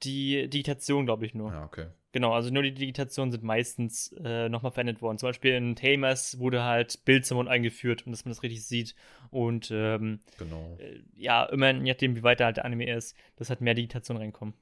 die 0.03 0.49
Digitation, 0.49 1.05
glaube 1.05 1.25
ich, 1.25 1.33
nur. 1.33 1.51
Ja, 1.51 1.63
okay. 1.63 1.87
Genau, 2.13 2.33
also 2.33 2.51
nur 2.51 2.63
die 2.63 2.73
Digitationen 2.73 3.31
sind 3.31 3.43
meistens 3.43 4.13
äh, 4.21 4.49
nochmal 4.49 4.73
verändert 4.73 5.01
worden. 5.01 5.17
Zum 5.17 5.29
Beispiel 5.29 5.53
in 5.53 5.77
Tamers 5.77 6.37
wurde 6.39 6.63
halt 6.63 7.05
Bild 7.05 7.25
zum 7.25 7.37
Mund 7.37 7.47
eingeführt, 7.47 8.05
um 8.05 8.11
dass 8.11 8.25
man 8.25 8.31
das 8.31 8.43
richtig 8.43 8.65
sieht. 8.65 8.95
Und 9.29 9.71
ähm, 9.71 10.19
genau. 10.37 10.77
Äh, 10.79 10.99
ja, 11.15 11.45
immer 11.45 11.71
je 11.71 11.93
nachdem, 11.93 12.17
wie 12.17 12.23
weit 12.23 12.41
halt 12.41 12.57
der 12.57 12.65
Anime 12.65 12.93
ist, 12.93 13.15
dass 13.37 13.49
halt 13.49 13.61
mehr 13.61 13.75
Digitation 13.75 14.17
reinkommen. 14.17 14.53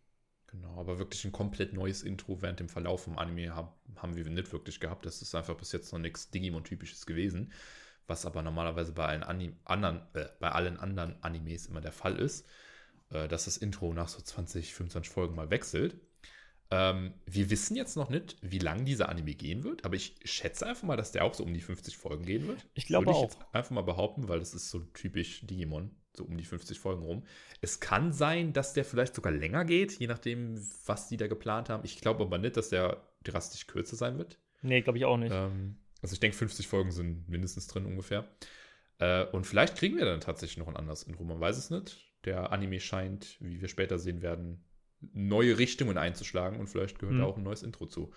Genau, 0.51 0.79
aber 0.79 0.97
wirklich 0.97 1.23
ein 1.25 1.31
komplett 1.31 1.73
neues 1.73 2.01
Intro 2.01 2.41
während 2.41 2.59
dem 2.59 2.69
Verlauf 2.69 3.03
vom 3.03 3.19
Anime 3.19 3.53
haben, 3.53 3.69
haben 3.97 4.15
wir 4.15 4.25
nicht 4.25 4.51
wirklich 4.51 4.79
gehabt. 4.79 5.05
Das 5.05 5.21
ist 5.21 5.35
einfach 5.35 5.55
bis 5.55 5.71
jetzt 5.71 5.91
noch 5.93 5.99
nichts 5.99 6.31
Digimon-typisches 6.31 7.05
gewesen, 7.05 7.51
was 8.07 8.25
aber 8.25 8.41
normalerweise 8.41 8.91
bei 8.93 9.05
allen, 9.05 9.23
Anim 9.23 9.57
anderen, 9.65 10.01
äh, 10.13 10.25
bei 10.39 10.51
allen 10.51 10.77
anderen 10.77 11.21
Animes 11.21 11.67
immer 11.67 11.81
der 11.81 11.91
Fall 11.91 12.15
ist, 12.15 12.47
äh, 13.11 13.27
dass 13.27 13.45
das 13.45 13.57
Intro 13.57 13.93
nach 13.93 14.09
so 14.09 14.21
20, 14.21 14.73
25 14.73 15.13
Folgen 15.13 15.35
mal 15.35 15.51
wechselt. 15.51 15.97
Ähm, 16.71 17.13
wir 17.27 17.51
wissen 17.51 17.75
jetzt 17.75 17.95
noch 17.95 18.09
nicht, 18.09 18.37
wie 18.41 18.59
lang 18.59 18.85
dieser 18.85 19.09
Anime 19.09 19.35
gehen 19.35 19.63
wird, 19.63 19.85
aber 19.85 19.95
ich 19.95 20.15
schätze 20.23 20.65
einfach 20.65 20.83
mal, 20.83 20.97
dass 20.97 21.11
der 21.11 21.25
auch 21.25 21.35
so 21.35 21.43
um 21.43 21.53
die 21.53 21.61
50 21.61 21.95
Folgen 21.97 22.25
gehen 22.25 22.47
wird. 22.47 22.65
Ich 22.73 22.87
glaube 22.87 23.11
auch. 23.11 23.29
Ich 23.29 23.55
einfach 23.55 23.71
mal 23.71 23.83
behaupten, 23.83 24.27
weil 24.27 24.39
das 24.39 24.55
ist 24.55 24.71
so 24.71 24.79
typisch 24.79 25.45
Digimon 25.45 25.95
so 26.19 26.25
um 26.25 26.37
die 26.37 26.45
50 26.45 26.79
Folgen 26.79 27.01
rum. 27.01 27.23
Es 27.61 27.79
kann 27.79 28.11
sein, 28.13 28.53
dass 28.53 28.73
der 28.73 28.85
vielleicht 28.85 29.15
sogar 29.15 29.31
länger 29.31 29.65
geht, 29.65 29.99
je 29.99 30.07
nachdem, 30.07 30.61
was 30.85 31.07
die 31.07 31.17
da 31.17 31.27
geplant 31.27 31.69
haben. 31.69 31.83
Ich 31.83 31.99
glaube 32.01 32.23
aber 32.23 32.37
nicht, 32.37 32.57
dass 32.57 32.69
der 32.69 33.01
drastisch 33.23 33.67
kürzer 33.67 33.95
sein 33.95 34.17
wird. 34.17 34.37
Nee, 34.61 34.81
glaube 34.81 34.97
ich 34.97 35.05
auch 35.05 35.17
nicht. 35.17 35.31
Ähm, 35.33 35.77
also 36.01 36.13
ich 36.13 36.19
denke, 36.19 36.37
50 36.37 36.67
Folgen 36.67 36.91
sind 36.91 37.27
mindestens 37.27 37.67
drin 37.67 37.85
ungefähr. 37.85 38.27
Äh, 38.99 39.25
und 39.25 39.47
vielleicht 39.47 39.77
kriegen 39.77 39.97
wir 39.97 40.05
dann 40.05 40.21
tatsächlich 40.21 40.57
noch 40.57 40.67
ein 40.67 40.77
anderes 40.77 41.03
Intro, 41.03 41.23
man 41.23 41.39
weiß 41.39 41.57
es 41.57 41.69
nicht. 41.69 41.97
Der 42.25 42.51
Anime 42.51 42.79
scheint, 42.79 43.37
wie 43.39 43.61
wir 43.61 43.69
später 43.69 43.97
sehen 43.97 44.21
werden, 44.21 44.63
neue 44.99 45.57
Richtungen 45.57 45.97
einzuschlagen 45.97 46.59
und 46.59 46.67
vielleicht 46.67 46.99
gehört 46.99 47.13
hm. 47.13 47.21
da 47.21 47.27
auch 47.27 47.37
ein 47.37 47.43
neues 47.43 47.63
Intro 47.63 47.85
zu. 47.85 48.11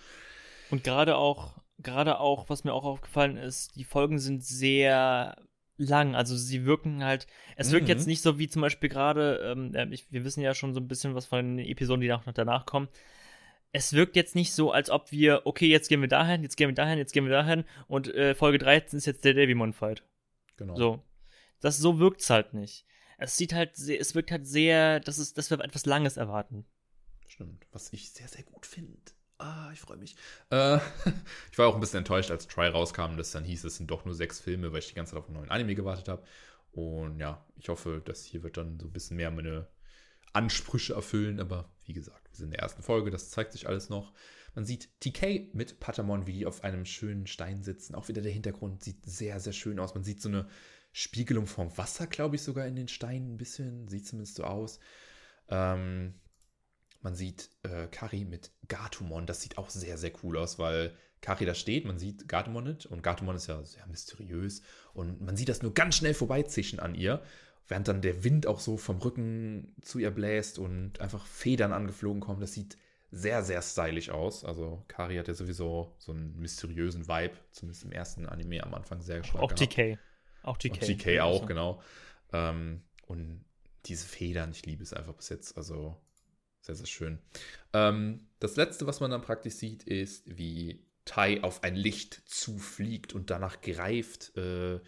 Und 0.71 0.83
gerade 0.83 1.17
auch, 1.17 1.61
gerade 1.79 2.19
auch, 2.19 2.49
was 2.49 2.65
mir 2.65 2.73
auch 2.73 2.85
aufgefallen 2.85 3.37
ist, 3.37 3.77
die 3.77 3.85
Folgen 3.85 4.19
sind 4.19 4.45
sehr 4.45 5.37
lang. 5.77 6.15
Also 6.15 6.37
sie 6.37 6.65
wirken 6.65 7.05
halt, 7.05 7.27
es 7.57 7.71
wirkt 7.71 7.89
jetzt 7.89 8.03
mhm. 8.03 8.11
nicht 8.11 8.23
so 8.23 8.39
wie 8.39 8.49
zum 8.49 8.63
Beispiel 8.63 8.89
gerade, 8.89 9.39
ähm, 9.45 9.73
wir 9.73 10.25
wissen 10.25 10.43
ja 10.43 10.55
schon 10.55 10.75
so 10.75 10.81
ein 10.81 10.89
bisschen 10.89 11.15
was 11.15 11.27
von 11.27 11.57
den 11.57 11.67
Episoden, 11.67 12.01
die 12.01 12.09
noch 12.09 12.25
danach 12.33 12.67
kommen. 12.67 12.89
Es 13.73 13.95
wirkt 13.95 14.17
jetzt 14.17 14.35
nicht 14.35 14.53
so, 14.53 14.71
als 14.71 14.91
ob 14.91 15.13
wir, 15.13 15.43
okay, 15.47 15.67
jetzt 15.67 15.89
gehen 15.89 16.03
wir 16.03 16.09
dahin, 16.09 16.43
jetzt 16.43 16.57
gehen 16.57 16.69
wir 16.69 16.75
dahin, 16.75 16.99
jetzt 16.99 17.13
gehen 17.13 17.25
wir 17.25 17.33
dahin 17.33 17.65
und 17.89 18.15
äh, 18.15 18.35
Folge 18.35 18.59
13 18.59 18.99
ist 18.99 19.07
jetzt 19.07 19.25
der 19.25 19.35
Devimon-Fight. 19.35 20.03
Genau. 20.59 20.77
So. 20.77 21.03
Das, 21.61 21.79
so 21.79 21.99
wirkt's 21.99 22.29
halt 22.29 22.53
nicht. 22.53 22.85
Es 23.17 23.37
sieht 23.37 23.55
halt, 23.55 23.77
sehr, 23.77 24.01
es 24.01 24.15
wirkt 24.15 24.31
halt 24.31 24.47
sehr, 24.47 25.01
dass, 25.01 25.19
es, 25.19 25.33
dass 25.33 25.51
wir 25.51 25.61
etwas 25.61 25.87
Langes 25.87 26.17
erwarten. 26.17 26.67
Stimmt. 27.29 27.67
Was 27.73 27.93
ich 27.93 28.11
sehr, 28.11 28.29
sehr 28.29 28.43
gut 28.43 28.67
finde. 28.67 28.99
Ah, 29.43 29.71
ich 29.73 29.81
freue 29.81 29.97
mich. 29.97 30.15
Äh, 30.51 30.77
ich 31.51 31.59
war 31.59 31.67
auch 31.67 31.75
ein 31.75 31.81
bisschen 31.81 31.99
enttäuscht, 31.99 32.31
als 32.31 32.47
Try 32.47 32.69
rauskam, 32.69 33.17
dass 33.17 33.33
dann 33.33 33.43
hieß, 33.43 33.65
es 33.65 33.77
sind 33.77 33.91
doch 33.91 34.05
nur 34.05 34.15
sechs 34.15 34.39
Filme, 34.39 34.73
weil 34.73 34.79
ich 34.79 34.89
die 34.89 34.95
ganze 34.95 35.13
Zeit 35.13 35.19
auf 35.19 35.27
einen 35.27 35.39
neuen 35.39 35.51
Anime 35.51 35.75
gewartet 35.75 36.09
habe. 36.09 36.23
Und 36.71 37.19
ja, 37.19 37.45
ich 37.57 37.69
hoffe, 37.69 38.01
dass 38.05 38.25
hier 38.25 38.45
wird 38.45 38.57
dann 38.57 38.79
so 38.79 38.87
ein 38.87 38.93
bisschen 38.93 39.17
mehr 39.17 39.33
meine 39.33 39.67
Ansprüche 40.33 40.95
erfüllen. 40.95 41.41
Aber 41.41 41.69
wie 41.85 41.93
gesagt, 41.93 42.31
wir 42.31 42.37
sind 42.37 42.47
in 42.47 42.51
der 42.53 42.61
ersten 42.61 42.85
Folge, 42.85 43.11
das 43.11 43.31
zeigt 43.31 43.51
sich 43.51 43.67
alles 43.67 43.89
noch. 43.89 44.13
Man 44.55 44.65
sieht 44.65 44.91
TK 45.01 45.53
mit 45.55 45.81
Patamon, 45.81 46.27
wie 46.27 46.35
die 46.35 46.47
auf 46.47 46.63
einem 46.63 46.85
schönen 46.85 47.27
Stein 47.27 47.65
sitzen. 47.65 47.97
Auch 47.97 48.07
wieder 48.07 48.23
der 48.23 48.33
Hintergrund 48.33 48.85
sieht 48.85 49.05
sehr, 49.05 49.41
sehr 49.41 49.53
schön 49.53 49.81
aus. 49.81 49.95
Man 49.95 50.05
sieht 50.05 50.23
so 50.23 50.29
eine 50.29 50.47
Spiegelung 50.93 51.47
vom 51.47 51.77
Wasser, 51.77 52.07
glaube 52.07 52.37
ich, 52.37 52.43
sogar 52.43 52.67
in 52.67 52.77
den 52.77 52.89
Steinen 52.89 53.35
ein 53.35 53.39
bisschen. 53.39 53.89
Sieht 53.89 54.07
zumindest 54.07 54.37
so 54.37 54.45
aus. 54.45 54.79
Ähm, 55.49 56.15
man 57.03 57.15
sieht 57.15 57.51
äh, 57.63 57.87
Kari 57.89 58.25
mit 58.25 58.53
Gatumon. 58.69 59.27
Das 59.27 59.43
sieht 59.43 59.59
auch 59.59 59.71
sehr, 59.71 59.99
sehr 59.99 60.13
cool 60.23 60.37
aus, 60.39 60.59
weil 60.59 60.97
Kari 61.21 61.45
da 61.45 61.55
steht, 61.55 61.85
man 61.85 61.99
sieht 61.99 62.29
Gatumon 62.29 62.65
nicht 62.65 62.87
und 62.87 63.03
Gatumon 63.03 63.37
ist 63.37 63.47
ja 63.47 63.63
sehr 63.63 63.87
mysteriös 63.87 64.63
und 64.93 65.21
man 65.21 65.37
sieht 65.37 65.49
das 65.49 65.63
nur 65.63 65.73
ganz 65.73 65.97
schnell 65.97 66.15
vorbeizischen 66.15 66.81
an 66.81 66.97
ihr, 66.97 67.23
während 67.69 67.87
dann 67.87 68.03
der 68.03 68.25
Wind 68.25 68.47
auch 68.47 68.59
so 68.59 68.77
vom 68.77 68.99
Rücken 68.99 69.75
zu 69.83 70.01
ihr 70.01 70.11
bläst 70.11 70.59
und 70.59 71.01
einfach 71.01 71.27
Federn 71.27 71.73
angeflogen 71.73 72.21
kommen. 72.21 72.41
Das 72.41 72.53
sieht 72.53 72.77
sehr, 73.13 73.43
sehr 73.45 73.63
stylisch 73.63 74.11
aus. 74.11 74.45
Also 74.45 74.85
Kari 74.89 75.17
hat 75.17 75.29
ja 75.29 75.35
sowieso 75.35 75.95
so 75.99 76.13
einen 76.13 76.37
mysteriösen 76.41 77.07
Vibe, 77.07 77.35
zumindest 77.53 77.85
im 77.85 77.93
ersten 77.93 78.27
Anime 78.27 78.65
am 78.65 78.75
Anfang 78.75 79.01
sehr 79.01 79.23
stark 79.23 79.43
Auch 79.43 79.55
gehabt. 79.55 79.71
TK. 79.73 79.99
Auch 80.43 80.57
TK. 80.57 80.73
Und 80.73 80.81
TK 80.81 81.21
auch, 81.21 81.35
also. 81.35 81.47
genau. 81.47 81.83
Ähm, 82.33 82.83
und 83.07 83.45
diese 83.87 84.07
Federn, 84.07 84.51
ich 84.51 84.67
liebe 84.67 84.83
es 84.83 84.93
einfach 84.93 85.15
bis 85.15 85.29
jetzt. 85.29 85.57
Also 85.57 85.97
sehr, 86.63 86.75
sehr 86.75 86.87
schön. 86.87 87.19
Ähm, 87.73 88.27
das 88.39 88.57
letzte, 88.57 88.87
was 88.87 89.01
man 89.01 89.11
dann 89.11 89.21
praktisch 89.23 89.55
sieht, 89.55 89.83
ist, 89.83 90.25
wie 90.39 90.85
Tai 91.05 91.43
auf 91.43 91.63
ein 91.65 91.75
Licht 91.75 92.23
zufliegt 92.27 93.13
und 93.13 93.31
danach 93.31 93.61
greift. 93.61 94.37
Äh, 94.37 94.81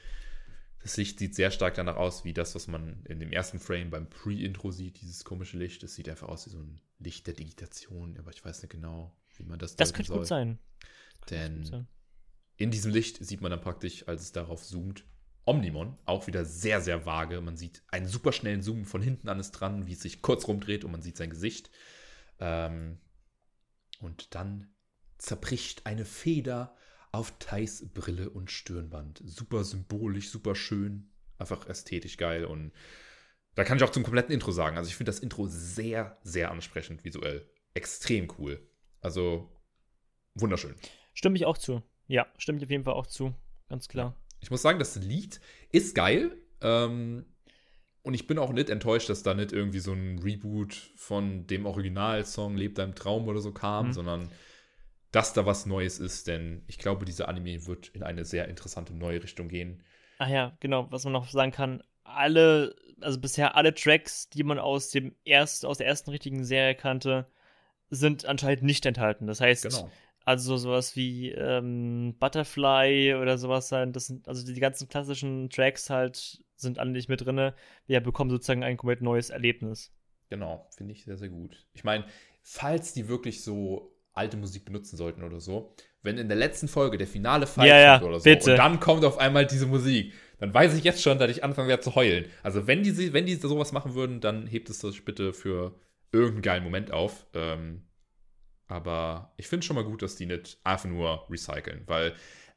das 0.83 0.97
Licht 0.97 1.19
sieht 1.19 1.35
sehr 1.35 1.51
stark 1.51 1.75
danach 1.75 1.97
aus, 1.97 2.25
wie 2.25 2.33
das, 2.35 2.55
was 2.55 2.69
man 2.69 3.05
in 3.07 3.19
dem 3.19 3.33
ersten 3.33 3.59
Frame 3.59 3.91
beim 3.91 4.09
Pre-Intro 4.09 4.71
sieht, 4.71 5.01
dieses 5.01 5.25
komische 5.25 5.59
Licht. 5.59 5.83
Es 5.83 5.95
sieht 5.95 6.09
einfach 6.09 6.29
aus 6.29 6.47
wie 6.47 6.51
so 6.51 6.59
ein 6.59 6.81
Licht 6.99 7.27
der 7.27 7.35
Digitation, 7.35 8.17
aber 8.19 8.31
ich 8.31 8.45
weiß 8.45 8.63
nicht 8.63 8.71
genau, 8.71 9.17
wie 9.37 9.45
man 9.45 9.59
das 9.59 9.77
Das 9.77 9.93
könnte 9.93 10.09
soll. 10.09 10.19
gut 10.19 10.27
sein. 10.27 10.59
Denn 11.31 11.57
gut 11.57 11.67
sein. 11.67 11.89
in 12.57 12.71
diesem 12.71 12.93
Licht 12.93 13.25
sieht 13.25 13.41
man 13.41 13.51
dann 13.51 13.61
praktisch, 13.63 14.07
als 14.07 14.23
es 14.23 14.33
darauf 14.33 14.63
zoomt, 14.63 15.05
Omnimon, 15.47 15.99
auch 16.07 16.27
wieder 16.27 16.45
sehr, 16.45 16.81
sehr 16.81 17.05
vage. 17.07 17.41
Man 17.41 17.57
sieht 17.57 17.83
einen 17.89 18.07
super 18.07 18.33
schnellen 18.33 18.63
Zoom 18.63 18.85
von 18.85 19.03
hinten 19.03 19.29
an 19.29 19.41
es 19.41 19.51
dran, 19.51 19.87
wie 19.87 19.93
es 19.93 20.01
sich 20.01 20.23
kurz 20.23 20.49
rumdreht 20.49 20.85
und 20.85 20.93
man 20.93 21.03
sieht 21.03 21.17
sein 21.17 21.31
Gesicht. 21.31 21.71
Ähm, 22.39 22.99
und 24.01 24.35
dann 24.35 24.75
zerbricht 25.19 25.87
eine 25.87 26.05
Feder 26.05 26.77
auf 27.13 27.39
Thais 27.39 27.87
Brille 27.93 28.31
und 28.31 28.51
Stirnband. 28.51 29.23
Super 29.25 29.65
symbolisch, 29.65 30.31
super 30.31 30.55
schön, 30.55 31.11
einfach 31.39 31.69
ästhetisch 31.69 32.17
geil 32.17 32.45
und 32.45 32.73
da 33.55 33.63
kann 33.63 33.77
ich 33.77 33.85
auch 33.85 33.91
zum 33.91 34.03
kompletten 34.03 34.35
Intro 34.35 34.51
sagen. 34.51 34.77
Also 34.77 34.89
ich 34.89 34.97
finde 34.97 35.11
das 35.13 35.21
Intro 35.21 35.47
sehr, 35.47 36.19
sehr 36.25 36.51
ansprechend 36.51 37.05
visuell. 37.05 37.49
Extrem 37.73 38.29
cool. 38.39 38.69
Also 39.01 39.49
wunderschön. 40.35 40.75
Stimme 41.13 41.37
ich 41.37 41.45
auch 41.45 41.59
zu. 41.59 41.83
Ja, 42.09 42.27
stimme 42.37 42.59
ich 42.59 42.65
auf 42.65 42.71
jeden 42.71 42.85
Fall 42.85 42.95
auch 42.95 43.07
zu. 43.07 43.33
Ganz 43.69 43.87
klar. 43.89 44.17
Ich 44.45 44.51
muss 44.51 44.61
sagen, 44.61 44.79
das 44.79 44.97
Lied 44.97 45.41
ist 45.73 45.95
geil. 45.95 46.37
Ähm, 46.61 47.25
und 48.03 48.13
ich 48.13 48.27
bin 48.27 48.39
auch 48.39 48.53
nicht 48.53 48.69
enttäuscht, 48.69 49.09
dass 49.09 49.23
da 49.23 49.33
nicht 49.33 49.53
irgendwie 49.53 49.79
so 49.79 49.95
ein 49.95 50.19
Reboot 50.19 50.75
von 50.97 51.47
dem 51.47 51.65
Originalsong 51.65 52.55
Lebt 52.55 52.77
deinem 52.77 52.95
Traum 52.95 53.27
oder 53.27 53.41
so 53.41 53.53
kam, 53.53 53.87
mhm. 53.89 53.93
sondern 53.95 54.29
dass 55.13 55.33
da 55.33 55.47
was 55.47 55.65
Neues 55.65 55.99
ist, 55.99 56.27
denn 56.27 56.63
ich 56.67 56.77
glaube, 56.77 57.07
dieser 57.07 57.29
Anime 57.29 57.67
wird 57.67 57.89
in 57.89 58.03
eine 58.03 58.27
sehr 58.27 58.49
interessante 58.49 58.93
neue 58.93 59.23
Richtung 59.23 59.49
gehen. 59.49 59.83
Ach 60.19 60.29
ja, 60.29 60.55
genau, 60.61 60.91
was 60.91 61.05
man 61.05 61.15
noch 61.15 61.31
sagen 61.31 61.53
kann, 61.53 61.83
alle, 62.03 62.77
also 63.01 63.19
bisher 63.19 63.57
alle 63.57 63.75
Tracks, 63.75 64.29
die 64.29 64.43
man 64.43 64.59
aus 64.59 64.91
dem 64.91 65.15
erst, 65.25 65.65
aus 65.65 65.79
der 65.79 65.87
ersten 65.87 66.11
richtigen 66.11 66.45
Serie 66.45 66.75
kannte, 66.75 67.27
sind 67.89 68.27
anscheinend 68.27 68.65
nicht 68.65 68.85
enthalten. 68.85 69.27
Das 69.27 69.41
heißt, 69.41 69.63
genau. 69.63 69.91
Also 70.25 70.57
sowas 70.57 70.97
wie 70.97 71.33
ähm, 71.33 72.17
Butterfly 72.19 73.15
oder 73.15 73.37
sowas 73.37 73.69
sein. 73.69 73.93
Das 73.93 74.07
sind, 74.07 74.27
also 74.27 74.45
die 74.45 74.59
ganzen 74.59 74.89
klassischen 74.89 75.51
Tracks 75.51 75.91
halt 75.91 76.43
sind 76.57 76.79
alle 76.79 76.91
nicht 76.91 77.09
mit 77.09 77.25
drin. 77.25 77.53
Wir 77.87 78.01
bekommen 78.01 78.31
sozusagen 78.31 78.65
ein 78.65 78.77
komplett 78.77 79.03
neues 79.03 79.31
Erlebnis. 79.31 79.93
Genau, 80.31 80.67
finde 80.75 80.93
ich 80.93 81.05
sehr, 81.05 81.19
sehr 81.19 81.29
gut. 81.29 81.67
Ich 81.75 81.85
meine, 81.85 82.05
falls 82.43 82.95
die 82.95 83.09
wirklich 83.09 83.43
so 83.45 83.95
alte 84.15 84.37
Musik 84.37 84.65
benutzen 84.65 84.97
sollten 84.97 85.23
oder 85.23 85.41
so, 85.41 85.75
wenn 86.03 86.19
in 86.19 86.29
der 86.29 86.37
letzten 86.37 86.69
Folge 86.69 86.99
der 86.99 87.07
finale 87.07 87.47
Fight 87.47 87.69
ja, 87.69 87.99
kommt 87.99 88.09
oder 88.09 88.21
so 88.21 88.25
bitte. 88.25 88.53
und 88.53 88.57
dann 88.57 88.81
kommt 88.81 89.05
auf 89.05 89.19
einmal 89.19 89.47
diese 89.47 89.67
Musik, 89.67 90.13
dann 90.39 90.55
weiß 90.55 90.75
ich 90.75 90.85
jetzt 90.85 91.03
schon, 91.03 91.19
dass 91.19 91.31
ich 91.31 91.45
anfangen 91.45 91.69
werde 91.69 91.83
zu 91.83 91.95
heulen. 91.95 92.27
Also 92.43 92.67
wenn 92.67 92.83
die, 92.83 93.13
wenn 93.13 93.27
die 93.27 93.35
sowas 93.35 93.73
machen 93.73 93.95
würden, 93.95 94.21
dann 94.21 94.47
hebt 94.47 94.71
es 94.71 94.79
das 94.79 95.01
bitte 95.01 95.33
für 95.33 95.75
irgendeinen 96.13 96.43
geilen 96.43 96.65
Moment 96.65 96.93
auf. 96.93 97.27
Ähm, 97.35 97.83
aber 98.67 99.33
ich 99.37 99.49
finde 99.49 99.67
schon 99.67 99.77
mal 99.77 99.85
gut, 99.85 100.03
dass 100.03 100.17
die 100.17 100.27
nicht 100.27 100.59
einfach 100.65 100.89
nur 100.89 101.27
recyceln, 101.31 101.83
weil 101.87 102.15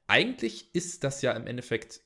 eigentlich 0.08 0.74
ist 0.74 1.04
das 1.04 1.22
ja 1.22 1.34
im 1.34 1.48
Endeffekt 1.48 2.02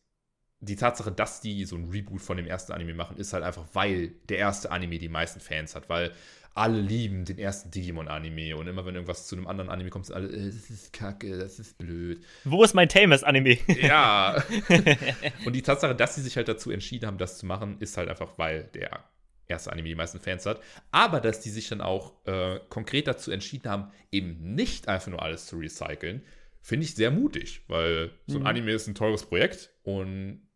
die 0.59 0.75
Tatsache, 0.75 1.11
dass 1.11 1.41
die 1.41 1.65
so 1.65 1.75
ein 1.75 1.89
Reboot 1.89 2.21
von 2.21 2.37
dem 2.37 2.45
ersten 2.45 2.71
Anime 2.71 2.93
machen, 2.93 3.17
ist 3.17 3.33
halt 3.33 3.43
einfach, 3.43 3.65
weil 3.73 4.09
der 4.29 4.37
erste 4.37 4.71
Anime 4.71 4.99
die 4.99 5.09
meisten 5.09 5.39
Fans 5.39 5.75
hat, 5.75 5.89
weil 5.89 6.11
alle 6.53 6.79
lieben 6.79 7.25
den 7.25 7.37
ersten 7.37 7.71
Digimon-Anime 7.71 8.57
und 8.57 8.67
immer 8.67 8.85
wenn 8.85 8.95
irgendwas 8.95 9.25
zu 9.27 9.35
einem 9.35 9.47
anderen 9.47 9.69
Anime 9.69 9.89
kommt, 9.89 10.05
sind 10.05 10.15
alle, 10.15 10.27
äh, 10.27 10.45
das 10.47 10.69
ist 10.69 10.93
kacke, 10.93 11.37
das 11.37 11.59
ist 11.59 11.77
blöd. 11.77 12.23
Wo 12.43 12.63
ist 12.63 12.73
mein 12.73 12.89
Tamers-Anime? 12.89 13.57
Ja. 13.81 14.43
und 15.45 15.53
die 15.53 15.61
Tatsache, 15.61 15.95
dass 15.95 16.15
sie 16.15 16.21
sich 16.21 16.35
halt 16.35 16.47
dazu 16.47 16.71
entschieden 16.71 17.07
haben, 17.07 17.17
das 17.17 17.37
zu 17.37 17.45
machen, 17.45 17.77
ist 17.79 17.97
halt 17.97 18.09
einfach, 18.09 18.37
weil 18.37 18.65
der 18.75 19.03
erste 19.51 19.71
Anime 19.71 19.89
die 19.89 19.95
meisten 19.95 20.19
Fans 20.19 20.45
hat, 20.45 20.61
aber 20.91 21.21
dass 21.21 21.39
die 21.41 21.49
sich 21.49 21.69
dann 21.69 21.81
auch 21.81 22.25
äh, 22.25 22.59
konkret 22.69 23.07
dazu 23.07 23.31
entschieden 23.31 23.69
haben, 23.69 23.91
eben 24.11 24.55
nicht 24.55 24.87
einfach 24.87 25.11
nur 25.11 25.21
alles 25.21 25.45
zu 25.45 25.57
recyceln, 25.57 26.23
finde 26.61 26.85
ich 26.85 26.95
sehr 26.95 27.11
mutig, 27.11 27.61
weil 27.67 28.11
so 28.27 28.37
ein 28.37 28.41
mhm. 28.41 28.47
Anime 28.47 28.71
ist 28.71 28.87
ein 28.87 28.95
teures 28.95 29.25
Projekt 29.25 29.73
und 29.83 30.47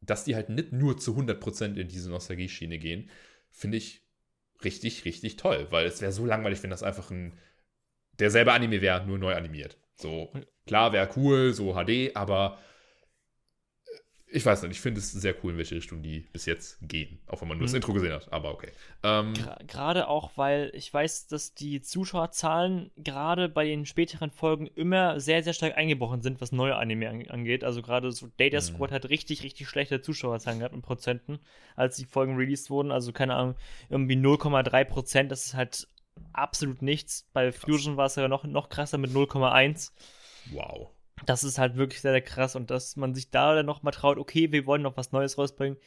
dass 0.00 0.24
die 0.24 0.34
halt 0.34 0.50
nicht 0.50 0.72
nur 0.72 0.98
zu 0.98 1.16
100% 1.16 1.76
in 1.76 1.88
diese 1.88 2.10
Nostalgie-Schiene 2.10 2.78
gehen, 2.78 3.10
finde 3.50 3.78
ich 3.78 4.02
richtig, 4.62 5.04
richtig 5.04 5.36
toll, 5.36 5.66
weil 5.70 5.86
es 5.86 6.00
wäre 6.00 6.12
so 6.12 6.26
langweilig, 6.26 6.62
wenn 6.62 6.70
das 6.70 6.82
einfach 6.82 7.10
ein 7.10 7.38
derselbe 8.18 8.52
Anime 8.52 8.80
wäre, 8.80 9.06
nur 9.06 9.18
neu 9.18 9.34
animiert. 9.34 9.78
So, 9.96 10.32
klar, 10.66 10.92
wäre 10.92 11.10
cool, 11.16 11.52
so 11.52 11.74
HD, 11.74 12.14
aber 12.14 12.58
ich 14.34 14.44
weiß 14.44 14.62
nicht, 14.62 14.72
ich 14.72 14.80
finde 14.80 14.98
es 14.98 15.12
sehr 15.12 15.32
cool, 15.42 15.52
in 15.52 15.58
welche 15.58 15.76
Richtung 15.76 16.02
die 16.02 16.20
bis 16.32 16.44
jetzt 16.46 16.78
gehen. 16.82 17.20
Auch 17.28 17.40
wenn 17.40 17.46
man 17.46 17.56
nur 17.56 17.62
mhm. 17.62 17.68
das 17.68 17.74
Intro 17.74 17.92
gesehen 17.92 18.12
hat, 18.12 18.32
aber 18.32 18.50
okay. 18.50 18.72
Ähm, 19.04 19.32
gerade 19.68 20.08
auch, 20.08 20.32
weil 20.34 20.72
ich 20.74 20.92
weiß, 20.92 21.28
dass 21.28 21.54
die 21.54 21.80
Zuschauerzahlen 21.80 22.90
gerade 22.96 23.48
bei 23.48 23.64
den 23.64 23.86
späteren 23.86 24.32
Folgen 24.32 24.66
immer 24.66 25.20
sehr, 25.20 25.44
sehr 25.44 25.52
stark 25.52 25.76
eingebrochen 25.76 26.20
sind, 26.20 26.40
was 26.40 26.50
neue 26.50 26.74
Anime 26.74 27.08
angeht. 27.30 27.62
Also 27.62 27.80
gerade 27.80 28.10
so 28.10 28.28
Data 28.36 28.56
mhm. 28.56 28.62
Squad 28.62 28.90
mhm. 28.90 28.94
hat 28.96 29.08
richtig, 29.08 29.44
richtig 29.44 29.68
schlechte 29.68 30.00
Zuschauerzahlen 30.00 30.58
gehabt 30.58 30.74
in 30.74 30.82
Prozenten, 30.82 31.38
als 31.76 31.96
die 31.96 32.04
Folgen 32.04 32.34
released 32.34 32.70
wurden. 32.70 32.90
Also 32.90 33.12
keine 33.12 33.36
Ahnung, 33.36 33.54
irgendwie 33.88 34.16
0,3 34.16 34.84
Prozent, 34.84 35.30
das 35.30 35.46
ist 35.46 35.54
halt 35.54 35.86
absolut 36.32 36.82
nichts. 36.82 37.28
Bei 37.32 37.52
Fusion 37.52 37.96
war 37.96 38.06
es 38.06 38.16
ja 38.16 38.26
noch, 38.26 38.42
noch 38.42 38.68
krasser 38.68 38.98
mit 38.98 39.12
0,1. 39.12 39.92
Wow 40.50 40.90
das 41.26 41.44
ist 41.44 41.58
halt 41.58 41.76
wirklich 41.76 42.00
sehr, 42.00 42.12
sehr 42.12 42.20
krass 42.20 42.56
und 42.56 42.70
dass 42.70 42.96
man 42.96 43.14
sich 43.14 43.30
da 43.30 43.54
dann 43.54 43.66
nochmal 43.66 43.92
traut, 43.92 44.18
okay, 44.18 44.52
wir 44.52 44.66
wollen 44.66 44.82
noch 44.82 44.96
was 44.96 45.12
Neues 45.12 45.38
rausbringen. 45.38 45.78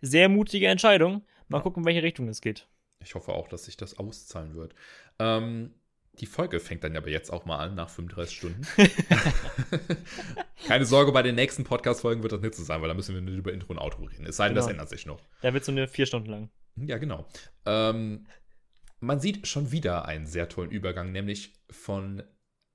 Sehr 0.00 0.28
mutige 0.28 0.68
Entscheidung. 0.68 1.22
Mal 1.48 1.58
ja. 1.58 1.62
gucken, 1.62 1.82
in 1.82 1.86
welche 1.86 2.02
Richtung 2.02 2.28
es 2.28 2.40
geht. 2.40 2.68
Ich 3.02 3.14
hoffe 3.14 3.32
auch, 3.32 3.48
dass 3.48 3.64
sich 3.64 3.76
das 3.76 3.98
auszahlen 3.98 4.54
wird. 4.54 4.74
Ähm, 5.18 5.74
die 6.18 6.26
Folge 6.26 6.60
fängt 6.60 6.84
dann 6.84 6.96
aber 6.96 7.08
jetzt 7.08 7.30
auch 7.30 7.44
mal 7.46 7.58
an, 7.58 7.74
nach 7.74 7.88
35 7.88 8.36
Stunden. 8.36 8.66
Keine 10.66 10.84
Sorge, 10.84 11.12
bei 11.12 11.22
den 11.22 11.34
nächsten 11.34 11.64
Podcast-Folgen 11.64 12.22
wird 12.22 12.32
das 12.32 12.40
nicht 12.40 12.54
so 12.54 12.62
sein, 12.62 12.80
weil 12.82 12.88
da 12.88 12.94
müssen 12.94 13.14
wir 13.14 13.22
nur 13.22 13.34
über 13.34 13.52
Intro 13.52 13.72
und 13.72 13.78
Outro 13.78 14.04
reden. 14.04 14.26
Es 14.26 14.36
sei 14.36 14.44
denn, 14.44 14.54
genau. 14.54 14.66
das 14.66 14.70
ändert 14.70 14.88
sich 14.88 15.06
noch. 15.06 15.20
Da 15.40 15.54
wird 15.54 15.64
so 15.64 15.72
eine 15.72 15.88
vier 15.88 16.06
Stunden 16.06 16.30
lang. 16.30 16.50
Ja, 16.76 16.98
genau. 16.98 17.26
Ähm, 17.64 18.26
man 19.00 19.20
sieht 19.20 19.46
schon 19.46 19.72
wieder 19.72 20.04
einen 20.04 20.26
sehr 20.26 20.48
tollen 20.48 20.70
Übergang, 20.70 21.12
nämlich 21.12 21.54
von 21.70 22.22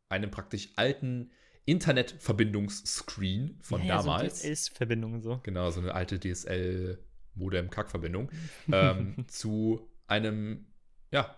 einem 0.09 0.31
praktisch 0.31 0.69
alten 0.75 1.31
Internetverbindungsscreen 1.65 3.57
von 3.61 3.83
ja, 3.83 3.97
damals. 3.97 4.41
So 4.41 4.49
DSL-Verbindung 4.49 5.21
so. 5.21 5.39
Genau, 5.43 5.69
so 5.71 5.81
eine 5.81 5.93
alte 5.93 6.19
DSL-Modem-Kack-Verbindung 6.19 8.31
ähm, 8.71 9.25
zu 9.27 9.89
einem, 10.07 10.67
ja, 11.11 11.37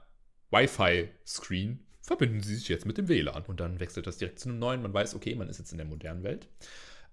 Wi-Fi-Screen. 0.51 1.79
Verbinden 2.01 2.41
Sie 2.41 2.55
sich 2.55 2.69
jetzt 2.69 2.85
mit 2.85 2.97
dem 2.97 3.09
WLAN. 3.09 3.43
Und 3.47 3.59
dann 3.59 3.79
wechselt 3.79 4.07
das 4.07 4.17
direkt 4.17 4.39
zu 4.39 4.49
einem 4.49 4.59
neuen. 4.59 4.81
Man 4.81 4.93
weiß, 4.93 5.15
okay, 5.15 5.35
man 5.35 5.49
ist 5.49 5.59
jetzt 5.59 5.71
in 5.71 5.77
der 5.77 5.87
modernen 5.87 6.23
Welt. 6.23 6.47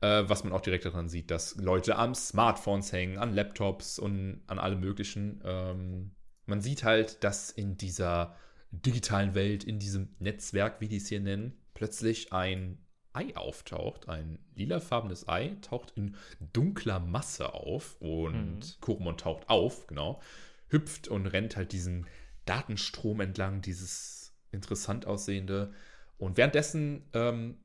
Äh, 0.00 0.24
was 0.28 0.44
man 0.44 0.52
auch 0.52 0.60
direkt 0.60 0.84
daran 0.84 1.08
sieht, 1.08 1.30
dass 1.30 1.56
Leute 1.56 1.96
am 1.96 2.14
Smartphones 2.14 2.92
hängen, 2.92 3.18
an 3.18 3.32
Laptops 3.32 3.98
und 3.98 4.42
an 4.46 4.58
allem 4.58 4.80
Möglichen. 4.80 5.40
Ähm, 5.44 6.12
man 6.46 6.60
sieht 6.60 6.84
halt, 6.84 7.24
dass 7.24 7.50
in 7.50 7.76
dieser 7.76 8.36
digitalen 8.70 9.34
Welt, 9.34 9.64
in 9.64 9.78
diesem 9.78 10.14
Netzwerk, 10.18 10.80
wie 10.80 10.88
die 10.88 10.96
es 10.96 11.08
hier 11.08 11.20
nennen, 11.20 11.56
plötzlich 11.74 12.32
ein 12.32 12.78
Ei 13.14 13.34
auftaucht. 13.36 14.08
Ein 14.08 14.38
lilafarbenes 14.54 15.28
Ei 15.28 15.56
taucht 15.62 15.92
in 15.96 16.16
dunkler 16.52 17.00
Masse 17.00 17.54
auf 17.54 17.96
und 18.00 18.58
mhm. 18.58 18.80
Koromon 18.80 19.16
taucht 19.16 19.48
auf, 19.48 19.86
genau, 19.86 20.20
hüpft 20.68 21.08
und 21.08 21.26
rennt 21.26 21.56
halt 21.56 21.72
diesen 21.72 22.06
Datenstrom 22.44 23.20
entlang, 23.20 23.62
dieses 23.62 24.34
interessant 24.50 25.06
aussehende. 25.06 25.72
Und 26.18 26.36
währenddessen 26.36 27.08
ähm, 27.12 27.58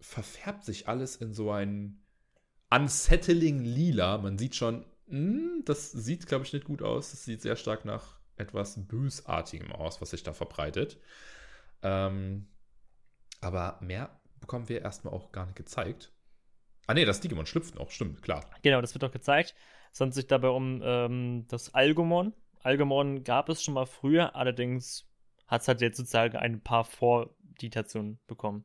verfärbt 0.00 0.64
sich 0.64 0.88
alles 0.88 1.16
in 1.16 1.32
so 1.32 1.50
ein 1.50 2.02
unsettling 2.70 3.64
Lila. 3.64 4.18
Man 4.18 4.38
sieht 4.38 4.54
schon, 4.54 4.84
mh, 5.06 5.18
hm, 5.18 5.62
das 5.64 5.92
sieht, 5.92 6.26
glaube 6.26 6.44
ich, 6.44 6.52
nicht 6.52 6.64
gut 6.64 6.82
aus. 6.82 7.10
Das 7.10 7.24
sieht 7.24 7.42
sehr 7.42 7.56
stark 7.56 7.84
nach 7.84 8.18
etwas 8.36 8.86
Bösartigem 8.86 9.72
aus, 9.72 10.00
was 10.00 10.10
sich 10.10 10.22
da 10.22 10.32
verbreitet. 10.32 10.98
Ähm, 11.82 12.46
aber 13.40 13.78
mehr 13.80 14.20
bekommen 14.40 14.68
wir 14.68 14.82
erstmal 14.82 15.14
auch 15.14 15.32
gar 15.32 15.46
nicht 15.46 15.56
gezeigt. 15.56 16.12
Ah 16.86 16.94
ne, 16.94 17.04
das 17.04 17.20
Digimon 17.20 17.46
schlüpft 17.46 17.74
noch, 17.74 17.90
stimmt, 17.90 18.22
klar. 18.22 18.44
Genau, 18.62 18.80
das 18.80 18.94
wird 18.94 19.04
auch 19.04 19.12
gezeigt. 19.12 19.54
Es 19.92 20.00
handelt 20.00 20.14
sich 20.14 20.26
dabei 20.26 20.48
um 20.48 20.80
ähm, 20.84 21.46
das 21.48 21.74
Algomon. 21.74 22.32
Algomon 22.62 23.24
gab 23.24 23.48
es 23.48 23.62
schon 23.62 23.74
mal 23.74 23.86
früher, 23.86 24.36
allerdings 24.36 25.06
hat 25.46 25.62
es 25.62 25.68
halt 25.68 25.80
jetzt 25.80 25.96
sozusagen 25.96 26.36
ein 26.36 26.60
paar 26.60 26.84
Vorditationen 26.84 28.18
bekommen. 28.26 28.64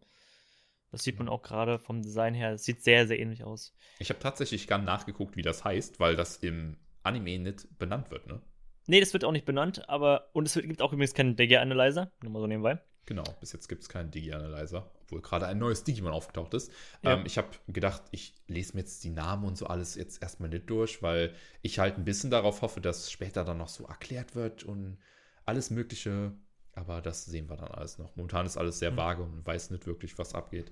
Das 0.92 1.04
sieht 1.04 1.18
man 1.20 1.30
auch 1.30 1.42
gerade 1.42 1.80
vom 1.80 2.02
Design 2.02 2.34
her. 2.34 2.52
Es 2.54 2.66
sieht 2.66 2.84
sehr, 2.84 3.08
sehr 3.08 3.20
ähnlich 3.20 3.44
aus. 3.44 3.74
Ich 4.00 4.10
habe 4.10 4.20
tatsächlich 4.20 4.68
gar 4.68 4.78
nachgeguckt, 4.78 5.38
wie 5.38 5.42
das 5.42 5.64
heißt, 5.64 6.00
weil 6.00 6.16
das 6.16 6.38
im 6.38 6.78
Anime 7.04 7.40
nicht 7.40 7.68
benannt 7.80 8.12
wird, 8.12 8.28
ne? 8.28 8.42
Nee, 8.88 9.00
das 9.00 9.14
wird 9.14 9.24
auch 9.24 9.32
nicht 9.32 9.46
benannt, 9.46 9.88
aber. 9.88 10.30
Und 10.34 10.48
es 10.48 10.56
gibt 10.56 10.82
auch 10.82 10.92
übrigens 10.92 11.14
keinen 11.14 11.36
Digi-Analyzer, 11.36 12.12
nur 12.22 12.32
mal 12.32 12.40
so 12.40 12.48
nebenbei. 12.48 12.80
Genau, 13.06 13.24
bis 13.40 13.54
jetzt 13.54 13.70
gibt 13.70 13.84
es 13.84 13.90
keinen 13.90 14.12
Digi-Analyzer, 14.12 14.92
obwohl 15.12 15.22
gerade 15.22 15.48
ein 15.48 15.58
neues 15.58 15.84
Digimon 15.84 16.14
aufgetaucht 16.14 16.54
ist. 16.54 16.72
Ja. 17.04 17.14
Ähm, 17.14 17.26
ich 17.26 17.38
habe 17.38 17.50
gedacht, 17.68 18.02
ich 18.12 18.34
lese 18.48 18.74
mir 18.74 18.82
jetzt 18.82 19.04
die 19.04 19.10
Namen 19.10 19.46
und 19.46 19.58
so 19.58 19.68
alles 19.68 19.96
jetzt 19.96 20.22
erstmal 20.22 20.50
nicht 20.50 20.70
durch, 20.70 21.04
weil 21.04 21.36
ich 21.62 21.80
halt 21.80 21.98
ein 21.98 22.06
bisschen 22.06 22.32
darauf 22.32 22.62
hoffe, 22.62 22.80
dass 22.80 23.12
später 23.12 23.44
dann 23.44 23.58
noch 23.58 23.70
so 23.70 23.86
erklärt 23.86 24.36
wird 24.36 24.64
und 24.64 24.98
alles 25.46 25.70
Mögliche. 25.70 26.32
Aber 26.74 27.02
das 27.02 27.26
sehen 27.26 27.50
wir 27.50 27.58
dann 27.58 27.72
alles 27.72 27.98
noch. 27.98 28.16
Momentan 28.16 28.46
ist 28.46 28.56
alles 28.56 28.80
sehr 28.80 28.92
mhm. 28.92 28.98
vage 28.98 29.24
und 29.24 29.32
man 29.32 29.46
weiß 29.46 29.72
nicht 29.72 29.86
wirklich, 29.86 30.18
was 30.18 30.34
abgeht. 30.34 30.72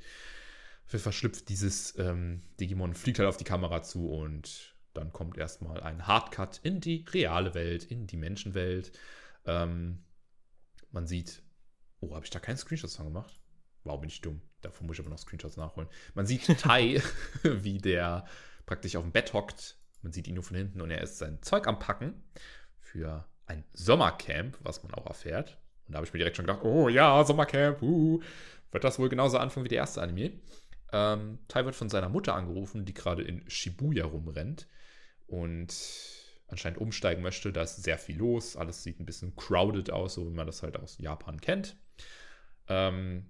Verschlüpft 0.86 1.50
dieses 1.50 1.98
ähm, 2.00 2.42
Digimon, 2.60 2.96
fliegt 2.96 3.20
halt 3.20 3.28
auf 3.28 3.38
die 3.38 3.44
Kamera 3.44 3.84
zu 3.84 4.10
und 4.10 4.76
dann 4.94 5.12
kommt 5.12 5.38
erstmal 5.38 5.82
ein 5.82 6.08
Hardcut 6.08 6.62
in 6.64 6.80
die 6.80 7.06
reale 7.12 7.54
Welt, 7.54 7.84
in 7.84 8.08
die 8.08 8.18
Menschenwelt. 8.18 8.98
Ähm, 9.46 10.04
man 10.92 11.06
sieht, 11.06 11.44
oh, 12.00 12.16
habe 12.16 12.26
ich 12.26 12.32
da 12.32 12.40
keinen 12.40 12.58
Screenshot 12.58 12.90
von 12.90 13.06
gemacht? 13.06 13.39
Wow, 13.84 14.00
bin 14.00 14.10
ich 14.10 14.22
dumm. 14.22 14.42
Davon 14.62 14.88
muss 14.88 14.98
ich 14.98 15.02
aber 15.02 15.10
noch 15.10 15.20
Screenshots 15.20 15.58
nachholen. 15.58 15.90
Man 16.14 16.26
sieht 16.26 16.46
Tai, 16.60 17.02
wie 17.44 17.78
der 17.78 18.26
praktisch 18.66 18.96
auf 18.96 19.04
dem 19.04 19.12
Bett 19.12 19.34
hockt. 19.34 19.78
Man 20.02 20.12
sieht 20.12 20.28
ihn 20.28 20.36
nur 20.36 20.44
von 20.44 20.58
hinten 20.58 20.82
und 20.82 20.92
er 20.92 21.02
ist 21.02 21.18
sein 21.18 21.42
Zeug 21.42 21.68
am 21.68 21.80
Packen 21.80 22.24
für 22.80 23.26
ein 23.46 23.64
Sommercamp, 23.74 24.58
was 24.62 24.84
man 24.84 24.94
auch 24.94 25.06
erfährt. 25.06 25.58
Und 25.88 25.94
da 25.94 25.98
habe 25.98 26.06
ich 26.06 26.14
mir 26.14 26.20
direkt 26.20 26.38
schon 26.38 26.46
gedacht, 26.46 26.64
oh 26.64 26.88
ja, 26.88 27.24
Sommercamp, 27.24 27.82
uh, 27.82 28.22
wird 28.72 28.84
das 28.84 29.00
wohl 29.00 29.10
genauso 29.10 29.38
anfangen 29.38 29.66
wie 29.66 29.70
der 29.70 29.80
erste 29.80 30.02
Anime. 30.02 30.40
Ähm, 30.92 31.40
Tai 31.48 31.66
wird 31.66 31.76
von 31.76 31.90
seiner 31.90 32.10
Mutter 32.10 32.36
angerufen, 32.36 32.86
die 32.86 32.94
gerade 32.94 33.24
in 33.24 33.48
Shibuya 33.50 34.06
rumrennt 34.06 34.68
und 35.28 35.74
anscheinend 36.48 36.80
umsteigen 36.80 37.22
möchte. 37.22 37.52
Da 37.52 37.64
ist 37.64 37.84
sehr 37.84 37.98
viel 37.98 38.18
los. 38.18 38.56
Alles 38.56 38.84
sieht 38.84 39.00
ein 39.00 39.06
bisschen 39.06 39.36
crowded 39.36 39.92
aus, 39.92 40.16
so 40.16 40.26
wie 40.26 40.36
man 40.36 40.48
das 40.48 40.64
halt 40.64 40.78
aus 40.78 40.98
Japan 40.98 41.40
kennt. 41.42 41.76
Ähm, 42.68 43.30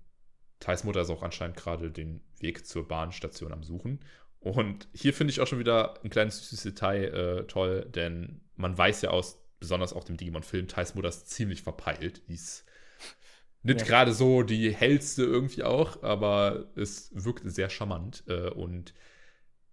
Thais 0.59 0.83
Mutter 0.83 1.01
ist 1.01 1.09
auch 1.09 1.23
anscheinend 1.23 1.57
gerade 1.57 1.91
den 1.91 2.21
Weg 2.39 2.65
zur 2.65 2.87
Bahnstation 2.87 3.51
am 3.53 3.63
Suchen. 3.63 3.99
Und 4.39 4.87
hier 4.93 5.13
finde 5.13 5.31
ich 5.31 5.41
auch 5.41 5.47
schon 5.47 5.59
wieder 5.59 6.01
ein 6.03 6.09
kleines 6.09 6.39
süßes 6.39 6.63
Detail 6.63 7.03
äh, 7.03 7.47
toll, 7.47 7.85
denn 7.93 8.41
man 8.55 8.77
weiß 8.77 9.01
ja 9.01 9.09
aus, 9.09 9.41
besonders 9.59 9.93
auch 9.93 10.05
dem 10.05 10.17
Digimon-Film, 10.17 10.67
Thais 10.67 10.95
Mutter 10.95 11.09
ist 11.09 11.29
ziemlich 11.29 11.63
verpeilt. 11.63 12.23
Die 12.29 12.35
ist 12.35 12.65
nicht 13.61 13.81
ja. 13.81 13.85
gerade 13.85 14.13
so 14.13 14.43
die 14.43 14.73
hellste 14.73 15.23
irgendwie 15.23 15.63
auch, 15.63 16.01
aber 16.01 16.69
es 16.75 17.11
wirkt 17.13 17.43
sehr 17.45 17.69
charmant. 17.69 18.23
Äh, 18.27 18.49
und 18.49 18.93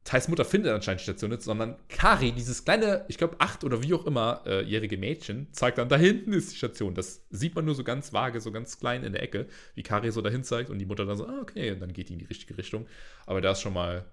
Thais 0.07 0.28
Mutter 0.28 0.44
findet 0.44 0.72
anscheinend 0.72 1.00
die 1.00 1.04
Station 1.04 1.30
nicht, 1.30 1.42
sondern 1.42 1.76
Kari, 1.88 2.30
dieses 2.30 2.64
kleine, 2.64 3.04
ich 3.09 3.18
glaube, 3.18 3.36
acht 3.40 3.64
oder 3.64 3.82
wie 3.82 3.92
auch 3.92 4.07
immer 4.07 4.40
äh, 4.46 4.62
jährige 4.62 4.96
Mädchen, 4.96 5.48
zeigt 5.52 5.78
dann, 5.78 5.88
da 5.88 5.96
hinten 5.96 6.32
ist 6.32 6.52
die 6.52 6.57
Station. 6.57 6.94
Das 6.94 7.26
sieht 7.30 7.57
man 7.57 7.64
nur 7.64 7.74
so 7.74 7.82
ganz 7.82 8.12
vage, 8.12 8.40
so 8.40 8.52
ganz 8.52 8.78
klein 8.78 9.02
in 9.02 9.12
der 9.12 9.22
Ecke, 9.24 9.48
wie 9.74 9.82
Kari 9.82 10.12
so 10.12 10.22
dahin 10.22 10.44
zeigt 10.44 10.70
und 10.70 10.78
die 10.78 10.86
Mutter 10.86 11.07
dann 11.07 11.16
so, 11.16 11.26
ah, 11.26 11.40
okay, 11.42 11.72
und 11.72 11.80
dann 11.80 11.92
geht 11.92 12.09
die 12.09 12.12
in 12.12 12.20
die 12.20 12.24
richtige 12.24 12.57
Richtung. 12.57 12.86
Aber 13.26 13.40
da 13.40 13.50
ist 13.50 13.61
schon 13.61 13.74
mal 13.74 14.07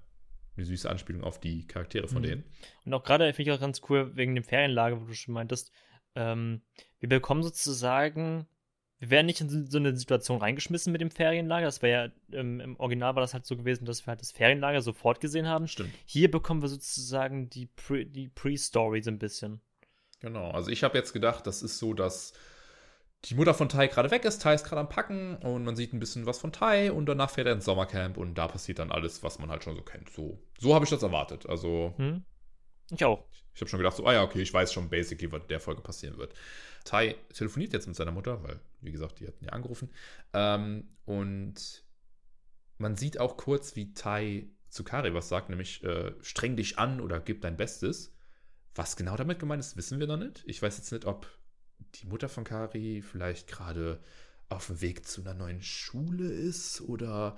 eine 0.58 0.66
süße 0.66 0.90
Anspielung 0.90 1.24
auf 1.24 1.40
die 1.40 1.68
Charaktere 1.68 2.08
von 2.08 2.24
mhm. 2.24 2.28
denen. 2.28 2.44
Und 2.86 2.94
auch 2.96 3.04
gerade 3.04 3.32
finde 3.34 3.52
ich 3.52 3.56
auch 3.56 3.62
ganz 3.62 3.82
cool, 3.88 4.16
wegen 4.16 4.34
dem 4.34 4.44
Ferienlager, 4.44 5.00
wo 5.00 5.06
du 5.06 5.14
schon 5.14 5.36
meintest, 5.36 5.72
ähm, 6.16 6.62
wir 7.00 7.10
bekommen 7.10 7.44
sozusagen 7.44 8.48
wir 9.04 9.10
werden 9.10 9.26
nicht 9.26 9.42
in 9.42 9.70
so 9.70 9.78
eine 9.78 9.98
Situation 9.98 10.38
reingeschmissen 10.38 10.94
mit 10.94 11.02
dem 11.02 11.12
Ferienlager. 11.12 11.66
Das 11.66 11.82
wäre 11.82 12.14
ja, 12.32 12.40
ähm, 12.40 12.62
im 12.62 12.80
Original 12.80 13.16
war 13.16 13.22
das 13.22 13.34
halt 13.34 13.46
so 13.46 13.58
gewesen, 13.58 13.84
dass 13.84 14.06
wir 14.06 14.12
halt 14.12 14.22
das 14.22 14.32
Ferienlager 14.32 14.82
sofort 14.82 15.20
gesehen 15.20 15.46
haben. 15.46 15.68
Stimmt. 15.68 15.94
Hier 16.06 16.32
bekommen 16.32 16.62
wir 16.62 16.70
sozusagen 16.70 17.50
die 17.50 17.66
Pre, 17.66 18.06
die 18.06 18.30
Pre-Story 18.30 19.02
so 19.02 19.12
ein 19.12 19.20
bisschen. 19.20 19.60
Genau, 20.22 20.52
also 20.52 20.72
ich 20.72 20.86
habe 20.86 20.98
jetzt 20.98 21.12
gedacht, 21.12 21.46
das 21.46 21.64
ist 21.64 21.80
so, 21.80 21.94
dass 21.94 22.32
die 23.26 23.36
Mutter 23.36 23.54
von 23.54 23.68
Tai 23.68 23.88
gerade 23.88 24.10
weg 24.10 24.24
ist, 24.24 24.42
Tai 24.42 24.54
ist 24.54 24.64
gerade 24.64 24.80
am 24.80 24.88
Packen 24.88 25.36
und 25.36 25.66
man 25.66 25.76
sieht 25.76 25.92
ein 25.92 26.00
bisschen 26.00 26.26
was 26.26 26.40
von 26.40 26.54
Tai 26.54 26.94
und 26.94 27.06
danach 27.06 27.30
fährt 27.30 27.48
er 27.48 27.54
ins 27.54 27.66
Sommercamp 27.66 28.16
und 28.16 28.36
da 28.36 28.48
passiert 28.48 28.80
dann 28.80 28.90
alles, 28.90 29.22
was 29.22 29.38
man 29.38 29.50
halt 29.50 29.66
schon 29.66 29.76
so 29.76 29.82
kennt. 29.82 30.10
So, 30.12 30.40
so 30.60 30.74
habe 30.74 30.86
ich 30.86 30.92
das 30.92 31.04
erwartet. 31.04 31.46
Also. 31.50 31.94
Hm. 31.98 32.24
Ich 32.90 33.04
auch. 33.04 33.26
Ich 33.54 33.62
habe 33.62 33.70
schon 33.70 33.80
gedacht, 33.80 33.96
so, 33.96 34.06
ah 34.06 34.14
ja, 34.14 34.24
okay, 34.24 34.42
ich 34.42 34.54
weiß 34.54 34.74
schon 34.74 34.90
basically, 34.90 35.32
was 35.32 35.44
in 35.44 35.48
der 35.48 35.60
Folge 35.60 35.82
passieren 35.82 36.18
wird. 36.18 36.34
Tai 36.84 37.16
telefoniert 37.34 37.74
jetzt 37.74 37.88
mit 37.88 37.96
seiner 37.96 38.12
Mutter, 38.12 38.44
weil, 38.44 38.60
wie 38.82 38.92
gesagt, 38.92 39.20
die 39.20 39.28
hatten 39.28 39.46
ja 39.46 39.52
angerufen. 39.52 39.90
Ähm, 40.34 40.88
und 41.06 41.84
man 42.78 42.96
sieht 42.96 43.20
auch 43.20 43.38
kurz, 43.38 43.76
wie 43.76 43.94
Tai 43.94 44.48
zu 44.70 44.84
Kari 44.84 45.14
was 45.14 45.30
sagt, 45.30 45.50
nämlich 45.50 45.84
äh, 45.84 46.14
streng 46.22 46.56
dich 46.58 46.80
an 46.80 47.00
oder 47.00 47.20
gib 47.20 47.42
dein 47.42 47.58
Bestes. 47.58 48.16
Was 48.76 48.96
genau 48.96 49.16
damit 49.16 49.40
gemeint 49.40 49.62
ist, 49.62 49.78
wissen 49.78 50.00
wir 50.00 50.08
noch 50.08 50.18
nicht. 50.18 50.44
Ich 50.48 50.62
weiß 50.62 50.78
jetzt 50.78 50.92
nicht, 50.92 51.06
ob 51.06 51.28
die 51.96 52.08
Mutter 52.08 52.28
von 52.28 52.44
Kari 52.44 53.04
vielleicht 53.04 53.48
gerade 53.48 54.00
auf 54.50 54.68
dem 54.68 54.82
Weg 54.82 55.06
zu 55.06 55.22
einer 55.22 55.36
neuen 55.36 55.62
Schule 55.62 56.28
ist 56.28 56.82
oder 56.82 57.38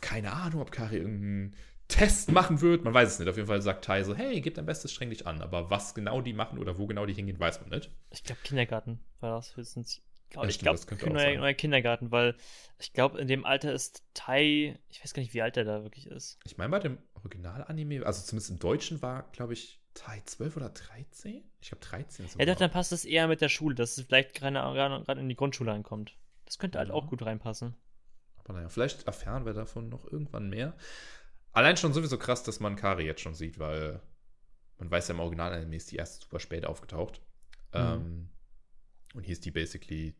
keine 0.00 0.32
Ahnung, 0.32 0.62
ob 0.62 0.72
Kari 0.72 0.96
irgendeinen 0.96 1.54
Test 1.88 2.32
machen 2.32 2.60
wird. 2.60 2.84
Man 2.84 2.94
weiß 2.94 3.12
es 3.12 3.18
nicht. 3.18 3.28
Auf 3.28 3.36
jeden 3.36 3.48
Fall 3.48 3.62
sagt 3.62 3.84
Tai 3.84 4.02
so, 4.02 4.14
hey, 4.14 4.40
gib 4.40 4.54
dein 4.54 4.66
Bestes, 4.66 4.92
streng 4.92 5.10
dich 5.10 5.26
an. 5.26 5.40
Aber 5.40 5.70
was 5.70 5.94
genau 5.94 6.20
die 6.20 6.32
machen 6.32 6.58
oder 6.58 6.78
wo 6.78 6.86
genau 6.86 7.06
die 7.06 7.14
hingehen, 7.14 7.38
weiß 7.38 7.60
man 7.60 7.70
nicht. 7.70 7.90
Ich 8.10 8.24
glaube, 8.24 8.40
Kindergarten 8.42 9.00
war 9.20 9.36
das 9.36 9.56
höchstens. 9.56 10.02
Ja, 10.34 10.42
ich 10.44 10.58
glaube, 10.58 10.80
neuer, 11.06 11.36
neuer 11.36 11.54
Kindergarten, 11.54 12.10
weil 12.10 12.34
ich 12.80 12.92
glaube, 12.92 13.20
in 13.20 13.28
dem 13.28 13.44
Alter 13.44 13.72
ist 13.72 14.02
Tai, 14.12 14.76
ich 14.88 15.00
weiß 15.00 15.14
gar 15.14 15.22
nicht, 15.22 15.34
wie 15.34 15.42
alt 15.42 15.56
er 15.56 15.64
da 15.64 15.84
wirklich 15.84 16.08
ist. 16.08 16.40
Ich 16.44 16.58
meine, 16.58 16.70
bei 16.70 16.80
dem 16.80 16.98
Original-Anime, 17.14 18.04
also 18.04 18.24
zumindest 18.24 18.50
im 18.50 18.58
Deutschen 18.58 19.00
war, 19.02 19.30
glaube 19.30 19.52
ich, 19.52 19.80
Tai 19.94 20.20
12 20.24 20.56
oder 20.56 20.68
13? 20.68 21.44
Ich 21.60 21.68
glaube 21.68 21.84
13 21.84 22.28
sogar. 22.28 22.46
Ja, 22.46 22.54
dann 22.54 22.70
passt 22.70 22.92
es 22.92 23.04
eher 23.04 23.28
mit 23.28 23.40
der 23.40 23.48
Schule, 23.48 23.76
dass 23.76 23.96
es 23.96 24.04
vielleicht 24.04 24.34
gerade 24.34 25.20
in 25.20 25.28
die 25.28 25.36
Grundschule 25.36 25.72
ankommt. 25.72 26.16
Das 26.44 26.58
könnte 26.58 26.78
halt 26.78 26.88
ja. 26.88 26.94
auch 26.94 27.06
gut 27.06 27.24
reinpassen. 27.24 27.74
Aber 28.44 28.54
naja, 28.54 28.68
vielleicht 28.68 29.06
erfahren 29.06 29.46
wir 29.46 29.54
davon 29.54 29.88
noch 29.88 30.10
irgendwann 30.10 30.50
mehr. 30.50 30.74
Allein 31.56 31.78
schon 31.78 31.94
sowieso 31.94 32.18
krass, 32.18 32.42
dass 32.42 32.60
man 32.60 32.76
Kari 32.76 33.06
jetzt 33.06 33.22
schon 33.22 33.34
sieht, 33.34 33.58
weil 33.58 34.02
man 34.76 34.90
weiß 34.90 35.08
ja 35.08 35.14
im 35.14 35.20
Original-Anime 35.20 35.74
ist 35.74 35.90
die 35.90 35.96
erst 35.96 36.24
super 36.24 36.38
spät 36.38 36.66
aufgetaucht. 36.66 37.22
Mhm. 37.72 37.80
Ähm, 37.80 38.28
und 39.14 39.22
hier 39.22 39.32
ist 39.32 39.46
die 39.46 39.52
basically 39.52 40.14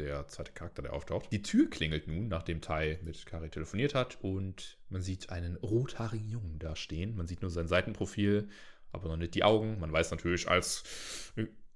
der 0.00 0.26
zweite 0.26 0.50
Charakter, 0.50 0.82
der 0.82 0.92
auftaucht. 0.92 1.30
Die 1.30 1.42
Tür 1.42 1.70
klingelt 1.70 2.08
nun, 2.08 2.26
nachdem 2.26 2.60
Tai 2.60 2.98
mit 3.04 3.26
Kari 3.26 3.48
telefoniert 3.48 3.94
hat 3.94 4.18
und 4.20 4.80
man 4.88 5.02
sieht 5.02 5.30
einen 5.30 5.54
rothaarigen 5.54 6.28
Jungen 6.28 6.58
da 6.58 6.74
stehen. 6.74 7.14
Man 7.14 7.28
sieht 7.28 7.42
nur 7.42 7.52
sein 7.52 7.68
Seitenprofil, 7.68 8.48
aber 8.90 9.08
noch 9.08 9.18
nicht 9.18 9.36
die 9.36 9.44
Augen. 9.44 9.78
Man 9.78 9.92
weiß 9.92 10.10
natürlich 10.10 10.48
als 10.48 10.82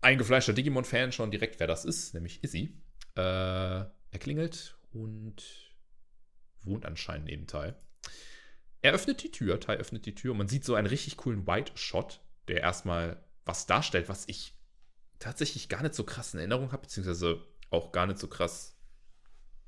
eingefleischter 0.00 0.52
Digimon-Fan 0.52 1.12
schon 1.12 1.30
direkt, 1.30 1.60
wer 1.60 1.68
das 1.68 1.84
ist, 1.84 2.12
nämlich 2.12 2.42
Izzy. 2.42 2.76
Äh, 3.14 3.20
er 3.20 4.18
klingelt 4.18 4.76
und 4.90 5.44
wohnt 6.64 6.86
anscheinend 6.86 7.26
neben 7.26 7.46
Tai. 7.46 7.76
Er 8.82 8.92
öffnet 8.92 9.22
die 9.22 9.30
Tür, 9.30 9.60
Tai 9.60 9.76
öffnet 9.76 10.06
die 10.06 10.14
Tür 10.14 10.32
und 10.32 10.38
man 10.38 10.48
sieht 10.48 10.64
so 10.64 10.74
einen 10.74 10.88
richtig 10.88 11.16
coolen 11.16 11.46
White 11.46 11.72
Shot, 11.76 12.20
der 12.48 12.60
erstmal 12.60 13.24
was 13.44 13.66
darstellt, 13.66 14.08
was 14.08 14.24
ich 14.26 14.54
tatsächlich 15.18 15.68
gar 15.68 15.82
nicht 15.82 15.94
so 15.94 16.04
krass 16.04 16.34
in 16.34 16.40
Erinnerung 16.40 16.72
habe, 16.72 16.82
beziehungsweise 16.82 17.44
auch 17.70 17.92
gar 17.92 18.06
nicht 18.06 18.18
so 18.18 18.26
krass 18.26 18.76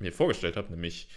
mir 0.01 0.13
vorgestellt 0.13 0.57
habe, 0.57 0.71
nämlich 0.71 1.09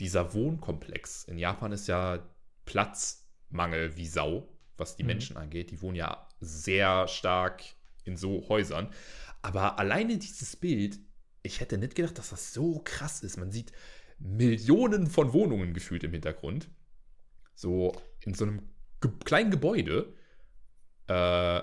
dieser 0.00 0.34
Wohnkomplex. 0.34 1.24
In 1.24 1.38
Japan 1.38 1.72
ist 1.72 1.86
ja 1.86 2.28
Platzmangel 2.64 3.96
wie 3.96 4.06
Sau, 4.06 4.48
was 4.76 4.96
die 4.96 5.04
mhm. 5.04 5.08
Menschen 5.08 5.36
angeht. 5.36 5.70
Die 5.70 5.80
wohnen 5.80 5.96
ja 5.96 6.28
sehr 6.40 7.06
stark 7.06 7.62
in 8.04 8.16
so 8.16 8.48
Häusern. 8.48 8.92
Aber 9.42 9.78
alleine 9.78 10.18
dieses 10.18 10.56
Bild, 10.56 10.98
ich 11.42 11.60
hätte 11.60 11.78
nicht 11.78 11.94
gedacht, 11.94 12.18
dass 12.18 12.30
das 12.30 12.52
so 12.52 12.80
krass 12.84 13.22
ist. 13.22 13.36
Man 13.36 13.52
sieht 13.52 13.72
Millionen 14.18 15.06
von 15.06 15.32
Wohnungen 15.32 15.72
gefühlt 15.74 16.02
im 16.02 16.12
Hintergrund. 16.12 16.68
So 17.54 17.92
in 18.20 18.34
so 18.34 18.44
einem 18.44 18.68
ge 19.00 19.10
kleinen 19.24 19.50
Gebäude. 19.50 20.14
Äh, 21.06 21.62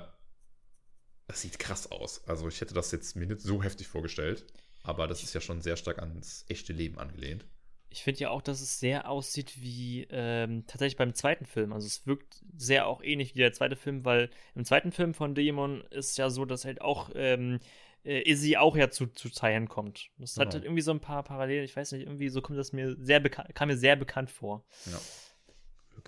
das 1.27 1.41
sieht 1.41 1.59
krass 1.59 1.91
aus. 1.91 2.27
Also 2.27 2.47
ich 2.47 2.59
hätte 2.59 2.73
das 2.73 2.91
jetzt 2.91 3.15
mir 3.15 3.25
nicht 3.25 3.41
so 3.41 3.63
heftig 3.63 3.87
vorgestellt. 3.87 4.45
Aber 4.83 5.07
das 5.07 5.23
ist 5.23 5.33
ja 5.33 5.41
schon 5.41 5.61
sehr 5.61 5.77
stark 5.77 5.99
ans 5.99 6.45
echte 6.49 6.73
Leben 6.73 6.97
angelehnt. 6.97 7.45
Ich 7.89 8.03
finde 8.03 8.21
ja 8.21 8.29
auch, 8.29 8.41
dass 8.41 8.61
es 8.61 8.79
sehr 8.79 9.09
aussieht 9.09 9.61
wie 9.61 10.07
ähm, 10.09 10.65
tatsächlich 10.65 10.97
beim 10.97 11.13
zweiten 11.13 11.45
Film. 11.45 11.73
Also 11.73 11.87
es 11.87 12.07
wirkt 12.07 12.41
sehr 12.55 12.87
auch 12.87 13.03
ähnlich 13.03 13.35
wie 13.35 13.39
der 13.39 13.51
zweite 13.51 13.75
Film, 13.75 14.05
weil 14.05 14.29
im 14.55 14.63
zweiten 14.63 14.91
Film 14.91 15.13
von 15.13 15.35
Demon 15.35 15.81
ist 15.91 16.17
ja 16.17 16.29
so, 16.29 16.45
dass 16.45 16.63
halt 16.63 16.81
auch 16.81 17.11
ähm, 17.15 17.59
äh, 18.05 18.29
Izzy 18.29 18.55
auch 18.55 18.77
ja 18.77 18.89
zu, 18.89 19.07
zu 19.07 19.29
Teilen 19.29 19.67
kommt. 19.67 20.09
Das 20.17 20.35
genau. 20.35 20.45
hat 20.45 20.53
halt 20.53 20.63
irgendwie 20.63 20.81
so 20.81 20.91
ein 20.91 21.01
paar 21.01 21.23
Parallelen. 21.23 21.65
Ich 21.65 21.75
weiß 21.75 21.91
nicht, 21.91 22.03
irgendwie 22.03 22.29
so 22.29 22.41
kommt 22.41 22.57
das 22.57 22.71
mir 22.71 22.95
sehr 22.97 23.19
bekannt, 23.19 23.53
kam 23.55 23.67
mir 23.67 23.77
sehr 23.77 23.97
bekannt 23.97 24.31
vor. 24.31 24.65
Ja. 24.85 24.99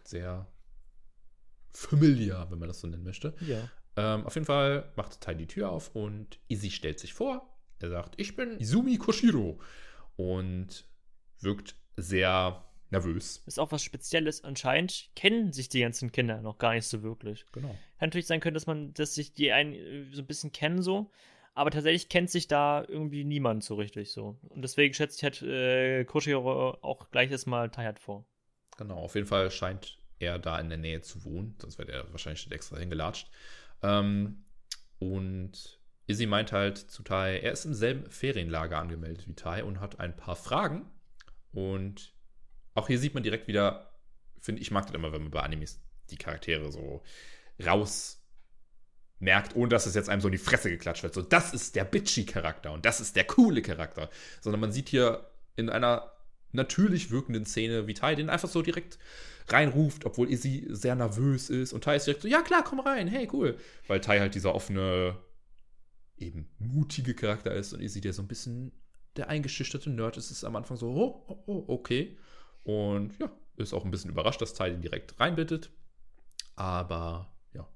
Wirkt 0.03 0.07
sehr 0.07 0.47
familiar, 1.71 2.51
wenn 2.51 2.59
man 2.59 2.67
das 2.67 2.81
so 2.81 2.87
nennen 2.87 3.03
möchte. 3.03 3.33
Ja. 3.41 3.69
Ähm, 3.95 4.25
auf 4.25 4.35
jeden 4.35 4.45
Fall 4.45 4.91
macht 4.95 5.21
Tai 5.21 5.33
die 5.33 5.47
Tür 5.47 5.71
auf 5.71 5.95
und 5.95 6.39
Izzy 6.47 6.71
stellt 6.71 6.99
sich 6.99 7.13
vor. 7.13 7.49
Er 7.79 7.89
sagt, 7.89 8.15
ich 8.17 8.35
bin 8.35 8.59
Izumi 8.59 8.97
Koshiro. 8.97 9.59
Und 10.15 10.85
wirkt 11.39 11.75
sehr 11.97 12.63
nervös. 12.91 13.41
Ist 13.47 13.59
auch 13.59 13.71
was 13.71 13.81
Spezielles. 13.81 14.43
Anscheinend 14.43 15.09
kennen 15.15 15.51
sich 15.51 15.69
die 15.69 15.79
ganzen 15.79 16.11
Kinder 16.11 16.41
noch 16.41 16.59
gar 16.59 16.75
nicht 16.75 16.85
so 16.85 17.01
wirklich. 17.01 17.45
Genau. 17.51 17.69
Kann 17.69 18.09
natürlich 18.09 18.27
sein 18.27 18.39
können, 18.39 18.53
dass 18.53 18.67
man, 18.67 18.93
dass 18.93 19.15
sich 19.15 19.33
die 19.33 19.51
einen 19.51 19.73
äh, 19.73 20.05
so 20.11 20.21
ein 20.21 20.27
bisschen 20.27 20.51
kennen 20.51 20.83
so. 20.83 21.09
Aber 21.55 21.71
tatsächlich 21.71 22.09
kennt 22.09 22.29
sich 22.29 22.47
da 22.47 22.83
irgendwie 22.87 23.23
niemand 23.23 23.63
so 23.63 23.75
richtig 23.75 24.11
so. 24.11 24.37
Und 24.49 24.61
deswegen 24.61 24.93
schätze 24.93 25.17
ich 25.17 25.23
halt 25.23 25.41
äh, 25.41 26.05
Koshiro 26.05 26.77
auch 26.81 27.09
gleich 27.09 27.31
erstmal 27.31 27.69
Tayat 27.69 27.99
vor. 27.99 28.25
Genau, 28.77 28.97
auf 28.97 29.15
jeden 29.15 29.27
Fall 29.27 29.51
scheint 29.51 29.99
er 30.19 30.39
da 30.39 30.59
in 30.59 30.69
der 30.69 30.77
Nähe 30.77 31.01
zu 31.01 31.23
wohnen. 31.25 31.55
Sonst 31.59 31.77
wäre 31.77 31.91
er 31.91 32.11
wahrscheinlich 32.11 32.49
extra 32.51 32.77
hingelatscht. 32.77 33.29
Ähm, 33.81 34.43
und 34.99 35.79
Izzy 36.07 36.25
meint 36.25 36.51
halt 36.51 36.77
zu 36.77 37.03
Tai, 37.03 37.39
er 37.39 37.51
ist 37.51 37.65
im 37.65 37.73
selben 37.73 38.09
Ferienlager 38.09 38.77
angemeldet 38.77 39.27
wie 39.27 39.35
Tai 39.35 39.63
und 39.63 39.79
hat 39.79 39.99
ein 39.99 40.15
paar 40.15 40.35
Fragen. 40.35 40.85
Und 41.51 42.13
auch 42.73 42.87
hier 42.87 42.99
sieht 42.99 43.13
man 43.13 43.23
direkt 43.23 43.47
wieder, 43.47 43.91
finde 44.39 44.61
ich, 44.61 44.71
mag 44.71 44.85
das 44.87 44.95
immer, 44.95 45.11
wenn 45.11 45.21
man 45.21 45.31
bei 45.31 45.41
Animes 45.41 45.81
die 46.09 46.17
Charaktere 46.17 46.71
so 46.71 47.03
raus 47.63 48.21
merkt, 49.19 49.55
ohne 49.55 49.69
dass 49.69 49.85
es 49.85 49.95
jetzt 49.95 50.09
einem 50.09 50.21
so 50.21 50.27
in 50.27 50.33
die 50.33 50.37
Fresse 50.37 50.69
geklatscht 50.69 51.03
wird. 51.03 51.13
So, 51.13 51.21
das 51.21 51.53
ist 51.53 51.75
der 51.75 51.85
bitchy-Charakter 51.85 52.71
und 52.71 52.85
das 52.85 52.99
ist 52.99 53.15
der 53.15 53.25
coole 53.25 53.61
Charakter. 53.61 54.09
Sondern 54.41 54.59
man 54.59 54.71
sieht 54.71 54.89
hier 54.89 55.29
in 55.55 55.69
einer 55.69 56.12
natürlich 56.53 57.11
wirkenden 57.11 57.45
Szene, 57.45 57.87
wie 57.87 57.93
Tai 57.93 58.15
den 58.15 58.29
einfach 58.29 58.49
so 58.49 58.61
direkt 58.61 58.97
reinruft, 59.47 60.05
obwohl 60.05 60.31
Izzy 60.31 60.67
sehr 60.69 60.95
nervös 60.95 61.49
ist. 61.49 61.73
Und 61.73 61.83
Tai 61.83 61.95
ist 61.95 62.07
direkt 62.07 62.21
so, 62.21 62.27
ja 62.27 62.41
klar, 62.41 62.63
komm 62.63 62.79
rein, 62.79 63.07
hey, 63.07 63.27
cool. 63.33 63.57
Weil 63.87 64.01
Tai 64.01 64.19
halt 64.19 64.35
dieser 64.35 64.55
offene, 64.55 65.17
eben 66.15 66.49
mutige 66.59 67.13
Charakter 67.13 67.53
ist 67.53 67.73
und 67.73 67.81
Izzy 67.81 68.01
der 68.01 68.13
so 68.13 68.21
ein 68.21 68.27
bisschen 68.27 68.71
der 69.15 69.29
eingeschüchterte 69.29 69.89
Nerd 69.89 70.17
ist, 70.17 70.31
ist 70.31 70.43
am 70.43 70.55
Anfang 70.55 70.77
so, 70.77 70.89
oh, 70.89 71.25
oh, 71.27 71.43
oh, 71.45 71.65
okay. 71.67 72.17
Und 72.63 73.17
ja, 73.19 73.31
ist 73.57 73.73
auch 73.73 73.85
ein 73.85 73.91
bisschen 73.91 74.11
überrascht, 74.11 74.41
dass 74.41 74.53
Tai 74.53 74.69
den 74.69 74.81
direkt 74.81 75.19
reinbittet. 75.19 75.71
Aber 76.55 77.33
ja, 77.53 77.67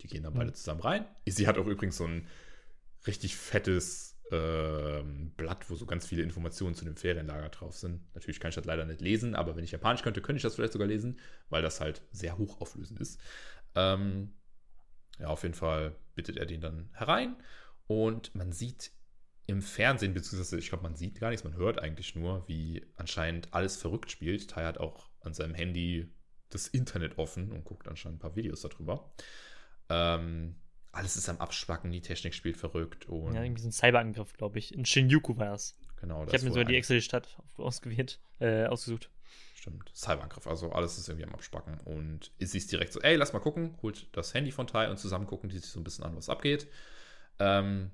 die 0.00 0.08
gehen 0.08 0.22
dann 0.22 0.34
beide 0.34 0.50
mhm. 0.50 0.54
zusammen 0.54 0.80
rein. 0.80 1.04
Izzy 1.24 1.44
hat 1.44 1.58
auch 1.58 1.66
übrigens 1.66 1.96
so 1.96 2.04
ein 2.04 2.26
richtig 3.06 3.36
fettes 3.36 4.09
ähm, 4.30 5.32
Blatt, 5.36 5.68
wo 5.70 5.74
so 5.74 5.86
ganz 5.86 6.06
viele 6.06 6.22
Informationen 6.22 6.74
zu 6.74 6.84
dem 6.84 6.96
Ferienlager 6.96 7.48
drauf 7.48 7.76
sind. 7.76 8.02
Natürlich 8.14 8.40
kann 8.40 8.50
ich 8.50 8.54
das 8.54 8.64
leider 8.64 8.84
nicht 8.84 9.00
lesen, 9.00 9.34
aber 9.34 9.56
wenn 9.56 9.64
ich 9.64 9.72
Japanisch 9.72 10.02
könnte, 10.02 10.20
könnte 10.20 10.38
ich 10.38 10.42
das 10.42 10.54
vielleicht 10.54 10.72
sogar 10.72 10.88
lesen, 10.88 11.18
weil 11.48 11.62
das 11.62 11.80
halt 11.80 12.02
sehr 12.12 12.38
hochauflösend 12.38 13.00
ist. 13.00 13.20
Ähm, 13.74 14.32
ja, 15.18 15.28
auf 15.28 15.42
jeden 15.42 15.54
Fall 15.54 15.96
bittet 16.14 16.36
er 16.36 16.46
den 16.46 16.60
dann 16.60 16.90
herein 16.92 17.36
und 17.86 18.34
man 18.34 18.52
sieht 18.52 18.92
im 19.46 19.62
Fernsehen, 19.62 20.14
beziehungsweise 20.14 20.58
ich 20.58 20.68
glaube, 20.68 20.84
man 20.84 20.94
sieht 20.94 21.18
gar 21.18 21.30
nichts, 21.30 21.44
man 21.44 21.56
hört 21.56 21.80
eigentlich 21.80 22.14
nur, 22.14 22.46
wie 22.46 22.86
anscheinend 22.96 23.52
alles 23.52 23.76
verrückt 23.76 24.10
spielt. 24.10 24.48
Tai 24.48 24.64
hat 24.64 24.78
auch 24.78 25.10
an 25.20 25.34
seinem 25.34 25.54
Handy 25.54 26.08
das 26.50 26.68
Internet 26.68 27.18
offen 27.18 27.50
und 27.52 27.64
guckt 27.64 27.88
anscheinend 27.88 28.18
ein 28.18 28.22
paar 28.22 28.36
Videos 28.36 28.60
darüber. 28.60 29.12
Ähm, 29.88 30.54
alles 30.92 31.16
ist 31.16 31.28
am 31.28 31.38
Abspacken, 31.38 31.90
die 31.92 32.00
Technik 32.00 32.34
spielt 32.34 32.56
verrückt. 32.56 33.08
Und 33.08 33.34
ja, 33.34 33.42
irgendwie 33.42 33.62
so 33.62 33.68
ein 33.68 33.72
Cyberangriff, 33.72 34.32
glaube 34.32 34.58
ich. 34.58 34.74
In 34.74 34.84
Shinjuku 34.84 35.36
war 35.36 35.54
es. 35.54 35.76
Genau, 36.00 36.24
das 36.24 36.32
Ich 36.32 36.40
habe 36.40 36.48
mir 36.48 36.54
so 36.54 36.64
die 36.64 36.76
Excel-Stadt 36.76 37.36
ausgewählt, 37.56 38.18
äh, 38.40 38.66
ausgesucht. 38.66 39.10
Stimmt, 39.54 39.90
Cyberangriff. 39.94 40.46
Also 40.46 40.72
alles 40.72 40.98
ist 40.98 41.08
irgendwie 41.08 41.26
am 41.26 41.34
Abspacken. 41.34 41.78
Und 41.80 42.32
sie 42.38 42.58
ist 42.58 42.72
direkt 42.72 42.92
so, 42.92 43.00
ey, 43.00 43.16
lass 43.16 43.32
mal 43.32 43.40
gucken. 43.40 43.76
Holt 43.82 44.08
das 44.12 44.34
Handy 44.34 44.50
von 44.50 44.66
Tai 44.66 44.90
und 44.90 44.98
zusammen 44.98 45.26
gucken 45.26 45.50
die 45.50 45.58
sich 45.58 45.70
so 45.70 45.78
ein 45.78 45.84
bisschen 45.84 46.04
an, 46.04 46.16
was 46.16 46.28
abgeht. 46.28 46.66
Ähm, 47.38 47.90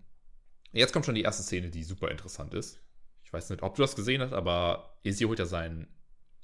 jetzt 0.73 0.93
kommt 0.93 1.05
schon 1.05 1.17
die 1.17 1.23
erste 1.23 1.43
Szene, 1.43 1.71
die 1.71 1.83
super 1.83 2.11
interessant 2.11 2.55
ist. 2.55 2.81
Ich 3.25 3.33
weiß 3.33 3.51
nicht, 3.51 3.63
ob 3.63 3.75
du 3.75 3.83
das 3.83 3.97
gesehen 3.97 4.23
hast, 4.23 4.33
aber 4.33 4.97
Izzy 5.03 5.25
holt 5.25 5.41
ja 5.41 5.47
sein 5.47 5.89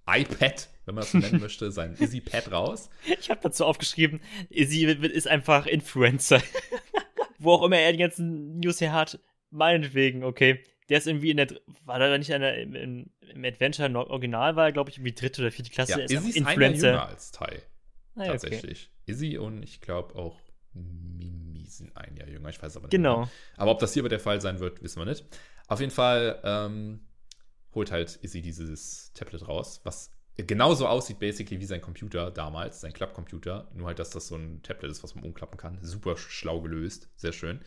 iPad, 0.07 0.69
wenn 0.85 0.95
man 0.95 1.03
das 1.03 1.13
so 1.13 1.19
nennen 1.19 1.41
möchte, 1.41 1.71
sein 1.71 1.95
Izzy-Pad 1.99 2.51
raus. 2.51 2.91
Ich 3.21 3.31
habe 3.31 3.41
dazu 3.43 3.65
aufgeschrieben, 3.65 4.21
Izzy 4.51 4.85
ist 4.85 5.29
einfach 5.29 5.67
Influencer. 5.67 6.43
Wo 7.39 7.53
auch 7.53 7.65
immer 7.65 7.79
er 7.79 7.93
die 7.93 7.99
ganzen 7.99 8.59
News 8.61 8.81
her 8.81 8.93
hat, 8.93 9.19
meinetwegen, 9.51 10.25
okay. 10.25 10.63
Der 10.89 10.99
ist 10.99 11.07
irgendwie 11.07 11.31
in 11.31 11.37
der, 11.39 11.49
war 11.85 11.99
da 11.99 12.17
nicht 12.19 12.33
einer, 12.33 12.55
im, 12.55 12.75
im 12.75 13.45
Adventure 13.45 14.11
Original 14.11 14.57
war 14.57 14.67
er, 14.67 14.73
glaube 14.73 14.91
ich, 14.91 14.99
irgendwie 14.99 15.15
dritte 15.15 15.43
oder 15.43 15.51
vierte 15.51 15.71
Klasse. 15.71 15.93
Ja, 15.93 16.05
Izzy 16.05 16.31
ist 16.31 16.37
Influencer. 16.37 16.89
jünger 16.89 17.07
als 17.07 17.31
Tai. 17.31 17.63
Ah, 18.17 18.27
tatsächlich. 18.27 18.91
Okay. 19.03 19.13
Izzy 19.13 19.39
und 19.39 19.63
ich 19.63 19.81
glaube 19.81 20.15
auch 20.17 20.39
Mimi 20.75 21.65
sind 21.67 21.97
ein 21.97 22.17
Jahr 22.17 22.29
jünger, 22.29 22.49
ich 22.49 22.63
weiß 22.63 22.77
aber 22.77 22.87
nicht. 22.87 22.93
Genau. 22.93 23.21
Mehr. 23.21 23.31
Aber 23.57 23.71
ob 23.71 23.79
das 23.79 23.93
hier 23.95 24.03
aber 24.03 24.09
der 24.09 24.21
Fall 24.21 24.41
sein 24.41 24.61
wird, 24.61 24.83
wissen 24.83 25.01
wir 25.01 25.07
nicht. 25.07 25.25
Auf 25.69 25.81
jeden 25.81 25.93
Fall 25.93 26.41
ähm, 26.45 27.01
holt 27.75 27.91
halt 27.91 28.19
Izzy 28.23 28.43
dieses 28.43 29.13
Tablet 29.15 29.49
raus, 29.49 29.81
was 29.85 30.11
genauso 30.37 30.87
aussieht 30.87 31.19
basically 31.19 31.61
wie 31.61 31.65
sein 31.65 31.81
Computer 31.81 32.31
damals, 32.31 32.81
sein 32.81 32.93
Klappcomputer, 32.93 33.71
nur 33.75 33.89
halt, 33.89 33.99
dass 33.99 34.11
das 34.11 34.29
so 34.29 34.37
ein 34.37 34.63
Tablet 34.63 34.91
ist, 34.91 35.03
was 35.03 35.15
man 35.15 35.25
umklappen 35.25 35.59
kann. 35.59 35.79
Super 35.83 36.17
schlau 36.17 36.61
gelöst, 36.61 37.11
sehr 37.17 37.33
schön. 37.33 37.61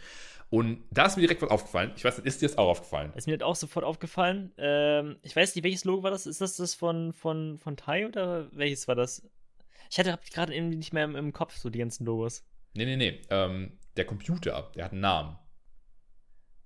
Und 0.50 0.84
da 0.92 1.06
ist 1.06 1.16
mir 1.16 1.22
direkt 1.22 1.42
was 1.42 1.50
aufgefallen. 1.50 1.92
Ich 1.96 2.04
weiß 2.04 2.18
nicht, 2.18 2.28
ist 2.28 2.42
dir 2.42 2.48
das 2.48 2.58
auch 2.58 2.70
aufgefallen? 2.70 3.12
Ist 3.16 3.28
mir 3.28 3.38
das 3.38 3.46
auch 3.46 3.56
sofort 3.56 3.84
aufgefallen. 3.84 4.54
Ähm, 4.58 5.18
ich 5.24 5.36
weiß 5.36 5.56
nicht, 5.56 5.64
welches 5.64 5.86
Logo 5.86 6.04
war 6.04 6.12
das? 6.12 6.28
Ist 6.28 6.42
das 6.42 6.56
das 6.58 6.76
von, 6.76 7.14
von, 7.14 7.58
von 7.58 7.78
Tai 7.78 8.08
oder 8.08 8.50
welches 8.52 8.88
war 8.88 8.96
das? 8.96 9.28
Ich 9.90 10.00
hatte 10.00 10.18
gerade 10.32 10.56
irgendwie 10.56 10.78
nicht 10.78 10.94
mehr 10.94 11.04
im, 11.04 11.16
im, 11.16 11.34
Kopf 11.34 11.58
so 11.58 11.70
die 11.70 11.80
ganzen 11.80 12.06
Logos. 12.06 12.44
Nee, 12.74 12.86
nee, 12.86 12.96
nee. 12.96 13.22
Ähm, 13.30 13.78
der 13.98 14.06
Computer, 14.06 14.72
der 14.76 14.86
hat 14.86 14.92
einen 14.92 15.02
Namen. 15.02 15.38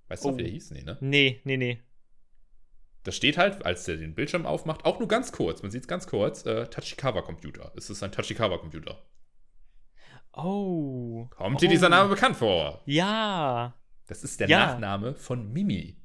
Weißt 0.08 0.24
du, 0.24 0.30
oh. 0.30 0.36
wie 0.36 0.42
der 0.42 0.52
hieß? 0.52 0.72
Nee, 0.72 0.82
ne? 0.82 0.98
Nee, 1.00 1.40
nee, 1.44 1.56
nee 1.56 1.80
das 3.02 3.16
steht 3.16 3.38
halt, 3.38 3.64
als 3.64 3.84
der 3.84 3.96
den 3.96 4.14
Bildschirm 4.14 4.46
aufmacht, 4.46 4.84
auch 4.84 4.98
nur 4.98 5.08
ganz 5.08 5.32
kurz, 5.32 5.62
man 5.62 5.70
sieht 5.70 5.82
es 5.82 5.88
ganz 5.88 6.06
kurz, 6.06 6.44
äh, 6.44 6.66
Tachikawa-Computer. 6.66 7.72
Es 7.76 7.88
ist 7.88 8.02
ein 8.02 8.12
Tachikawa-Computer. 8.12 9.02
Oh. 10.32 11.26
Kommt 11.30 11.56
oh. 11.56 11.58
dir 11.58 11.68
dieser 11.68 11.88
Name 11.88 12.08
bekannt 12.08 12.36
vor? 12.36 12.82
Ja. 12.84 13.74
Das 14.06 14.22
ist 14.22 14.40
der 14.40 14.48
ja. 14.48 14.66
Nachname 14.66 15.14
von 15.14 15.52
Mimi. 15.52 15.96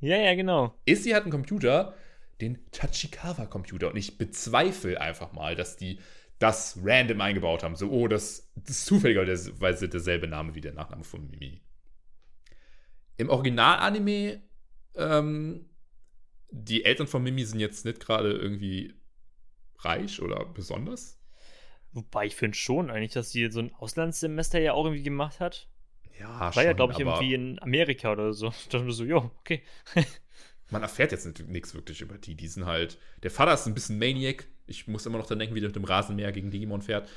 Ja, 0.00 0.16
ja, 0.16 0.34
genau. 0.34 0.74
Issy 0.84 1.10
hat 1.10 1.22
einen 1.22 1.32
Computer, 1.32 1.94
den 2.40 2.58
Tachikawa-Computer. 2.70 3.90
Und 3.90 3.96
ich 3.96 4.18
bezweifle 4.18 5.00
einfach 5.00 5.32
mal, 5.32 5.54
dass 5.54 5.76
die 5.76 5.98
das 6.38 6.78
random 6.82 7.20
eingebaut 7.20 7.62
haben. 7.62 7.76
So, 7.76 7.90
oh, 7.90 8.08
das, 8.08 8.50
das 8.56 8.78
ist 8.78 8.86
zufälligerweise 8.86 9.88
derselbe 9.88 10.26
Name 10.26 10.54
wie 10.54 10.60
der 10.60 10.72
Nachname 10.72 11.04
von 11.04 11.30
Mimi. 11.30 11.62
Im 13.16 13.30
Original-Anime 13.30 14.42
ähm, 14.96 15.66
die 16.52 16.84
Eltern 16.84 17.06
von 17.06 17.22
Mimi 17.22 17.44
sind 17.44 17.60
jetzt 17.60 17.84
nicht 17.84 18.00
gerade 18.00 18.32
irgendwie 18.32 18.94
reich 19.78 20.20
oder 20.22 20.44
besonders. 20.44 21.18
Wobei 21.92 22.26
ich 22.26 22.36
finde 22.36 22.56
schon 22.56 22.90
eigentlich, 22.90 23.12
dass 23.12 23.30
sie 23.30 23.50
so 23.50 23.60
ein 23.60 23.74
Auslandssemester 23.74 24.60
ja 24.60 24.74
auch 24.74 24.84
irgendwie 24.84 25.02
gemacht 25.02 25.40
hat. 25.40 25.68
Ja, 26.18 26.40
War 26.40 26.52
schon, 26.52 26.64
ja, 26.64 26.72
glaube 26.72 26.92
ich, 26.92 27.00
irgendwie 27.00 27.34
in 27.34 27.60
Amerika 27.60 28.12
oder 28.12 28.32
so. 28.32 28.48
Ich 28.60 28.68
dachte 28.68 28.84
mir 28.84 28.92
so, 28.92 29.04
jo, 29.04 29.30
okay. 29.40 29.62
man 30.70 30.82
erfährt 30.82 31.12
jetzt 31.12 31.26
nichts 31.48 31.74
wirklich 31.74 32.00
über 32.00 32.16
die. 32.16 32.34
Die 32.34 32.48
sind 32.48 32.66
halt, 32.66 32.98
der 33.22 33.30
Vater 33.30 33.54
ist 33.54 33.66
ein 33.66 33.74
bisschen 33.74 33.98
Maniac. 33.98 34.46
Ich 34.66 34.86
muss 34.86 35.04
immer 35.06 35.18
noch 35.18 35.26
dran 35.26 35.38
denken, 35.38 35.54
wie 35.54 35.60
der 35.60 35.68
mit 35.68 35.76
dem 35.76 35.84
Rasenmäher 35.84 36.32
gegen 36.32 36.50
Digimon 36.50 36.82
fährt. 36.82 37.08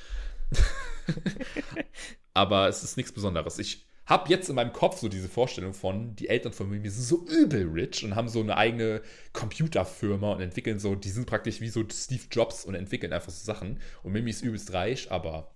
Aber 2.34 2.68
es 2.68 2.84
ist 2.84 2.98
nichts 2.98 3.12
Besonderes. 3.12 3.60
Ich 3.60 3.86
habe 4.06 4.30
jetzt 4.30 4.50
in 4.50 4.56
meinem 4.56 4.72
Kopf 4.72 5.00
so 5.00 5.10
diese 5.10 5.28
Vorstellung 5.28 5.74
von, 5.74 6.16
die 6.16 6.30
Eltern 6.30 6.54
von 6.54 6.70
mir 6.70 6.92
sind 6.92 7.04
so 7.04 7.26
übel 7.28 7.68
rich 7.70 8.04
und 8.04 8.16
haben 8.16 8.30
so 8.30 8.40
eine 8.40 8.56
eigene 8.56 9.02
Computerfirma 9.34 10.34
und 10.34 10.42
entwickeln 10.42 10.78
so, 10.78 10.96
die 10.96 11.10
sind 11.10 11.26
praktisch 11.26 11.60
wie 11.60 11.70
so 11.70 11.84
Steve 11.90 12.24
Jobs 12.30 12.66
und 12.66 12.76
entwickeln 12.76 13.14
einfach 13.14 13.32
so 13.32 13.44
Sachen. 13.44 13.80
Und 14.04 14.14
Mimi 14.14 14.30
ist 14.30 14.44
übelst 14.44 14.74
reich, 14.74 15.12
aber 15.12 15.52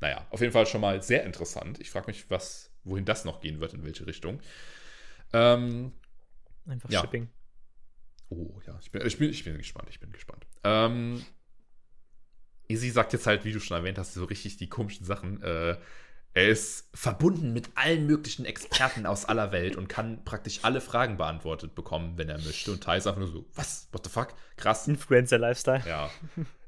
naja, 0.00 0.26
auf 0.30 0.40
jeden 0.40 0.52
Fall 0.52 0.66
schon 0.66 0.80
mal 0.80 1.00
sehr 1.02 1.24
interessant. 1.24 1.80
Ich 1.80 1.90
frage 1.90 2.08
mich, 2.08 2.28
was, 2.28 2.70
wohin 2.82 3.04
das 3.04 3.24
noch 3.24 3.40
gehen 3.40 3.60
wird, 3.60 3.74
in 3.74 3.84
welche 3.84 4.06
Richtung. 4.06 4.40
Ähm, 5.32 5.92
Einfach 6.66 6.90
ja. 6.90 7.00
Shipping. 7.00 7.28
Oh 8.28 8.60
ja, 8.66 8.76
ich 8.82 8.90
bin, 8.90 9.06
ich 9.06 9.18
bin, 9.18 9.30
ich 9.30 9.44
bin 9.44 9.56
gespannt, 9.56 9.88
ich 9.90 10.00
bin 10.00 10.10
gespannt. 10.10 10.44
Ähm, 10.64 11.24
Izzy 12.66 12.90
sagt 12.90 13.12
jetzt 13.12 13.26
halt, 13.26 13.44
wie 13.44 13.52
du 13.52 13.60
schon 13.60 13.76
erwähnt 13.76 13.98
hast, 13.98 14.14
so 14.14 14.24
richtig 14.24 14.56
die 14.56 14.68
komischen 14.68 15.06
Sachen. 15.06 15.40
Äh, 15.42 15.76
er 16.36 16.50
ist 16.50 16.90
verbunden 16.92 17.54
mit 17.54 17.70
allen 17.76 18.06
möglichen 18.06 18.44
Experten 18.44 19.06
aus 19.06 19.24
aller 19.24 19.52
Welt 19.52 19.74
und 19.74 19.88
kann 19.88 20.22
praktisch 20.22 20.60
alle 20.64 20.82
Fragen 20.82 21.16
beantwortet 21.16 21.74
bekommen, 21.74 22.18
wenn 22.18 22.28
er 22.28 22.36
möchte. 22.36 22.72
Und 22.72 22.84
Ty 22.84 22.98
ist 22.98 23.06
einfach 23.06 23.20
nur 23.20 23.32
so, 23.32 23.46
was? 23.54 23.88
What 23.92 24.04
the 24.04 24.10
fuck? 24.10 24.34
Krass. 24.58 24.86
Influencer-Lifestyle. 24.86 25.82
Ja. 25.88 26.10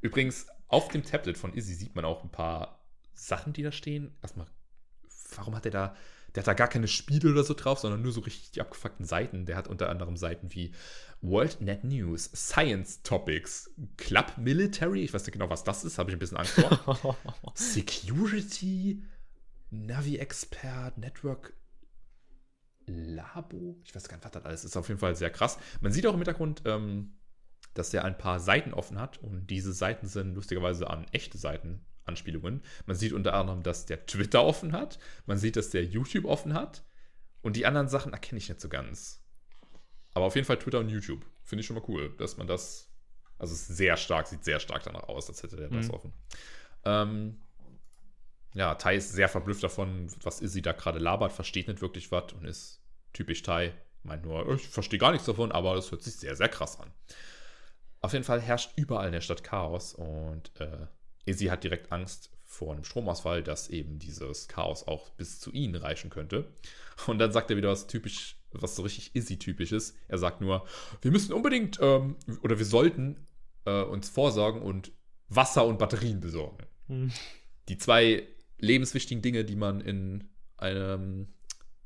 Übrigens, 0.01 0.47
auf 0.69 0.89
dem 0.89 1.05
Tablet 1.05 1.37
von 1.37 1.53
Izzy 1.53 1.75
sieht 1.75 1.95
man 1.95 2.07
auch 2.07 2.25
ein 2.25 2.31
paar 2.31 2.83
Sachen, 3.13 3.53
die 3.53 3.63
da 3.63 3.71
stehen. 3.71 4.17
Erstmal, 4.23 4.47
warum 5.37 5.55
hat 5.55 5.67
er 5.67 5.73
da 5.73 5.97
der 6.35 6.43
hat 6.43 6.49
da 6.49 6.55
gar 6.55 6.69
keine 6.69 6.89
Spiele 6.89 7.31
oder 7.31 7.43
so 7.43 7.55
drauf, 7.55 7.79
sondern 7.79 8.03
nur 8.03 8.13
so 8.13 8.21
richtig 8.21 8.53
die 8.53 8.61
abgefuckten 8.61 9.07
Seiten. 9.07 9.47
Der 9.47 9.57
hat 9.57 9.67
unter 9.67 9.89
anderem 9.89 10.17
Seiten 10.17 10.53
wie 10.55 10.73
World 11.21 11.61
Net 11.61 11.85
News, 11.85 12.31
Science 12.35 13.03
Topics, 13.03 13.71
Club 13.97 14.35
Military, 14.37 15.03
ich 15.03 15.13
weiß 15.13 15.25
nicht 15.25 15.33
genau, 15.33 15.51
was 15.51 15.65
das 15.65 15.85
ist, 15.85 15.99
habe 15.99 16.11
ich 16.11 16.17
ein 16.17 16.19
bisschen 16.19 16.37
Angst 16.37 16.53
vor. 16.53 17.17
Security, 17.55 19.03
Navi 19.71 20.19
Expert, 20.19 20.99
Network 20.99 21.55
Labo, 22.87 23.79
ich 23.85 23.95
weiß 23.95 24.09
gar 24.09 24.17
nicht, 24.17 24.25
was 24.25 24.33
das 24.33 24.45
alles 24.45 24.65
ist, 24.65 24.77
auf 24.77 24.89
jeden 24.89 25.01
Fall 25.01 25.15
sehr 25.15 25.31
krass. 25.31 25.59
Man 25.81 25.93
sieht 25.93 26.07
auch 26.07 26.15
im 26.15 26.21
Hintergrund, 26.21 26.63
ähm, 26.65 27.19
dass 27.75 27.93
er 27.93 28.05
ein 28.05 28.17
paar 28.17 28.41
Seiten 28.41 28.73
offen 28.73 28.99
hat 28.99 29.19
und 29.19 29.47
diese 29.49 29.73
Seiten 29.73 30.07
sind 30.07 30.35
lustigerweise 30.35 30.89
an 30.89 31.07
echte 31.13 31.39
Seiten 31.39 31.85
Anspielungen. 32.09 32.63
Man 32.87 32.97
sieht 32.97 33.13
unter 33.13 33.35
anderem, 33.35 33.63
dass 33.63 33.87
der 33.87 34.07
Twitter 34.07 34.43
offen 34.43 34.73
hat. 34.73 34.99
Man 35.27 35.39
sieht, 35.39 35.57
dass 35.57 35.71
der 35.71 35.85
YouTube 35.85 36.25
offen 36.25 36.55
hat. 36.55 36.85
Und 37.43 37.55
die 37.55 37.67
anderen 37.67 37.89
Sachen 37.89 38.13
erkenne 38.13 38.39
ich 38.39 38.49
nicht 38.49 38.61
so 38.61 38.69
ganz. 38.69 39.23
Aber 40.15 40.25
auf 40.25 40.35
jeden 40.35 40.47
Fall 40.47 40.59
Twitter 40.59 40.81
und 40.81 40.89
YouTube. 40.89 41.25
Finde 41.45 41.61
ich 41.61 41.67
schon 41.67 41.77
mal 41.77 41.85
cool, 41.87 42.15
dass 42.19 42.37
man 42.37 42.49
das. 42.49 42.91
Also 43.39 43.55
es 43.55 43.69
ist 43.69 43.77
sehr 43.77 43.97
stark, 43.97 44.27
sieht 44.27 44.43
sehr 44.43 44.59
stark 44.59 44.83
danach 44.83 45.05
aus, 45.05 45.29
als 45.29 45.45
hätte 45.45 45.55
der 45.55 45.71
mhm. 45.71 45.77
das 45.77 45.91
offen. 45.91 46.13
Ähm, 46.85 47.41
ja, 48.59 48.75
Tai 48.75 48.97
ist 48.97 49.13
sehr 49.13 49.29
verblüfft 49.29 49.63
davon, 49.63 50.09
was 50.23 50.41
Izzy 50.41 50.63
da 50.63 50.73
gerade 50.73 50.99
labert, 50.99 51.33
versteht 51.33 51.69
nicht 51.69 51.81
wirklich 51.81 52.11
was 52.11 52.33
und 52.33 52.45
ist 52.45 52.83
typisch 53.13 53.43
Tai. 53.43 53.73
Meint 54.03 54.25
nur, 54.25 54.53
ich 54.55 54.67
verstehe 54.67 54.99
gar 54.99 55.13
nichts 55.13 55.27
davon, 55.27 55.53
aber 55.53 55.77
das 55.77 55.91
hört 55.93 56.03
sich 56.03 56.17
sehr, 56.17 56.35
sehr 56.35 56.49
krass 56.49 56.79
an. 56.81 56.91
Auf 58.01 58.13
jeden 58.13 58.25
Fall 58.25 58.41
herrscht 58.41 58.73
überall 58.77 59.07
in 59.07 59.13
der 59.13 59.21
Stadt 59.21 59.45
Chaos 59.45 59.95
und 59.95 60.51
äh, 60.61 60.87
Izzy 61.25 61.47
hat 61.47 61.63
direkt 61.63 61.93
Angst 61.93 62.31
vor 62.45 62.73
einem 62.73 62.83
Stromausfall, 62.83 63.45
dass 63.45 63.69
eben 63.69 64.01
dieses 64.01 64.49
Chaos 64.49 64.89
auch 64.89 65.11
bis 65.11 65.39
zu 65.39 65.53
ihnen 65.53 65.77
reichen 65.77 66.11
könnte. 66.11 66.53
Und 67.07 67.19
dann 67.19 67.31
sagt 67.31 67.51
er 67.51 67.57
wieder 67.57 67.69
was 67.69 67.87
typisch, 67.87 68.41
was 68.51 68.75
so 68.75 68.83
richtig 68.83 69.15
Izzy-typisch 69.15 69.71
ist. 69.71 69.95
Er 70.09 70.19
sagt 70.19 70.41
nur, 70.41 70.67
wir 71.03 71.13
müssen 71.13 71.33
unbedingt 71.33 71.79
ähm, 71.81 72.17
oder 72.43 72.59
wir 72.59 72.65
sollten 72.65 73.25
äh, 73.67 73.83
uns 73.83 74.09
vorsorgen 74.09 74.63
und 74.63 74.91
Wasser 75.29 75.65
und 75.67 75.79
Batterien 75.79 76.21
besorgen. 76.21 76.67
Hm. 76.87 77.13
Die 77.69 77.79
zwei 77.79 78.27
lebenswichtigen 78.59 79.23
Dinge, 79.23 79.45
die 79.45 79.57
man 79.57 79.81
in 79.81 80.29
einem 80.57 81.29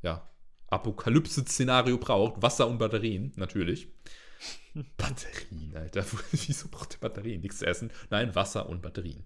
ja, 0.02 0.28
Apokalypse-Szenario 0.68 1.98
braucht. 1.98 2.42
Wasser 2.42 2.68
und 2.68 2.78
Batterien, 2.78 3.32
natürlich. 3.36 3.88
Batterien, 4.96 5.76
Alter. 5.76 6.04
Wieso 6.32 6.68
braucht 6.68 6.94
ihr 6.94 7.00
Batterien? 7.00 7.40
Nichts 7.42 7.58
zu 7.58 7.66
essen. 7.66 7.90
Nein, 8.10 8.34
Wasser 8.34 8.68
und 8.68 8.82
Batterien. 8.82 9.24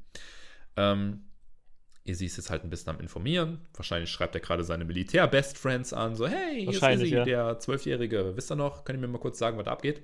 Ähm, 0.76 1.26
Izzy 2.04 2.26
ist 2.26 2.36
jetzt 2.36 2.50
halt 2.50 2.64
ein 2.64 2.70
bisschen 2.70 2.94
am 2.94 3.00
Informieren. 3.00 3.66
Wahrscheinlich 3.74 4.10
schreibt 4.10 4.34
er 4.34 4.40
gerade 4.40 4.64
seine 4.64 4.84
Militär-Best 4.84 5.58
Friends 5.58 5.92
an. 5.92 6.14
So, 6.14 6.26
hey, 6.26 6.60
hier 6.60 6.70
ist 6.70 6.82
Izzy, 6.82 7.14
ja. 7.14 7.24
der 7.24 7.58
Zwölfjährige. 7.58 8.36
Wisst 8.36 8.50
ihr 8.50 8.56
noch? 8.56 8.84
Könnt 8.84 8.98
ihr 8.98 9.00
mir 9.00 9.12
mal 9.12 9.18
kurz 9.18 9.38
sagen, 9.38 9.58
was 9.58 9.64
da 9.64 9.72
abgeht? 9.72 10.02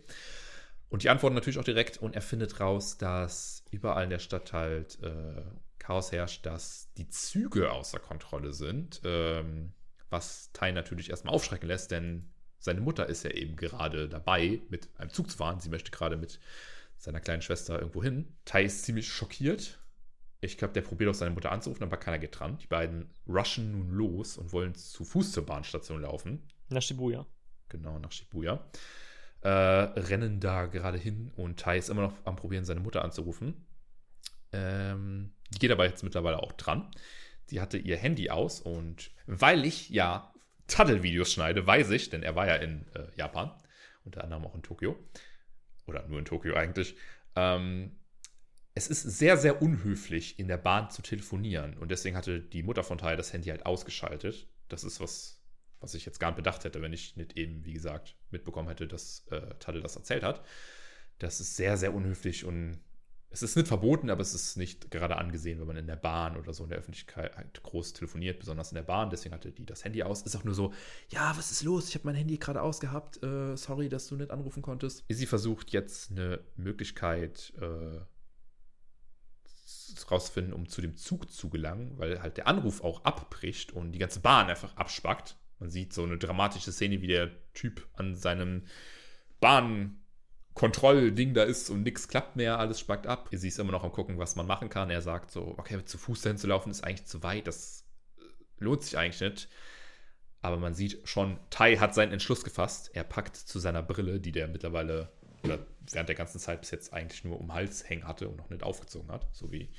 Und 0.88 1.02
die 1.04 1.10
antworten 1.10 1.34
natürlich 1.34 1.58
auch 1.58 1.64
direkt. 1.64 1.98
Und 1.98 2.14
er 2.14 2.22
findet 2.22 2.60
raus, 2.60 2.98
dass 2.98 3.64
überall 3.70 4.04
in 4.04 4.10
der 4.10 4.18
Stadt 4.18 4.52
halt 4.52 4.98
äh, 5.02 5.42
Chaos 5.82 6.12
herrscht, 6.12 6.46
dass 6.46 6.92
die 6.96 7.08
Züge 7.08 7.72
außer 7.72 7.98
Kontrolle 7.98 8.52
sind. 8.52 9.00
Ähm, 9.04 9.72
was 10.10 10.50
Tai 10.52 10.70
natürlich 10.70 11.10
erstmal 11.10 11.34
aufschrecken 11.34 11.66
lässt, 11.66 11.90
denn 11.90 12.30
seine 12.58 12.80
Mutter 12.80 13.06
ist 13.06 13.24
ja 13.24 13.30
eben 13.30 13.56
gerade 13.56 14.08
dabei, 14.08 14.60
mit 14.68 14.88
einem 14.96 15.10
Zug 15.10 15.28
zu 15.28 15.36
fahren. 15.36 15.58
Sie 15.58 15.70
möchte 15.70 15.90
gerade 15.90 16.16
mit 16.16 16.38
seiner 16.96 17.18
kleinen 17.18 17.42
Schwester 17.42 17.80
irgendwo 17.80 18.02
hin. 18.02 18.36
Tai 18.44 18.62
ist 18.62 18.84
ziemlich 18.84 19.08
schockiert. 19.08 19.80
Ich 20.40 20.56
glaube, 20.56 20.72
der 20.72 20.82
probiert 20.82 21.10
auch 21.10 21.14
seine 21.14 21.32
Mutter 21.34 21.50
anzurufen, 21.50 21.82
aber 21.82 21.96
keiner 21.96 22.20
geht 22.20 22.38
dran. 22.38 22.58
Die 22.58 22.68
beiden 22.68 23.10
rushen 23.26 23.72
nun 23.72 23.90
los 23.90 24.36
und 24.38 24.52
wollen 24.52 24.76
zu 24.76 25.04
Fuß 25.04 25.32
zur 25.32 25.46
Bahnstation 25.46 26.02
laufen. 26.02 26.42
Nach 26.68 26.82
Shibuya. 26.82 27.26
Genau, 27.68 27.98
nach 27.98 28.12
Shibuya. 28.12 28.64
Äh, 29.40 29.48
rennen 29.48 30.38
da 30.38 30.66
gerade 30.66 30.98
hin 30.98 31.32
und 31.34 31.58
Tai 31.58 31.76
ist 31.76 31.90
immer 31.90 32.02
noch 32.02 32.14
am 32.24 32.36
Probieren, 32.36 32.64
seine 32.64 32.80
Mutter 32.80 33.02
anzurufen. 33.02 33.66
Ähm, 34.52 35.32
die 35.52 35.58
geht 35.58 35.70
aber 35.70 35.86
jetzt 35.86 36.02
mittlerweile 36.02 36.42
auch 36.42 36.52
dran. 36.52 36.90
Sie 37.46 37.60
hatte 37.60 37.78
ihr 37.78 37.96
Handy 37.96 38.30
aus 38.30 38.60
und 38.60 39.10
weil 39.26 39.64
ich 39.64 39.90
ja 39.90 40.32
Tuddle-Videos 40.68 41.32
schneide, 41.32 41.66
weiß 41.66 41.90
ich, 41.90 42.10
denn 42.10 42.22
er 42.22 42.34
war 42.34 42.46
ja 42.46 42.56
in 42.56 42.86
äh, 42.94 43.06
Japan, 43.16 43.50
unter 44.04 44.24
anderem 44.24 44.44
auch 44.46 44.54
in 44.54 44.62
Tokio. 44.62 44.98
Oder 45.86 46.06
nur 46.08 46.18
in 46.18 46.24
Tokio 46.24 46.54
eigentlich. 46.54 46.96
Ähm, 47.36 47.98
es 48.74 48.88
ist 48.88 49.02
sehr, 49.02 49.36
sehr 49.36 49.60
unhöflich, 49.60 50.38
in 50.38 50.48
der 50.48 50.56
Bahn 50.56 50.90
zu 50.90 51.02
telefonieren. 51.02 51.76
Und 51.76 51.90
deswegen 51.90 52.16
hatte 52.16 52.40
die 52.40 52.62
Mutter 52.62 52.84
von 52.84 52.98
Tai 52.98 53.16
das 53.16 53.32
Handy 53.32 53.50
halt 53.50 53.66
ausgeschaltet. 53.66 54.48
Das 54.68 54.84
ist 54.84 55.00
was, 55.00 55.42
was 55.80 55.94
ich 55.94 56.06
jetzt 56.06 56.20
gar 56.20 56.28
nicht 56.28 56.36
bedacht 56.36 56.64
hätte, 56.64 56.80
wenn 56.80 56.92
ich 56.92 57.16
nicht 57.16 57.36
eben, 57.36 57.64
wie 57.66 57.74
gesagt, 57.74 58.16
mitbekommen 58.30 58.68
hätte, 58.68 58.86
dass 58.86 59.26
äh, 59.30 59.54
Tadel 59.58 59.82
das 59.82 59.96
erzählt 59.96 60.22
hat. 60.22 60.42
Das 61.18 61.40
ist 61.40 61.56
sehr, 61.56 61.76
sehr 61.76 61.92
unhöflich 61.92 62.44
und 62.44 62.80
es 63.32 63.42
ist 63.42 63.56
nicht 63.56 63.68
verboten, 63.68 64.10
aber 64.10 64.20
es 64.20 64.34
ist 64.34 64.56
nicht 64.56 64.90
gerade 64.90 65.16
angesehen, 65.16 65.58
wenn 65.58 65.66
man 65.66 65.76
in 65.76 65.86
der 65.86 65.96
Bahn 65.96 66.36
oder 66.36 66.52
so 66.52 66.64
in 66.64 66.70
der 66.70 66.78
Öffentlichkeit 66.78 67.62
groß 67.62 67.94
telefoniert, 67.94 68.38
besonders 68.38 68.70
in 68.72 68.76
der 68.76 68.82
Bahn. 68.82 69.08
Deswegen 69.08 69.34
hatte 69.34 69.50
die 69.50 69.64
das 69.64 69.84
Handy 69.84 70.02
aus. 70.02 70.22
Ist 70.22 70.36
auch 70.36 70.44
nur 70.44 70.54
so, 70.54 70.72
ja, 71.08 71.32
was 71.36 71.50
ist 71.50 71.62
los? 71.62 71.88
Ich 71.88 71.94
habe 71.94 72.06
mein 72.06 72.14
Handy 72.14 72.36
gerade 72.36 72.60
ausgehabt. 72.60 73.22
Äh, 73.22 73.56
sorry, 73.56 73.88
dass 73.88 74.08
du 74.08 74.16
nicht 74.16 74.30
anrufen 74.30 74.62
konntest. 74.62 75.04
Sie 75.08 75.26
versucht 75.26 75.72
jetzt 75.72 76.10
eine 76.10 76.40
Möglichkeit 76.56 77.54
äh, 77.58 78.00
rauszufinden, 80.10 80.52
um 80.52 80.68
zu 80.68 80.82
dem 80.82 80.96
Zug 80.96 81.30
zu 81.30 81.48
gelangen, 81.48 81.96
weil 81.96 82.20
halt 82.20 82.36
der 82.36 82.46
Anruf 82.46 82.84
auch 82.84 83.04
abbricht 83.04 83.72
und 83.72 83.92
die 83.92 83.98
ganze 83.98 84.20
Bahn 84.20 84.48
einfach 84.48 84.76
abspackt. 84.76 85.36
Man 85.58 85.70
sieht 85.70 85.94
so 85.94 86.02
eine 86.02 86.18
dramatische 86.18 86.72
Szene, 86.72 87.00
wie 87.00 87.06
der 87.06 87.30
Typ 87.54 87.88
an 87.94 88.14
seinem 88.14 88.64
Bahn 89.40 90.01
Kontrollding 90.54 91.34
da 91.34 91.44
ist 91.44 91.70
und 91.70 91.82
nichts 91.82 92.08
klappt 92.08 92.36
mehr, 92.36 92.58
alles 92.58 92.78
spackt 92.78 93.06
ab. 93.06 93.28
Sie 93.32 93.48
ist 93.48 93.58
immer 93.58 93.72
noch 93.72 93.84
am 93.84 93.92
gucken, 93.92 94.18
was 94.18 94.36
man 94.36 94.46
machen 94.46 94.68
kann. 94.68 94.90
Er 94.90 95.00
sagt 95.00 95.30
so, 95.30 95.54
okay, 95.56 95.82
zu 95.84 95.96
Fuß 95.98 96.20
dahin 96.22 96.36
zu 96.36 96.46
laufen 96.46 96.70
ist 96.70 96.84
eigentlich 96.84 97.06
zu 97.06 97.22
weit, 97.22 97.46
das 97.46 97.86
äh, 98.18 98.22
lohnt 98.58 98.82
sich 98.82 98.98
eigentlich 98.98 99.20
nicht. 99.20 99.48
Aber 100.42 100.58
man 100.58 100.74
sieht 100.74 101.08
schon, 101.08 101.38
Tai 101.50 101.76
hat 101.76 101.94
seinen 101.94 102.12
Entschluss 102.12 102.44
gefasst. 102.44 102.90
Er 102.94 103.04
packt 103.04 103.36
zu 103.36 103.60
seiner 103.60 103.82
Brille, 103.82 104.20
die 104.20 104.32
der 104.32 104.48
mittlerweile 104.48 105.12
oder 105.42 105.66
während 105.90 106.08
der 106.08 106.16
ganzen 106.16 106.38
Zeit 106.38 106.60
bis 106.60 106.70
jetzt 106.70 106.92
eigentlich 106.92 107.24
nur 107.24 107.40
um 107.40 107.46
den 107.46 107.54
Hals 107.54 107.88
hängen 107.88 108.06
hatte 108.06 108.28
und 108.28 108.36
noch 108.36 108.50
nicht 108.50 108.62
aufgezogen 108.62 109.10
hat, 109.10 109.28
so 109.32 109.50
wie 109.52 109.70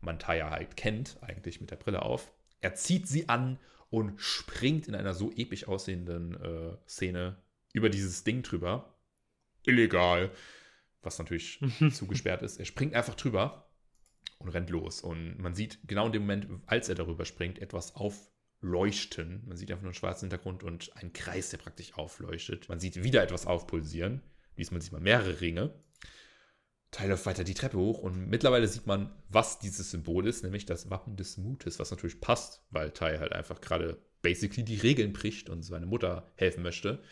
man 0.00 0.18
Tai 0.18 0.38
ja 0.38 0.50
halt 0.50 0.76
kennt, 0.76 1.18
eigentlich 1.20 1.60
mit 1.60 1.70
der 1.70 1.76
Brille 1.76 2.02
auf. 2.02 2.32
Er 2.60 2.74
zieht 2.74 3.06
sie 3.08 3.28
an 3.28 3.58
und 3.90 4.20
springt 4.20 4.88
in 4.88 4.94
einer 4.94 5.14
so 5.14 5.30
episch 5.32 5.66
aussehenden 5.66 6.34
äh, 6.42 6.76
Szene 6.88 7.36
über 7.72 7.88
dieses 7.88 8.24
Ding 8.24 8.42
drüber 8.42 8.97
illegal, 9.68 10.30
was 11.02 11.18
natürlich 11.18 11.60
zugesperrt 11.92 12.42
ist. 12.42 12.58
Er 12.58 12.64
springt 12.64 12.94
einfach 12.94 13.14
drüber 13.14 13.70
und 14.38 14.48
rennt 14.48 14.70
los. 14.70 15.00
Und 15.00 15.38
man 15.38 15.54
sieht 15.54 15.78
genau 15.86 16.06
in 16.06 16.12
dem 16.12 16.22
Moment, 16.22 16.48
als 16.66 16.88
er 16.88 16.94
darüber 16.94 17.24
springt, 17.24 17.58
etwas 17.58 17.94
aufleuchten. 17.94 19.44
Man 19.46 19.56
sieht 19.56 19.70
einfach 19.70 19.82
nur 19.82 19.90
einen 19.90 19.94
schwarzen 19.94 20.28
Hintergrund 20.28 20.62
und 20.62 20.96
einen 20.96 21.12
Kreis, 21.12 21.50
der 21.50 21.58
praktisch 21.58 21.94
aufleuchtet. 21.94 22.68
Man 22.68 22.80
sieht 22.80 23.02
wieder 23.02 23.22
etwas 23.22 23.46
aufpulsieren. 23.46 24.22
Diesmal 24.56 24.82
sieht 24.82 24.92
man 24.92 25.02
mehrere 25.02 25.40
Ringe. 25.40 25.74
Teil 26.90 27.10
läuft 27.10 27.26
weiter 27.26 27.44
die 27.44 27.54
Treppe 27.54 27.76
hoch 27.76 27.98
und 27.98 28.28
mittlerweile 28.28 28.66
sieht 28.66 28.86
man, 28.86 29.14
was 29.28 29.58
dieses 29.58 29.90
Symbol 29.90 30.26
ist, 30.26 30.42
nämlich 30.42 30.64
das 30.64 30.88
Wappen 30.88 31.16
des 31.16 31.36
Mutes, 31.36 31.78
was 31.78 31.90
natürlich 31.90 32.20
passt, 32.20 32.64
weil 32.70 32.92
Tai 32.92 33.18
halt 33.18 33.32
einfach 33.32 33.60
gerade 33.60 34.02
basically 34.22 34.64
die 34.64 34.76
Regeln 34.76 35.12
bricht 35.12 35.50
und 35.50 35.62
seine 35.62 35.84
Mutter 35.84 36.30
helfen 36.36 36.62
möchte. 36.62 37.02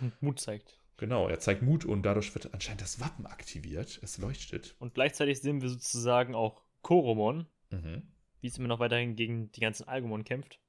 Und 0.00 0.20
Mut 0.20 0.40
zeigt. 0.40 0.80
Genau, 0.96 1.28
er 1.28 1.40
zeigt 1.40 1.62
Mut 1.62 1.84
und 1.84 2.02
dadurch 2.02 2.32
wird 2.34 2.54
anscheinend 2.54 2.82
das 2.82 3.00
Wappen 3.00 3.26
aktiviert. 3.26 3.98
Es 4.02 4.18
leuchtet. 4.18 4.76
Und 4.78 4.94
gleichzeitig 4.94 5.40
sehen 5.40 5.60
wir 5.60 5.68
sozusagen 5.68 6.34
auch 6.34 6.62
Koromon, 6.82 7.46
mhm. 7.70 8.02
wie 8.40 8.46
es 8.46 8.58
immer 8.58 8.68
noch 8.68 8.78
weiterhin 8.78 9.16
gegen 9.16 9.50
die 9.52 9.60
ganzen 9.60 9.88
Algomon 9.88 10.24
kämpft. 10.24 10.60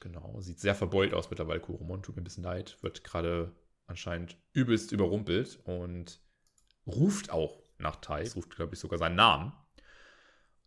Genau, 0.00 0.40
sieht 0.40 0.60
sehr 0.60 0.74
verbeult 0.74 1.14
aus 1.14 1.30
mittlerweile, 1.30 1.60
Koromon. 1.60 2.02
Tut 2.02 2.16
mir 2.16 2.22
ein 2.22 2.24
bisschen 2.24 2.44
leid. 2.44 2.78
Wird 2.82 3.04
gerade 3.04 3.54
anscheinend 3.86 4.38
übelst 4.52 4.92
überrumpelt 4.92 5.60
und 5.64 6.20
ruft 6.86 7.30
auch 7.30 7.62
nach 7.78 7.96
Tai, 7.96 8.26
ruft, 8.34 8.54
glaube 8.56 8.74
ich, 8.74 8.80
sogar 8.80 8.98
seinen 8.98 9.16
Namen. 9.16 9.52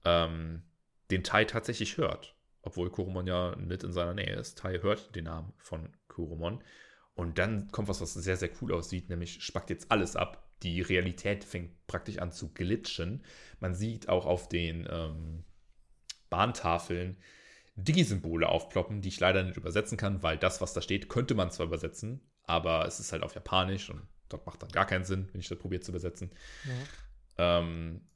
Ähm, 0.05 0.63
den 1.09 1.23
Tai 1.23 1.45
tatsächlich 1.45 1.97
hört. 1.97 2.35
Obwohl 2.61 2.91
Koromon 2.91 3.25
ja 3.25 3.55
mit 3.55 3.83
in 3.83 3.93
seiner 3.93 4.13
Nähe 4.13 4.35
ist. 4.35 4.57
Tai 4.59 4.79
hört 4.81 5.15
den 5.15 5.25
Namen 5.25 5.53
von 5.57 5.89
Koromon. 6.07 6.63
Und 7.19 7.37
dann 7.37 7.69
kommt 7.73 7.89
was, 7.89 7.99
was 7.99 8.13
sehr, 8.13 8.37
sehr 8.37 8.49
cool 8.61 8.73
aussieht, 8.73 9.09
nämlich 9.09 9.43
spackt 9.43 9.69
jetzt 9.69 9.91
alles 9.91 10.15
ab. 10.15 10.49
Die 10.63 10.79
Realität 10.79 11.43
fängt 11.43 11.85
praktisch 11.85 12.17
an 12.17 12.31
zu 12.31 12.53
glitschen. 12.53 13.25
Man 13.59 13.75
sieht 13.75 14.07
auch 14.07 14.25
auf 14.25 14.47
den 14.47 14.87
ähm, 14.89 15.43
Bahntafeln 16.29 17.17
Digi-Symbole 17.75 18.47
aufploppen, 18.47 19.01
die 19.01 19.09
ich 19.09 19.19
leider 19.19 19.43
nicht 19.43 19.57
übersetzen 19.57 19.97
kann, 19.97 20.23
weil 20.23 20.37
das, 20.37 20.61
was 20.61 20.71
da 20.71 20.81
steht, 20.81 21.09
könnte 21.09 21.35
man 21.35 21.51
zwar 21.51 21.65
übersetzen, 21.65 22.21
aber 22.43 22.87
es 22.87 23.01
ist 23.01 23.11
halt 23.11 23.23
auf 23.23 23.35
Japanisch 23.35 23.89
und 23.89 24.01
dort 24.29 24.45
macht 24.45 24.63
dann 24.63 24.71
gar 24.71 24.85
keinen 24.85 25.03
Sinn, 25.03 25.27
wenn 25.33 25.41
ich 25.41 25.49
das 25.49 25.59
probiere 25.59 25.81
zu 25.81 25.91
übersetzen. 25.91 26.31
Ja. 27.37 27.59
Ähm, 27.59 28.07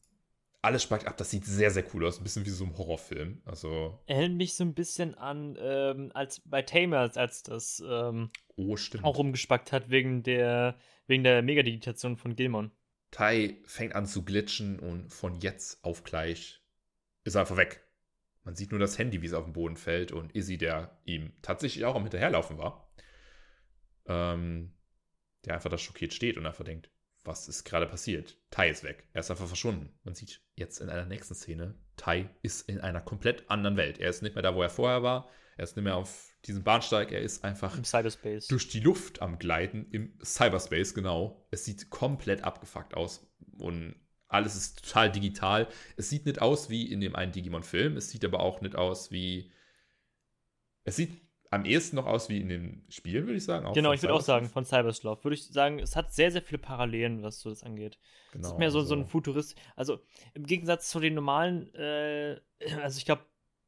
alles 0.64 0.82
spackt 0.82 1.06
ab, 1.08 1.18
das 1.18 1.30
sieht 1.30 1.46
sehr, 1.46 1.72
sehr 1.72 1.84
cool 1.94 2.06
aus. 2.06 2.18
Ein 2.18 2.24
bisschen 2.24 2.46
wie 2.46 2.50
so 2.50 2.64
ein 2.64 2.76
Horrorfilm. 2.78 3.42
Also. 3.46 4.00
Erinnert 4.08 4.38
mich 4.38 4.56
so 4.56 4.64
ein 4.64 4.74
bisschen 4.74 5.14
an, 5.16 5.58
ähm, 5.60 6.12
als 6.14 6.40
bei 6.46 6.62
Tamers, 6.62 7.18
als 7.18 7.44
das 7.44 7.84
ähm, 7.86 8.32
oh, 8.56 8.78
auch 9.02 9.18
rumgespackt 9.18 9.74
hat 9.74 9.90
wegen 9.90 10.24
der, 10.24 10.78
wegen 11.06 11.24
der 11.24 11.42
Megadigitation 11.42 12.16
von 12.16 12.38
Gilmon. 12.38 12.72
Tai 13.12 13.58
fängt 13.66 13.94
an 13.94 14.06
zu 14.06 14.24
glitschen 14.24 14.80
und 14.80 15.12
von 15.12 15.36
jetzt 15.36 15.84
auf 15.84 16.04
gleich 16.04 16.62
ist 17.26 17.36
er 17.36 17.42
einfach 17.42 17.58
weg. 17.58 17.86
Man 18.44 18.56
sieht 18.56 18.72
nur 18.72 18.80
das 18.80 18.98
Handy, 18.98 19.22
wie 19.22 19.28
es 19.28 19.34
auf 19.34 19.44
den 19.44 19.54
Boden 19.54 19.76
fällt 19.76 20.14
und 20.14 20.34
Izzy, 20.34 20.58
der 20.58 20.98
ihm 21.04 21.34
tatsächlich 21.42 21.84
auch 21.86 21.96
am 21.96 22.04
Hinterherlaufen 22.04 22.58
war, 22.58 22.90
ähm, 24.06 24.74
der 25.46 25.56
einfach 25.56 25.70
da 25.70 25.78
schockiert 25.78 26.14
steht 26.14 26.38
und 26.38 26.46
einfach 26.46 26.64
denkt, 26.64 26.90
was 27.24 27.48
ist 27.48 27.64
gerade 27.64 27.88
passiert? 27.88 28.38
Tai 28.50 28.70
ist 28.70 28.84
weg. 28.84 29.08
Er 29.14 29.22
ist 29.22 29.32
einfach 29.32 29.48
verschwunden. 29.48 29.90
Man 30.04 30.16
sieht 30.16 30.42
jetzt 30.56 30.80
in 30.80 30.90
einer 30.90 31.06
nächsten 31.06 31.36
Szene, 31.36 31.76
Tai 31.96 32.30
ist 32.42 32.68
in 32.68 32.82
einer 32.82 33.02
komplett 33.02 33.50
anderen 33.50 33.78
Welt. 33.78 34.00
Er 34.00 34.10
ist 34.10 34.22
nicht 34.22 34.36
mehr 34.36 34.42
da, 34.42 34.56
wo 34.56 34.62
er 34.62 34.70
vorher 34.70 35.04
war. 35.04 35.30
Er 35.58 35.64
ist 35.64 35.76
nicht 35.76 35.84
mehr 35.84 35.96
auf 35.96 36.36
diesem 36.46 36.64
Bahnsteig. 36.64 37.12
Er 37.12 37.22
ist 37.22 37.44
einfach 37.44 37.78
im 37.78 37.84
Cyberspace. 37.84 38.48
durch 38.48 38.68
die 38.70 38.80
Luft 38.80 39.22
am 39.22 39.38
Gleiten 39.38 39.88
im 39.92 40.18
Cyberspace, 40.24 40.94
genau. 40.94 41.48
Es 41.52 41.66
sieht 41.66 41.90
komplett 41.90 42.44
abgefuckt 42.44 42.96
aus 42.96 43.32
und 43.60 43.96
alles 44.28 44.56
ist 44.56 44.84
total 44.84 45.12
digital. 45.12 45.68
Es 45.96 46.10
sieht 46.10 46.26
nicht 46.26 46.42
aus 46.42 46.70
wie 46.70 46.92
in 46.92 47.00
dem 47.02 47.16
einen 47.16 47.32
Digimon-Film. 47.32 47.98
Es 47.98 48.10
sieht 48.10 48.26
aber 48.26 48.40
auch 48.40 48.62
nicht 48.62 48.76
aus 48.76 49.12
wie. 49.12 49.52
Es 50.84 50.96
sieht 50.96 51.22
am 51.54 51.66
ehesten 51.66 51.96
noch 51.96 52.06
aus 52.06 52.30
wie 52.30 52.40
in 52.40 52.50
dem 52.50 52.84
Spiel, 52.90 53.26
würde 53.26 53.36
ich 53.36 53.46
sagen. 53.46 53.66
Auch 53.66 53.74
genau, 53.74 53.94
ich 53.94 54.02
würde 54.02 54.14
auch 54.14 54.22
sagen, 54.22 54.50
von 54.50 54.66
Cyberslove. 54.66 55.24
Würde 55.24 55.36
ich 55.36 55.48
sagen, 55.48 55.80
es 55.80 55.96
hat 55.96 56.14
sehr, 56.14 56.32
sehr 56.32 56.42
viele 56.42 56.60
Parallelen, 56.60 57.24
was 57.24 57.40
so 57.40 57.50
das 57.50 57.64
angeht. 57.64 57.98
Genau, 58.32 58.48
es 58.48 58.54
ist 58.54 58.60
mehr 58.60 58.72
so, 58.72 58.80
also. 58.80 58.90
so 58.90 58.96
ein 58.96 59.06
Futurist. 59.06 59.56
Also 59.76 60.00
im 60.34 60.46
Gegensatz 60.46 60.90
zu 60.90 61.00
den 61.00 61.14
normalen, 61.14 61.74
äh, 61.76 62.40
also 62.82 62.98
ich 62.98 63.06
glaube, 63.06 63.24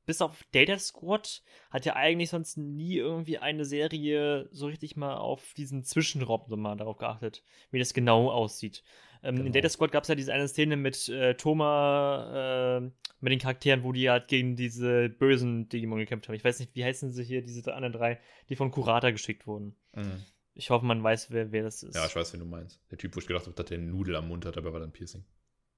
bis 0.05 0.21
auf 0.21 0.43
Data 0.51 0.77
Squad 0.77 1.41
hat 1.71 1.85
ja 1.85 1.95
eigentlich 1.95 2.29
sonst 2.29 2.57
nie 2.57 2.95
irgendwie 2.95 3.39
eine 3.39 3.65
Serie 3.65 4.47
so 4.51 4.67
richtig 4.67 4.95
mal 4.95 5.15
auf 5.15 5.53
diesen 5.55 5.83
Zwischenraum 5.83 6.43
so 6.47 6.57
mal 6.57 6.75
darauf 6.75 6.97
geachtet, 6.97 7.43
wie 7.71 7.79
das 7.79 7.93
genau 7.93 8.29
aussieht. 8.29 8.83
Ähm, 9.25 9.35
genau. 9.35 9.47
In 9.47 9.53
Data 9.53 9.69
Squad 9.69 9.91
gab 9.91 10.03
es 10.03 10.09
ja 10.09 10.15
diese 10.15 10.33
eine 10.33 10.47
Szene 10.47 10.77
mit 10.77 11.09
äh, 11.09 11.35
Thoma, 11.35 12.77
äh, 12.77 12.91
mit 13.19 13.31
den 13.31 13.39
Charakteren, 13.39 13.83
wo 13.83 13.91
die 13.91 14.09
halt 14.09 14.27
gegen 14.27 14.55
diese 14.55 15.09
bösen 15.09 15.67
Digimon 15.67 15.99
gekämpft 15.99 16.27
haben. 16.27 16.35
Ich 16.35 16.43
weiß 16.43 16.59
nicht, 16.59 16.75
wie 16.75 16.85
heißen 16.85 17.11
sie 17.11 17.23
hier, 17.23 17.41
diese 17.41 17.73
anderen 17.73 17.93
drei, 17.93 18.19
die 18.49 18.55
von 18.55 18.71
Kurata 18.71 19.11
geschickt 19.11 19.47
wurden. 19.47 19.75
Mhm. 19.93 20.23
Ich 20.53 20.69
hoffe, 20.69 20.85
man 20.85 21.03
weiß, 21.03 21.31
wer, 21.31 21.51
wer 21.51 21.63
das 21.63 21.83
ist. 21.83 21.95
Ja, 21.95 22.05
ich 22.05 22.15
weiß, 22.15 22.33
wen 22.33 22.39
du 22.39 22.45
meinst. 22.45 22.79
Der 22.91 22.97
Typ, 22.97 23.15
wo 23.15 23.19
ich 23.19 23.27
gedacht 23.27 23.45
habe, 23.45 23.55
dass 23.55 23.65
der 23.65 23.77
eine 23.77 23.87
Nudel 23.87 24.15
am 24.15 24.27
Mund 24.27 24.45
hat, 24.45 24.57
aber 24.57 24.71
war 24.71 24.79
dann 24.79 24.93
Piercing. 24.93 25.25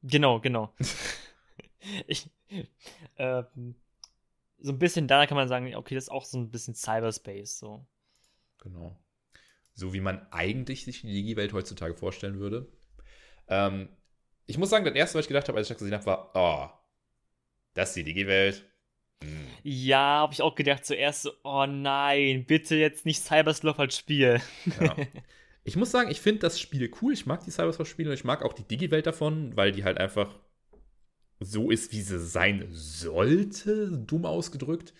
Genau, 0.03 0.39
genau. 0.39 0.75
ich, 2.07 2.29
ähm, 3.17 3.75
so 4.59 4.71
ein 4.71 4.79
bisschen 4.79 5.07
da 5.07 5.25
kann 5.25 5.37
man 5.37 5.47
sagen, 5.47 5.73
okay, 5.75 5.95
das 5.95 6.05
ist 6.05 6.09
auch 6.09 6.25
so 6.25 6.37
ein 6.37 6.49
bisschen 6.49 6.75
Cyberspace, 6.75 7.59
so. 7.59 7.85
Genau. 8.59 8.97
So 9.73 9.93
wie 9.93 10.01
man 10.01 10.25
eigentlich 10.31 10.85
sich 10.85 11.01
die 11.01 11.13
Digi-Welt 11.13 11.53
heutzutage 11.53 11.93
vorstellen 11.93 12.39
würde. 12.39 12.67
Ähm, 13.47 13.89
ich 14.45 14.57
muss 14.57 14.69
sagen, 14.69 14.85
das 14.85 14.95
erste, 14.95 15.17
was 15.17 15.25
ich 15.25 15.29
gedacht 15.29 15.47
habe, 15.47 15.57
als 15.57 15.67
ich 15.67 15.73
das 15.73 15.79
gesehen 15.79 15.93
habe, 15.93 16.05
war, 16.05 16.31
oh, 16.33 16.69
das 17.73 17.89
ist 17.89 17.95
die 17.95 18.03
Digi-Welt. 18.03 18.65
Hm. 19.23 19.47
Ja, 19.63 20.19
habe 20.21 20.33
ich 20.33 20.41
auch 20.41 20.55
gedacht 20.55 20.85
zuerst 20.85 21.23
so, 21.23 21.31
oh 21.43 21.65
nein, 21.65 22.45
bitte 22.45 22.75
jetzt 22.75 23.05
nicht 23.05 23.23
Cybersloth 23.23 23.79
als 23.79 23.97
Spiel. 23.97 24.41
Ja. 24.79 24.95
Ich 25.67 25.75
muss 25.75 25.91
sagen, 25.91 26.09
ich 26.09 26.21
finde 26.21 26.39
das 26.39 26.61
Spiel 26.61 26.89
cool. 27.01 27.11
Ich 27.11 27.25
mag 27.25 27.43
die 27.43 27.51
Cybersloth-Spiele 27.51 28.09
und 28.09 28.13
ich 28.13 28.23
mag 28.23 28.41
auch 28.41 28.53
die 28.53 28.63
Digi-Welt 28.63 29.05
davon, 29.05 29.57
weil 29.57 29.73
die 29.73 29.83
halt 29.83 29.97
einfach 29.97 30.39
so 31.41 31.69
ist, 31.69 31.91
wie 31.91 31.99
sie 31.99 32.19
sein 32.19 32.67
sollte, 32.71 33.91
dumm 33.91 34.25
ausgedrückt. 34.25 34.93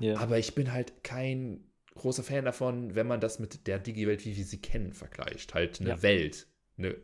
Ja. 0.00 0.16
Aber 0.16 0.38
ich 0.38 0.54
bin 0.54 0.72
halt 0.72 1.04
kein 1.04 1.70
großer 1.94 2.22
Fan 2.22 2.46
davon, 2.46 2.94
wenn 2.94 3.06
man 3.06 3.20
das 3.20 3.38
mit 3.38 3.66
der 3.66 3.78
Digi-Welt, 3.78 4.24
wie 4.24 4.34
wir 4.34 4.44
sie 4.46 4.62
kennen, 4.62 4.94
vergleicht. 4.94 5.52
Halt 5.52 5.82
eine 5.82 5.90
ja. 5.90 6.02
Welt, 6.02 6.46
eine 6.78 6.96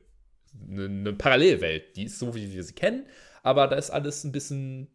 eine, 0.54 0.84
eine 0.84 1.12
Parallelwelt. 1.12 1.96
Die 1.96 2.04
ist 2.04 2.18
so, 2.18 2.34
wie 2.34 2.52
wir 2.52 2.62
sie 2.62 2.74
kennen, 2.74 3.06
aber 3.42 3.66
da 3.66 3.76
ist 3.76 3.90
alles 3.90 4.24
ein 4.24 4.32
bisschen 4.32 4.88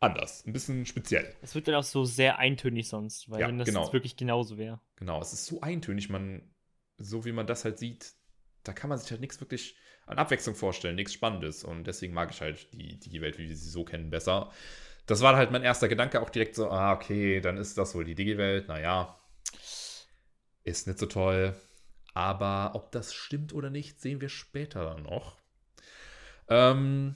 anders, 0.00 0.44
ein 0.46 0.52
bisschen 0.52 0.86
speziell. 0.86 1.34
Es 1.42 1.54
wird 1.54 1.68
dann 1.68 1.74
auch 1.74 1.84
so 1.84 2.04
sehr 2.04 2.38
eintönig 2.38 2.88
sonst, 2.88 3.30
weil 3.30 3.40
ja, 3.40 3.50
das 3.50 3.66
genau. 3.66 3.92
wirklich 3.92 4.16
genauso 4.16 4.58
wäre. 4.58 4.80
Genau, 4.96 5.20
es 5.20 5.32
ist 5.32 5.46
so 5.46 5.60
eintönig, 5.60 6.08
man, 6.08 6.42
so 6.98 7.24
wie 7.24 7.32
man 7.32 7.46
das 7.46 7.64
halt 7.64 7.78
sieht, 7.78 8.14
da 8.62 8.72
kann 8.72 8.90
man 8.90 8.98
sich 8.98 9.10
halt 9.10 9.20
nichts 9.20 9.40
wirklich 9.40 9.76
an 10.06 10.18
Abwechslung 10.18 10.54
vorstellen, 10.54 10.96
nichts 10.96 11.12
Spannendes. 11.12 11.64
Und 11.64 11.84
deswegen 11.86 12.14
mag 12.14 12.30
ich 12.30 12.40
halt 12.40 12.72
die, 12.72 12.98
die 12.98 13.20
Welt, 13.20 13.38
wie 13.38 13.48
wir 13.48 13.56
sie 13.56 13.70
so 13.70 13.84
kennen, 13.84 14.10
besser. 14.10 14.50
Das 15.06 15.20
war 15.20 15.36
halt 15.36 15.52
mein 15.52 15.62
erster 15.62 15.88
Gedanke, 15.88 16.20
auch 16.20 16.30
direkt 16.30 16.56
so, 16.56 16.70
ah, 16.70 16.92
okay, 16.92 17.40
dann 17.40 17.56
ist 17.56 17.78
das 17.78 17.94
wohl 17.94 18.04
die 18.04 18.14
Digi-Welt, 18.14 18.68
naja, 18.68 19.20
ist 20.64 20.86
nicht 20.86 20.98
so 20.98 21.06
toll. 21.06 21.54
Aber 22.16 22.70
ob 22.74 22.92
das 22.92 23.12
stimmt 23.12 23.52
oder 23.52 23.68
nicht, 23.68 24.00
sehen 24.00 24.22
wir 24.22 24.30
später 24.30 24.86
dann 24.86 25.02
noch. 25.02 25.36
Ähm, 26.48 27.14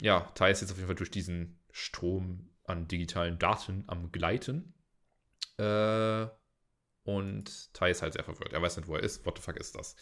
ja, 0.00 0.30
Tai 0.36 0.52
ist 0.52 0.60
jetzt 0.60 0.70
auf 0.70 0.76
jeden 0.76 0.86
Fall 0.86 0.94
durch 0.94 1.10
diesen 1.10 1.58
Strom 1.72 2.48
an 2.62 2.86
digitalen 2.86 3.40
Daten 3.40 3.82
am 3.88 4.12
Gleiten. 4.12 4.74
Äh, 5.56 6.28
und 7.02 7.74
Tai 7.74 7.90
ist 7.90 8.00
halt 8.00 8.12
sehr 8.12 8.22
verwirrt. 8.22 8.52
Er 8.52 8.62
weiß 8.62 8.76
nicht, 8.76 8.86
wo 8.86 8.94
er 8.94 9.02
ist. 9.02 9.26
What 9.26 9.38
the 9.38 9.42
fuck 9.42 9.56
ist 9.56 9.74
das? 9.74 9.96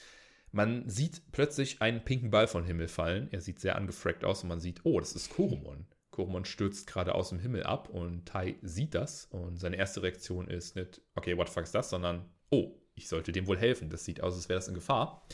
Man 0.53 0.87
sieht 0.87 1.33
plötzlich 1.33 1.81
einen 1.81 2.05
pinken 2.05 2.31
Ball 2.31 2.47
vom 2.47 2.67
Himmel 2.67 2.89
fallen. 2.89 3.33
Er 3.33 3.41
sieht 3.41 3.59
sehr 3.59 3.77
angefrackt 3.77 4.23
aus 4.23 4.43
und 4.43 4.51
man 4.51 4.61
sieht, 4.61 4.83
oh, 4.85 5.01
das 5.01 5.15
ist 5.15 5.31
Koromon. 5.31 5.87
Koromon 6.11 6.45
stürzt 6.45 6.87
gerade 6.87 7.15
aus 7.15 7.31
dem 7.31 7.39
Himmel 7.39 7.63
ab 7.63 7.89
und 7.89 8.27
Tai 8.27 8.57
sieht 8.61 8.95
das. 8.95 9.25
Und 9.31 9.57
seine 9.57 9.77
erste 9.77 10.03
Reaktion 10.03 10.47
ist 10.47 10.77
nicht, 10.77 11.01
okay, 11.15 11.39
what 11.39 11.49
the 11.49 11.55
fuck 11.55 11.65
ist 11.65 11.75
das, 11.75 11.89
sondern, 11.89 12.29
oh, 12.51 12.77
ich 12.97 13.09
sollte 13.09 13.31
dem 13.31 13.47
wohl 13.47 13.59
helfen. 13.59 13.91
Das 13.91 14.05
sieht 14.05 14.23
aus, 14.23 14.35
als 14.35 14.49
wäre 14.49 14.59
das 14.59 14.69
in 14.69 14.75
Gefahr. 14.75 15.27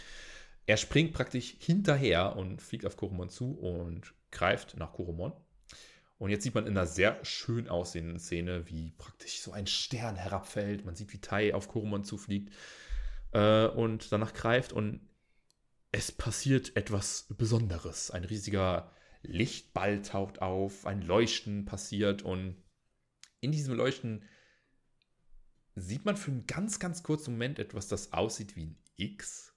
Er 0.66 0.76
springt 0.76 1.12
praktisch 1.12 1.56
hinterher 1.58 2.36
und 2.36 2.60
fliegt 2.60 2.84
auf 2.84 2.96
Koromon 2.96 3.30
zu 3.30 3.52
und 3.52 4.12
greift 4.30 4.76
nach 4.76 4.92
Koromon. 4.92 5.32
Und 6.18 6.30
jetzt 6.30 6.44
sieht 6.44 6.54
man 6.54 6.66
in 6.66 6.76
einer 6.76 6.86
sehr 6.86 7.24
schön 7.24 7.68
aussehenden 7.68 8.20
Szene, 8.20 8.68
wie 8.68 8.92
praktisch 8.96 9.40
so 9.40 9.52
ein 9.52 9.66
Stern 9.66 10.16
herabfällt. 10.16 10.84
Man 10.84 10.94
sieht, 10.94 11.12
wie 11.12 11.20
Tai 11.20 11.54
auf 11.54 11.68
Koromon 11.68 12.04
zufliegt 12.04 12.54
äh, 13.32 13.66
und 13.66 14.12
danach 14.12 14.32
greift. 14.32 14.72
Und 14.72 15.00
es 15.90 16.12
passiert 16.12 16.76
etwas 16.76 17.26
Besonderes. 17.36 18.10
Ein 18.10 18.24
riesiger 18.24 18.92
Lichtball 19.22 20.02
taucht 20.02 20.40
auf, 20.42 20.86
ein 20.86 21.02
Leuchten 21.02 21.64
passiert 21.64 22.22
und 22.22 22.56
in 23.40 23.52
diesem 23.52 23.74
Leuchten 23.74 24.24
sieht 25.74 26.04
man 26.04 26.16
für 26.16 26.30
einen 26.30 26.46
ganz, 26.46 26.78
ganz 26.78 27.02
kurzen 27.02 27.32
Moment 27.32 27.58
etwas, 27.58 27.88
das 27.88 28.12
aussieht 28.12 28.56
wie 28.56 28.66
ein 28.66 28.78
X. 28.96 29.54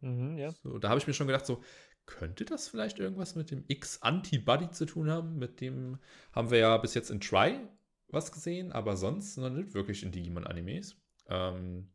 Mhm, 0.00 0.38
ja. 0.38 0.52
So, 0.62 0.78
da 0.78 0.88
habe 0.88 0.98
ich 0.98 1.06
mir 1.06 1.14
schon 1.14 1.26
gedacht, 1.26 1.46
so, 1.46 1.62
könnte 2.06 2.44
das 2.44 2.68
vielleicht 2.68 2.98
irgendwas 2.98 3.34
mit 3.34 3.50
dem 3.50 3.64
X-Antibody 3.68 4.70
zu 4.70 4.86
tun 4.86 5.10
haben? 5.10 5.38
Mit 5.38 5.60
dem 5.60 5.98
haben 6.32 6.50
wir 6.50 6.58
ja 6.58 6.76
bis 6.78 6.94
jetzt 6.94 7.10
in 7.10 7.20
Try 7.20 7.60
was 8.08 8.32
gesehen, 8.32 8.72
aber 8.72 8.96
sonst 8.96 9.36
noch 9.36 9.50
nicht 9.50 9.72
wirklich 9.72 10.02
in 10.02 10.10
Digimon-Animes. 10.10 10.96
Ähm, 11.28 11.92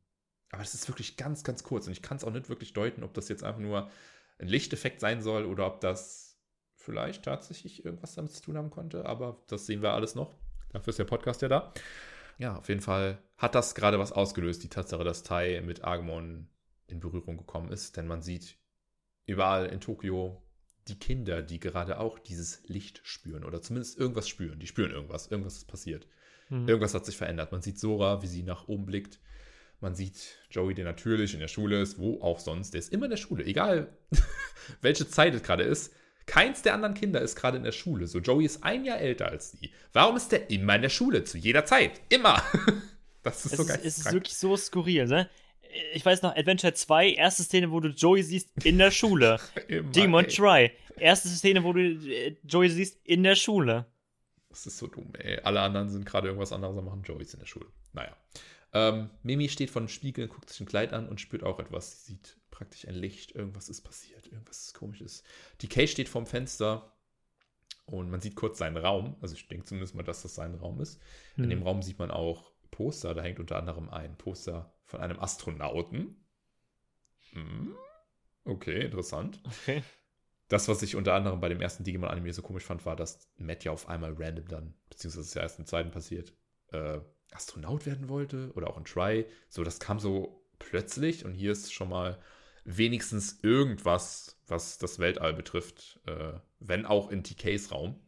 aber 0.50 0.62
es 0.62 0.74
ist 0.74 0.88
wirklich 0.88 1.18
ganz, 1.18 1.44
ganz 1.44 1.64
kurz 1.64 1.88
und 1.88 1.92
ich 1.92 2.02
kann 2.02 2.16
es 2.16 2.24
auch 2.24 2.32
nicht 2.32 2.48
wirklich 2.48 2.72
deuten, 2.72 3.04
ob 3.04 3.14
das 3.14 3.28
jetzt 3.28 3.44
einfach 3.44 3.60
nur 3.60 3.90
ein 4.38 4.48
Lichteffekt 4.48 5.02
sein 5.02 5.22
soll 5.22 5.44
oder 5.44 5.68
ob 5.68 5.82
das 5.82 6.40
vielleicht 6.76 7.26
tatsächlich 7.26 7.84
irgendwas 7.84 8.16
damit 8.16 8.32
zu 8.32 8.42
tun 8.42 8.58
haben 8.58 8.70
konnte. 8.70 9.06
Aber 9.06 9.44
das 9.48 9.66
sehen 9.66 9.82
wir 9.82 9.92
alles 9.92 10.16
noch. 10.16 10.34
Dafür 10.72 10.92
ist 10.92 11.00
der 11.00 11.06
Podcast 11.06 11.42
ja 11.42 11.50
da 11.50 11.74
ja, 12.38 12.58
auf 12.58 12.70
jeden 12.70 12.82
Fall 12.82 13.22
hat 13.38 13.56
das 13.56 13.76
gerade 13.76 14.00
was 14.00 14.12
ausgelöst, 14.12 14.64
die 14.64 14.70
Tatsache, 14.70 15.04
dass 15.04 15.24
Tai 15.24 15.62
mit 15.66 15.84
Agumon 15.84 16.48
in 16.88 17.00
Berührung 17.00 17.38
gekommen 17.38 17.72
ist, 17.72 17.98
denn 17.98 18.08
man 18.08 18.22
sieht 18.22 18.58
überall 19.26 19.66
in 19.68 19.82
Tokio 19.82 20.42
die 20.88 21.00
Kinder, 21.00 21.42
die 21.42 21.60
gerade 21.60 22.00
auch 22.00 22.20
dieses 22.20 22.62
Licht 22.68 23.02
spüren 23.04 23.44
oder 23.44 23.62
zumindest 23.62 23.98
irgendwas 23.98 24.30
spüren. 24.30 24.60
Die 24.60 24.68
spüren 24.68 24.92
irgendwas, 24.92 25.28
irgendwas 25.28 25.58
ist 25.58 25.68
passiert. 25.68 26.08
Mhm. 26.50 26.68
Irgendwas 26.68 26.94
hat 26.94 27.06
sich 27.06 27.18
verändert. 27.18 27.52
Man 27.52 27.62
sieht 27.62 27.80
Sora, 27.80 28.22
wie 28.22 28.28
sie 28.28 28.44
nach 28.44 28.68
oben 28.68 28.86
blickt. 28.86 29.20
Man 29.82 29.96
sieht 29.96 30.40
Joey, 30.52 30.74
der 30.74 30.86
natürlich 30.86 31.34
in 31.34 31.40
der 31.40 31.48
Schule 31.48 31.82
ist, 31.82 31.98
wo 31.98 32.22
auch 32.22 32.40
sonst. 32.40 32.74
Der 32.74 32.80
ist 32.80 32.94
immer 32.94 33.06
in 33.06 33.12
der 33.12 33.18
Schule, 33.18 33.44
egal 33.46 33.98
welche 34.82 35.08
Zeit 35.08 35.34
es 35.34 35.44
gerade 35.44 35.64
ist. 35.64 35.94
Keins 36.26 36.62
der 36.62 36.74
anderen 36.74 36.96
Kinder 36.96 37.22
ist 37.22 37.36
gerade 37.36 37.58
in 37.58 37.64
der 37.64 37.72
Schule. 37.72 38.08
So, 38.08 38.20
Joey 38.20 38.46
ist 38.46 38.64
ein 38.64 38.84
Jahr 38.84 39.00
älter 39.00 39.28
als 39.28 39.52
sie. 39.52 39.72
Warum 39.94 40.18
ist 40.18 40.32
der 40.32 40.50
immer 40.50 40.76
in 40.76 40.82
der 40.82 40.90
Schule? 40.90 41.24
Zu 41.24 41.38
jeder 41.38 41.66
Zeit. 41.66 42.02
Immer. 42.10 42.42
Das 43.26 43.44
ist 43.44 43.54
es 43.54 43.58
so 43.58 43.66
geil. 43.66 43.80
Es 43.84 43.98
ist 43.98 44.14
wirklich 44.14 44.38
so 44.38 44.56
skurril, 44.56 45.08
ne? 45.08 45.28
Ich 45.96 46.06
weiß 46.06 46.22
noch, 46.22 46.36
Adventure 46.36 46.76
2, 46.76 47.14
erste 47.14 47.42
Szene, 47.42 47.72
wo 47.72 47.80
du 47.80 47.90
Joey 47.90 48.22
siehst 48.22 48.52
in 48.64 48.78
der 48.78 48.92
Schule. 48.92 49.40
Demon 49.70 50.28
Try. 50.28 50.72
Erste 50.98 51.28
Szene, 51.30 51.64
wo 51.64 51.74
du 51.74 51.82
äh, 51.82 52.38
Joey 52.44 52.70
siehst 52.70 53.00
in 53.04 53.24
der 53.24 53.34
Schule. 53.34 53.88
Das 54.50 54.68
ist 54.68 54.78
so 54.78 54.86
dumm, 54.86 55.12
ey. 55.18 55.40
Alle 55.40 55.60
anderen 55.60 55.90
sind 55.90 56.06
gerade 56.06 56.28
irgendwas 56.28 56.54
anderes 56.54 56.78
am 56.78 56.86
machen. 56.86 57.02
Joey 57.04 57.24
ist 57.24 57.34
in 57.34 57.40
der 57.40 57.48
Schule. 57.48 57.66
Naja. 57.94 58.16
Ähm, 58.74 59.10
Mimi 59.24 59.50
steht 59.50 59.72
vor 59.72 59.82
dem 59.82 59.88
Spiegel, 59.88 60.28
guckt 60.28 60.50
sich 60.50 60.60
ein 60.60 60.68
Kleid 60.68 60.94
an 60.94 61.10
und 61.10 61.20
spürt 61.20 61.44
auch 61.44 61.60
etwas. 61.60 62.06
Sie 62.06 62.14
sieht 62.14 62.38
praktisch 62.56 62.88
ein 62.88 62.96
Licht. 62.96 63.36
Irgendwas 63.36 63.70
ist 63.70 63.82
passiert. 63.82 64.28
Irgendwas 64.28 64.74
komisches. 64.74 65.24
Die 65.62 65.68
Kay 65.68 65.88
steht 65.88 66.10
vorm 66.10 66.26
Fenster 66.26 66.94
und 67.86 68.10
man 68.10 68.22
sieht 68.22 68.36
kurz 68.36 68.58
seinen 68.58 68.78
Raum. 68.78 69.16
Also 69.22 69.36
ich 69.36 69.48
denke 69.48 69.66
zumindest 69.66 69.94
mal, 69.94 70.04
dass 70.04 70.24
das 70.24 70.36
sein 70.36 70.56
Raum 70.56 70.80
ist. 70.82 71.02
Hm. 71.36 71.44
In 71.44 71.50
dem 71.50 71.64
Raum 71.64 71.82
sieht 71.82 72.00
man 72.00 72.12
auch 72.12 72.52
Poster. 72.72 73.14
Da 73.14 73.22
hängt 73.22 73.40
unter 73.40 73.58
anderem 73.58 73.90
ein 73.90 74.18
Poster 74.18 74.74
von 74.86 75.02
einem 75.02 75.20
Astronauten. 75.20 76.16
Hm. 77.32 77.76
Okay, 78.46 78.86
interessant. 78.86 79.42
Okay. 79.44 79.84
Das, 80.48 80.68
was 80.68 80.84
ich 80.84 80.96
unter 80.96 81.16
anderem 81.16 81.40
bei 81.40 81.50
dem 81.50 81.60
ersten 81.60 81.84
Digimon-Anime 81.84 82.32
so 82.32 82.44
komisch 82.44 82.64
fand, 82.64 82.86
war, 82.86 82.96
dass 82.96 83.32
Matt 83.38 83.64
ja 83.64 83.72
auf 83.72 83.90
einmal 83.90 84.14
random 84.16 84.48
dann, 84.48 84.74
beziehungsweise 84.90 85.22
es 85.22 85.28
ist 85.30 85.34
ja 85.34 85.42
erst 85.42 85.58
im 85.58 85.66
zweiten 85.66 85.90
passiert, 85.90 86.34
äh, 86.72 87.00
Astronaut 87.32 87.88
werden 87.88 88.10
wollte 88.10 88.52
oder 88.54 88.70
auch 88.70 88.78
ein 88.78 88.86
Try. 88.86 89.26
So, 89.50 89.64
das 89.64 89.80
kam 89.80 90.00
so 90.00 90.46
plötzlich 90.60 91.26
und 91.26 91.34
hier 91.34 91.52
ist 91.52 91.74
schon 91.74 91.90
mal 91.90 92.20
wenigstens 92.66 93.40
irgendwas, 93.44 94.38
was 94.48 94.78
das 94.78 95.00
Weltall 95.00 95.34
betrifft, 95.34 96.02
äh, 96.08 96.34
wenn 96.60 96.86
auch 96.86 97.10
in 97.10 97.24
TKs 97.24 97.72
Raum. 97.72 98.00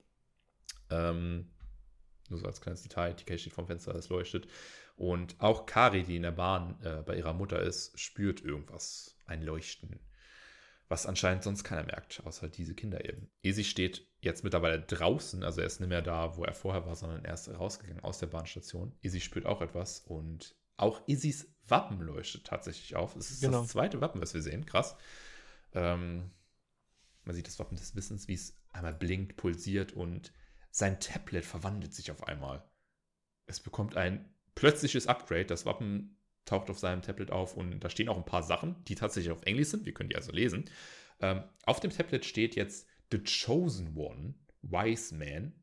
Ähm, 0.90 1.48
nur 2.30 2.40
so 2.40 2.46
als 2.46 2.60
kleines 2.60 2.82
Detail, 2.82 3.14
TK 3.14 3.40
steht 3.40 3.54
vom 3.54 3.68
Fenster, 3.68 3.96
es 3.96 4.10
leuchtet. 4.10 4.48
Und 4.98 5.40
auch 5.40 5.68
Kari, 5.68 6.04
die 6.04 6.16
in 6.18 6.24
der 6.24 6.32
Bahn 6.32 6.76
äh, 6.84 7.04
bei 7.04 7.16
ihrer 7.16 7.34
Mutter 7.34 7.62
ist, 7.62 7.98
spürt 8.00 8.42
irgendwas, 8.42 9.16
ein 9.26 9.44
Leuchten, 9.44 10.00
was 10.88 11.06
anscheinend 11.06 11.44
sonst 11.44 11.64
keiner 11.64 11.84
merkt, 11.84 12.24
außer 12.26 12.50
diese 12.50 12.74
Kinder 12.74 13.06
eben. 13.06 13.30
Esi 13.44 13.64
steht 13.64 14.08
jetzt 14.22 14.44
mittlerweile 14.44 14.82
draußen, 14.82 15.44
also 15.44 15.62
er 15.62 15.68
ist 15.68 15.80
nicht 15.80 15.90
mehr 15.90 16.02
da, 16.02 16.36
wo 16.36 16.44
er 16.44 16.54
vorher 16.54 16.86
war, 16.86 16.96
sondern 16.96 17.24
er 17.24 17.36
ist 17.36 17.48
rausgegangen 17.48 18.04
aus 18.04 18.18
der 18.18 18.28
Bahnstation. 18.28 18.98
Esi 19.02 19.22
spürt 19.22 19.46
auch 19.46 19.62
etwas 19.62 20.00
und 20.00 20.56
auch 20.78 21.08
Isis 21.08 21.48
Wappen 21.70 22.02
leuchtet 22.02 22.46
tatsächlich 22.46 22.96
auf. 22.96 23.16
Es 23.16 23.32
ist 23.32 23.42
genau. 23.42 23.62
das 23.62 23.70
zweite 23.70 24.02
Wappen, 24.02 24.22
was 24.22 24.34
wir 24.34 24.42
sehen, 24.42 24.66
krass. 24.66 24.96
Ähm, 25.74 26.32
man 27.24 27.36
sieht 27.36 27.48
das 27.48 27.60
Wappen 27.60 27.78
des 27.78 27.96
Wissens, 27.96 28.28
wie 28.28 28.34
es 28.34 28.56
einmal 28.72 28.94
blinkt, 28.94 29.38
pulsiert 29.38 29.94
und 29.94 30.32
sein 30.72 31.00
Tablet 31.00 31.46
verwandelt 31.46 31.94
sich 31.94 32.12
auf 32.12 32.28
einmal. 32.28 32.64
Es 33.48 33.60
bekommt 33.60 33.98
ein 33.98 34.34
plötzliches 34.56 35.08
Upgrade. 35.08 35.46
Das 35.46 35.66
Wappen 35.66 36.18
taucht 36.46 36.70
auf 36.70 36.80
seinem 36.80 37.02
Tablet 37.02 37.32
auf 37.32 37.56
und 37.56 37.80
da 37.80 37.90
stehen 37.90 38.10
auch 38.10 38.18
ein 38.18 38.26
paar 38.26 38.44
Sachen, 38.44 38.84
die 38.86 38.96
tatsächlich 38.96 39.32
auf 39.32 39.44
Englisch 39.44 39.70
sind. 39.70 39.86
Wir 39.86 39.94
können 39.94 40.10
die 40.10 40.16
also 40.16 40.32
lesen. 40.32 40.70
Ähm, 41.20 41.44
auf 41.66 41.80
dem 41.80 41.92
Tablet 41.92 42.26
steht 42.26 42.56
jetzt 42.56 42.88
The 43.12 43.20
Chosen 43.20 43.96
One, 43.96 44.36
Wise 44.62 45.16
Man. 45.16 45.54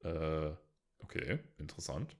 Äh, 0.00 0.54
okay, 0.98 1.40
interessant. 1.58 2.16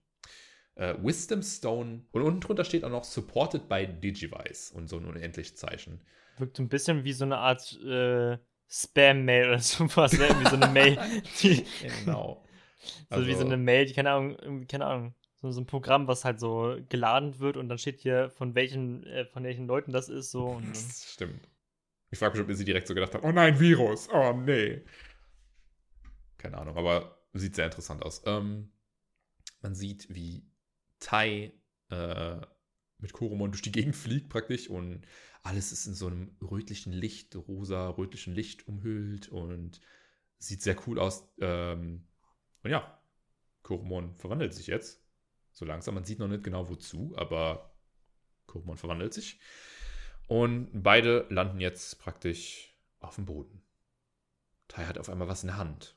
Äh, 0.78 0.94
Wisdom 1.02 1.42
Stone 1.42 2.04
und 2.12 2.22
unten 2.22 2.40
drunter 2.40 2.64
steht 2.64 2.84
auch 2.84 2.90
noch 2.90 3.02
Supported 3.02 3.68
by 3.68 3.84
Digivice 3.86 4.70
und 4.70 4.88
so 4.88 4.98
ein 4.98 5.06
unendliches 5.06 5.56
Zeichen. 5.56 6.00
Wirkt 6.36 6.60
ein 6.60 6.68
bisschen 6.68 7.02
wie 7.02 7.12
so 7.12 7.24
eine 7.24 7.38
Art 7.38 7.76
äh, 7.82 8.38
Spam-Mail 8.68 9.48
oder 9.48 9.58
sowas, 9.58 10.12
ne? 10.12 10.28
wie 10.38 10.48
so 10.48 10.54
eine 10.54 10.68
Mail, 10.68 10.96
die. 11.42 11.66
genau. 12.04 12.44
Also, 13.10 13.22
so 13.24 13.28
wie 13.28 13.32
so 13.32 13.38
also 13.38 13.46
eine 13.46 13.56
Mail, 13.56 13.86
die, 13.86 13.92
keine 13.92 14.12
Ahnung, 14.12 14.66
keine 14.68 14.86
Ahnung, 14.86 15.14
so, 15.40 15.50
so, 15.50 15.60
ein 15.60 15.66
Programm, 15.66 16.06
was 16.06 16.24
halt 16.24 16.38
so 16.38 16.76
geladen 16.88 17.40
wird 17.40 17.56
und 17.56 17.68
dann 17.68 17.78
steht 17.78 18.00
hier, 18.00 18.30
von 18.30 18.54
welchen, 18.54 19.04
äh, 19.04 19.24
von 19.24 19.42
welchen 19.42 19.66
Leuten 19.66 19.90
das 19.90 20.08
ist, 20.08 20.30
so. 20.30 20.46
Und, 20.46 20.70
das 20.70 21.12
stimmt. 21.12 21.48
Ich 22.12 22.20
frage 22.20 22.38
mich, 22.38 22.48
ob 22.48 22.54
sie 22.54 22.64
direkt 22.64 22.86
so 22.86 22.94
gedacht 22.94 23.14
hat, 23.14 23.24
oh 23.24 23.32
nein, 23.32 23.58
Virus, 23.58 24.08
oh 24.12 24.32
nee. 24.32 24.82
Keine 26.36 26.56
Ahnung, 26.58 26.76
aber 26.76 27.18
sieht 27.32 27.56
sehr 27.56 27.64
interessant 27.64 28.04
aus. 28.04 28.22
Ähm, 28.26 28.70
man 29.60 29.74
sieht, 29.74 30.06
wie 30.14 30.46
Tai 31.00 31.52
äh, 31.90 32.40
mit 32.98 33.12
Koromon 33.12 33.52
durch 33.52 33.62
die 33.62 33.72
Gegend 33.72 33.96
fliegt 33.96 34.28
praktisch 34.28 34.68
und 34.68 35.06
alles 35.42 35.72
ist 35.72 35.86
in 35.86 35.94
so 35.94 36.06
einem 36.08 36.36
rötlichen 36.42 36.92
Licht, 36.92 37.36
rosa, 37.36 37.90
rötlichen 37.90 38.34
Licht 38.34 38.66
umhüllt 38.66 39.28
und 39.28 39.80
sieht 40.38 40.62
sehr 40.62 40.76
cool 40.86 40.98
aus. 40.98 41.28
Ähm, 41.40 42.06
und 42.62 42.70
ja, 42.70 43.00
Koromon 43.62 44.16
verwandelt 44.16 44.54
sich 44.54 44.66
jetzt. 44.66 45.04
So 45.52 45.64
langsam, 45.64 45.94
man 45.94 46.04
sieht 46.04 46.18
noch 46.18 46.28
nicht 46.28 46.44
genau 46.44 46.68
wozu, 46.68 47.14
aber 47.16 47.74
Koromon 48.46 48.76
verwandelt 48.76 49.14
sich. 49.14 49.40
Und 50.26 50.70
beide 50.72 51.26
landen 51.30 51.60
jetzt 51.60 51.98
praktisch 51.98 52.76
auf 53.00 53.14
dem 53.14 53.24
Boden. 53.24 53.62
Tai 54.68 54.84
hat 54.84 54.98
auf 54.98 55.08
einmal 55.08 55.28
was 55.28 55.42
in 55.42 55.48
der 55.48 55.56
Hand. 55.56 55.96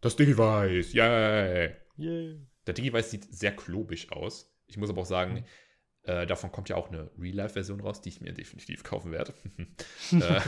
Das 0.00 0.16
Digivice, 0.16 0.92
yay! 0.92 1.76
Yeah. 1.98 2.51
Der 2.66 2.74
Digivice 2.74 3.10
sieht 3.10 3.32
sehr 3.32 3.54
klobig 3.54 4.12
aus. 4.12 4.54
Ich 4.66 4.76
muss 4.76 4.90
aber 4.90 5.02
auch 5.02 5.06
sagen, 5.06 5.34
mhm. 5.34 5.44
Äh, 6.04 6.26
davon 6.26 6.50
kommt 6.50 6.68
ja 6.68 6.74
auch 6.76 6.88
eine 6.88 7.10
Real-Life-Version 7.16 7.80
raus, 7.80 8.00
die 8.00 8.08
ich 8.08 8.20
mir 8.20 8.32
definitiv 8.32 8.82
kaufen 8.82 9.12
werde. 9.12 9.34
Äh, 10.12 10.40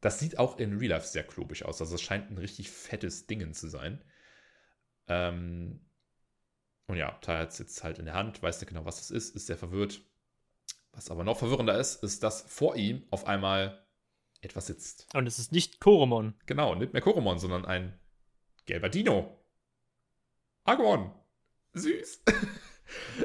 das 0.00 0.18
sieht 0.18 0.38
auch 0.38 0.58
in 0.58 0.78
Real 0.78 0.90
Life 0.90 1.06
sehr 1.06 1.22
klobig 1.22 1.64
aus. 1.64 1.80
Also 1.80 1.94
es 1.94 2.02
scheint 2.02 2.30
ein 2.30 2.36
richtig 2.36 2.70
fettes 2.70 3.26
Ding 3.26 3.54
zu 3.54 3.68
sein. 3.68 4.04
Ähm, 5.06 5.80
und 6.86 6.96
ja, 6.96 7.12
Ty 7.22 7.32
hat 7.32 7.50
es 7.50 7.58
jetzt 7.58 7.82
halt 7.82 7.98
in 7.98 8.04
der 8.04 8.14
Hand, 8.14 8.42
weiß 8.42 8.60
nicht 8.60 8.68
genau, 8.68 8.84
was 8.84 9.00
es 9.00 9.10
ist, 9.10 9.34
ist 9.34 9.46
sehr 9.46 9.56
verwirrt. 9.56 10.02
Was 10.92 11.10
aber 11.10 11.24
noch 11.24 11.38
verwirrender 11.38 11.78
ist, 11.78 12.02
ist, 12.02 12.22
dass 12.22 12.42
vor 12.42 12.76
ihm 12.76 13.06
auf 13.10 13.26
einmal 13.26 13.86
etwas 14.40 14.66
sitzt. 14.66 15.08
Und 15.14 15.26
es 15.26 15.38
ist 15.38 15.52
nicht 15.52 15.80
Koromon. 15.80 16.34
Genau, 16.46 16.74
nicht 16.74 16.92
mehr 16.92 17.02
Koromon, 17.02 17.38
sondern 17.38 17.64
ein 17.64 17.98
gelber 18.66 18.88
Dino. 18.88 19.41
Agumon. 20.64 21.12
Süß. 21.74 22.22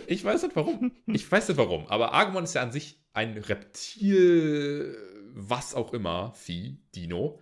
Ich 0.07 0.23
weiß 0.23 0.43
nicht 0.43 0.55
warum. 0.55 0.93
Ich 1.07 1.29
weiß 1.29 1.49
nicht 1.49 1.57
warum. 1.57 1.87
Aber 1.87 2.13
Agumon 2.13 2.45
ist 2.45 2.53
ja 2.53 2.61
an 2.61 2.71
sich 2.71 3.03
ein 3.11 3.37
Reptil, 3.37 4.97
was 5.33 5.75
auch 5.75 5.93
immer, 5.93 6.31
Vieh, 6.31 6.79
Dino. 6.95 7.41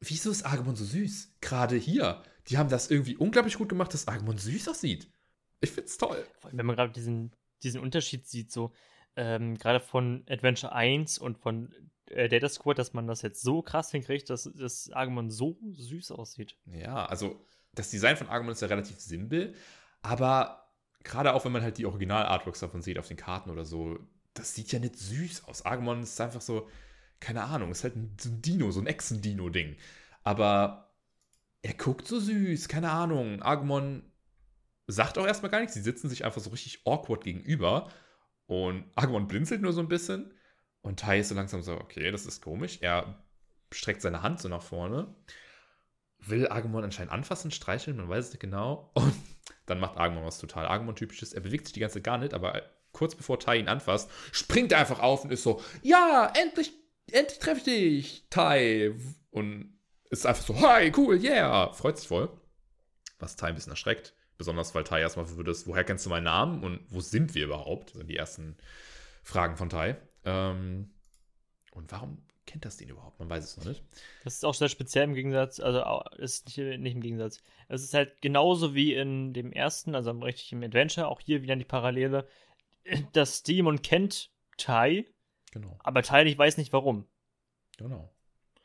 Wieso 0.00 0.30
ist 0.30 0.46
Agumon 0.46 0.74
so 0.74 0.86
süß? 0.86 1.36
Gerade 1.42 1.76
hier. 1.76 2.22
Die 2.48 2.56
haben 2.56 2.70
das 2.70 2.90
irgendwie 2.90 3.16
unglaublich 3.16 3.58
gut 3.58 3.68
gemacht, 3.68 3.92
dass 3.92 4.08
Agumon 4.08 4.38
süß 4.38 4.68
aussieht. 4.68 5.10
Ich 5.60 5.70
find's 5.70 5.98
toll. 5.98 6.26
Wenn 6.50 6.64
man 6.64 6.76
gerade 6.76 6.92
diesen, 6.92 7.32
diesen 7.62 7.80
Unterschied 7.80 8.26
sieht, 8.26 8.50
so 8.50 8.72
ähm, 9.16 9.56
gerade 9.56 9.80
von 9.80 10.24
Adventure 10.28 10.72
1 10.72 11.18
und 11.18 11.38
von 11.38 11.74
äh, 12.06 12.28
Data 12.28 12.48
Squad, 12.48 12.78
dass 12.78 12.92
man 12.92 13.06
das 13.06 13.22
jetzt 13.22 13.42
so 13.42 13.62
krass 13.62 13.90
hinkriegt, 13.90 14.28
dass 14.30 14.50
das 14.54 14.90
Agumon 14.92 15.30
so 15.30 15.58
süß 15.72 16.10
aussieht. 16.12 16.56
Ja, 16.66 17.06
also 17.06 17.44
das 17.74 17.90
Design 17.90 18.16
von 18.16 18.28
Agumon 18.28 18.52
ist 18.52 18.62
ja 18.62 18.68
relativ 18.68 19.00
simpel, 19.00 19.54
aber 20.02 20.70
gerade 21.02 21.34
auch 21.34 21.44
wenn 21.44 21.52
man 21.52 21.62
halt 21.62 21.78
die 21.78 21.86
Original-Artworks 21.86 22.60
davon 22.60 22.82
sieht, 22.82 22.98
auf 22.98 23.08
den 23.08 23.16
Karten 23.16 23.50
oder 23.50 23.64
so, 23.64 23.98
das 24.34 24.54
sieht 24.54 24.72
ja 24.72 24.78
nicht 24.78 24.96
süß 24.98 25.44
aus. 25.44 25.64
Agumon 25.64 26.02
ist 26.02 26.20
einfach 26.20 26.40
so, 26.40 26.68
keine 27.20 27.44
Ahnung, 27.44 27.70
ist 27.70 27.84
halt 27.84 27.96
ein, 27.96 28.16
Dino, 28.18 28.70
so 28.70 28.80
ein 28.80 28.86
Echsen-Dino-Ding. 28.86 29.76
Aber 30.24 30.94
er 31.62 31.74
guckt 31.74 32.06
so 32.08 32.18
süß, 32.18 32.68
keine 32.68 32.90
Ahnung. 32.90 33.42
Agumon 33.42 34.10
sagt 34.86 35.18
auch 35.18 35.26
erstmal 35.26 35.50
gar 35.50 35.60
nichts. 35.60 35.74
Sie 35.74 35.82
sitzen 35.82 36.08
sich 36.08 36.24
einfach 36.24 36.40
so 36.40 36.50
richtig 36.50 36.82
awkward 36.84 37.24
gegenüber. 37.24 37.90
Und 38.46 38.84
Agumon 38.94 39.28
blinzelt 39.28 39.62
nur 39.62 39.72
so 39.72 39.80
ein 39.80 39.88
bisschen. 39.88 40.34
Und 40.82 41.00
Tai 41.00 41.20
ist 41.20 41.30
so 41.30 41.34
langsam 41.34 41.62
so, 41.62 41.74
okay, 41.74 42.10
das 42.10 42.26
ist 42.26 42.42
komisch. 42.42 42.78
Er 42.82 43.24
streckt 43.72 44.02
seine 44.02 44.22
Hand 44.22 44.40
so 44.40 44.48
nach 44.48 44.62
vorne. 44.62 45.14
Will 46.26 46.48
Agumon 46.48 46.84
anscheinend 46.84 47.12
anfassen, 47.12 47.50
streicheln, 47.50 47.96
man 47.96 48.08
weiß 48.08 48.26
es 48.26 48.30
nicht 48.32 48.40
genau. 48.40 48.90
Und 48.94 49.14
dann 49.66 49.80
macht 49.80 49.98
Agumon 49.98 50.24
was 50.24 50.38
total 50.38 50.66
Agumon-typisches. 50.66 51.32
Er 51.32 51.40
bewegt 51.40 51.66
sich 51.66 51.74
die 51.74 51.80
ganze 51.80 51.94
Zeit 51.94 52.04
gar 52.04 52.18
nicht, 52.18 52.34
aber 52.34 52.62
kurz 52.92 53.14
bevor 53.14 53.38
Tai 53.38 53.56
ihn 53.58 53.68
anfasst, 53.68 54.10
springt 54.32 54.72
er 54.72 54.78
einfach 54.78 55.00
auf 55.00 55.24
und 55.24 55.32
ist 55.32 55.42
so, 55.42 55.60
ja, 55.82 56.32
endlich, 56.34 56.72
endlich 57.10 57.38
treffe 57.38 57.58
ich 57.58 57.64
dich, 57.64 58.26
Tai. 58.30 58.94
Und 59.30 59.78
ist 60.10 60.26
einfach 60.26 60.44
so, 60.44 60.60
hi, 60.60 60.92
cool, 60.96 61.22
yeah, 61.22 61.72
freut 61.72 61.98
sich 61.98 62.08
voll. 62.08 62.30
Was 63.18 63.36
Tai 63.36 63.48
ein 63.48 63.54
bisschen 63.54 63.72
erschreckt. 63.72 64.14
Besonders, 64.38 64.74
weil 64.74 64.84
Tai 64.84 65.00
erstmal 65.00 65.28
würde 65.36 65.50
es, 65.50 65.66
woher 65.66 65.84
kennst 65.84 66.06
du 66.06 66.10
meinen 66.10 66.24
Namen 66.24 66.64
und 66.64 66.80
wo 66.88 67.00
sind 67.00 67.34
wir 67.34 67.44
überhaupt? 67.44 67.92
Also 67.94 68.04
die 68.04 68.16
ersten 68.16 68.56
Fragen 69.22 69.56
von 69.56 69.68
Tai. 69.68 69.96
Ähm, 70.24 70.90
und 71.72 71.90
warum 71.92 72.18
kennt 72.46 72.64
das 72.64 72.76
den 72.76 72.88
überhaupt? 72.88 73.18
Man 73.18 73.30
weiß 73.30 73.44
es 73.44 73.56
noch 73.56 73.64
nicht. 73.64 73.82
Das 74.24 74.34
ist 74.34 74.44
auch 74.44 74.54
sehr 74.54 74.68
speziell 74.68 75.04
im 75.04 75.14
Gegensatz, 75.14 75.60
also 75.60 76.02
ist 76.18 76.46
nicht, 76.46 76.58
nicht 76.80 76.94
im 76.94 77.00
Gegensatz. 77.00 77.42
Es 77.68 77.82
ist 77.82 77.94
halt 77.94 78.20
genauso 78.20 78.74
wie 78.74 78.94
in 78.94 79.32
dem 79.32 79.52
ersten, 79.52 79.94
also 79.94 80.10
im 80.10 80.22
Adventure, 80.22 81.08
auch 81.08 81.20
hier 81.20 81.42
wieder 81.42 81.56
die 81.56 81.64
Parallele, 81.64 82.26
dass 83.12 83.42
Demon 83.42 83.82
kennt 83.82 84.30
Tai, 84.56 85.04
genau. 85.52 85.78
aber 85.82 86.02
Tai 86.02 86.24
nicht 86.24 86.38
weiß 86.38 86.58
nicht 86.58 86.72
warum. 86.72 87.06
Genau. 87.76 88.12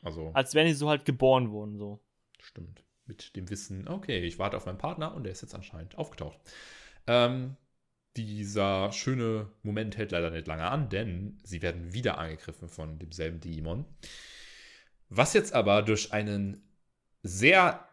Also. 0.02 0.30
Als 0.34 0.54
wären 0.54 0.66
die 0.66 0.74
so 0.74 0.88
halt 0.88 1.04
geboren 1.04 1.50
worden, 1.50 1.76
so. 1.76 2.00
Stimmt. 2.38 2.84
Mit 3.06 3.34
dem 3.36 3.50
Wissen, 3.50 3.88
okay, 3.88 4.20
ich 4.20 4.38
warte 4.38 4.56
auf 4.56 4.66
meinen 4.66 4.78
Partner 4.78 5.14
und 5.14 5.24
der 5.24 5.32
ist 5.32 5.42
jetzt 5.42 5.54
anscheinend 5.54 5.98
aufgetaucht. 5.98 6.38
Ähm, 7.06 7.56
dieser 8.16 8.92
schöne 8.92 9.50
Moment 9.62 9.96
hält 9.96 10.12
leider 10.12 10.30
nicht 10.30 10.46
lange 10.46 10.64
an, 10.64 10.88
denn 10.88 11.38
sie 11.44 11.62
werden 11.62 11.92
wieder 11.92 12.18
angegriffen 12.18 12.68
von 12.68 12.98
demselben 12.98 13.40
Dämon. 13.40 13.84
Was 15.08 15.32
jetzt 15.32 15.52
aber 15.52 15.82
durch 15.82 16.12
einen 16.12 16.62
sehr 17.22 17.86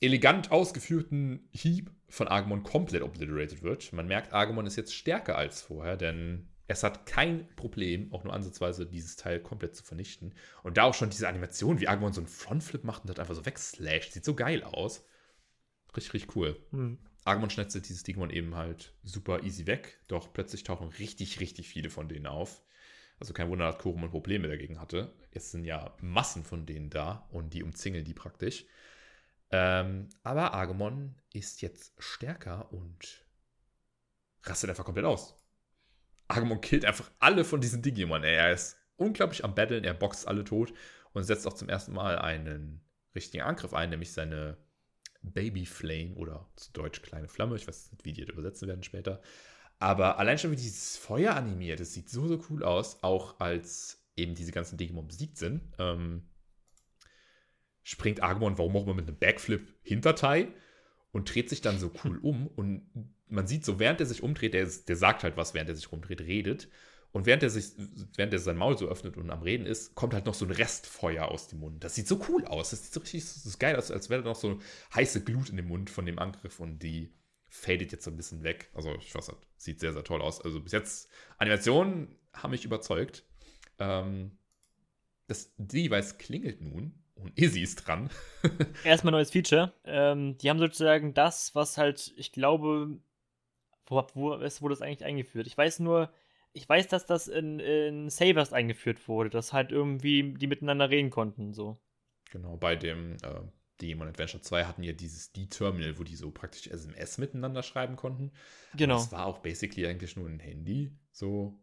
elegant 0.00 0.50
ausgeführten 0.50 1.48
Hieb 1.52 1.90
von 2.08 2.28
Agumon 2.28 2.62
komplett 2.62 3.02
obliterated 3.02 3.62
wird. 3.62 3.92
Man 3.92 4.06
merkt, 4.06 4.32
Agumon 4.32 4.66
ist 4.66 4.76
jetzt 4.76 4.94
stärker 4.94 5.36
als 5.36 5.62
vorher, 5.62 5.96
denn 5.96 6.48
es 6.66 6.82
hat 6.82 7.04
kein 7.06 7.48
Problem, 7.56 8.12
auch 8.12 8.24
nur 8.24 8.32
ansatzweise 8.32 8.86
dieses 8.86 9.16
Teil 9.16 9.40
komplett 9.40 9.76
zu 9.76 9.84
vernichten. 9.84 10.34
Und 10.62 10.76
da 10.76 10.84
auch 10.84 10.94
schon 10.94 11.10
diese 11.10 11.28
Animation, 11.28 11.80
wie 11.80 11.88
Agumon 11.88 12.12
so 12.12 12.20
einen 12.20 12.28
Frontflip 12.28 12.84
macht 12.84 13.02
und 13.02 13.10
das 13.10 13.18
einfach 13.18 13.34
so 13.34 13.44
wegslasht, 13.44 14.12
sieht 14.12 14.24
so 14.24 14.34
geil 14.34 14.62
aus. 14.62 15.04
Richtig, 15.96 16.14
richtig 16.14 16.36
cool. 16.36 16.56
Hm. 16.70 16.98
Agumon 17.24 17.50
schnetzelt 17.50 17.88
dieses 17.88 18.02
Digimon 18.02 18.30
eben 18.30 18.54
halt 18.54 18.94
super 19.02 19.42
easy 19.42 19.66
weg, 19.66 20.00
doch 20.08 20.32
plötzlich 20.32 20.64
tauchen 20.64 20.88
richtig, 20.88 21.40
richtig 21.40 21.68
viele 21.68 21.90
von 21.90 22.08
denen 22.08 22.26
auf. 22.26 22.62
Also 23.18 23.34
kein 23.34 23.50
Wunder, 23.50 23.70
dass 23.70 23.78
Koromon 23.78 24.10
Probleme 24.10 24.48
dagegen 24.48 24.80
hatte. 24.80 25.12
Es 25.30 25.50
sind 25.50 25.64
ja 25.64 25.94
Massen 26.00 26.42
von 26.42 26.64
denen 26.64 26.88
da 26.88 27.28
und 27.30 27.52
die 27.52 27.62
umzingeln 27.62 28.04
die 28.04 28.14
praktisch. 28.14 28.64
Ähm, 29.50 30.08
aber 30.22 30.54
Agumon 30.54 31.16
ist 31.32 31.60
jetzt 31.60 31.92
stärker 31.98 32.72
und 32.72 33.26
rastet 34.44 34.70
einfach 34.70 34.84
komplett 34.84 35.04
aus. 35.04 35.36
Agumon 36.28 36.60
killt 36.62 36.86
einfach 36.86 37.10
alle 37.18 37.44
von 37.44 37.60
diesen 37.60 37.82
Digimon. 37.82 38.24
Er 38.24 38.52
ist 38.52 38.78
unglaublich 38.96 39.44
am 39.44 39.54
Battlen, 39.54 39.84
er 39.84 39.94
boxt 39.94 40.26
alle 40.26 40.44
tot 40.44 40.72
und 41.12 41.24
setzt 41.24 41.46
auch 41.46 41.54
zum 41.54 41.68
ersten 41.68 41.92
Mal 41.92 42.18
einen 42.18 42.80
richtigen 43.14 43.42
Angriff 43.42 43.74
ein, 43.74 43.90
nämlich 43.90 44.12
seine 44.12 44.56
Baby 45.22 45.66
Flame 45.66 46.14
oder 46.14 46.48
zu 46.56 46.72
Deutsch 46.72 47.02
kleine 47.02 47.28
Flamme. 47.28 47.56
Ich 47.56 47.66
weiß 47.66 47.92
nicht, 47.92 48.04
wie 48.04 48.12
die 48.12 48.24
das 48.24 48.30
übersetzen 48.30 48.68
werden 48.68 48.82
später. 48.82 49.20
Aber 49.78 50.18
allein 50.18 50.38
schon 50.38 50.50
wie 50.50 50.56
dieses 50.56 50.96
Feuer 50.96 51.34
animiert, 51.34 51.80
das 51.80 51.94
sieht 51.94 52.08
so, 52.08 52.28
so 52.28 52.42
cool 52.50 52.62
aus, 52.62 53.02
auch 53.02 53.40
als 53.40 54.04
eben 54.16 54.34
diese 54.34 54.52
ganzen 54.52 54.76
Digimon 54.76 55.08
besiegt 55.08 55.38
sind. 55.38 55.62
Ähm, 55.78 56.28
springt 57.82 58.22
Agumon, 58.22 58.58
warum 58.58 58.76
auch 58.76 58.84
immer, 58.84 58.94
mit 58.94 59.08
einem 59.08 59.18
Backflip 59.18 59.74
hinter 59.82 60.14
Tai 60.14 60.48
und 61.12 61.34
dreht 61.34 61.48
sich 61.48 61.60
dann 61.60 61.78
so 61.78 61.92
cool 62.04 62.18
um. 62.18 62.46
Und 62.46 62.90
man 63.26 63.46
sieht 63.46 63.64
so, 63.64 63.78
während 63.78 64.00
er 64.00 64.06
sich 64.06 64.22
umdreht, 64.22 64.54
der, 64.54 64.66
der 64.66 64.96
sagt 64.96 65.24
halt 65.24 65.36
was, 65.36 65.54
während 65.54 65.70
er 65.70 65.76
sich 65.76 65.92
umdreht, 65.92 66.20
redet. 66.20 66.68
Und 67.12 67.26
während 67.26 67.42
er 67.42 67.50
sich, 67.50 67.72
während 68.16 68.32
er 68.32 68.38
sein 68.38 68.56
Maul 68.56 68.78
so 68.78 68.86
öffnet 68.86 69.16
und 69.16 69.30
am 69.30 69.42
Reden 69.42 69.66
ist, 69.66 69.94
kommt 69.96 70.14
halt 70.14 70.26
noch 70.26 70.34
so 70.34 70.44
ein 70.44 70.52
Restfeuer 70.52 71.26
aus 71.26 71.48
dem 71.48 71.60
Mund. 71.60 71.82
Das 71.82 71.94
sieht 71.94 72.06
so 72.06 72.20
cool 72.28 72.44
aus. 72.44 72.70
Das 72.70 72.84
sieht 72.84 72.92
so 72.92 73.00
richtig, 73.00 73.22
das 73.22 73.46
ist 73.46 73.58
geil 73.58 73.76
aus, 73.76 73.90
als 73.90 74.10
wäre 74.10 74.22
da 74.22 74.28
noch 74.28 74.36
so 74.36 74.60
heiße 74.94 75.24
Glut 75.24 75.48
in 75.48 75.56
dem 75.56 75.68
Mund 75.68 75.90
von 75.90 76.06
dem 76.06 76.18
Angriff 76.18 76.60
und 76.60 76.78
die 76.80 77.12
fadet 77.48 77.90
jetzt 77.90 78.04
so 78.04 78.10
ein 78.10 78.16
bisschen 78.16 78.44
weg. 78.44 78.70
Also, 78.74 78.94
ich 78.94 79.12
weiß 79.12 79.28
nicht, 79.28 79.40
sieht 79.56 79.80
sehr, 79.80 79.92
sehr 79.92 80.04
toll 80.04 80.22
aus. 80.22 80.40
Also, 80.40 80.60
bis 80.60 80.72
jetzt, 80.72 81.08
Animationen 81.38 82.16
haben 82.32 82.52
mich 82.52 82.64
überzeugt. 82.64 83.24
Ähm, 83.78 84.38
das 85.26 85.52
Device 85.58 86.18
klingelt 86.18 86.60
nun 86.60 86.94
und 87.16 87.38
Izzy 87.38 87.62
ist 87.62 87.86
dran. 87.86 88.10
Erstmal 88.84 89.12
neues 89.12 89.30
Feature. 89.30 89.72
Ähm, 89.84 90.38
die 90.38 90.48
haben 90.48 90.58
sozusagen 90.58 91.12
das, 91.14 91.54
was 91.54 91.76
halt, 91.76 92.12
ich 92.16 92.32
glaube, 92.32 92.98
wo, 93.86 94.06
wo 94.14 94.34
ist, 94.34 94.62
wurde 94.62 94.74
das 94.74 94.82
eigentlich 94.82 95.04
eingeführt? 95.04 95.46
Ich 95.46 95.58
weiß 95.58 95.80
nur, 95.80 96.10
ich 96.52 96.68
weiß, 96.68 96.88
dass 96.88 97.06
das 97.06 97.28
in, 97.28 97.60
in 97.60 98.10
Savers 98.10 98.52
eingeführt 98.52 99.08
wurde, 99.08 99.30
dass 99.30 99.52
halt 99.52 99.72
irgendwie 99.72 100.34
die 100.34 100.46
miteinander 100.46 100.90
reden 100.90 101.10
konnten, 101.10 101.52
so. 101.52 101.80
Genau, 102.30 102.56
bei 102.56 102.76
dem 102.76 103.16
äh, 103.22 103.40
Demon 103.80 104.08
Adventure 104.08 104.42
2 104.42 104.64
hatten 104.64 104.82
ja 104.82 104.92
dieses 104.92 105.32
D-Terminal, 105.32 105.98
wo 105.98 106.04
die 106.04 106.16
so 106.16 106.30
praktisch 106.30 106.66
SMS 106.66 107.18
miteinander 107.18 107.62
schreiben 107.62 107.96
konnten. 107.96 108.32
Genau. 108.76 108.96
das 108.96 109.12
war 109.12 109.26
auch 109.26 109.38
basically 109.38 109.86
eigentlich 109.86 110.16
nur 110.16 110.28
ein 110.28 110.40
Handy, 110.40 110.92
so. 111.12 111.58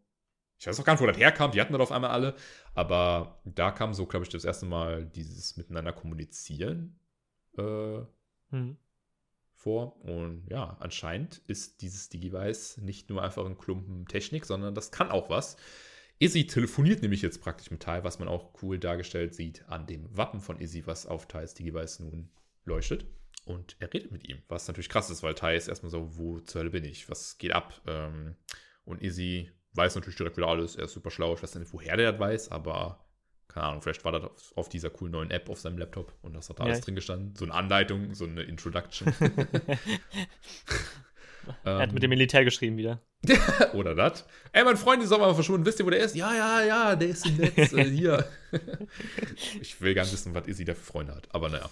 Ich 0.60 0.66
weiß 0.66 0.80
auch 0.80 0.84
gar 0.84 0.94
nicht, 0.94 1.02
wo 1.02 1.06
das 1.06 1.16
herkam, 1.16 1.52
die 1.52 1.60
hatten 1.60 1.72
das 1.72 1.82
auf 1.82 1.92
einmal 1.92 2.10
alle, 2.10 2.34
aber 2.74 3.40
da 3.44 3.70
kam 3.70 3.94
so, 3.94 4.06
glaube 4.06 4.24
ich, 4.24 4.28
das 4.30 4.44
erste 4.44 4.66
Mal 4.66 5.06
dieses 5.06 5.56
Miteinander 5.56 5.92
kommunizieren 5.92 6.98
äh, 7.56 8.00
hm 8.50 8.76
vor. 9.58 10.00
Und 10.04 10.46
ja, 10.48 10.76
anscheinend 10.80 11.42
ist 11.46 11.82
dieses 11.82 12.08
Digivice 12.08 12.78
nicht 12.78 13.10
nur 13.10 13.22
einfach 13.22 13.44
ein 13.44 13.58
Klumpen 13.58 14.06
Technik, 14.06 14.46
sondern 14.46 14.74
das 14.74 14.90
kann 14.90 15.10
auch 15.10 15.28
was. 15.28 15.56
Izzy 16.20 16.46
telefoniert 16.46 17.02
nämlich 17.02 17.22
jetzt 17.22 17.40
praktisch 17.40 17.70
mit 17.70 17.82
Tai, 17.82 18.02
was 18.02 18.18
man 18.18 18.28
auch 18.28 18.50
cool 18.62 18.78
dargestellt 18.78 19.34
sieht 19.34 19.68
an 19.68 19.86
dem 19.86 20.16
Wappen 20.16 20.40
von 20.40 20.60
Izzy, 20.60 20.86
was 20.86 21.06
auf 21.06 21.26
Tais 21.26 21.54
Digivice 21.54 22.00
nun 22.00 22.30
leuchtet. 22.64 23.06
Und 23.44 23.76
er 23.78 23.92
redet 23.92 24.12
mit 24.12 24.28
ihm, 24.28 24.42
was 24.48 24.68
natürlich 24.68 24.88
krass 24.88 25.10
ist, 25.10 25.22
weil 25.22 25.34
Tai 25.34 25.56
ist 25.56 25.68
erstmal 25.68 25.90
so, 25.90 26.16
wo 26.18 26.40
zur 26.40 26.60
Hölle 26.60 26.70
bin 26.70 26.84
ich? 26.84 27.08
Was 27.08 27.38
geht 27.38 27.52
ab? 27.52 27.80
Ähm, 27.86 28.36
und 28.84 29.02
Izzy 29.02 29.50
weiß 29.74 29.94
natürlich 29.94 30.16
direkt 30.16 30.36
wieder 30.36 30.48
alles, 30.48 30.76
er 30.76 30.84
ist 30.84 30.92
super 30.92 31.10
schlau, 31.10 31.34
ich 31.34 31.42
weiß 31.42 31.54
nicht, 31.54 31.72
woher 31.72 31.96
der 31.96 32.12
das 32.12 32.20
weiß, 32.20 32.50
aber 32.50 33.07
keine 33.48 33.66
Ahnung, 33.66 33.82
vielleicht 33.82 34.04
war 34.04 34.12
das 34.12 34.52
auf, 34.54 34.68
dieser 34.68 34.90
coolen 34.90 35.12
neuen 35.12 35.30
App 35.30 35.48
auf 35.48 35.58
seinem 35.58 35.78
Laptop 35.78 36.12
und 36.22 36.34
das 36.34 36.48
hat 36.48 36.60
da 36.60 36.64
ja. 36.64 36.70
alles 36.70 36.84
drin 36.84 36.94
gestanden. 36.94 37.34
So 37.34 37.44
eine 37.44 37.54
Anleitung, 37.54 38.14
so 38.14 38.24
eine 38.24 38.42
Introduction. 38.42 39.12
er 41.64 41.78
hat 41.78 41.92
mit 41.92 42.02
dem 42.02 42.10
Militär 42.10 42.44
geschrieben 42.44 42.76
wieder. 42.76 43.02
Oder 43.72 43.94
das. 43.94 44.24
Ey, 44.52 44.64
mein 44.64 44.76
Freund 44.76 45.02
ist 45.02 45.12
auch 45.12 45.18
mal 45.18 45.34
verschwunden. 45.34 45.66
Wisst 45.66 45.80
ihr, 45.80 45.86
wo 45.86 45.90
der 45.90 46.00
ist? 46.00 46.14
Ja, 46.14 46.34
ja, 46.34 46.62
ja, 46.62 46.96
der 46.96 47.08
ist 47.08 47.26
im 47.26 47.36
Netz. 47.36 47.72
Äh, 47.72 47.84
hier. 47.84 48.28
ich 49.60 49.80
will 49.80 49.94
gar 49.94 50.02
nicht 50.02 50.12
wissen, 50.12 50.34
was 50.34 50.46
Izzy 50.46 50.64
da 50.64 50.74
für 50.74 50.84
Freunde 50.84 51.14
hat. 51.14 51.34
Aber 51.34 51.48
naja. 51.48 51.68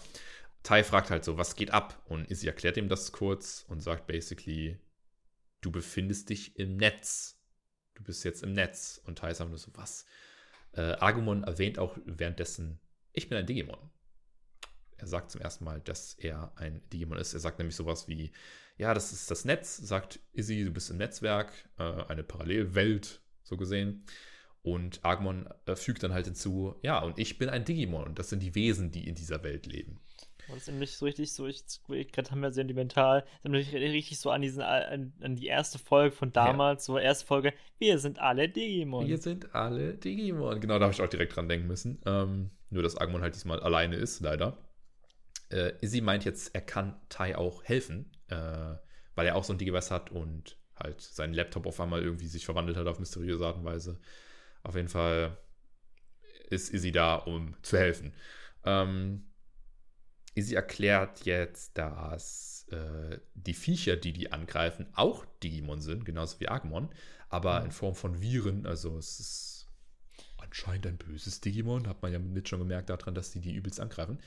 Tai 0.63 0.83
fragt 0.83 1.11
halt 1.11 1.25
so, 1.25 1.39
was 1.39 1.55
geht 1.55 1.71
ab? 1.71 2.03
Und 2.09 2.29
Izzy 2.31 2.49
erklärt 2.49 2.77
ihm 2.77 2.89
das 2.89 3.13
kurz 3.13 3.65
und 3.69 3.81
sagt 3.81 4.09
basically, 4.09 4.79
du 5.61 5.71
befindest 5.71 6.31
dich 6.31 6.59
im 6.59 6.77
Netz. 6.77 7.39
Du 7.95 8.03
bist 8.03 8.25
jetzt 8.25 8.43
im 8.43 8.53
Netz. 8.53 9.01
Und 9.05 9.19
Tai 9.19 9.33
sagt 9.33 9.51
nur 9.51 9.59
so, 9.59 9.71
was? 9.75 10.07
Äh, 10.77 10.97
Agumon 11.01 11.45
erwähnt 11.45 11.79
auch 11.79 11.97
währenddessen, 12.05 12.79
ich 13.13 13.29
bin 13.29 13.39
ein 13.39 13.47
Digimon. 13.47 13.79
Er 14.99 15.07
sagt 15.07 15.31
zum 15.31 15.41
ersten 15.41 15.65
Mal, 15.65 15.81
dass 15.81 16.15
er 16.15 16.53
ein 16.57 16.83
Digimon 16.91 17.19
ist. 17.19 17.35
Er 17.35 17.41
sagt 17.41 17.59
nämlich 17.59 17.77
sowas 17.77 18.09
wie, 18.09 18.31
ja, 18.77 18.93
das 18.95 19.13
ist 19.13 19.31
das 19.31 19.45
Netz, 19.45 19.77
sagt 19.77 20.21
Izzy, 20.33 20.65
du 20.65 20.71
bist 20.71 20.91
im 20.91 20.99
Netzwerk, 20.99 21.53
äh, 21.79 21.83
eine 21.83 22.23
Parallelwelt, 22.23 23.23
so 23.43 23.57
gesehen. 23.57 24.05
Und 24.63 25.05
Agumon 25.05 25.49
äh, 25.67 25.77
fügt 25.77 26.03
dann 26.03 26.13
halt 26.13 26.27
hinzu, 26.27 26.75
ja, 26.83 26.99
und 26.99 27.19
ich 27.19 27.39
bin 27.39 27.49
ein 27.49 27.65
Digimon 27.65 28.05
und 28.05 28.19
das 28.19 28.31
sind 28.31 28.43
die 28.43 28.55
Wesen, 28.55 28.91
die 28.91 29.07
in 29.09 29.15
dieser 29.15 29.43
Welt 29.43 29.67
leben. 29.67 30.01
Das 30.49 30.59
ist 30.59 30.69
nämlich 30.69 30.97
so 30.97 31.05
richtig 31.05 31.33
so, 31.33 31.47
ich, 31.47 31.65
gerade 32.13 32.31
haben 32.31 32.41
wir 32.41 32.53
sentimental, 32.53 33.25
nämlich 33.43 33.73
richtig 33.75 34.19
so 34.21 34.31
an 34.31 34.43
diesen, 34.43 34.63
an, 34.63 35.13
an, 35.21 35.37
die 35.37 35.47
erste 35.47 35.79
Folge 35.79 36.15
von 36.15 36.33
damals, 36.33 36.87
ja. 36.87 36.95
so 36.95 36.99
erste 36.99 37.27
Folge, 37.27 37.53
wir 37.79 37.99
sind 37.99 38.19
alle 38.21 38.49
Digimon. 38.49 39.07
Wir 39.07 39.19
sind 39.19 39.55
alle 39.55 39.95
Digimon. 39.95 40.61
Genau, 40.61 40.79
da 40.79 40.85
habe 40.85 40.95
ich 40.95 41.03
auch 41.03 41.09
direkt 41.09 41.35
dran 41.35 41.49
denken 41.49 41.67
müssen. 41.67 42.01
Ähm, 42.07 42.51
nur, 42.71 42.83
dass 42.83 42.97
Agumon 42.97 43.23
halt 43.23 43.35
diesmal 43.35 43.61
alleine 43.61 43.97
ist, 43.97 44.21
leider. 44.21 44.57
Äh, 45.51 45.73
Izzy 45.81 46.01
meint 46.01 46.25
jetzt, 46.25 46.55
er 46.55 46.61
kann 46.61 47.01
Tai 47.09 47.37
auch 47.37 47.65
helfen, 47.65 48.11
äh, 48.29 48.75
weil 49.15 49.27
er 49.27 49.37
auch 49.37 49.45
so 49.45 49.53
ein 49.53 49.59
Digivice 49.59 49.91
hat 49.91 50.11
und 50.11 50.59
halt 50.77 51.01
seinen 51.01 51.35
Laptop 51.35 51.67
auf 51.67 51.81
einmal 51.81 52.03
irgendwie 52.03 52.27
sich 52.27 52.45
verwandelt 52.45 52.77
hat 52.77 52.87
auf 52.87 52.99
mysteriöse 52.99 53.47
Art 53.47 53.57
und 53.57 53.65
Weise. 53.65 53.99
Auf 54.63 54.75
jeden 54.75 54.89
Fall 54.89 55.39
ist 56.51 56.73
Izzy 56.73 56.93
da, 56.93 57.17
um 57.17 57.55
zu 57.63 57.79
helfen. 57.79 58.13
Ähm, 58.65 59.26
Sie 60.43 60.55
erklärt 60.55 61.25
jetzt, 61.25 61.79
dass 61.79 62.67
äh, 62.71 63.19
die 63.35 63.55
Viecher, 63.55 63.97
die 63.97 64.13
die 64.13 64.33
angreifen, 64.33 64.87
auch 64.95 65.25
Digimon 65.43 65.81
sind, 65.81 66.05
genauso 66.05 66.41
wie 66.41 66.49
Agumon, 66.49 66.89
aber 67.29 67.61
mhm. 67.61 67.67
in 67.67 67.73
Form 67.73 67.95
von 67.95 68.21
Viren. 68.21 68.67
Also 68.67 68.99
es 68.99 69.21
ist 69.21 69.69
anscheinend 70.39 70.87
ein 70.87 70.97
böses 70.97 71.41
Digimon, 71.41 71.87
hat 71.87 72.03
man 72.03 72.13
ja 72.13 72.19
mit 72.19 72.49
schon 72.49 72.59
gemerkt 72.59 72.91
daran, 72.91 73.15
dass 73.15 73.33
die 73.33 73.41
die 73.41 73.55
übelst 73.55 73.81
angreifen. 73.81 74.19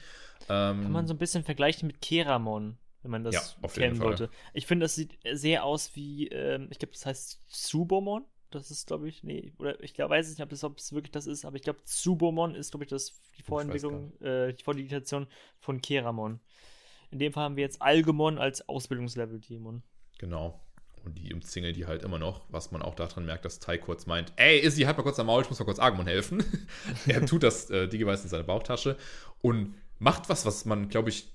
Ähm, 0.49 0.83
Kann 0.83 0.91
man 0.91 1.07
so 1.07 1.13
ein 1.13 1.17
bisschen 1.17 1.43
vergleichen 1.43 1.87
mit 1.87 2.01
Keramon, 2.01 2.77
wenn 3.01 3.11
man 3.11 3.23
das 3.23 3.55
ja, 3.61 3.67
kennen 3.67 3.99
wollte. 3.99 4.29
Ich 4.53 4.65
finde, 4.65 4.85
das 4.85 4.95
sieht 4.95 5.17
sehr 5.31 5.63
aus 5.63 5.95
wie, 5.95 6.27
ähm, 6.29 6.67
ich 6.71 6.79
glaube, 6.79 6.93
das 6.93 7.05
heißt 7.05 7.41
Tsubomon. 7.49 8.25
Das 8.51 8.71
ist, 8.71 8.87
glaube 8.87 9.07
ich, 9.07 9.23
nee, 9.23 9.53
oder 9.59 9.81
ich 9.83 9.93
glaub, 9.93 10.09
weiß 10.09 10.29
nicht, 10.29 10.41
ob 10.63 10.77
es 10.77 10.93
wirklich 10.93 11.11
das 11.11 11.27
ist, 11.27 11.45
aber 11.45 11.55
ich 11.55 11.61
glaube, 11.61 11.83
Tsubomon 11.85 12.55
ist, 12.55 12.71
glaube 12.71 12.85
ich, 12.85 12.89
das, 12.89 13.13
die 13.37 13.43
Vorentwicklung, 13.43 14.19
äh, 14.21 14.53
die 14.53 14.63
Vordigitation 14.63 15.27
von 15.59 15.81
Keramon. 15.81 16.39
In 17.11 17.19
dem 17.19 17.33
Fall 17.33 17.43
haben 17.43 17.55
wir 17.55 17.63
jetzt 17.63 17.81
Algemon 17.81 18.37
als 18.37 18.67
Ausbildungslevel-Demon. 18.67 19.83
Genau. 20.17 20.59
Und 21.05 21.17
die 21.17 21.33
umzingeln 21.33 21.73
die 21.73 21.85
halt 21.85 22.03
immer 22.03 22.19
noch, 22.19 22.41
was 22.49 22.71
man 22.71 22.81
auch 22.81 22.95
daran 22.95 23.25
merkt, 23.25 23.45
dass 23.45 23.59
Tai 23.59 23.77
kurz 23.77 24.05
meint, 24.05 24.33
ey, 24.35 24.59
Izzy, 24.59 24.81
halt 24.81 24.97
mal 24.97 25.03
kurz 25.03 25.19
am 25.19 25.27
Maul, 25.27 25.41
ich 25.41 25.49
muss 25.49 25.59
mal 25.59 25.65
kurz 25.65 25.79
Agumon 25.79 26.07
helfen. 26.07 26.43
er 27.07 27.25
tut 27.25 27.43
das 27.43 27.69
äh, 27.69 27.87
Digivice 27.87 28.23
in 28.23 28.29
seine 28.29 28.43
Bauchtasche 28.43 28.97
und 29.41 29.75
macht 29.97 30.29
was, 30.29 30.45
was 30.45 30.65
man, 30.65 30.89
glaube 30.89 31.09
ich, 31.09 31.31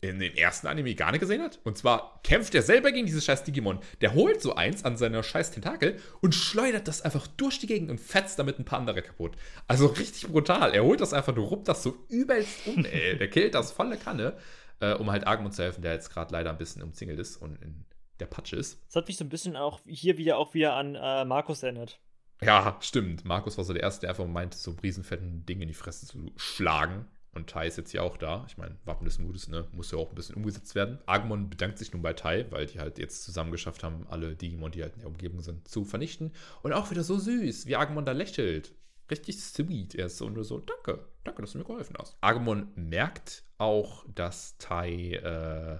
in 0.00 0.20
den 0.20 0.36
ersten 0.36 0.68
Anime 0.68 0.94
gar 0.94 1.10
nicht 1.10 1.20
gesehen 1.20 1.42
hat. 1.42 1.58
Und 1.64 1.76
zwar 1.76 2.20
kämpft 2.22 2.54
er 2.54 2.62
selber 2.62 2.92
gegen 2.92 3.06
dieses 3.06 3.24
scheiß 3.24 3.44
Digimon. 3.44 3.80
Der 4.00 4.14
holt 4.14 4.40
so 4.40 4.54
eins 4.54 4.84
an 4.84 4.96
seiner 4.96 5.22
scheiß 5.22 5.50
Tentakel 5.50 5.98
und 6.20 6.34
schleudert 6.34 6.86
das 6.86 7.02
einfach 7.02 7.26
durch 7.26 7.58
die 7.58 7.66
Gegend 7.66 7.90
und 7.90 8.00
fetzt 8.00 8.38
damit 8.38 8.58
ein 8.58 8.64
paar 8.64 8.78
andere 8.78 9.02
kaputt. 9.02 9.36
Also 9.66 9.86
richtig 9.86 10.28
brutal. 10.28 10.72
Er 10.72 10.84
holt 10.84 11.00
das 11.00 11.12
einfach, 11.12 11.34
du 11.34 11.42
ruppt 11.42 11.68
das 11.68 11.82
so 11.82 11.96
übelst 12.08 12.66
um, 12.66 12.84
ey. 12.84 13.18
Der 13.18 13.28
killt 13.28 13.54
das 13.54 13.72
volle 13.72 13.96
Kanne, 13.96 14.36
äh, 14.80 14.94
um 14.94 15.10
halt 15.10 15.26
Agumon 15.26 15.52
zu 15.52 15.62
helfen, 15.64 15.82
der 15.82 15.94
jetzt 15.94 16.10
gerade 16.10 16.32
leider 16.32 16.50
ein 16.50 16.58
bisschen 16.58 16.82
umzingelt 16.82 17.18
ist 17.18 17.36
und 17.36 17.60
in 17.60 17.84
der 18.20 18.26
Patsch 18.26 18.52
ist. 18.52 18.80
Das 18.86 18.96
hat 18.96 19.08
mich 19.08 19.16
so 19.16 19.24
ein 19.24 19.28
bisschen 19.28 19.56
auch 19.56 19.80
hier 19.84 20.16
wieder 20.16 20.38
auch 20.38 20.54
wieder 20.54 20.74
an 20.74 20.94
äh, 20.94 21.24
Markus 21.24 21.62
erinnert. 21.62 22.00
Ja, 22.40 22.76
stimmt. 22.80 23.24
Markus 23.24 23.58
war 23.58 23.64
so 23.64 23.72
der 23.72 23.82
Erste, 23.82 24.02
der 24.02 24.10
einfach 24.10 24.26
meinte, 24.26 24.56
so 24.56 24.76
riesenfetten 24.80 25.44
Dinge 25.44 25.62
in 25.62 25.68
die 25.68 25.74
Fresse 25.74 26.06
zu 26.06 26.32
schlagen. 26.36 27.06
Und 27.32 27.50
Tai 27.50 27.66
ist 27.66 27.76
jetzt 27.76 27.92
ja 27.92 28.02
auch 28.02 28.16
da. 28.16 28.44
Ich 28.48 28.56
meine, 28.56 28.76
Wappen 28.84 29.04
des 29.04 29.18
Mutes, 29.18 29.48
ne, 29.48 29.68
muss 29.72 29.90
ja 29.90 29.98
auch 29.98 30.10
ein 30.10 30.14
bisschen 30.14 30.36
umgesetzt 30.36 30.74
werden. 30.74 30.98
Agumon 31.06 31.50
bedankt 31.50 31.78
sich 31.78 31.92
nun 31.92 32.02
bei 32.02 32.12
Tai, 32.12 32.50
weil 32.50 32.66
die 32.66 32.80
halt 32.80 32.98
jetzt 32.98 33.22
zusammen 33.22 33.52
geschafft 33.52 33.82
haben, 33.82 34.06
alle 34.08 34.34
Digimon, 34.34 34.72
die 34.72 34.82
halt 34.82 34.94
in 34.94 35.00
der 35.00 35.08
Umgebung 35.08 35.40
sind, 35.40 35.68
zu 35.68 35.84
vernichten. 35.84 36.32
Und 36.62 36.72
auch 36.72 36.90
wieder 36.90 37.02
so 37.02 37.18
süß, 37.18 37.66
wie 37.66 37.76
Agumon 37.76 38.06
da 38.06 38.12
lächelt. 38.12 38.74
Richtig 39.10 39.40
sweet. 39.40 39.94
Er 39.94 40.06
ist 40.06 40.18
so 40.18 40.28
nur 40.28 40.44
so, 40.44 40.58
danke, 40.58 41.06
danke, 41.24 41.42
dass 41.42 41.52
du 41.52 41.58
mir 41.58 41.64
geholfen 41.64 41.96
hast. 41.98 42.16
Agumon 42.20 42.68
merkt 42.74 43.44
auch, 43.58 44.04
dass 44.14 44.58
Tai 44.58 44.90
äh, 44.90 45.78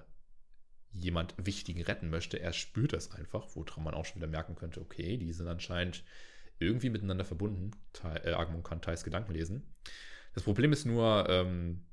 jemand 0.91 1.35
Wichtigen 1.37 1.81
retten 1.81 2.09
möchte. 2.09 2.39
Er 2.39 2.53
spürt 2.53 2.93
das 2.93 3.11
einfach, 3.11 3.47
woran 3.55 3.83
man 3.83 3.93
auch 3.93 4.05
schon 4.05 4.21
wieder 4.21 4.27
merken 4.27 4.55
könnte, 4.55 4.81
okay, 4.81 5.17
die 5.17 5.31
sind 5.33 5.47
anscheinend 5.47 6.03
irgendwie 6.59 6.89
miteinander 6.89 7.25
verbunden. 7.25 7.71
Tai, 7.93 8.15
äh, 8.17 8.33
Agumon 8.33 8.63
kann 8.63 8.81
Tais 8.81 9.03
Gedanken 9.03 9.33
lesen. 9.33 9.63
Das 10.33 10.43
Problem 10.43 10.71
ist 10.71 10.85
nur, 10.85 11.27
ähm, 11.29 11.85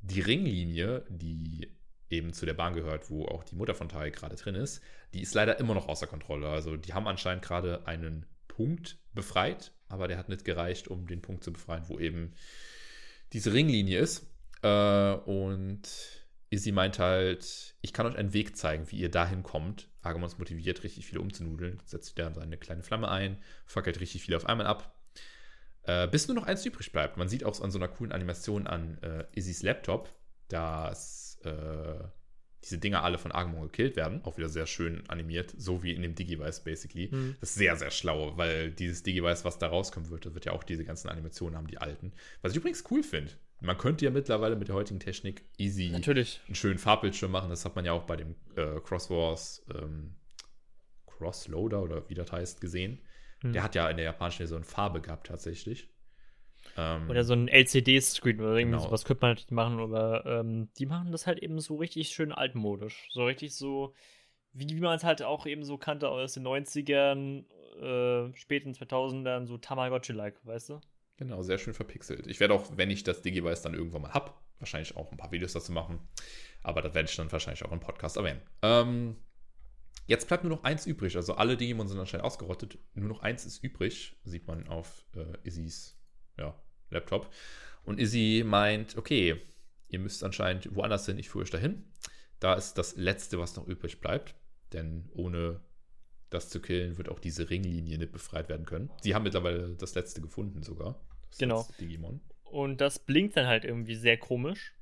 die 0.00 0.20
Ringlinie, 0.20 1.04
die 1.08 1.70
eben 2.10 2.32
zu 2.32 2.46
der 2.46 2.54
Bahn 2.54 2.74
gehört, 2.74 3.10
wo 3.10 3.24
auch 3.26 3.44
die 3.44 3.56
Mutter 3.56 3.74
von 3.74 3.88
Tai 3.88 4.10
gerade 4.10 4.36
drin 4.36 4.54
ist, 4.54 4.82
die 5.14 5.22
ist 5.22 5.34
leider 5.34 5.58
immer 5.58 5.74
noch 5.74 5.88
außer 5.88 6.06
Kontrolle. 6.06 6.48
Also 6.48 6.76
die 6.76 6.92
haben 6.92 7.08
anscheinend 7.08 7.44
gerade 7.44 7.86
einen 7.86 8.26
Punkt 8.48 8.98
befreit, 9.14 9.72
aber 9.88 10.08
der 10.08 10.18
hat 10.18 10.28
nicht 10.28 10.44
gereicht, 10.44 10.88
um 10.88 11.06
den 11.06 11.22
Punkt 11.22 11.42
zu 11.42 11.52
befreien, 11.52 11.84
wo 11.88 11.98
eben 11.98 12.34
diese 13.32 13.52
Ringlinie 13.52 13.98
ist. 13.98 14.26
Äh, 14.62 15.12
und 15.12 15.88
Izzy 16.50 16.72
meint 16.72 16.98
halt, 16.98 17.74
ich 17.80 17.92
kann 17.92 18.06
euch 18.06 18.16
einen 18.16 18.32
Weg 18.32 18.56
zeigen, 18.56 18.90
wie 18.90 18.98
ihr 18.98 19.10
dahin 19.10 19.42
kommt. 19.42 19.88
Agamons 20.02 20.38
motiviert, 20.38 20.84
richtig 20.84 21.06
viele 21.06 21.20
umzunudeln, 21.20 21.80
setzt 21.84 22.18
dann 22.18 22.34
seine 22.34 22.58
kleine 22.58 22.82
Flamme 22.82 23.10
ein, 23.10 23.38
fackelt 23.66 24.00
richtig 24.00 24.22
viel 24.22 24.36
auf 24.36 24.46
einmal 24.46 24.66
ab 24.66 24.93
äh, 25.84 26.08
bis 26.08 26.28
nur 26.28 26.34
noch 26.34 26.46
eins 26.46 26.64
übrig 26.64 26.92
bleibt. 26.92 27.16
Man 27.16 27.28
sieht 27.28 27.44
auch 27.44 27.60
an 27.60 27.70
so 27.70 27.78
einer 27.78 27.88
coolen 27.88 28.12
Animation 28.12 28.66
an 28.66 28.98
äh, 29.02 29.24
Izzys 29.34 29.62
Laptop, 29.62 30.08
dass 30.48 31.38
äh, 31.44 32.04
diese 32.64 32.78
Dinger 32.78 33.04
alle 33.04 33.18
von 33.18 33.32
Agumon 33.32 33.64
gekillt 33.64 33.96
werden. 33.96 34.22
Auch 34.24 34.38
wieder 34.38 34.48
sehr 34.48 34.66
schön 34.66 35.08
animiert, 35.08 35.54
so 35.56 35.82
wie 35.82 35.92
in 35.92 36.02
dem 36.02 36.14
Digivice 36.14 36.60
basically. 36.60 37.08
Mhm. 37.12 37.36
Das 37.40 37.50
ist 37.50 37.56
sehr, 37.56 37.76
sehr 37.76 37.90
schlau, 37.90 38.36
weil 38.36 38.70
dieses 38.70 39.02
Digivice, 39.02 39.44
was 39.44 39.58
da 39.58 39.66
rauskommen 39.66 40.10
wird, 40.10 40.26
das 40.26 40.34
wird 40.34 40.46
ja 40.46 40.52
auch 40.52 40.64
diese 40.64 40.84
ganzen 40.84 41.08
Animationen 41.08 41.56
haben, 41.56 41.66
die 41.66 41.78
alten. 41.78 42.12
Was 42.42 42.52
ich 42.52 42.58
übrigens 42.58 42.84
cool 42.90 43.02
finde. 43.02 43.32
Man 43.60 43.78
könnte 43.78 44.04
ja 44.04 44.10
mittlerweile 44.10 44.56
mit 44.56 44.68
der 44.68 44.74
heutigen 44.74 45.00
Technik 45.00 45.44
easy 45.58 45.90
Natürlich. 45.90 46.40
einen 46.46 46.54
schönen 46.54 46.78
Farbbildschirm 46.78 47.30
machen. 47.30 47.50
Das 47.50 47.64
hat 47.64 47.76
man 47.76 47.84
ja 47.84 47.92
auch 47.92 48.04
bei 48.04 48.16
dem 48.16 48.34
äh, 48.56 48.80
Crosswars 48.80 49.64
ähm, 49.74 50.14
Crossloader 51.06 51.82
oder 51.82 52.08
wie 52.08 52.14
das 52.14 52.32
heißt 52.32 52.60
gesehen. 52.60 52.98
Hm. 53.44 53.52
Der 53.52 53.62
hat 53.62 53.74
ja 53.74 53.88
in 53.88 53.96
der 53.96 54.06
japanischen 54.06 54.46
so 54.46 54.56
eine 54.56 54.64
Farbe 54.64 55.00
gehabt 55.00 55.26
tatsächlich. 55.26 55.90
Ähm, 56.76 57.08
oder 57.10 57.24
so 57.24 57.34
ein 57.34 57.46
LCD-Screen 57.46 58.40
oder 58.40 58.56
irgendwie 58.56 58.76
genau. 58.76 58.82
sowas 58.82 59.04
könnte 59.04 59.20
man 59.20 59.36
halt 59.36 59.50
machen. 59.50 59.80
Oder 59.80 60.24
ähm, 60.26 60.70
die 60.78 60.86
machen 60.86 61.12
das 61.12 61.26
halt 61.26 61.38
eben 61.40 61.60
so 61.60 61.76
richtig 61.76 62.08
schön 62.08 62.32
altmodisch. 62.32 63.08
So 63.12 63.24
richtig 63.26 63.54
so, 63.54 63.94
wie, 64.52 64.68
wie 64.68 64.80
man 64.80 64.96
es 64.96 65.04
halt 65.04 65.22
auch 65.22 65.46
eben 65.46 65.62
so 65.62 65.76
kannte 65.76 66.08
aus 66.08 66.32
den 66.32 66.46
90ern, 66.46 67.44
äh, 67.80 68.34
späten 68.34 68.72
2000ern, 68.72 69.46
so 69.46 69.58
Tamagotchi-like, 69.58 70.44
weißt 70.44 70.70
du? 70.70 70.80
Genau, 71.18 71.42
sehr 71.42 71.58
schön 71.58 71.74
verpixelt. 71.74 72.26
Ich 72.26 72.40
werde 72.40 72.54
auch, 72.54 72.76
wenn 72.76 72.90
ich 72.90 73.04
das 73.04 73.22
Digivice 73.22 73.62
dann 73.62 73.74
irgendwann 73.74 74.02
mal 74.02 74.14
habe, 74.14 74.32
wahrscheinlich 74.58 74.96
auch 74.96 75.12
ein 75.12 75.18
paar 75.18 75.30
Videos 75.30 75.52
dazu 75.52 75.70
machen. 75.70 76.00
Aber 76.62 76.80
das 76.80 76.94
werde 76.94 77.08
ich 77.08 77.14
dann 77.14 77.30
wahrscheinlich 77.30 77.64
auch 77.64 77.72
im 77.72 77.80
Podcast 77.80 78.16
erwähnen. 78.16 78.40
Ähm, 78.62 79.16
Jetzt 80.06 80.28
bleibt 80.28 80.44
nur 80.44 80.54
noch 80.56 80.64
eins 80.64 80.86
übrig. 80.86 81.16
Also 81.16 81.34
alle 81.34 81.56
Digimon 81.56 81.88
sind 81.88 81.98
anscheinend 81.98 82.26
ausgerottet. 82.26 82.78
Nur 82.94 83.08
noch 83.08 83.20
eins 83.20 83.46
ist 83.46 83.64
übrig, 83.64 84.16
sieht 84.24 84.46
man 84.46 84.68
auf 84.68 85.04
äh, 85.16 85.48
Izzys 85.48 85.98
ja, 86.38 86.54
Laptop. 86.90 87.32
Und 87.84 88.00
Izzy 88.00 88.42
meint, 88.44 88.96
okay, 88.96 89.40
ihr 89.88 89.98
müsst 89.98 90.24
anscheinend 90.24 90.74
woanders 90.74 91.06
hin, 91.06 91.18
ich 91.18 91.28
führe 91.28 91.44
euch 91.44 91.50
dahin. 91.50 91.84
Da 92.40 92.54
ist 92.54 92.74
das 92.74 92.96
Letzte, 92.96 93.38
was 93.38 93.56
noch 93.56 93.66
übrig 93.66 94.00
bleibt. 94.00 94.34
Denn 94.72 95.08
ohne 95.12 95.60
das 96.30 96.50
zu 96.50 96.60
killen, 96.60 96.98
wird 96.98 97.08
auch 97.08 97.20
diese 97.20 97.48
Ringlinie 97.48 97.96
nicht 97.96 98.12
befreit 98.12 98.48
werden 98.48 98.66
können. 98.66 98.90
Sie 99.02 99.14
haben 99.14 99.22
mittlerweile 99.22 99.74
das 99.76 99.94
Letzte 99.94 100.20
gefunden 100.20 100.62
sogar. 100.62 101.00
Das 101.30 101.38
genau. 101.38 101.68
Digimon. 101.80 102.20
Und 102.42 102.80
das 102.80 102.98
blinkt 102.98 103.36
dann 103.36 103.46
halt 103.46 103.64
irgendwie 103.64 103.94
sehr 103.94 104.18
komisch. 104.18 104.74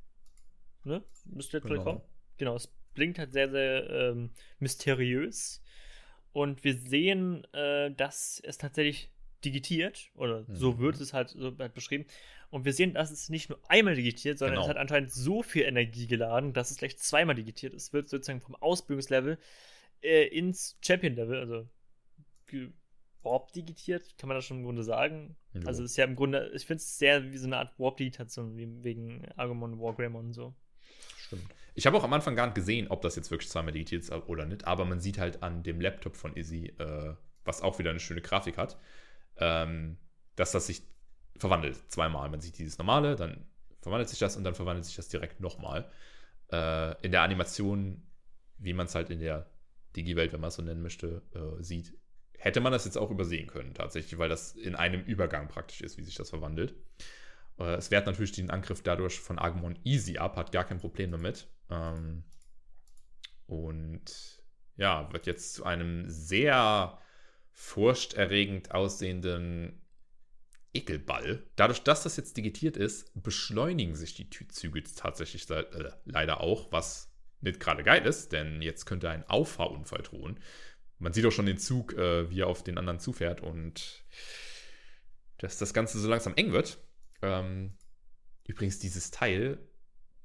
Ne? 0.84 1.04
Müsste 1.26 1.58
jetzt 1.58 1.66
genau. 1.66 1.84
kommen. 1.84 2.00
Genau, 2.38 2.56
es 2.56 2.68
blinkt 2.94 3.18
halt 3.18 3.32
sehr, 3.32 3.50
sehr 3.50 3.90
ähm, 3.90 4.30
mysteriös. 4.58 5.62
Und 6.32 6.64
wir 6.64 6.74
sehen, 6.74 7.44
äh, 7.52 7.90
dass 7.90 8.40
es 8.44 8.58
tatsächlich 8.58 9.10
digitiert, 9.44 10.10
oder 10.14 10.44
mhm. 10.46 10.54
so 10.54 10.78
wird 10.78 11.00
es 11.00 11.12
halt, 11.12 11.30
so 11.30 11.56
halt 11.58 11.74
beschrieben. 11.74 12.06
Und 12.50 12.64
wir 12.64 12.72
sehen, 12.72 12.94
dass 12.94 13.10
es 13.10 13.28
nicht 13.28 13.48
nur 13.48 13.58
einmal 13.68 13.94
digitiert, 13.94 14.38
sondern 14.38 14.56
genau. 14.56 14.64
es 14.64 14.68
hat 14.68 14.76
anscheinend 14.76 15.10
so 15.10 15.42
viel 15.42 15.62
Energie 15.62 16.06
geladen, 16.06 16.52
dass 16.52 16.70
es 16.70 16.76
gleich 16.76 16.98
zweimal 16.98 17.34
digitiert 17.34 17.74
ist. 17.74 17.84
Es 17.84 17.92
wird 17.92 18.08
sozusagen 18.08 18.40
vom 18.40 18.54
Ausbildungslevel 18.56 19.38
äh, 20.02 20.26
ins 20.26 20.78
Champion-Level, 20.82 21.38
also 21.38 21.68
Warp 23.22 23.52
digitiert, 23.52 24.18
kann 24.18 24.28
man 24.28 24.36
das 24.36 24.44
schon 24.44 24.58
im 24.58 24.64
Grunde 24.64 24.82
sagen. 24.82 25.36
Ja. 25.54 25.62
Also 25.66 25.84
ist 25.84 25.96
ja 25.96 26.04
im 26.04 26.16
Grunde, 26.16 26.50
ich 26.54 26.66
finde 26.66 26.82
es 26.82 26.98
sehr 26.98 27.32
wie 27.32 27.38
so 27.38 27.46
eine 27.46 27.58
Art 27.58 27.78
Warp-Digitation, 27.78 28.56
wegen 28.82 29.26
Agumon, 29.36 29.80
Wargreymon 29.80 30.26
und 30.26 30.32
so. 30.32 30.54
Stimmt. 31.16 31.44
Ich 31.74 31.86
habe 31.86 31.96
auch 31.96 32.04
am 32.04 32.12
Anfang 32.12 32.36
gar 32.36 32.46
nicht 32.46 32.54
gesehen, 32.54 32.88
ob 32.88 33.00
das 33.02 33.16
jetzt 33.16 33.30
wirklich 33.30 33.50
zweimal 33.50 33.72
digitiert 33.72 34.02
ist 34.02 34.12
oder 34.12 34.44
nicht, 34.44 34.66
aber 34.66 34.84
man 34.84 35.00
sieht 35.00 35.18
halt 35.18 35.42
an 35.42 35.62
dem 35.62 35.80
Laptop 35.80 36.16
von 36.16 36.36
Izzy, 36.36 36.66
äh, 36.78 37.14
was 37.44 37.62
auch 37.62 37.78
wieder 37.78 37.90
eine 37.90 38.00
schöne 38.00 38.20
Grafik 38.20 38.58
hat, 38.58 38.78
ähm, 39.38 39.96
dass 40.36 40.52
das 40.52 40.66
sich 40.66 40.82
verwandelt 41.36 41.76
zweimal. 41.90 42.28
Man 42.28 42.40
sieht 42.40 42.58
dieses 42.58 42.78
normale, 42.78 43.16
dann 43.16 43.46
verwandelt 43.80 44.08
sich 44.08 44.18
das 44.18 44.36
und 44.36 44.44
dann 44.44 44.54
verwandelt 44.54 44.84
sich 44.84 44.96
das 44.96 45.08
direkt 45.08 45.40
nochmal. 45.40 45.90
Äh, 46.50 47.00
in 47.02 47.10
der 47.10 47.22
Animation, 47.22 48.02
wie 48.58 48.74
man 48.74 48.86
es 48.86 48.94
halt 48.94 49.10
in 49.10 49.20
der 49.20 49.50
Digi-Welt, 49.96 50.32
wenn 50.32 50.40
man 50.40 50.48
es 50.48 50.54
so 50.54 50.62
nennen 50.62 50.82
möchte, 50.82 51.22
äh, 51.34 51.62
sieht, 51.62 51.94
hätte 52.38 52.60
man 52.60 52.72
das 52.72 52.84
jetzt 52.84 52.98
auch 52.98 53.10
übersehen 53.10 53.46
können, 53.46 53.74
tatsächlich, 53.74 54.18
weil 54.18 54.28
das 54.28 54.52
in 54.52 54.74
einem 54.74 55.02
Übergang 55.02 55.48
praktisch 55.48 55.80
ist, 55.80 55.96
wie 55.96 56.02
sich 56.02 56.14
das 56.14 56.30
verwandelt. 56.30 56.74
Äh, 57.58 57.74
es 57.74 57.90
wehrt 57.90 58.06
natürlich 58.06 58.32
den 58.32 58.50
Angriff 58.50 58.82
dadurch 58.82 59.20
von 59.20 59.38
Agumon 59.38 59.78
easy 59.84 60.18
ab, 60.18 60.36
hat 60.36 60.52
gar 60.52 60.64
kein 60.64 60.78
Problem 60.78 61.10
damit. 61.10 61.48
Ähm, 61.70 62.24
und 63.46 64.42
ja, 64.76 65.12
wird 65.12 65.26
jetzt 65.26 65.54
zu 65.54 65.64
einem 65.64 66.08
sehr 66.08 66.98
furchterregend 67.52 68.72
aussehenden 68.72 69.82
Ekelball. 70.74 71.44
Dadurch, 71.56 71.82
dass 71.82 72.02
das 72.02 72.16
jetzt 72.16 72.36
digitiert 72.36 72.76
ist, 72.76 73.10
beschleunigen 73.14 73.94
sich 73.94 74.14
die 74.14 74.28
Züge 74.30 74.82
tatsächlich 74.82 75.48
äh, 75.50 75.64
leider 76.04 76.40
auch, 76.40 76.72
was 76.72 77.12
nicht 77.40 77.60
gerade 77.60 77.82
geil 77.82 78.06
ist, 78.06 78.32
denn 78.32 78.62
jetzt 78.62 78.86
könnte 78.86 79.10
ein 79.10 79.28
Auffahrunfall 79.28 80.02
drohen. 80.02 80.40
Man 80.98 81.12
sieht 81.12 81.26
auch 81.26 81.32
schon 81.32 81.46
den 81.46 81.58
Zug, 81.58 81.92
äh, 81.94 82.30
wie 82.30 82.40
er 82.40 82.46
auf 82.46 82.62
den 82.62 82.78
anderen 82.78 83.00
zufährt 83.00 83.42
und 83.42 84.04
dass 85.38 85.58
das 85.58 85.74
Ganze 85.74 85.98
so 85.98 86.08
langsam 86.08 86.34
eng 86.36 86.52
wird. 86.52 86.78
Ähm, 87.20 87.76
übrigens, 88.46 88.78
dieses 88.78 89.10
Teil 89.10 89.58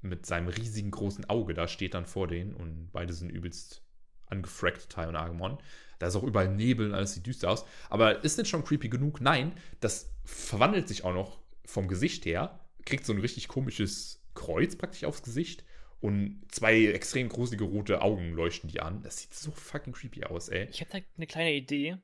mit 0.07 0.25
seinem 0.25 0.47
riesigen 0.47 0.91
großen 0.91 1.25
Auge 1.29 1.53
da 1.53 1.67
steht 1.67 1.93
dann 1.93 2.05
vor 2.05 2.27
denen 2.27 2.53
und 2.53 2.89
beide 2.91 3.13
sind 3.13 3.29
übelst 3.29 3.83
angefrackt, 4.25 4.89
Tai 4.89 5.07
und 5.07 5.15
Agumon. 5.15 5.57
Da 5.99 6.07
ist 6.07 6.15
auch 6.15 6.23
überall 6.23 6.53
Nebel 6.53 6.87
und 6.87 6.95
alles 6.95 7.13
sieht 7.13 7.25
düster 7.25 7.49
aus. 7.49 7.65
Aber 7.89 8.23
ist 8.23 8.37
nicht 8.37 8.49
schon 8.49 8.63
creepy 8.63 8.89
genug? 8.89 9.21
Nein, 9.21 9.53
das 9.79 10.13
verwandelt 10.25 10.87
sich 10.87 11.03
auch 11.03 11.13
noch 11.13 11.39
vom 11.65 11.87
Gesicht 11.87 12.25
her, 12.25 12.59
kriegt 12.85 13.05
so 13.05 13.13
ein 13.13 13.19
richtig 13.19 13.47
komisches 13.47 14.23
Kreuz 14.35 14.75
praktisch 14.75 15.05
aufs 15.05 15.23
Gesicht 15.23 15.65
und 15.99 16.45
zwei 16.49 16.85
extrem 16.87 17.29
gruselige 17.29 17.63
rote 17.63 18.01
Augen 18.01 18.33
leuchten 18.33 18.69
die 18.69 18.81
an. 18.81 19.01
Das 19.01 19.19
sieht 19.19 19.33
so 19.33 19.51
fucking 19.51 19.93
creepy 19.93 20.25
aus, 20.25 20.49
ey. 20.49 20.67
Ich 20.69 20.81
habe 20.81 20.91
da 20.91 20.99
eine 21.15 21.27
kleine 21.27 21.53
Idee. 21.53 21.97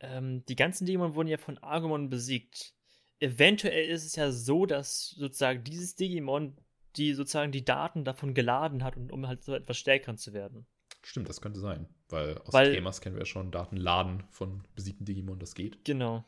Ähm, 0.00 0.44
die 0.46 0.56
ganzen 0.56 0.84
Dämonen 0.84 1.14
wurden 1.14 1.28
ja 1.28 1.38
von 1.38 1.58
Agumon 1.62 2.10
besiegt 2.10 2.74
eventuell 3.20 3.88
ist 3.88 4.04
es 4.04 4.16
ja 4.16 4.30
so, 4.30 4.66
dass 4.66 5.10
sozusagen 5.10 5.64
dieses 5.64 5.94
Digimon 5.94 6.56
die 6.98 7.14
sozusagen 7.14 7.52
die 7.52 7.64
Daten 7.64 8.04
davon 8.04 8.34
geladen 8.34 8.84
hat, 8.84 8.96
und, 8.96 9.12
um 9.12 9.26
halt 9.26 9.42
so 9.42 9.54
etwas 9.54 9.78
stärker 9.78 10.16
zu 10.16 10.32
werden. 10.32 10.66
Stimmt, 11.02 11.28
das 11.28 11.40
könnte 11.40 11.60
sein. 11.60 11.88
Weil 12.08 12.38
aus 12.38 12.52
Weil, 12.52 12.74
Themas 12.74 13.00
kennen 13.00 13.14
wir 13.14 13.22
ja 13.22 13.26
schon 13.26 13.50
Datenladen 13.50 14.24
von 14.30 14.64
besiegten 14.74 15.04
Digimon, 15.04 15.38
das 15.38 15.54
geht. 15.54 15.84
Genau. 15.84 16.24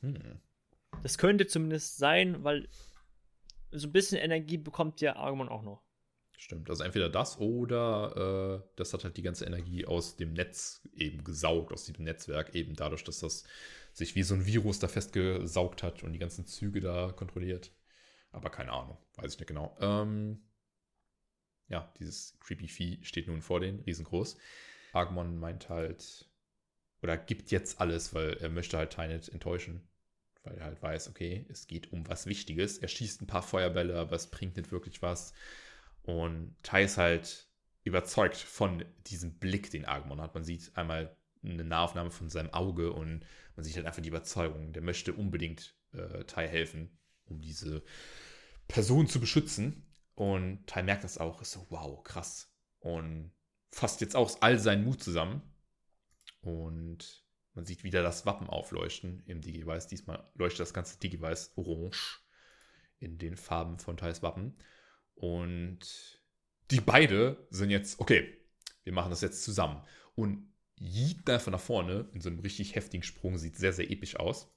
Hm. 0.00 0.40
Das 1.02 1.18
könnte 1.18 1.46
zumindest 1.46 1.98
sein, 1.98 2.42
weil 2.44 2.68
so 3.70 3.88
ein 3.88 3.92
bisschen 3.92 4.18
Energie 4.18 4.56
bekommt 4.56 5.00
ja 5.00 5.16
Agumon 5.16 5.48
auch 5.48 5.62
noch. 5.62 5.82
Stimmt, 6.38 6.68
also 6.68 6.84
entweder 6.84 7.08
das 7.08 7.38
oder 7.38 8.60
äh, 8.62 8.68
das 8.76 8.92
hat 8.92 9.04
halt 9.04 9.16
die 9.16 9.22
ganze 9.22 9.46
Energie 9.46 9.86
aus 9.86 10.16
dem 10.16 10.34
Netz 10.34 10.82
eben 10.94 11.24
gesaugt, 11.24 11.72
aus 11.72 11.84
diesem 11.84 12.04
Netzwerk, 12.04 12.54
eben 12.54 12.76
dadurch, 12.76 13.04
dass 13.04 13.20
das 13.20 13.44
sich 13.92 14.14
wie 14.14 14.22
so 14.22 14.34
ein 14.34 14.44
Virus 14.44 14.78
da 14.78 14.88
festgesaugt 14.88 15.82
hat 15.82 16.02
und 16.02 16.12
die 16.12 16.18
ganzen 16.18 16.46
Züge 16.46 16.80
da 16.80 17.12
kontrolliert. 17.12 17.72
Aber 18.32 18.50
keine 18.50 18.72
Ahnung, 18.72 18.98
weiß 19.16 19.34
ich 19.34 19.38
nicht 19.38 19.48
genau. 19.48 19.76
Ähm, 19.80 20.42
ja, 21.68 21.92
dieses 21.98 22.38
Creepy 22.40 22.68
Vieh 22.68 23.04
steht 23.04 23.28
nun 23.28 23.42
vor 23.42 23.60
denen, 23.60 23.80
riesengroß. 23.80 24.36
Agumon 24.92 25.38
meint 25.38 25.68
halt, 25.68 26.28
oder 27.02 27.16
gibt 27.16 27.50
jetzt 27.50 27.80
alles, 27.80 28.14
weil 28.14 28.34
er 28.34 28.48
möchte 28.48 28.78
halt 28.78 28.90
Tynet 28.90 29.28
enttäuschen. 29.28 29.86
Weil 30.44 30.58
er 30.58 30.66
halt 30.66 30.82
weiß, 30.82 31.08
okay, 31.08 31.44
es 31.48 31.66
geht 31.66 31.92
um 31.92 32.06
was 32.08 32.26
Wichtiges. 32.26 32.78
Er 32.78 32.88
schießt 32.88 33.20
ein 33.20 33.26
paar 33.26 33.42
Feuerbälle, 33.42 33.98
aber 33.98 34.14
es 34.14 34.28
bringt 34.28 34.56
nicht 34.56 34.70
wirklich 34.70 35.02
was. 35.02 35.32
Und 36.02 36.54
Tai 36.62 36.84
ist 36.84 36.98
halt 36.98 37.48
überzeugt 37.82 38.36
von 38.36 38.84
diesem 39.06 39.38
Blick, 39.38 39.70
den 39.70 39.84
Agumon 39.84 40.20
hat. 40.20 40.34
Man 40.34 40.44
sieht 40.44 40.76
einmal 40.76 41.16
eine 41.42 41.64
Nahaufnahme 41.64 42.10
von 42.10 42.28
seinem 42.28 42.52
Auge 42.52 42.92
und 42.92 43.24
man 43.56 43.64
sieht 43.64 43.76
halt 43.76 43.86
einfach 43.86 44.02
die 44.02 44.08
Überzeugung. 44.08 44.72
Der 44.72 44.82
möchte 44.82 45.12
unbedingt 45.12 45.74
äh, 45.92 46.24
Tai 46.24 46.46
helfen, 46.48 46.96
um 47.26 47.40
diese 47.40 47.82
Person 48.68 49.06
zu 49.06 49.20
beschützen. 49.20 49.86
Und 50.14 50.66
Tai 50.66 50.82
merkt 50.82 51.04
das 51.04 51.18
auch, 51.18 51.42
ist 51.42 51.52
so, 51.52 51.66
wow, 51.70 52.02
krass. 52.02 52.52
Und 52.78 53.32
fasst 53.70 54.00
jetzt 54.00 54.16
auch 54.16 54.30
all 54.40 54.58
seinen 54.58 54.84
Mut 54.84 55.02
zusammen. 55.02 55.42
Und 56.40 57.24
man 57.54 57.64
sieht 57.64 57.84
wieder 57.84 58.02
das 58.02 58.26
Wappen 58.26 58.48
aufleuchten 58.48 59.22
im 59.26 59.40
Digivice. 59.40 59.86
Diesmal 59.88 60.30
leuchtet 60.34 60.60
das 60.60 60.74
ganze 60.74 60.98
Digivice 60.98 61.52
orange 61.56 62.20
in 62.98 63.18
den 63.18 63.36
Farben 63.36 63.78
von 63.78 63.96
Thais 63.96 64.22
Wappen. 64.22 64.56
Und 65.14 66.20
die 66.70 66.80
beide 66.80 67.46
sind 67.50 67.70
jetzt, 67.70 68.00
okay, 68.00 68.36
wir 68.84 68.92
machen 68.92 69.10
das 69.10 69.20
jetzt 69.20 69.42
zusammen. 69.42 69.82
Und 70.14 70.52
Yeet 70.78 71.28
einfach 71.30 71.52
nach 71.52 71.60
vorne 71.60 72.08
in 72.12 72.20
so 72.20 72.28
einem 72.28 72.40
richtig 72.40 72.74
heftigen 72.74 73.02
Sprung, 73.02 73.38
sieht 73.38 73.56
sehr, 73.56 73.72
sehr 73.72 73.90
episch 73.90 74.16
aus. 74.16 74.54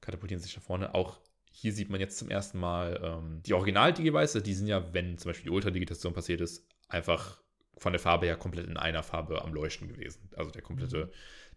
Katapultieren 0.00 0.42
sich 0.42 0.56
nach 0.56 0.62
vorne. 0.62 0.94
Auch 0.94 1.20
hier 1.56 1.72
sieht 1.72 1.88
man 1.88 2.00
jetzt 2.00 2.18
zum 2.18 2.30
ersten 2.30 2.58
Mal 2.58 3.00
ähm, 3.00 3.40
die 3.46 3.54
Original-Digivice, 3.54 4.42
die 4.42 4.54
sind 4.54 4.66
ja, 4.66 4.92
wenn 4.92 5.18
zum 5.18 5.28
Beispiel 5.28 5.50
die 5.50 5.54
Ultradigitation 5.54 6.12
passiert 6.12 6.40
ist, 6.40 6.66
einfach 6.88 7.40
von 7.76 7.92
der 7.92 8.00
Farbe 8.00 8.26
her 8.26 8.36
komplett 8.36 8.66
in 8.66 8.76
einer 8.76 9.04
Farbe 9.04 9.40
am 9.40 9.54
Leuchten 9.54 9.86
gewesen. 9.86 10.28
Also 10.36 10.50
der 10.50 10.62
komplette 10.62 11.06
mhm. 11.06 11.10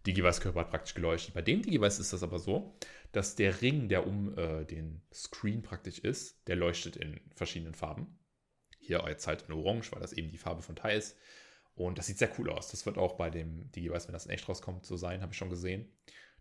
Digivice-Körper 0.06 0.60
hat 0.60 0.70
praktisch 0.70 0.94
geleuchtet. 0.94 1.34
Bei 1.34 1.42
dem 1.42 1.62
Digivice 1.62 1.98
ist 1.98 2.12
das 2.12 2.22
aber 2.22 2.38
so, 2.38 2.76
dass 3.10 3.34
der 3.34 3.60
Ring, 3.60 3.88
der 3.88 4.06
um 4.06 4.38
äh, 4.38 4.64
den 4.64 5.02
Screen 5.12 5.62
praktisch 5.62 5.98
ist, 5.98 6.46
der 6.46 6.54
leuchtet 6.54 6.94
in 6.94 7.20
verschiedenen 7.34 7.74
Farben. 7.74 8.20
Hier 8.78 9.04
jetzt 9.08 9.26
halt 9.26 9.46
in 9.48 9.54
Orange, 9.54 9.90
weil 9.90 10.00
das 10.00 10.12
eben 10.12 10.30
die 10.30 10.38
Farbe 10.38 10.62
von 10.62 10.76
Tai 10.76 10.94
ist. 10.94 11.16
Und 11.74 11.98
das 11.98 12.06
sieht 12.06 12.18
sehr 12.18 12.30
cool 12.38 12.50
aus. 12.50 12.70
Das 12.70 12.86
wird 12.86 12.98
auch 12.98 13.16
bei 13.16 13.30
dem 13.30 13.72
Digivice, 13.72 14.06
wenn 14.06 14.12
das 14.12 14.26
in 14.26 14.30
echt 14.30 14.48
rauskommt, 14.48 14.86
so 14.86 14.96
sein, 14.96 15.22
habe 15.22 15.32
ich 15.32 15.38
schon 15.38 15.50
gesehen. 15.50 15.92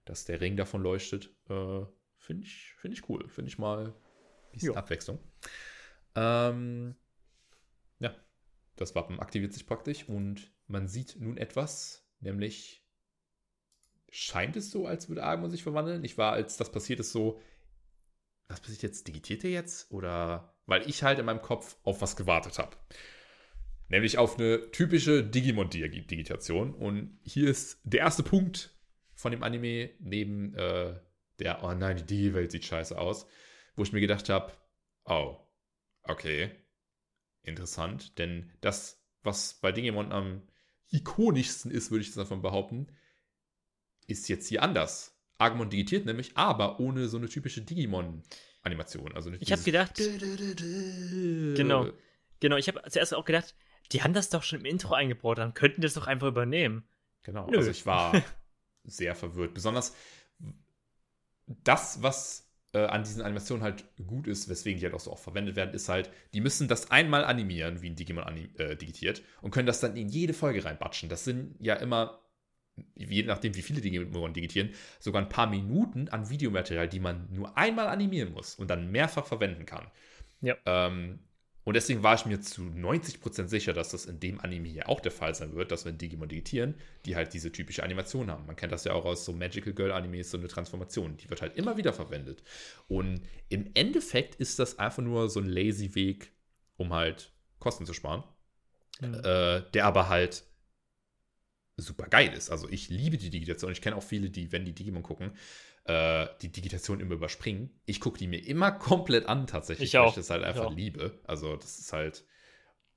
Dass 0.06 0.26
der 0.26 0.42
Ring 0.42 0.58
davon 0.58 0.84
leuchtet. 0.84 1.36
Äh, 1.50 1.86
Finde 2.28 2.44
ich, 2.46 2.74
find 2.78 2.94
ich 2.94 3.08
cool. 3.08 3.26
Finde 3.30 3.48
ich 3.48 3.58
mal 3.58 3.86
ein 3.86 4.52
bisschen 4.52 4.74
jo. 4.74 4.76
Abwechslung. 4.76 5.18
Ähm, 6.14 6.94
ja, 8.00 8.14
das 8.76 8.96
Wappen 8.96 9.22
aktiviert 9.22 9.54
sich 9.54 9.66
praktisch 9.66 10.10
und 10.10 10.52
man 10.68 10.90
sieht 10.90 11.16
nun 11.22 11.38
etwas, 11.38 12.06
nämlich 12.20 12.86
scheint 14.10 14.58
es 14.58 14.72
so, 14.72 14.86
als 14.86 15.08
würde 15.08 15.24
Agumon 15.24 15.50
sich 15.50 15.64
verwandeln. 15.64 16.04
Ich 16.04 16.18
war, 16.18 16.34
als 16.34 16.58
das 16.58 16.70
passiert 16.70 17.00
ist, 17.00 17.14
so, 17.14 17.40
was 18.50 18.60
passiert 18.60 18.84
jetzt? 18.84 19.08
Digitiert 19.08 19.46
er 19.46 19.52
jetzt? 19.52 19.90
Oder 19.94 20.54
weil 20.66 20.86
ich 20.90 21.04
halt 21.04 21.20
in 21.20 21.26
meinem 21.26 21.42
Kopf 21.42 21.78
auf 21.84 22.02
was 22.02 22.18
gewartet 22.18 22.60
habe. 22.60 22.76
Nämlich 23.88 24.18
auf 24.18 24.38
eine 24.38 24.70
typische 24.72 25.24
Digimon-Digitation. 25.24 26.74
Und 26.74 27.22
hier 27.24 27.50
ist 27.50 27.80
der 27.86 28.02
erste 28.02 28.24
Punkt 28.24 28.78
von 29.14 29.32
dem 29.32 29.44
Anime 29.44 29.92
neben 30.00 30.54
äh, 30.56 31.00
der, 31.40 31.64
oh 31.64 31.74
nein, 31.74 31.98
die 31.98 32.04
Digi-Welt 32.04 32.52
sieht 32.52 32.66
scheiße 32.66 32.98
aus, 32.98 33.28
wo 33.76 33.84
ich 33.84 33.92
mir 33.94 34.02
gedacht 34.02 34.30
habe, 34.30 34.54
oh, 35.06 35.38
okay, 36.04 36.52
interessant. 37.44 38.18
Denn 38.18 38.52
das, 38.62 39.04
was 39.24 39.56
bei 39.56 39.72
Digimon 39.72 40.12
am 40.12 40.48
ikonischsten 40.90 41.72
ist, 41.72 41.92
würde 41.92 42.04
ich 42.04 42.14
davon 42.14 42.42
behaupten, 42.42 42.88
ist 44.08 44.30
jetzt 44.30 44.48
hier 44.48 44.64
anders. 44.64 45.14
Agumon 45.38 45.70
digitiert 45.70 46.06
nämlich, 46.06 46.36
aber 46.36 46.80
ohne 46.80 47.08
so 47.08 47.18
eine 47.18 47.30
typische 47.30 47.62
Digimon- 47.62 48.24
Animation. 48.68 49.16
Also 49.16 49.32
ich 49.40 49.52
habe 49.52 49.64
gedacht. 49.64 49.96
Genau. 51.56 51.90
Genau, 52.40 52.56
ich 52.58 52.68
habe 52.68 52.82
zuerst 52.90 53.16
auch 53.16 53.26
gedacht, 53.26 53.56
die 53.92 54.04
haben 54.04 54.14
das 54.14 54.30
doch 54.30 54.44
schon 54.44 54.60
im 54.60 54.66
Intro 54.66 54.94
eingebaut, 54.94 55.40
dann 55.40 55.56
könnten 55.56 55.82
die 55.82 55.86
das 55.86 55.96
doch 55.96 56.06
einfach 56.06 56.28
übernehmen. 56.28 56.88
Genau, 57.24 57.50
Nö. 57.50 57.58
also 57.58 57.72
ich 57.72 57.86
war 57.88 58.22
sehr 58.84 59.16
verwirrt. 59.16 59.56
Besonders 59.56 59.96
das, 61.48 62.02
was 62.04 62.50
äh, 62.74 62.80
an 62.86 63.04
diesen 63.04 63.22
Animationen 63.22 63.64
halt 63.64 63.86
gut 64.06 64.28
ist, 64.28 64.50
weswegen 64.50 64.80
die 64.80 64.86
halt 64.86 64.96
auch 64.96 65.00
so 65.00 65.12
oft 65.12 65.24
verwendet 65.24 65.56
werden, 65.56 65.74
ist 65.74 65.90
halt, 65.90 66.12
die 66.34 66.42
müssen 66.42 66.68
das 66.68 66.92
einmal 66.92 67.26
animieren, 67.26 67.82
wie 67.82 67.90
ein 67.90 67.96
Digimon 67.96 68.24
anim 68.24 68.50
äh, 68.58 68.76
digitiert, 68.76 69.24
und 69.42 69.52
können 69.52 69.68
das 69.68 69.80
dann 69.80 69.96
in 69.96 70.10
jede 70.10 70.34
Folge 70.34 70.64
reinbatschen. 70.64 71.10
Das 71.10 71.24
sind 71.24 71.56
ja 71.60 71.76
immer 71.76 72.22
je 72.96 73.24
nachdem, 73.24 73.56
wie 73.56 73.62
viele 73.62 73.82
Digimon 73.82 74.34
digitieren, 74.34 74.70
sogar 75.00 75.22
ein 75.22 75.30
paar 75.30 75.48
Minuten 75.48 76.10
an 76.10 76.30
Videomaterial, 76.30 76.88
die 76.88 77.00
man 77.00 77.28
nur 77.32 77.58
einmal 77.58 77.88
animieren 77.88 78.34
muss 78.34 78.56
und 78.56 78.70
dann 78.70 78.92
mehrfach 78.92 79.26
verwenden 79.26 79.66
kann. 79.66 79.88
Ja. 80.42 80.56
Ähm, 80.66 81.20
und 81.68 81.74
deswegen 81.74 82.02
war 82.02 82.16
ich 82.16 82.26
mir 82.26 82.40
zu 82.40 82.62
90% 82.62 83.50
sicher, 83.50 83.74
dass 83.74 83.90
das 83.90 84.06
in 84.06 84.22
dem 84.22 84.40
Anime 84.40 84.70
hier 84.70 84.88
auch 84.88 85.02
der 85.02 85.12
Fall 85.12 85.36
sein 85.36 85.54
wird, 85.54 85.70
dass 85.70 85.84
wenn 85.84 85.98
Digimon 85.98 86.30
digitieren, 86.30 86.76
die 87.06 87.18
halt 87.18 87.34
diese 87.34 87.52
typische 87.52 87.84
Animation 87.84 88.32
haben. 88.32 88.46
Man 88.46 88.56
kennt 88.56 88.72
das 88.72 88.86
ja 88.86 88.94
auch 88.94 89.04
aus 89.04 89.26
so 89.26 89.34
Magical 89.34 89.74
Girl 89.74 89.92
Animes, 89.92 90.32
so 90.32 90.38
eine 90.38 90.48
Transformation. 90.48 91.18
Die 91.18 91.30
wird 91.30 91.42
halt 91.42 91.58
immer 91.58 91.76
wieder 91.76 91.92
verwendet. 91.92 92.42
Und 92.88 93.20
im 93.50 93.70
Endeffekt 93.74 94.36
ist 94.36 94.60
das 94.60 94.80
einfach 94.80 95.04
nur 95.04 95.30
so 95.30 95.42
ein 95.42 95.46
lazy 95.46 95.94
Weg, 95.94 96.32
um 96.78 96.94
halt 96.94 97.34
Kosten 97.60 97.86
zu 97.86 97.92
sparen. 97.92 98.24
Mhm. 99.02 99.16
Äh, 99.16 99.64
der 99.74 99.88
aber 99.88 100.08
halt 100.08 100.46
super 101.76 102.08
geil 102.08 102.32
ist. 102.32 102.50
Also 102.50 102.70
ich 102.70 102.88
liebe 102.88 103.18
die 103.18 103.30
Digitation. 103.30 103.74
Ich 103.74 103.82
kenne 103.82 103.98
auch 103.98 104.04
viele, 104.04 104.30
die, 104.30 104.54
wenn 104.54 104.64
die 104.64 104.74
Digimon 104.74 105.04
gucken, 105.04 105.34
äh, 105.88 106.28
die 106.42 106.52
Digitation 106.52 107.00
immer 107.00 107.14
überspringen. 107.14 107.70
Ich 107.86 108.00
gucke 108.00 108.18
die 108.20 108.28
mir 108.28 108.46
immer 108.46 108.72
komplett 108.88 109.28
an, 109.28 109.48
tatsächlich, 109.48 109.90
ich 109.90 109.98
auch. 109.98 110.04
weil 110.04 110.10
ich 110.10 110.16
das 110.16 110.30
halt 110.30 110.44
einfach 110.44 110.72
liebe. 110.72 111.20
Also 111.24 111.56
das 111.56 111.80
ist 111.80 111.94
halt 111.94 112.26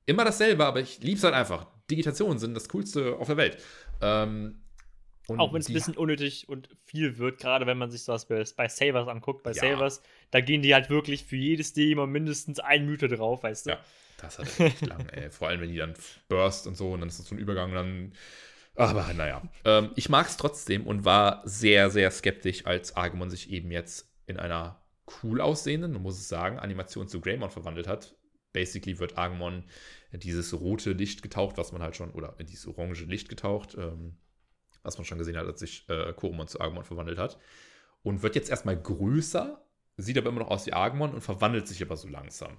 immer 0.06 0.24
dasselbe, 0.24 0.66
aber 0.66 0.80
ich 0.80 1.00
liebe 1.00 1.16
es 1.16 1.24
halt 1.24 1.34
einfach. 1.34 1.66
Digitationen 1.90 2.38
sind 2.38 2.54
das 2.54 2.68
Coolste 2.68 3.16
auf 3.16 3.26
der 3.26 3.36
Welt. 3.36 3.58
Ähm, 4.00 4.62
auch 5.28 5.52
wenn 5.52 5.60
es 5.60 5.68
ein 5.68 5.74
bisschen 5.74 5.96
unnötig 5.96 6.48
und 6.48 6.68
viel 6.84 7.18
wird, 7.18 7.38
gerade 7.38 7.66
wenn 7.66 7.78
man 7.78 7.90
sich 7.90 8.02
sowas 8.02 8.26
bei, 8.26 8.42
bei 8.56 8.68
Savers 8.68 9.06
anguckt. 9.06 9.44
Bei 9.44 9.52
ja. 9.52 9.60
Savers, 9.60 10.02
da 10.32 10.40
gehen 10.40 10.62
die 10.62 10.74
halt 10.74 10.90
wirklich 10.90 11.24
für 11.24 11.36
jedes 11.36 11.72
Digimon 11.72 12.10
mindestens 12.10 12.58
ein 12.58 12.86
Mythe 12.86 13.06
drauf, 13.06 13.44
weißt 13.44 13.66
du? 13.66 13.70
Ja, 13.70 13.78
das 14.20 14.40
hat 14.40 14.58
echt 14.58 14.84
lang, 14.86 15.08
ey. 15.10 15.30
Vor 15.30 15.48
allem, 15.48 15.60
wenn 15.60 15.70
die 15.70 15.78
dann 15.78 15.94
burst 16.28 16.66
und 16.66 16.76
so 16.76 16.92
und 16.92 17.00
dann 17.00 17.08
ist 17.08 17.20
das 17.20 17.26
so 17.26 17.36
ein 17.36 17.38
Übergang 17.38 17.70
und 17.70 17.76
dann 17.76 18.12
aber 18.88 19.12
naja, 19.14 19.42
ähm, 19.64 19.90
ich 19.96 20.08
mag 20.08 20.26
es 20.26 20.36
trotzdem 20.36 20.86
und 20.86 21.04
war 21.04 21.42
sehr, 21.44 21.90
sehr 21.90 22.10
skeptisch, 22.10 22.66
als 22.66 22.96
Agumon 22.96 23.30
sich 23.30 23.50
eben 23.50 23.70
jetzt 23.70 24.10
in 24.26 24.38
einer 24.38 24.82
cool 25.22 25.40
aussehenden, 25.40 25.92
man 25.92 26.02
muss 26.02 26.18
es 26.18 26.28
sagen, 26.28 26.58
Animation 26.58 27.08
zu 27.08 27.20
Greymon 27.20 27.50
verwandelt 27.50 27.88
hat. 27.88 28.16
Basically 28.52 28.98
wird 28.98 29.18
Agumon 29.18 29.64
in 30.10 30.20
dieses 30.20 30.52
rote 30.58 30.92
Licht 30.92 31.22
getaucht, 31.22 31.56
was 31.58 31.72
man 31.72 31.82
halt 31.82 31.96
schon, 31.96 32.10
oder 32.10 32.34
in 32.38 32.46
dieses 32.46 32.66
orange 32.66 33.04
Licht 33.04 33.28
getaucht, 33.28 33.76
ähm, 33.78 34.16
was 34.82 34.98
man 34.98 35.04
schon 35.04 35.18
gesehen 35.18 35.36
hat, 35.36 35.46
als 35.46 35.60
sich 35.60 35.88
äh, 35.88 36.12
Koromon 36.14 36.48
zu 36.48 36.60
Agumon 36.60 36.84
verwandelt 36.84 37.18
hat. 37.18 37.38
Und 38.02 38.22
wird 38.22 38.34
jetzt 38.34 38.50
erstmal 38.50 38.80
größer, 38.80 39.62
sieht 39.96 40.16
aber 40.16 40.30
immer 40.30 40.40
noch 40.40 40.50
aus 40.50 40.66
wie 40.66 40.72
Agumon 40.72 41.12
und 41.12 41.20
verwandelt 41.20 41.68
sich 41.68 41.82
aber 41.82 41.96
so 41.96 42.08
langsam. 42.08 42.56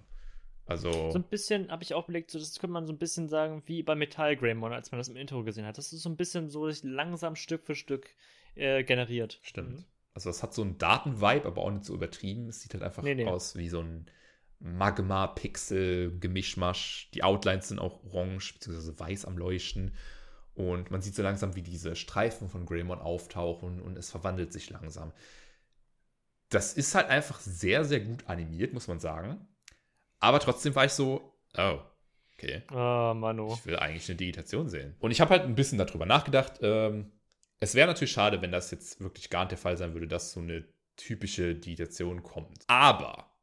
Also. 0.71 1.11
So 1.11 1.19
ein 1.19 1.23
bisschen 1.23 1.69
habe 1.69 1.83
ich 1.83 1.93
auch 1.93 2.05
überlegt, 2.05 2.31
so, 2.31 2.39
das 2.39 2.57
könnte 2.57 2.73
man 2.73 2.87
so 2.87 2.93
ein 2.93 2.97
bisschen 2.97 3.27
sagen 3.27 3.61
wie 3.65 3.83
bei 3.83 3.93
Metall 3.93 4.37
Greymon, 4.37 4.73
als 4.73 4.91
man 4.91 4.99
das 4.99 5.09
im 5.09 5.17
Intro 5.17 5.43
gesehen 5.43 5.65
hat. 5.65 5.77
Das 5.77 5.91
ist 5.91 6.01
so 6.01 6.09
ein 6.09 6.15
bisschen 6.15 6.49
so 6.49 6.69
langsam 6.83 7.35
Stück 7.35 7.65
für 7.65 7.75
Stück 7.75 8.07
äh, 8.55 8.83
generiert. 8.83 9.39
Stimmt. 9.43 9.79
Mhm. 9.79 9.85
Also 10.13 10.29
es 10.29 10.43
hat 10.43 10.53
so 10.53 10.61
einen 10.61 10.77
Datenvibe, 10.77 11.45
aber 11.45 11.61
auch 11.61 11.71
nicht 11.71 11.85
so 11.85 11.93
übertrieben. 11.93 12.47
Es 12.47 12.59
sieht 12.61 12.73
halt 12.73 12.83
einfach 12.83 13.03
nee, 13.03 13.15
nee. 13.15 13.27
aus 13.27 13.55
wie 13.55 13.69
so 13.69 13.79
ein 13.81 14.07
Magma-Pixel-Gemischmasch. 14.59 17.09
Die 17.13 17.23
Outlines 17.23 17.69
sind 17.69 17.79
auch 17.79 18.03
orange 18.05 18.53
bzw. 18.53 18.91
weiß 18.97 19.23
am 19.25 19.37
Leuchten. 19.37 19.93
Und 20.53 20.91
man 20.91 21.01
sieht 21.01 21.15
so 21.15 21.23
langsam, 21.23 21.55
wie 21.55 21.61
diese 21.61 21.95
Streifen 21.95 22.49
von 22.49 22.65
Greymon 22.65 22.99
auftauchen 22.99 23.81
und 23.81 23.97
es 23.97 24.11
verwandelt 24.11 24.51
sich 24.53 24.69
langsam. 24.69 25.13
Das 26.49 26.73
ist 26.73 26.95
halt 26.95 27.07
einfach 27.07 27.39
sehr, 27.39 27.85
sehr 27.85 28.01
gut 28.01 28.27
animiert, 28.27 28.73
muss 28.73 28.89
man 28.89 28.99
sagen. 28.99 29.47
Aber 30.21 30.39
trotzdem 30.39 30.73
war 30.75 30.85
ich 30.85 30.91
so, 30.91 31.35
oh, 31.57 31.79
okay. 32.35 32.63
Oh, 32.71 33.13
Manu. 33.13 33.53
Ich 33.55 33.65
will 33.65 33.75
eigentlich 33.75 34.07
eine 34.07 34.17
Digitation 34.17 34.69
sehen. 34.69 34.95
Und 34.99 35.11
ich 35.11 35.19
habe 35.19 35.31
halt 35.31 35.43
ein 35.43 35.55
bisschen 35.55 35.77
darüber 35.77 36.05
nachgedacht. 36.05 36.59
Ähm, 36.61 37.11
es 37.59 37.75
wäre 37.75 37.87
natürlich 37.87 38.11
schade, 38.11 38.41
wenn 38.41 38.51
das 38.51 38.71
jetzt 38.71 39.01
wirklich 39.01 39.29
gar 39.29 39.41
nicht 39.41 39.51
der 39.51 39.57
Fall 39.57 39.77
sein 39.77 39.93
würde, 39.93 40.07
dass 40.07 40.31
so 40.31 40.39
eine 40.39 40.63
typische 40.95 41.55
Digitation 41.55 42.23
kommt. 42.23 42.63
Aber 42.67 43.35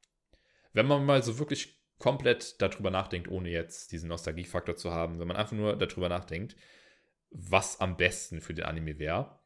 wenn 0.73 0.87
man 0.87 1.05
mal 1.05 1.23
so 1.23 1.39
wirklich 1.39 1.83
komplett 1.99 2.61
darüber 2.63 2.91
nachdenkt, 2.91 3.29
ohne 3.29 3.51
jetzt 3.51 3.91
diesen 3.91 4.09
Nostalgiefaktor 4.09 4.77
zu 4.77 4.93
haben, 4.93 5.19
wenn 5.19 5.29
man 5.29 5.37
einfach 5.37 5.57
nur 5.57 5.77
darüber 5.77 6.09
nachdenkt, 6.09 6.57
was 7.31 7.81
am 7.81 7.97
besten 7.97 8.41
für 8.41 8.55
den 8.55 8.65
Anime 8.65 8.99
wäre, 8.99 9.41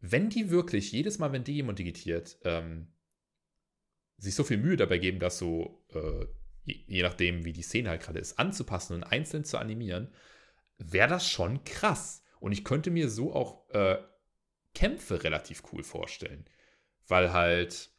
wenn 0.00 0.30
die 0.30 0.50
wirklich 0.50 0.92
jedes 0.92 1.18
Mal, 1.18 1.32
wenn 1.32 1.44
die 1.44 1.54
jemand 1.54 1.78
digitiert, 1.78 2.38
ähm, 2.44 2.92
sich 4.18 4.34
so 4.34 4.44
viel 4.44 4.56
Mühe 4.56 4.76
dabei 4.76 4.98
geben, 4.98 5.18
das 5.18 5.38
so, 5.38 5.84
äh, 5.92 6.26
je, 6.64 6.84
je, 6.86 7.02
nachdem, 7.02 7.44
wie 7.44 7.52
die 7.52 7.62
Szene 7.62 7.90
halt 7.90 8.02
gerade 8.02 8.18
ist, 8.18 8.38
anzupassen 8.38 8.94
und 8.94 9.04
einzeln 9.04 9.44
zu 9.44 9.58
animieren, 9.58 10.12
wäre 10.78 11.08
das 11.08 11.28
schon 11.28 11.64
krass. 11.64 12.22
Und 12.40 12.52
ich 12.52 12.64
könnte 12.64 12.90
mir 12.90 13.08
so 13.08 13.34
auch 13.34 13.68
äh, 13.70 13.98
Kämpfe 14.74 15.24
relativ 15.24 15.62
cool 15.72 15.82
vorstellen. 15.82 16.44
Weil 17.08 17.32
halt 17.32 17.90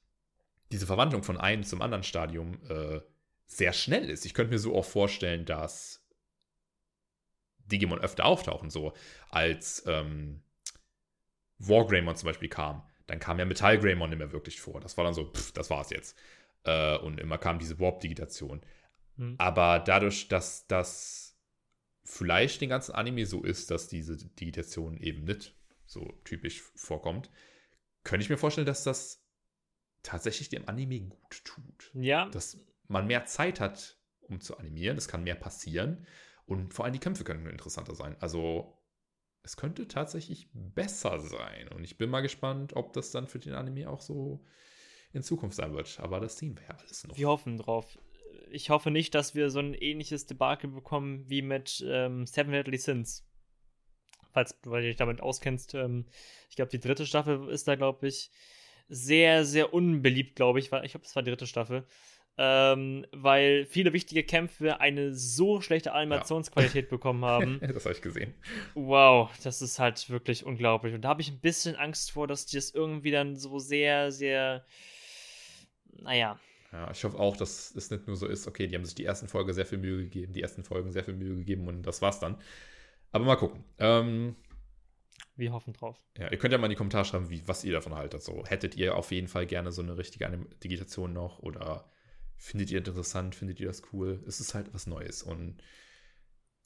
diese 0.71 0.85
Verwandlung 0.85 1.23
von 1.23 1.37
einem 1.37 1.63
zum 1.63 1.81
anderen 1.81 2.03
Stadium 2.03 2.59
äh, 2.69 2.99
sehr 3.45 3.73
schnell 3.73 4.09
ist. 4.09 4.25
Ich 4.25 4.33
könnte 4.33 4.51
mir 4.51 4.59
so 4.59 4.75
auch 4.75 4.85
vorstellen, 4.85 5.45
dass 5.45 6.05
Digimon 7.59 7.99
öfter 7.99 8.25
auftauchen, 8.25 8.69
so 8.69 8.93
als 9.29 9.83
ähm, 9.87 10.43
Wargreymon 11.59 12.15
zum 12.15 12.27
Beispiel 12.27 12.49
kam. 12.49 12.87
Dann 13.07 13.19
kam 13.19 13.39
ja 13.39 13.45
Metall 13.45 13.79
Greymon 13.79 14.09
nicht 14.09 14.19
mehr 14.19 14.31
wirklich 14.31 14.61
vor. 14.61 14.79
Das 14.79 14.97
war 14.97 15.03
dann 15.03 15.13
so, 15.13 15.31
pff, 15.31 15.51
das 15.53 15.69
war's 15.69 15.89
jetzt. 15.89 16.17
Äh, 16.63 16.97
und 16.97 17.19
immer 17.19 17.37
kam 17.37 17.59
diese 17.59 17.79
Warp-Digitation. 17.79 18.61
Mhm. 19.15 19.35
Aber 19.37 19.79
dadurch, 19.79 20.27
dass 20.27 20.67
das 20.67 21.37
vielleicht 22.03 22.61
den 22.61 22.69
ganzen 22.69 22.93
Anime 22.93 23.25
so 23.25 23.43
ist, 23.43 23.71
dass 23.71 23.87
diese 23.87 24.17
Digitation 24.17 24.97
eben 24.97 25.23
nicht 25.23 25.55
so 25.85 26.19
typisch 26.23 26.61
vorkommt, 26.75 27.29
könnte 28.03 28.23
ich 28.23 28.29
mir 28.29 28.37
vorstellen, 28.37 28.67
dass 28.67 28.83
das 28.83 29.23
tatsächlich 30.03 30.49
dem 30.49 30.67
Anime 30.67 31.01
gut 31.01 31.43
tut. 31.43 31.91
Ja. 31.93 32.29
Dass 32.29 32.59
man 32.87 33.07
mehr 33.07 33.25
Zeit 33.25 33.59
hat, 33.59 33.97
um 34.21 34.39
zu 34.39 34.57
animieren. 34.57 34.97
Es 34.97 35.07
kann 35.07 35.23
mehr 35.23 35.35
passieren. 35.35 36.05
Und 36.45 36.73
vor 36.73 36.85
allem 36.85 36.93
die 36.93 36.99
Kämpfe 36.99 37.23
können 37.23 37.45
interessanter 37.47 37.95
sein. 37.95 38.15
Also 38.19 38.76
es 39.47 39.55
könnte 39.55 39.87
tatsächlich 39.87 40.49
besser 40.53 41.21
sein. 41.21 41.69
Und 41.69 41.85
ich 41.85 41.97
bin 41.97 42.09
mal 42.09 42.19
gespannt, 42.19 42.75
ob 42.75 42.91
das 42.91 43.11
dann 43.11 43.27
für 43.27 43.39
den 43.39 43.53
Anime 43.53 43.89
auch 43.89 44.01
so 44.01 44.43
in 45.13 45.23
Zukunft 45.23 45.55
sein 45.55 45.73
wird. 45.73 46.01
Aber 46.01 46.19
das 46.19 46.37
sehen 46.37 46.57
wir 46.57 46.63
ja 46.67 46.77
alles 46.77 47.07
noch. 47.07 47.17
Wir 47.17 47.29
hoffen 47.29 47.55
drauf. 47.55 47.97
Ich 48.51 48.69
hoffe 48.69 48.91
nicht, 48.91 49.15
dass 49.15 49.35
wir 49.35 49.49
so 49.49 49.59
ein 49.59 49.73
ähnliches 49.73 50.25
Debakel 50.25 50.69
bekommen 50.69 51.29
wie 51.29 51.41
mit 51.41 51.81
ähm, 51.87 52.25
Seven 52.25 52.51
Deadly 52.51 52.77
Sins. 52.77 53.25
Falls 54.33 54.59
du 54.61 54.75
dich 54.75 54.97
damit 54.97 55.21
auskennst. 55.21 55.75
Ähm, 55.75 56.07
ich 56.49 56.57
glaube, 56.57 56.71
die 56.71 56.81
dritte 56.81 57.05
Staffel 57.05 57.47
ist 57.47 57.69
da, 57.69 57.75
glaube 57.75 58.05
ich, 58.09 58.31
sehr, 58.89 59.45
sehr 59.45 59.73
unbeliebt, 59.73 60.35
glaube 60.35 60.59
ich. 60.59 60.65
Ich 60.65 60.91
glaube, 60.91 61.05
es 61.05 61.15
war 61.15 61.23
die 61.23 61.31
dritte 61.31 61.47
Staffel. 61.47 61.87
Ähm, 62.39 63.05
weil 63.11 63.65
viele 63.65 63.93
wichtige 63.93 64.23
Kämpfe 64.23 64.79
eine 64.79 65.13
so 65.15 65.59
schlechte 65.59 65.93
Animationsqualität 65.93 66.85
ja. 66.85 66.89
bekommen 66.89 67.25
haben. 67.25 67.59
das 67.73 67.85
habe 67.85 67.95
ich 67.95 68.01
gesehen. 68.01 68.35
Wow, 68.75 69.31
das 69.43 69.63
ist 69.63 69.79
halt 69.79 70.07
wirklich 70.11 70.45
unglaublich. 70.45 70.93
Und 70.93 71.01
da 71.01 71.09
habe 71.09 71.21
ich 71.21 71.31
ein 71.31 71.39
bisschen 71.39 71.75
Angst 71.75 72.11
vor, 72.11 72.27
dass 72.27 72.45
die 72.45 72.57
das 72.57 72.69
irgendwie 72.69 73.09
dann 73.09 73.35
so 73.35 73.57
sehr, 73.57 74.11
sehr, 74.11 74.63
naja. 75.99 76.39
Ja, 76.71 76.91
ich 76.91 77.03
hoffe 77.03 77.17
auch, 77.17 77.35
dass 77.35 77.73
es 77.75 77.89
nicht 77.89 78.05
nur 78.05 78.15
so 78.15 78.27
ist, 78.27 78.45
okay, 78.45 78.67
die 78.67 78.75
haben 78.75 78.85
sich 78.85 78.93
die 78.93 79.05
ersten 79.05 79.27
Folge 79.27 79.53
sehr 79.53 79.65
viel 79.65 79.79
Mühe 79.79 80.03
gegeben, 80.03 80.33
die 80.33 80.41
ersten 80.41 80.63
Folgen 80.63 80.91
sehr 80.91 81.03
viel 81.03 81.15
Mühe 81.15 81.37
gegeben 81.37 81.67
und 81.67 81.83
das 81.83 82.03
war's 82.03 82.19
dann. 82.19 82.37
Aber 83.11 83.25
mal 83.25 83.37
gucken. 83.37 83.63
Ähm, 83.79 84.35
wir 85.37 85.53
hoffen 85.53 85.73
drauf. 85.73 85.97
Ja, 86.17 86.29
ihr 86.29 86.37
könnt 86.37 86.51
ja 86.51 86.59
mal 86.59 86.65
in 86.65 86.71
die 86.71 86.75
Kommentare 86.75 87.05
schreiben, 87.05 87.29
wie, 87.31 87.47
was 87.47 87.63
ihr 87.63 87.73
davon 87.73 87.95
haltet. 87.95 88.21
So, 88.21 88.45
hättet 88.45 88.75
ihr 88.75 88.95
auf 88.95 89.11
jeden 89.11 89.27
Fall 89.27 89.47
gerne 89.47 89.71
so 89.71 89.81
eine 89.81 89.97
richtige 89.97 90.29
Digitation 90.63 91.13
noch 91.13 91.39
oder 91.39 91.89
findet 92.37 92.71
ihr 92.71 92.77
interessant, 92.77 93.35
findet 93.35 93.59
ihr 93.59 93.67
das 93.67 93.81
cool? 93.91 94.23
Es 94.27 94.39
ist 94.39 94.53
halt 94.53 94.73
was 94.73 94.87
Neues 94.87 95.23
und 95.23 95.57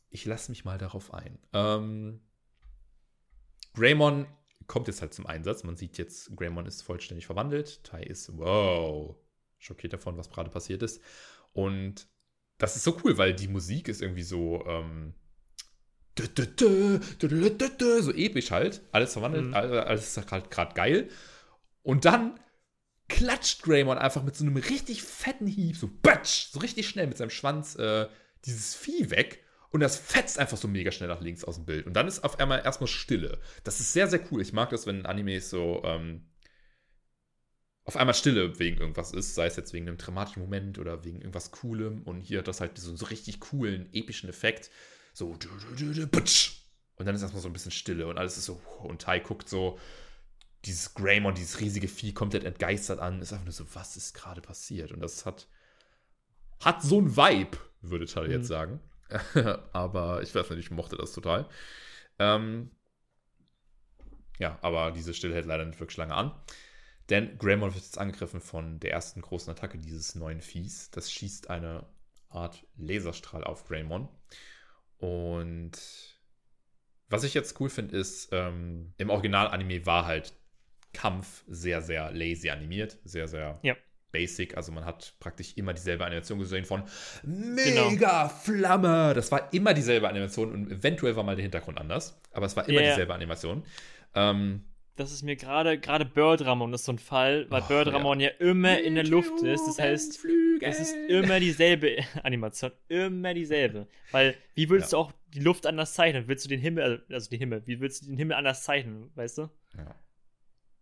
ich 0.10 0.26
lasse 0.26 0.52
mich 0.52 0.66
mal 0.66 0.78
darauf 0.78 1.14
ein. 1.14 1.40
Ähm, 1.54 2.22
Greymon 3.74 4.28
kommt 4.68 4.88
jetzt 4.88 5.02
halt 5.02 5.14
zum 5.14 5.26
Einsatz. 5.26 5.64
Man 5.64 5.78
sieht 5.78 5.98
jetzt, 5.98 6.36
Greymon 6.36 6.66
ist 6.66 6.82
vollständig 6.82 7.26
verwandelt. 7.26 7.84
Tai 7.84 8.04
ist, 8.04 8.38
wow, 8.38 9.16
schockiert 9.58 9.94
davon, 9.94 10.18
was 10.18 10.30
gerade 10.30 10.50
passiert 10.50 10.84
ist. 10.84 11.02
Und 11.54 12.08
das 12.58 12.76
ist 12.76 12.84
so 12.84 12.98
cool, 13.04 13.18
weil 13.18 13.34
die 13.34 13.48
Musik 13.48 13.88
ist 13.88 14.02
irgendwie 14.02 14.24
so, 14.24 14.66
ähm, 14.68 15.14
so 16.18 18.14
episch 18.14 18.52
halt. 18.52 18.82
Alles 18.92 19.14
verwandelt, 19.14 19.46
mhm. 19.46 19.54
alles 19.54 20.18
ist 20.18 20.32
halt 20.32 20.52
gerade 20.52 20.76
geil. 20.76 21.10
Und 21.84 22.06
dann 22.06 22.40
klatscht 23.16 23.64
Greymon 23.64 23.98
einfach 23.98 24.24
mit 24.24 24.36
so 24.36 24.44
einem 24.44 24.58
richtig 24.58 25.04
fetten 25.04 25.48
Hieb, 25.48 25.78
so 25.78 25.90
batsch, 26.02 26.48
so 26.52 26.60
richtig 26.60 26.88
schnell 26.88 27.08
mit 27.08 27.18
seinem 27.18 27.30
Schwanz 27.30 27.76
äh, 27.76 28.08
dieses 28.46 28.76
Vieh 28.76 29.10
weg. 29.10 29.44
Und 29.70 29.80
das 29.80 29.98
fetzt 29.98 30.38
einfach 30.38 30.58
so 30.58 30.68
mega 30.68 30.92
schnell 30.92 31.08
nach 31.08 31.22
links 31.22 31.44
aus 31.44 31.56
dem 31.56 31.66
Bild. 31.66 31.86
Und 31.86 31.94
dann 31.94 32.08
ist 32.08 32.24
auf 32.24 32.40
einmal 32.40 32.62
erstmal 32.64 32.88
Stille. 32.88 33.40
Das 33.64 33.80
ist 33.80 33.94
sehr, 33.94 34.08
sehr 34.08 34.20
cool. 34.32 34.42
Ich 34.42 34.52
mag 34.52 34.70
das, 34.70 34.86
wenn 34.86 35.06
Animes 35.06 35.50
so 35.50 35.82
ähm, 35.86 36.26
auf 37.86 37.96
einmal 37.96 38.14
Stille 38.14 38.60
wegen 38.60 38.78
irgendwas 38.78 39.14
ist. 39.14 39.34
Sei 39.34 39.46
es 39.46 39.56
jetzt 39.56 39.72
wegen 39.72 39.88
einem 39.88 39.98
dramatischen 39.98 40.42
Moment 40.42 40.78
oder 40.78 41.06
wegen 41.06 41.20
irgendwas 41.20 41.52
Coolem. 41.52 42.04
Und 42.04 42.20
hier 42.20 42.40
hat 42.40 42.50
das 42.50 42.60
halt 42.60 42.78
so, 42.78 42.96
so 42.96 43.06
richtig 43.06 43.40
coolen, 43.40 43.88
epischen 43.94 44.30
Effekt. 44.30 44.72
So, 45.14 45.28
und 45.30 47.06
dann 47.06 47.16
ist 47.16 47.22
erstmal 47.22 47.42
so 47.42 47.50
ein 47.50 47.54
bisschen 47.54 47.72
Stille 47.72 48.08
und 48.08 48.18
alles 48.18 48.38
ist 48.38 48.46
so, 48.46 48.62
und 48.84 49.02
Tai 49.02 49.20
guckt 49.20 49.50
so 49.50 49.80
dieses 50.66 50.94
Greymon, 50.94 51.34
dieses 51.34 51.60
riesige 51.60 51.88
Vieh 51.88 52.14
komplett 52.14 52.44
entgeistert 52.44 53.00
an, 53.00 53.22
ist 53.22 53.34
einfach 53.34 53.46
nur 53.46 53.54
so, 53.54 53.66
was 53.74 53.98
ist 53.98 54.14
gerade 54.14 54.42
passiert? 54.42 54.92
Und 54.92 55.02
das 55.02 55.26
hat, 55.26 55.48
hat 56.60 56.84
so 56.84 57.02
ein 57.02 57.16
Vibe, 57.16 57.58
würde 57.82 58.06
Tai 58.06 58.26
mhm. 58.26 58.32
jetzt 58.32 58.48
sagen. 58.48 58.80
aber 59.74 60.22
ich 60.22 60.34
weiß 60.34 60.50
nicht, 60.52 60.60
ich 60.60 60.72
mochte 60.72 60.96
das 60.96 61.14
total. 61.14 61.50
Ähm, 62.20 62.72
ja, 64.40 64.58
aber 64.62 64.92
diese 64.92 65.14
Stille 65.14 65.34
hält 65.34 65.46
leider 65.46 65.66
nicht 65.66 65.80
wirklich 65.80 65.98
lange 65.98 66.16
an. 66.16 66.32
Denn 67.10 67.38
Greymon 67.38 67.74
wird 67.74 67.84
jetzt 67.84 67.98
angegriffen 67.98 68.40
von 68.40 68.80
der 68.80 68.92
ersten 68.92 69.22
großen 69.22 69.52
Attacke 69.52 69.78
dieses 69.78 70.16
neuen 70.16 70.42
Viehs. 70.42 70.92
Das 70.92 71.12
schießt 71.12 71.50
eine 71.50 71.86
Art 72.30 72.66
Laserstrahl 72.78 73.44
auf 73.44 73.66
Greymon. 73.66 74.08
Und 74.98 75.72
was 77.10 77.24
ich 77.24 77.34
jetzt 77.34 77.60
cool 77.60 77.70
finde, 77.70 77.98
ist, 77.98 78.30
ähm, 78.32 78.94
im 78.98 79.10
Original-Anime 79.10 79.86
war 79.86 80.06
halt 80.06 80.34
Kampf 80.94 81.44
sehr, 81.48 81.82
sehr 81.82 82.12
lazy 82.12 82.50
animiert, 82.50 82.98
sehr, 83.04 83.28
sehr 83.28 83.60
ja. 83.64 83.76
basic. 84.12 84.58
Also 84.58 84.72
man 84.72 84.86
hat 84.86 85.16
praktisch 85.20 85.54
immer 85.56 85.74
dieselbe 85.74 86.06
Animation 86.06 86.40
gesehen 86.40 86.66
von 86.66 86.84
Mega 87.24 87.90
genau. 87.90 88.28
Flamme. 88.30 89.14
Das 89.14 89.32
war 89.32 89.54
immer 89.54 89.74
dieselbe 89.74 90.08
Animation 90.10 90.52
und 90.52 90.72
eventuell 90.72 91.16
war 91.16 91.24
mal 91.24 91.36
der 91.36 91.44
Hintergrund 91.44 91.78
anders, 91.78 92.20
aber 92.32 92.46
es 92.46 92.56
war 92.56 92.68
immer 92.68 92.82
yeah. 92.82 92.92
dieselbe 92.92 93.14
Animation. 93.14 93.64
Ähm, 94.16 94.66
das 94.98 95.12
ist 95.12 95.24
mir 95.24 95.36
gerade, 95.36 95.80
gerade 95.80 96.06
Bird 96.06 96.46
Ramon 96.46 96.74
ist 96.74 96.86
so 96.86 96.92
ein 96.92 97.00
Fall, 97.00 97.48
weil 97.50 97.64
oh, 97.64 97.68
Bird 97.68 97.88
Ramon 97.88 98.20
ja. 98.20 98.30
ja 98.30 98.36
immer 98.46 98.80
in 98.80 98.96
der 98.96 99.06
Luft 99.06 99.42
ist. 99.42 99.66
Das 99.66 99.80
heißt, 99.80 100.20
Flügel. 100.20 100.68
es 100.68 100.80
ist 100.80 100.96
immer 101.10 101.40
dieselbe 101.40 101.98
Animation. 102.24 102.72
Immer 102.90 103.34
dieselbe. 103.34 103.88
Weil, 104.12 104.36
wie 104.54 104.70
würdest 104.70 104.92
ja. 104.92 104.98
du 104.98 105.06
auch 105.06 105.14
die 105.34 105.40
Luft 105.40 105.66
anders 105.66 105.94
zeichnen? 105.94 106.28
Willst 106.28 106.46
du 106.46 106.50
den 106.50 106.60
Himmel, 106.60 106.84
also, 106.84 107.04
also 107.10 107.30
den 107.30 107.40
Himmel, 107.40 107.64
wie 107.66 107.80
willst 107.80 108.04
du 108.04 108.08
den 108.08 108.18
Himmel 108.18 108.36
anders 108.36 108.64
zeichnen, 108.64 109.12
weißt 109.16 109.40
du? 109.40 109.50
Ja. 109.78 109.96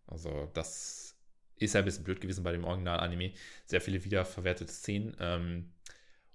Also, 0.10 0.49
das 0.53 1.15
ist 1.57 1.73
ja 1.73 1.80
ein 1.80 1.86
bisschen 1.86 2.03
blöd 2.03 2.22
gewesen 2.22 2.44
bei 2.44 2.52
dem 2.52 2.64
Original-Anime. 2.64 3.34
Sehr 3.65 3.81
viele 3.81 4.03
wiederverwertete 4.03 4.72
Szenen. 4.72 5.15
Ähm, 5.19 5.72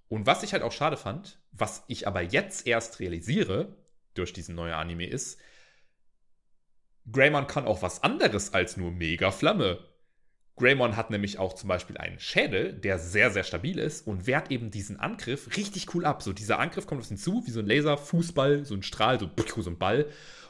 und 0.08 0.26
was 0.26 0.42
ich 0.42 0.52
halt 0.52 0.62
auch 0.62 0.72
schade 0.72 0.96
fand, 0.96 1.38
was 1.52 1.84
ich 1.88 2.06
aber 2.06 2.22
jetzt 2.22 2.66
erst 2.66 3.00
realisiere 3.00 3.76
durch 4.14 4.32
diesen 4.32 4.54
neuen 4.54 4.74
Anime 4.74 5.06
ist, 5.06 5.40
Greymon 7.10 7.46
kann 7.46 7.66
auch 7.66 7.82
was 7.82 8.02
anderes 8.02 8.54
als 8.54 8.76
nur 8.76 8.90
Mega 8.90 9.30
Flamme. 9.30 9.78
Greymon 10.56 10.96
hat 10.96 11.10
nämlich 11.10 11.38
auch 11.38 11.54
zum 11.54 11.68
Beispiel 11.68 11.98
einen 11.98 12.20
Schädel, 12.20 12.72
der 12.72 12.98
sehr, 12.98 13.30
sehr 13.30 13.42
stabil 13.42 13.78
ist 13.78 14.06
und 14.06 14.26
wehrt 14.26 14.50
eben 14.50 14.70
diesen 14.70 15.00
Angriff 15.00 15.56
richtig 15.56 15.94
cool 15.94 16.04
ab. 16.04 16.22
So 16.22 16.32
dieser 16.32 16.60
Angriff 16.60 16.86
kommt 16.86 17.00
auf 17.00 17.10
ihn 17.10 17.16
zu, 17.16 17.44
wie 17.46 17.50
so 17.50 17.60
ein 17.60 17.66
Laser, 17.66 17.98
Fußball, 17.98 18.64
so 18.64 18.74
ein 18.74 18.82
Strahl, 18.82 19.18
so, 19.18 19.28
so 19.62 19.70
ein 19.70 19.78
Ball. 19.78 20.06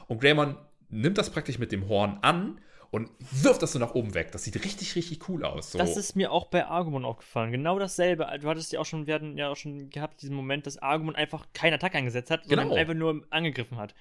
Und 0.07 0.21
Greymon 0.21 0.57
nimmt 0.89 1.17
das 1.17 1.31
praktisch 1.31 1.57
mit 1.57 1.71
dem 1.71 1.89
Horn 1.89 2.19
an 2.21 2.61
und 2.91 3.09
wirft 3.31 3.61
das 3.61 3.73
so 3.73 3.79
nach 3.79 3.95
oben 3.95 4.13
weg. 4.13 4.31
Das 4.31 4.43
sieht 4.43 4.63
richtig, 4.63 4.95
richtig 4.95 5.27
cool 5.29 5.43
aus. 5.43 5.71
So. 5.71 5.77
Das 5.77 5.97
ist 5.97 6.15
mir 6.15 6.31
auch 6.31 6.47
bei 6.47 6.65
Argumon 6.65 7.05
aufgefallen. 7.05 7.51
Genau 7.51 7.79
dasselbe. 7.79 8.27
Du 8.39 8.47
hattest 8.47 8.71
ja 8.71 8.79
auch 8.79 8.85
schon, 8.85 9.07
wir 9.07 9.15
hatten 9.15 9.37
ja 9.37 9.49
auch 9.49 9.55
schon 9.55 9.89
gehabt, 9.89 10.21
diesen 10.21 10.35
Moment, 10.35 10.65
dass 10.65 10.77
Argumon 10.77 11.15
einfach 11.15 11.45
keinen 11.53 11.73
Attack 11.73 11.95
eingesetzt 11.95 12.31
hat, 12.31 12.45
sondern 12.45 12.69
genau. 12.69 12.79
einfach 12.79 12.93
nur 12.93 13.25
angegriffen 13.29 13.77
hat. 13.77 13.93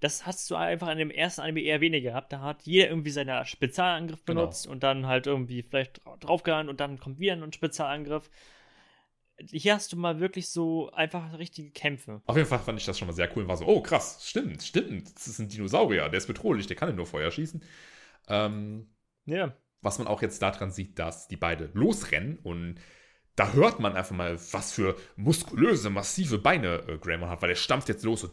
Das 0.00 0.26
hast 0.26 0.48
du 0.50 0.54
einfach 0.54 0.88
in 0.88 0.98
dem 0.98 1.10
ersten 1.10 1.40
Anime 1.40 1.60
eher 1.60 1.80
weniger 1.80 2.10
gehabt. 2.10 2.32
Da 2.32 2.40
hat 2.40 2.62
jeder 2.62 2.88
irgendwie 2.88 3.10
seinen 3.10 3.44
Spezialangriff 3.44 4.24
genau. 4.24 4.42
benutzt 4.42 4.64
genau. 4.64 4.74
und 4.74 4.82
dann 4.82 5.06
halt 5.06 5.26
irgendwie 5.26 5.62
vielleicht 5.62 6.00
draufgehauen 6.20 6.68
und 6.68 6.80
dann 6.80 7.00
kommt 7.00 7.18
wieder 7.18 7.32
ein 7.32 7.52
Spezialangriff. 7.52 8.30
hier 9.50 9.74
hast 9.74 9.92
du 9.92 9.96
mal 9.96 10.20
wirklich 10.20 10.50
so 10.50 10.90
einfach 10.92 11.36
richtige 11.36 11.70
Kämpfe. 11.70 12.22
Auf 12.26 12.36
jeden 12.36 12.48
Fall 12.48 12.60
fand 12.60 12.78
ich 12.78 12.86
das 12.86 12.98
schon 12.98 13.08
mal 13.08 13.14
sehr 13.14 13.28
cool 13.36 13.42
und 13.42 13.48
war 13.48 13.56
so, 13.56 13.66
oh 13.66 13.82
krass, 13.82 14.20
stimmt, 14.24 14.62
stimmt, 14.62 15.14
das 15.14 15.26
ist 15.26 15.40
ein 15.40 15.48
Dinosaurier, 15.48 16.08
der 16.08 16.18
ist 16.18 16.26
bedrohlich, 16.28 16.68
der 16.68 16.76
kann 16.76 16.88
ja 16.88 16.94
nur 16.94 17.06
Feuer 17.06 17.30
schießen. 17.30 17.60
Ähm, 18.28 18.88
ja. 19.26 19.56
Was 19.80 19.98
man 19.98 20.08
auch 20.08 20.22
jetzt 20.22 20.42
daran 20.42 20.70
sieht, 20.70 20.98
dass 20.98 21.28
die 21.28 21.36
beide 21.36 21.70
losrennen 21.72 22.38
und 22.42 22.80
da 23.36 23.52
hört 23.52 23.78
man 23.78 23.94
einfach 23.94 24.16
mal, 24.16 24.36
was 24.52 24.72
für 24.72 24.96
muskulöse, 25.14 25.90
massive 25.90 26.38
Beine 26.38 26.82
äh, 26.88 26.98
Greymon 26.98 27.28
hat, 27.28 27.40
weil 27.40 27.50
er 27.50 27.56
stampft 27.56 27.88
jetzt 27.88 28.02
los 28.02 28.22
so. 28.22 28.30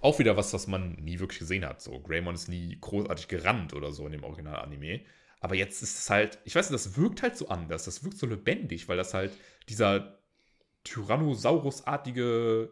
Auch 0.00 0.18
wieder 0.18 0.38
was, 0.38 0.54
was 0.54 0.66
man 0.66 0.94
nie 0.94 1.20
wirklich 1.20 1.40
gesehen 1.40 1.66
hat. 1.66 1.82
So, 1.82 2.00
Greymon 2.00 2.34
ist 2.34 2.48
nie 2.48 2.78
großartig 2.80 3.28
gerannt 3.28 3.74
oder 3.74 3.92
so 3.92 4.06
in 4.06 4.12
dem 4.12 4.24
Original-Anime. 4.24 5.02
Aber 5.40 5.54
jetzt 5.54 5.82
ist 5.82 5.98
es 5.98 6.08
halt, 6.08 6.38
ich 6.44 6.54
weiß 6.54 6.70
nicht, 6.70 6.82
das 6.82 6.96
wirkt 6.96 7.22
halt 7.22 7.36
so 7.36 7.48
anders. 7.48 7.84
Das 7.84 8.02
wirkt 8.02 8.16
so 8.16 8.26
lebendig, 8.26 8.88
weil 8.88 8.96
das 8.96 9.12
halt 9.12 9.32
dieser 9.68 10.18
Tyrannosaurus-artige 10.84 12.70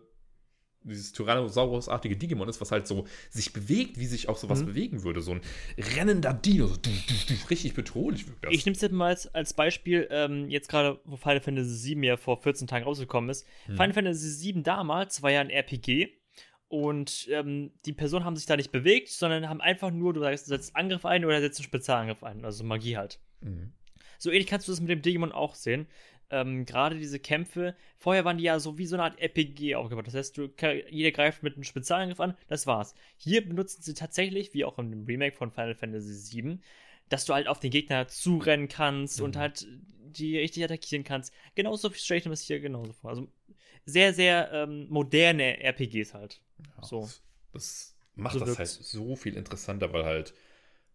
dieses 0.88 1.12
Tyrannosaurus-artige 1.12 2.16
Digimon 2.16 2.48
ist, 2.48 2.60
was 2.60 2.70
halt 2.70 2.86
so 2.86 3.06
sich 3.30 3.52
bewegt, 3.52 3.98
wie 3.98 4.06
sich 4.06 4.28
auch 4.28 4.36
sowas 4.36 4.62
mhm. 4.62 4.66
bewegen 4.66 5.02
würde. 5.02 5.20
So 5.20 5.32
ein 5.32 5.40
rennender 5.96 6.34
Dino, 6.34 6.66
so 6.66 6.76
du, 6.76 6.90
du, 6.90 7.14
du, 7.34 7.48
richtig 7.50 7.74
bedrohlich 7.74 8.26
wirkt 8.26 8.44
das. 8.44 8.52
Ich 8.52 8.64
nehme 8.66 8.74
es 8.76 8.82
jetzt 8.82 8.92
mal 8.92 9.08
als, 9.08 9.32
als 9.34 9.54
Beispiel, 9.54 10.08
ähm, 10.10 10.48
jetzt 10.50 10.68
gerade, 10.68 11.00
wo 11.04 11.16
Final 11.16 11.40
Fantasy 11.40 11.94
VII 11.94 12.06
ja 12.06 12.16
vor 12.16 12.40
14 12.42 12.66
Tagen 12.66 12.84
rausgekommen 12.84 13.30
ist. 13.30 13.46
Mhm. 13.66 13.72
Final 13.72 13.92
Fantasy 13.92 14.54
VII 14.54 14.62
damals 14.62 15.22
war 15.22 15.30
ja 15.30 15.40
ein 15.40 15.50
RPG 15.50 16.08
und 16.68 17.28
ähm, 17.30 17.72
die 17.86 17.92
Personen 17.92 18.24
haben 18.24 18.36
sich 18.36 18.46
da 18.46 18.56
nicht 18.56 18.72
bewegt, 18.72 19.08
sondern 19.08 19.48
haben 19.48 19.60
einfach 19.60 19.90
nur, 19.90 20.12
du 20.12 20.20
sagst, 20.20 20.46
du 20.46 20.50
setzt 20.50 20.76
Angriff 20.76 21.06
ein 21.06 21.24
oder 21.24 21.40
setzt 21.40 21.60
einen 21.60 21.64
Spezialangriff 21.64 22.22
ein, 22.22 22.44
also 22.44 22.62
Magie 22.64 22.96
halt. 22.96 23.18
Mhm. 23.40 23.72
So 24.18 24.30
ähnlich 24.30 24.48
kannst 24.48 24.68
du 24.68 24.72
das 24.72 24.80
mit 24.80 24.90
dem 24.90 25.00
Digimon 25.00 25.32
auch 25.32 25.54
sehen 25.54 25.86
ähm, 26.30 26.64
gerade 26.66 26.96
diese 26.98 27.18
Kämpfe, 27.18 27.74
vorher 27.96 28.24
waren 28.24 28.38
die 28.38 28.44
ja 28.44 28.60
so 28.60 28.78
wie 28.78 28.86
so 28.86 28.96
eine 28.96 29.04
Art 29.04 29.18
RPG 29.18 29.74
aufgebaut. 29.74 30.06
Das 30.06 30.14
heißt, 30.14 30.36
du, 30.36 30.50
jeder 30.90 31.10
greift 31.10 31.42
mit 31.42 31.54
einem 31.54 31.64
Spezialangriff 31.64 32.20
an, 32.20 32.36
das 32.48 32.66
war's. 32.66 32.94
Hier 33.16 33.46
benutzen 33.46 33.82
sie 33.82 33.94
tatsächlich, 33.94 34.52
wie 34.54 34.64
auch 34.64 34.78
im 34.78 35.04
Remake 35.06 35.36
von 35.36 35.50
Final 35.50 35.74
Fantasy 35.74 36.42
VII, 36.42 36.58
dass 37.08 37.24
du 37.24 37.34
halt 37.34 37.48
auf 37.48 37.60
den 37.60 37.70
Gegner 37.70 38.08
zurennen 38.08 38.68
kannst 38.68 39.18
mhm. 39.18 39.24
und 39.24 39.36
halt 39.36 39.66
die 40.10 40.38
richtig 40.38 40.64
attackieren 40.64 41.04
kannst. 41.04 41.32
Genauso 41.54 41.90
stelle 41.92 42.18
ich 42.18 42.24
mir 42.24 42.30
das 42.30 42.42
hier 42.42 42.60
genauso 42.60 42.92
vor. 42.92 43.10
Also 43.10 43.28
sehr, 43.84 44.12
sehr 44.12 44.52
ähm, 44.52 44.86
moderne 44.88 45.62
RPGs 45.62 46.14
halt. 46.14 46.40
Ja, 46.58 46.84
so. 46.84 47.08
Das 47.52 47.96
macht 48.14 48.38
so 48.38 48.44
das 48.44 48.58
halt 48.58 48.68
so 48.68 49.16
viel 49.16 49.36
interessanter, 49.36 49.92
weil 49.92 50.04
halt 50.04 50.34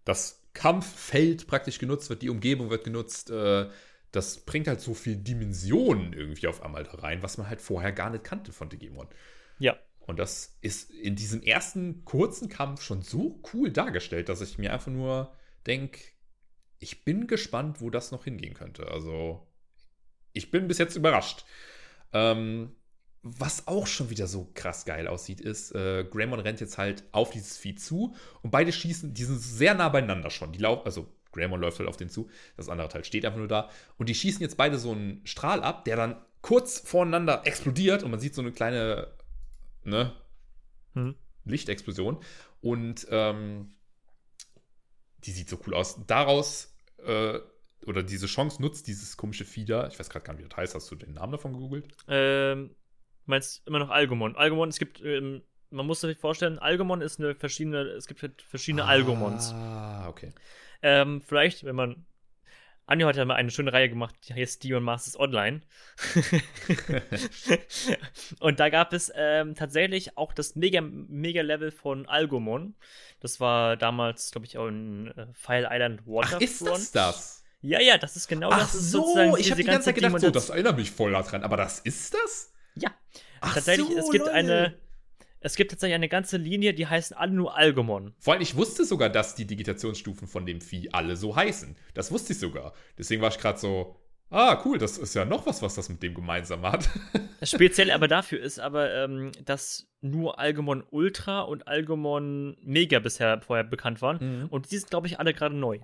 das 0.05 0.43
Kampffeld 0.53 1.47
praktisch 1.47 1.79
genutzt 1.79 2.09
wird, 2.09 2.21
die 2.21 2.29
Umgebung 2.29 2.69
wird 2.69 2.83
genutzt, 2.83 3.31
äh, 3.31 3.67
das 4.13 4.45
bringt 4.45 4.67
halt 4.67 4.79
so 4.79 4.93
viel 4.93 5.17
Dimensionen 5.17 6.13
irgendwie 6.13 6.47
auf 6.47 6.61
einmal 6.61 6.83
da 6.83 6.91
rein, 6.93 7.23
was 7.23 7.37
man 7.37 7.49
halt 7.49 7.61
vorher 7.61 7.91
gar 7.91 8.11
nicht 8.11 8.23
kannte 8.23 8.53
von 8.53 8.69
Digimon. 8.69 9.07
Ja. 9.57 9.75
Und 9.99 10.19
das 10.19 10.55
ist 10.61 10.91
in 10.91 11.15
diesem 11.15 11.41
ersten 11.41 12.05
kurzen 12.05 12.47
Kampf 12.47 12.83
schon 12.83 13.01
so 13.01 13.41
cool 13.53 13.71
dargestellt, 13.71 14.29
dass 14.29 14.41
ich 14.41 14.57
mir 14.59 14.71
einfach 14.71 14.91
nur 14.91 15.33
denke, 15.65 15.99
ich 16.77 17.03
bin 17.03 17.25
gespannt, 17.25 17.81
wo 17.81 17.89
das 17.89 18.11
noch 18.11 18.25
hingehen 18.25 18.53
könnte. 18.53 18.87
Also, 18.87 19.47
ich 20.31 20.51
bin 20.51 20.67
bis 20.67 20.77
jetzt 20.77 20.95
überrascht. 20.95 21.45
Ähm, 22.11 22.75
was 23.23 23.67
auch 23.67 23.87
schon 23.87 24.09
wieder 24.09 24.27
so 24.27 24.51
krass 24.53 24.85
geil 24.85 25.07
aussieht, 25.07 25.41
ist, 25.41 25.73
äh, 25.73 26.03
Greymon 26.03 26.41
rennt 26.41 26.59
jetzt 26.59 26.77
halt 26.77 27.03
auf 27.13 27.31
dieses 27.31 27.57
Vieh 27.57 27.75
zu 27.75 28.15
und 28.41 28.51
beide 28.51 28.71
schießen, 28.71 29.13
die 29.13 29.23
sind 29.23 29.39
sehr 29.39 29.73
nah 29.73 29.89
beieinander 29.89 30.29
schon. 30.29 30.51
Die 30.51 30.59
laufen, 30.59 30.85
also 30.85 31.07
Greymon 31.33 31.59
läuft 31.59 31.79
halt 31.79 31.89
auf 31.89 31.97
den 31.97 32.09
zu, 32.09 32.29
das 32.55 32.69
andere 32.69 32.87
Teil 32.87 33.03
steht 33.03 33.25
einfach 33.25 33.39
nur 33.39 33.47
da. 33.47 33.69
Und 33.97 34.09
die 34.09 34.15
schießen 34.15 34.41
jetzt 34.41 34.57
beide 34.57 34.77
so 34.77 34.91
einen 34.91 35.25
Strahl 35.25 35.63
ab, 35.63 35.85
der 35.85 35.97
dann 35.97 36.15
kurz 36.41 36.79
voreinander 36.79 37.41
explodiert 37.45 38.03
und 38.03 38.11
man 38.11 38.19
sieht 38.19 38.35
so 38.35 38.41
eine 38.41 38.51
kleine 38.51 39.07
ne, 39.83 40.13
hm. 40.93 41.15
Lichtexplosion. 41.45 42.17
Und 42.61 43.07
ähm, 43.09 43.75
die 45.25 45.31
sieht 45.31 45.49
so 45.49 45.59
cool 45.67 45.73
aus. 45.73 46.05
Daraus, 46.07 46.73
äh, 47.05 47.39
oder 47.85 48.03
diese 48.03 48.27
Chance 48.27 48.61
nutzt 48.61 48.87
dieses 48.87 49.17
komische 49.17 49.43
Fieder, 49.43 49.87
ich 49.89 49.99
weiß 49.99 50.09
gerade 50.09 50.25
gar 50.25 50.33
nicht, 50.33 50.45
wie 50.45 50.49
das 50.49 50.57
heißt, 50.57 50.75
hast 50.75 50.89
du 50.89 50.95
den 50.95 51.13
Namen 51.13 51.33
davon 51.33 51.53
gegoogelt? 51.53 51.87
Ähm, 52.07 52.75
meinst 53.25 53.65
immer 53.67 53.79
noch 53.79 53.89
Algomon. 53.89 54.35
Algomon, 54.37 54.69
es 54.69 54.79
gibt 54.79 55.01
ähm, 55.01 55.41
man 55.73 55.87
muss 55.87 56.01
sich 56.01 56.17
vorstellen, 56.17 56.59
Algomon 56.59 57.01
ist 57.01 57.19
eine 57.19 57.35
verschiedene, 57.35 57.81
es 57.81 58.07
gibt 58.07 58.41
verschiedene 58.41 58.85
ah, 58.85 58.89
Algomons. 58.89 59.51
Ah, 59.53 60.07
okay. 60.07 60.31
Ähm, 60.83 61.21
vielleicht, 61.21 61.63
wenn 61.63 61.75
man. 61.75 62.05
Anjo 62.85 63.07
hat 63.07 63.15
ja 63.15 63.23
mal 63.23 63.35
eine 63.35 63.49
schöne 63.49 63.71
Reihe 63.71 63.87
gemacht, 63.87 64.13
die 64.27 64.33
heißt 64.33 64.61
Demon 64.61 64.83
Masters 64.83 65.17
Online. 65.17 65.61
und 68.41 68.59
da 68.59 68.67
gab 68.67 68.91
es 68.91 69.09
ähm, 69.15 69.55
tatsächlich 69.55 70.17
auch 70.17 70.33
das 70.33 70.57
Mega-Level 70.57 71.71
von 71.71 72.09
Algomon. 72.09 72.75
Das 73.21 73.39
war 73.39 73.77
damals, 73.77 74.31
glaube 74.31 74.47
ich, 74.47 74.57
auch 74.57 74.67
in 74.67 75.07
äh, 75.15 75.27
File 75.33 75.65
Island 75.71 76.05
Waterfront. 76.05 76.35
Ach, 76.35 76.41
ist 76.41 76.67
das 76.67 76.91
das? 76.91 77.43
Ja, 77.61 77.79
ja, 77.79 77.97
das 77.97 78.17
ist 78.17 78.27
genau 78.27 78.49
Ach 78.51 78.59
das. 78.59 78.75
Ist 78.75 78.91
so, 78.91 79.37
ich 79.37 79.49
habe 79.49 79.61
die 79.61 79.67
ganze 79.67 79.85
Zeit 79.85 79.95
gedacht, 79.95 80.19
so, 80.19 80.29
das 80.29 80.49
erinnert 80.49 80.75
mich 80.75 80.91
voll 80.91 81.13
daran. 81.13 81.43
Aber 81.43 81.55
das 81.55 81.79
ist 81.79 82.13
das? 82.13 82.51
Ja. 82.75 82.91
Ach 83.39 83.53
tatsächlich, 83.53 83.87
so, 83.87 83.97
es 83.97 84.11
gibt 84.11 84.25
Leute. 84.25 84.33
eine 84.33 84.77
es 85.43 85.55
gibt 85.55 85.71
tatsächlich 85.71 85.95
eine 85.95 86.07
ganze 86.07 86.37
Linie, 86.37 86.73
die 86.73 86.87
heißen 86.87 87.15
alle 87.17 87.33
nur 87.33 87.55
Algomon. 87.55 88.13
Vor 88.17 88.33
allem, 88.33 88.41
ich 88.41 88.55
wusste 88.55 88.85
sogar, 88.85 89.09
dass 89.09 89.35
die 89.35 89.45
Digitationsstufen 89.45 90.25
von 90.25 90.45
dem 90.45 90.61
Vieh 90.61 90.89
alle 90.93 91.17
so 91.17 91.35
heißen. 91.35 91.75
Das 91.93 92.11
wusste 92.11 92.31
ich 92.31 92.39
sogar. 92.39 92.73
Deswegen 92.97 93.21
war 93.21 93.29
ich 93.29 93.37
gerade 93.37 93.59
so, 93.59 93.97
ah, 94.29 94.61
cool, 94.63 94.77
das 94.77 94.97
ist 94.97 95.13
ja 95.15 95.25
noch 95.25 95.45
was, 95.45 95.61
was 95.61 95.75
das 95.75 95.89
mit 95.89 96.01
dem 96.01 96.13
gemeinsam 96.13 96.63
hat. 96.63 96.89
Das 97.43 97.51
Spezielle 97.51 97.93
aber 97.93 98.07
dafür 98.07 98.39
ist 98.39 98.57
aber, 98.57 98.93
ähm, 98.93 99.33
dass 99.43 99.89
nur 99.99 100.39
Algomon 100.39 100.81
Ultra 100.91 101.41
und 101.41 101.67
Algomon 101.67 102.55
Mega 102.61 102.99
bisher 102.99 103.41
vorher 103.41 103.65
bekannt 103.65 104.01
waren. 104.01 104.43
Mhm. 104.43 104.47
Und 104.47 104.71
die 104.71 104.77
sind, 104.77 104.89
glaube 104.89 105.07
ich, 105.07 105.19
alle 105.19 105.33
gerade 105.33 105.53
neu. 105.53 105.79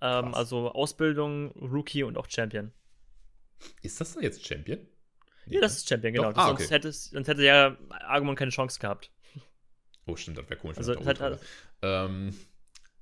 Ähm, 0.00 0.32
also 0.32 0.70
Ausbildung, 0.70 1.50
Rookie 1.56 2.04
und 2.04 2.16
auch 2.18 2.28
Champion. 2.30 2.70
Ist 3.82 4.00
das 4.00 4.14
da 4.14 4.20
jetzt 4.20 4.46
Champion? 4.46 4.78
Ja, 5.48 5.60
das 5.60 5.76
ist 5.76 5.88
Champion, 5.88 6.14
genau. 6.14 6.32
Ah, 6.34 6.50
okay. 6.50 6.62
sonst, 6.62 6.70
hätte, 6.70 6.92
sonst 6.92 7.28
hätte 7.28 7.44
ja 7.44 7.76
Argumon 8.06 8.36
keine 8.36 8.50
Chance 8.50 8.80
gehabt. 8.80 9.10
Oh, 10.06 10.16
stimmt, 10.16 10.38
das 10.38 10.48
wäre 10.48 10.58
komisch. 10.58 10.78
Also, 10.78 10.94
hat, 11.04 11.20
hat, 11.20 11.40
ähm, 11.82 12.34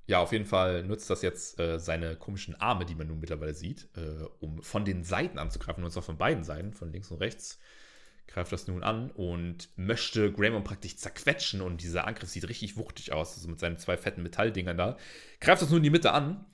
ja, 0.07 0.19
auf 0.19 0.33
jeden 0.33 0.45
Fall 0.45 0.85
nutzt 0.85 1.09
das 1.09 1.23
jetzt 1.23 1.59
äh, 1.59 1.79
seine 1.79 2.17
komischen 2.17 2.55
Arme, 2.61 2.85
die 2.85 2.95
man 2.95 3.07
nun 3.07 3.21
mittlerweile 3.21 3.55
sieht, 3.55 3.89
äh, 3.97 4.25
um 4.41 4.63
von 4.63 4.85
den 4.85 5.05
Seiten 5.05 5.39
anzugreifen, 5.39 5.83
und 5.83 5.91
zwar 5.91 6.03
von 6.03 6.19
beiden 6.19 6.45
Seiten, 6.45 6.73
von 6.73 6.93
links 6.93 7.11
und 7.11 7.19
rechts. 7.19 7.59
Greift 8.27 8.53
das 8.53 8.67
nun 8.67 8.83
an 8.83 9.11
und 9.11 9.69
möchte 9.77 10.33
Greymon 10.33 10.65
praktisch 10.65 10.97
zerquetschen 10.97 11.61
und 11.61 11.83
dieser 11.83 12.07
Angriff 12.07 12.31
sieht 12.31 12.49
richtig 12.49 12.77
wuchtig 12.77 13.13
aus, 13.13 13.35
also 13.35 13.49
mit 13.49 13.61
seinen 13.61 13.79
zwei 13.79 13.97
fetten 13.97 14.23
Metalldingern 14.23 14.77
da. 14.77 14.97
Greift 15.41 15.63
das 15.63 15.69
nun 15.69 15.79
in 15.79 15.85
die 15.85 15.91
Mitte 15.91 16.13
an, 16.13 16.45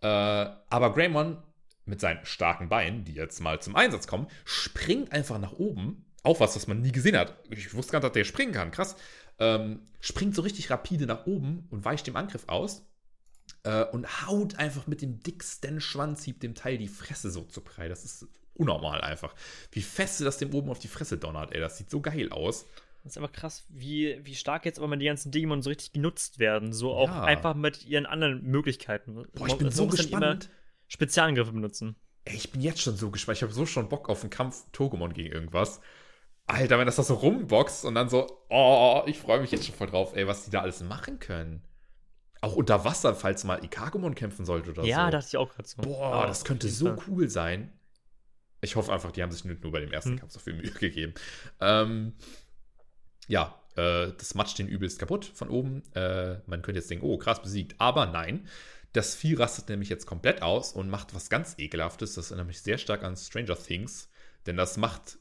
äh, 0.00 0.06
aber 0.06 0.94
Greymon 0.94 1.42
mit 1.88 2.00
seinen 2.00 2.24
starken 2.24 2.68
Beinen, 2.68 3.04
die 3.04 3.14
jetzt 3.14 3.40
mal 3.40 3.60
zum 3.60 3.76
Einsatz 3.76 4.06
kommen, 4.06 4.28
springt 4.44 5.12
einfach 5.12 5.38
nach 5.38 5.52
oben. 5.52 6.04
Auch 6.22 6.40
was, 6.40 6.56
was 6.56 6.66
man 6.66 6.80
nie 6.80 6.92
gesehen 6.92 7.16
hat. 7.16 7.38
Ich 7.50 7.72
wusste 7.74 7.92
gar 7.92 8.00
nicht, 8.00 8.06
dass 8.06 8.12
der 8.12 8.24
springen 8.24 8.52
kann. 8.52 8.70
Krass. 8.70 8.96
Ähm, 9.38 9.82
springt 10.00 10.34
so 10.34 10.42
richtig 10.42 10.70
rapide 10.70 11.06
nach 11.06 11.26
oben 11.26 11.66
und 11.70 11.84
weicht 11.84 12.06
dem 12.06 12.16
Angriff 12.16 12.44
aus. 12.48 12.84
Äh, 13.62 13.84
und 13.84 14.26
haut 14.26 14.56
einfach 14.58 14.86
mit 14.86 15.00
dem 15.00 15.20
dicksten 15.20 15.80
Schwanzhieb 15.80 16.40
dem 16.40 16.54
Teil 16.54 16.78
die 16.78 16.88
Fresse 16.88 17.30
so 17.30 17.44
zu 17.44 17.62
brei. 17.62 17.88
Das 17.88 18.04
ist 18.04 18.26
unnormal 18.54 19.00
einfach. 19.00 19.34
Wie 19.70 19.82
feste 19.82 20.24
das 20.24 20.38
dem 20.38 20.52
oben 20.52 20.70
auf 20.70 20.78
die 20.78 20.88
Fresse 20.88 21.18
donnert, 21.18 21.52
ey. 21.52 21.60
Das 21.60 21.78
sieht 21.78 21.90
so 21.90 22.00
geil 22.00 22.30
aus. 22.30 22.66
Das 23.04 23.12
ist 23.12 23.18
einfach 23.18 23.32
krass, 23.32 23.64
wie, 23.68 24.18
wie 24.24 24.34
stark 24.34 24.64
jetzt 24.64 24.78
aber 24.78 24.88
mal 24.88 24.98
die 24.98 25.06
ganzen 25.06 25.30
Digimon 25.30 25.62
so 25.62 25.70
richtig 25.70 25.92
genutzt 25.92 26.38
werden. 26.38 26.72
So 26.72 26.92
auch 26.92 27.08
ja. 27.08 27.22
einfach 27.22 27.54
mit 27.54 27.86
ihren 27.86 28.06
anderen 28.06 28.42
Möglichkeiten. 28.42 29.24
Boah, 29.34 29.46
ich 29.46 29.56
bin 29.56 29.70
so 29.70 29.86
gespannt. 29.86 30.50
Spezialangriffe 30.88 31.52
benutzen. 31.52 31.96
Ey, 32.24 32.36
ich 32.36 32.50
bin 32.50 32.60
jetzt 32.60 32.80
schon 32.80 32.96
so 32.96 33.10
gespannt. 33.10 33.38
Ich 33.38 33.42
habe 33.42 33.52
so 33.52 33.66
schon 33.66 33.88
Bock 33.88 34.08
auf 34.08 34.22
einen 34.22 34.30
Kampf 34.30 34.64
Togemon 34.72 35.12
gegen 35.12 35.32
irgendwas. 35.32 35.80
Alter, 36.46 36.78
wenn 36.78 36.86
das 36.86 36.96
da 36.96 37.02
so 37.02 37.14
rumboxt 37.14 37.84
und 37.84 37.94
dann 37.94 38.08
so, 38.08 38.44
oh, 38.48 39.02
ich 39.06 39.18
freue 39.18 39.40
mich 39.40 39.50
jetzt 39.50 39.66
schon 39.66 39.74
voll 39.74 39.86
drauf, 39.86 40.16
ey, 40.16 40.26
was 40.26 40.44
die 40.44 40.50
da 40.50 40.62
alles 40.62 40.82
machen 40.82 41.18
können. 41.18 41.62
Auch 42.40 42.56
unter 42.56 42.84
Wasser, 42.84 43.14
falls 43.14 43.44
mal 43.44 43.62
Ikagumon 43.62 44.14
kämpfen 44.14 44.46
sollte 44.46 44.70
oder 44.70 44.84
ja, 44.84 44.96
so. 44.96 45.00
Ja, 45.02 45.10
dachte 45.10 45.26
ich 45.28 45.36
auch 45.36 45.52
gerade 45.52 45.68
so. 45.68 45.82
Boah, 45.82 46.26
das 46.26 46.44
könnte 46.44 46.68
so 46.68 46.86
Fall. 46.86 46.98
cool 47.06 47.28
sein. 47.28 47.72
Ich 48.60 48.76
hoffe 48.76 48.92
einfach, 48.92 49.12
die 49.12 49.22
haben 49.22 49.30
sich 49.30 49.44
nur 49.44 49.56
bei 49.70 49.80
dem 49.80 49.92
ersten 49.92 50.12
hm. 50.12 50.18
Kampf 50.20 50.32
so 50.32 50.40
viel 50.40 50.54
Mühe 50.54 50.70
gegeben. 50.70 51.14
Ähm, 51.60 52.14
ja, 53.26 53.54
äh, 53.76 54.12
das 54.16 54.34
matscht 54.34 54.58
den 54.58 54.68
übelst 54.68 54.98
kaputt 54.98 55.26
von 55.26 55.50
oben. 55.50 55.82
Äh, 55.94 56.38
man 56.46 56.62
könnte 56.62 56.80
jetzt 56.80 56.90
denken, 56.90 57.04
oh, 57.04 57.18
krass 57.18 57.42
besiegt. 57.42 57.74
Aber 57.78 58.06
nein, 58.06 58.48
das 58.98 59.14
Vieh 59.14 59.34
rastet 59.34 59.68
nämlich 59.68 59.88
jetzt 59.88 60.06
komplett 60.06 60.42
aus 60.42 60.72
und 60.72 60.90
macht 60.90 61.14
was 61.14 61.30
ganz 61.30 61.54
Ekelhaftes. 61.56 62.14
Das 62.14 62.32
erinnert 62.32 62.48
mich 62.48 62.62
sehr 62.62 62.78
stark 62.78 63.04
an 63.04 63.16
Stranger 63.16 63.56
Things. 63.56 64.10
Denn 64.44 64.56
das 64.56 64.76
macht 64.76 65.18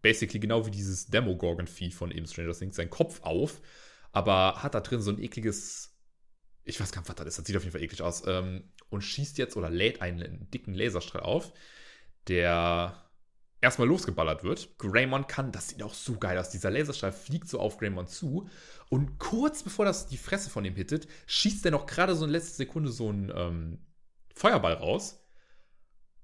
basically 0.00 0.38
genau 0.38 0.64
wie 0.64 0.70
dieses 0.70 1.06
Demogorgon-Vieh 1.06 1.90
von 1.90 2.12
eben 2.12 2.26
Stranger 2.28 2.56
Things 2.56 2.76
seinen 2.76 2.90
Kopf 2.90 3.22
auf. 3.22 3.60
Aber 4.12 4.62
hat 4.62 4.76
da 4.76 4.80
drin 4.80 5.02
so 5.02 5.10
ein 5.10 5.20
ekliges. 5.20 5.92
Ich 6.62 6.80
weiß 6.80 6.92
gar 6.92 7.00
nicht, 7.00 7.08
was 7.08 7.16
das 7.16 7.26
ist. 7.26 7.38
Das 7.38 7.46
sieht 7.46 7.56
auf 7.56 7.64
jeden 7.64 7.72
Fall 7.72 7.82
eklig 7.82 8.00
aus. 8.00 8.22
Ähm, 8.28 8.70
und 8.90 9.02
schießt 9.02 9.38
jetzt 9.38 9.56
oder 9.56 9.70
lädt 9.70 10.00
einen 10.00 10.48
dicken 10.52 10.74
Laserstrahl 10.74 11.22
auf. 11.22 11.52
der 12.28 13.05
erstmal 13.60 13.88
losgeballert 13.88 14.44
wird. 14.44 14.78
Greymon 14.78 15.26
kann, 15.26 15.52
das 15.52 15.68
sieht 15.68 15.82
auch 15.82 15.94
so 15.94 16.18
geil 16.18 16.38
aus, 16.38 16.50
dieser 16.50 16.70
Laserstrahl 16.70 17.12
fliegt 17.12 17.48
so 17.48 17.60
auf 17.60 17.78
Greymon 17.78 18.06
zu 18.06 18.48
und 18.88 19.18
kurz 19.18 19.62
bevor 19.62 19.84
das 19.84 20.06
die 20.06 20.16
Fresse 20.16 20.50
von 20.50 20.64
ihm 20.64 20.74
hittet, 20.74 21.08
schießt 21.26 21.64
er 21.64 21.72
noch 21.72 21.86
gerade 21.86 22.14
so 22.14 22.24
in 22.24 22.30
letzter 22.30 22.54
Sekunde 22.54 22.90
so 22.90 23.08
einen 23.08 23.32
ähm, 23.34 23.78
Feuerball 24.34 24.74
raus. 24.74 25.22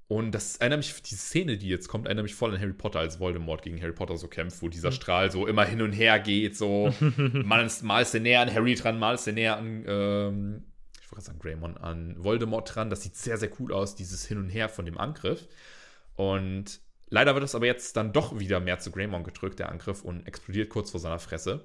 Und 0.09 0.33
das 0.33 0.59
erinnert 0.59 0.81
mich, 0.81 1.03
die 1.03 1.15
Szene, 1.15 1.57
die 1.57 1.69
jetzt 1.69 1.89
kommt, 1.89 2.05
erinnert 2.05 2.25
mich 2.25 2.35
voll 2.35 2.53
an 2.53 2.61
Harry 2.61 2.75
Potter, 2.75 3.01
als 3.01 3.19
Voldemort 3.19 3.63
gegen 3.63 3.81
Harry 3.81 3.95
Potter 3.95 4.19
so 4.19 4.29
kämpft, 4.29 4.61
wo 4.61 4.69
dieser 4.69 4.91
mhm. 4.91 4.95
Strahl 4.95 5.33
so 5.33 5.47
immer 5.47 5.65
hin 5.65 5.81
und 5.81 5.93
her 5.93 6.21
geht, 6.21 6.55
so 6.55 6.93
mal, 7.17 7.69
mal 7.81 8.03
ist 8.03 8.13
der 8.13 8.21
näher 8.21 8.43
an 8.43 8.53
Harry 8.53 8.75
dran, 8.75 8.99
mal 8.99 9.15
ist 9.15 9.25
der 9.25 9.33
näher 9.33 9.57
an, 9.57 9.85
ähm, 9.87 10.65
ich 11.01 11.11
wollte 11.11 11.25
sagen 11.25 11.39
Greymon, 11.39 11.79
an 11.79 12.23
Voldemort 12.23 12.75
dran. 12.75 12.91
Das 12.91 13.03
sieht 13.03 13.17
sehr, 13.17 13.39
sehr 13.39 13.51
cool 13.59 13.73
aus, 13.73 13.95
dieses 13.95 14.27
Hin 14.27 14.37
und 14.37 14.51
Her 14.51 14.69
von 14.69 14.85
dem 14.85 14.99
Angriff. 14.99 15.49
Und 16.15 16.81
leider 17.13 17.35
wird 17.35 17.45
es 17.45 17.55
aber 17.55 17.67
jetzt 17.67 17.97
dann 17.97 18.13
doch 18.13 18.39
wieder 18.39 18.59
mehr 18.59 18.79
zu 18.79 18.91
Greymon 18.91 19.23
gedrückt, 19.23 19.59
der 19.59 19.69
Angriff, 19.69 20.03
und 20.03 20.27
explodiert 20.27 20.71
kurz 20.71 20.91
vor 20.91 20.99
seiner 20.99 21.19
Fresse. 21.19 21.65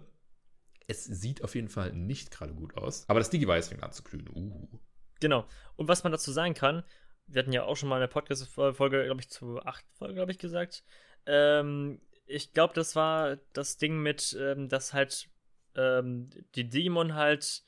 Es 0.88 1.06
sieht 1.06 1.44
auf 1.44 1.56
jeden 1.56 1.69
Fall 1.69 1.94
nicht 1.94 2.32
gerade 2.32 2.53
gut 2.53 2.76
aus. 2.76 3.06
Aber 3.07 3.19
das 3.19 3.30
Digivice 3.30 3.69
fängt 3.69 3.84
an 3.84 3.94
zu 3.94 4.03
glühen. 4.03 4.30
Uh. 4.34 4.80
Genau. 5.19 5.48
Und 5.76 5.88
was 5.88 6.03
man 6.03 6.11
dazu 6.11 6.32
sagen 6.32 6.53
kann, 6.53 6.84
wir 7.28 7.40
hatten 7.41 7.53
ja 7.53 7.64
auch 7.64 7.76
schon 7.76 7.90
mal 7.90 7.95
eine 7.95 8.07
Podcast-Folge, 8.07 9.06
glaube 9.06 9.22
ich, 9.22 9.30
zu 9.30 9.60
acht 9.64 9.86
Folgen, 9.94 10.15
glaube 10.15 10.32
ich, 10.32 10.38
gesagt. 10.38 10.84
Ähm, 11.26 12.02
ich 12.26 12.53
glaube, 12.53 12.74
das 12.74 12.95
war 12.95 13.38
das 13.53 13.78
Ding 13.78 14.02
mit, 14.02 14.38
ähm, 14.40 14.69
dass 14.69 14.94
halt 14.94 15.30
ähm, 15.76 16.30
die 16.56 16.69
Digimon 16.69 17.15
halt 17.15 17.64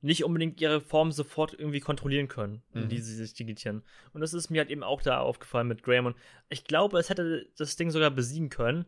nicht 0.00 0.24
unbedingt 0.24 0.60
ihre 0.60 0.80
Form 0.80 1.10
sofort 1.12 1.54
irgendwie 1.54 1.80
kontrollieren 1.80 2.28
können, 2.28 2.62
in 2.74 2.84
mhm. 2.84 2.88
die 2.88 2.98
sie 2.98 3.14
sich 3.14 3.34
digitieren. 3.34 3.82
Und 4.12 4.20
das 4.20 4.34
ist 4.34 4.50
mir 4.50 4.60
halt 4.60 4.70
eben 4.70 4.82
auch 4.82 5.02
da 5.02 5.20
aufgefallen 5.20 5.68
mit 5.68 5.82
Greymon. 5.82 6.14
Ich 6.48 6.64
glaube, 6.64 6.98
es 6.98 7.08
hätte 7.08 7.48
das 7.56 7.76
Ding 7.76 7.90
sogar 7.90 8.10
besiegen 8.10 8.50
können, 8.50 8.86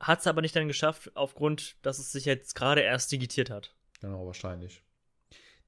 hat 0.00 0.20
es 0.20 0.26
aber 0.26 0.42
nicht 0.42 0.54
dann 0.54 0.68
geschafft, 0.68 1.10
aufgrund, 1.14 1.76
dass 1.84 1.98
es 1.98 2.12
sich 2.12 2.24
jetzt 2.24 2.54
gerade 2.54 2.82
erst 2.82 3.10
digitiert 3.12 3.50
hat. 3.50 3.74
Genau, 4.00 4.26
wahrscheinlich. 4.26 4.82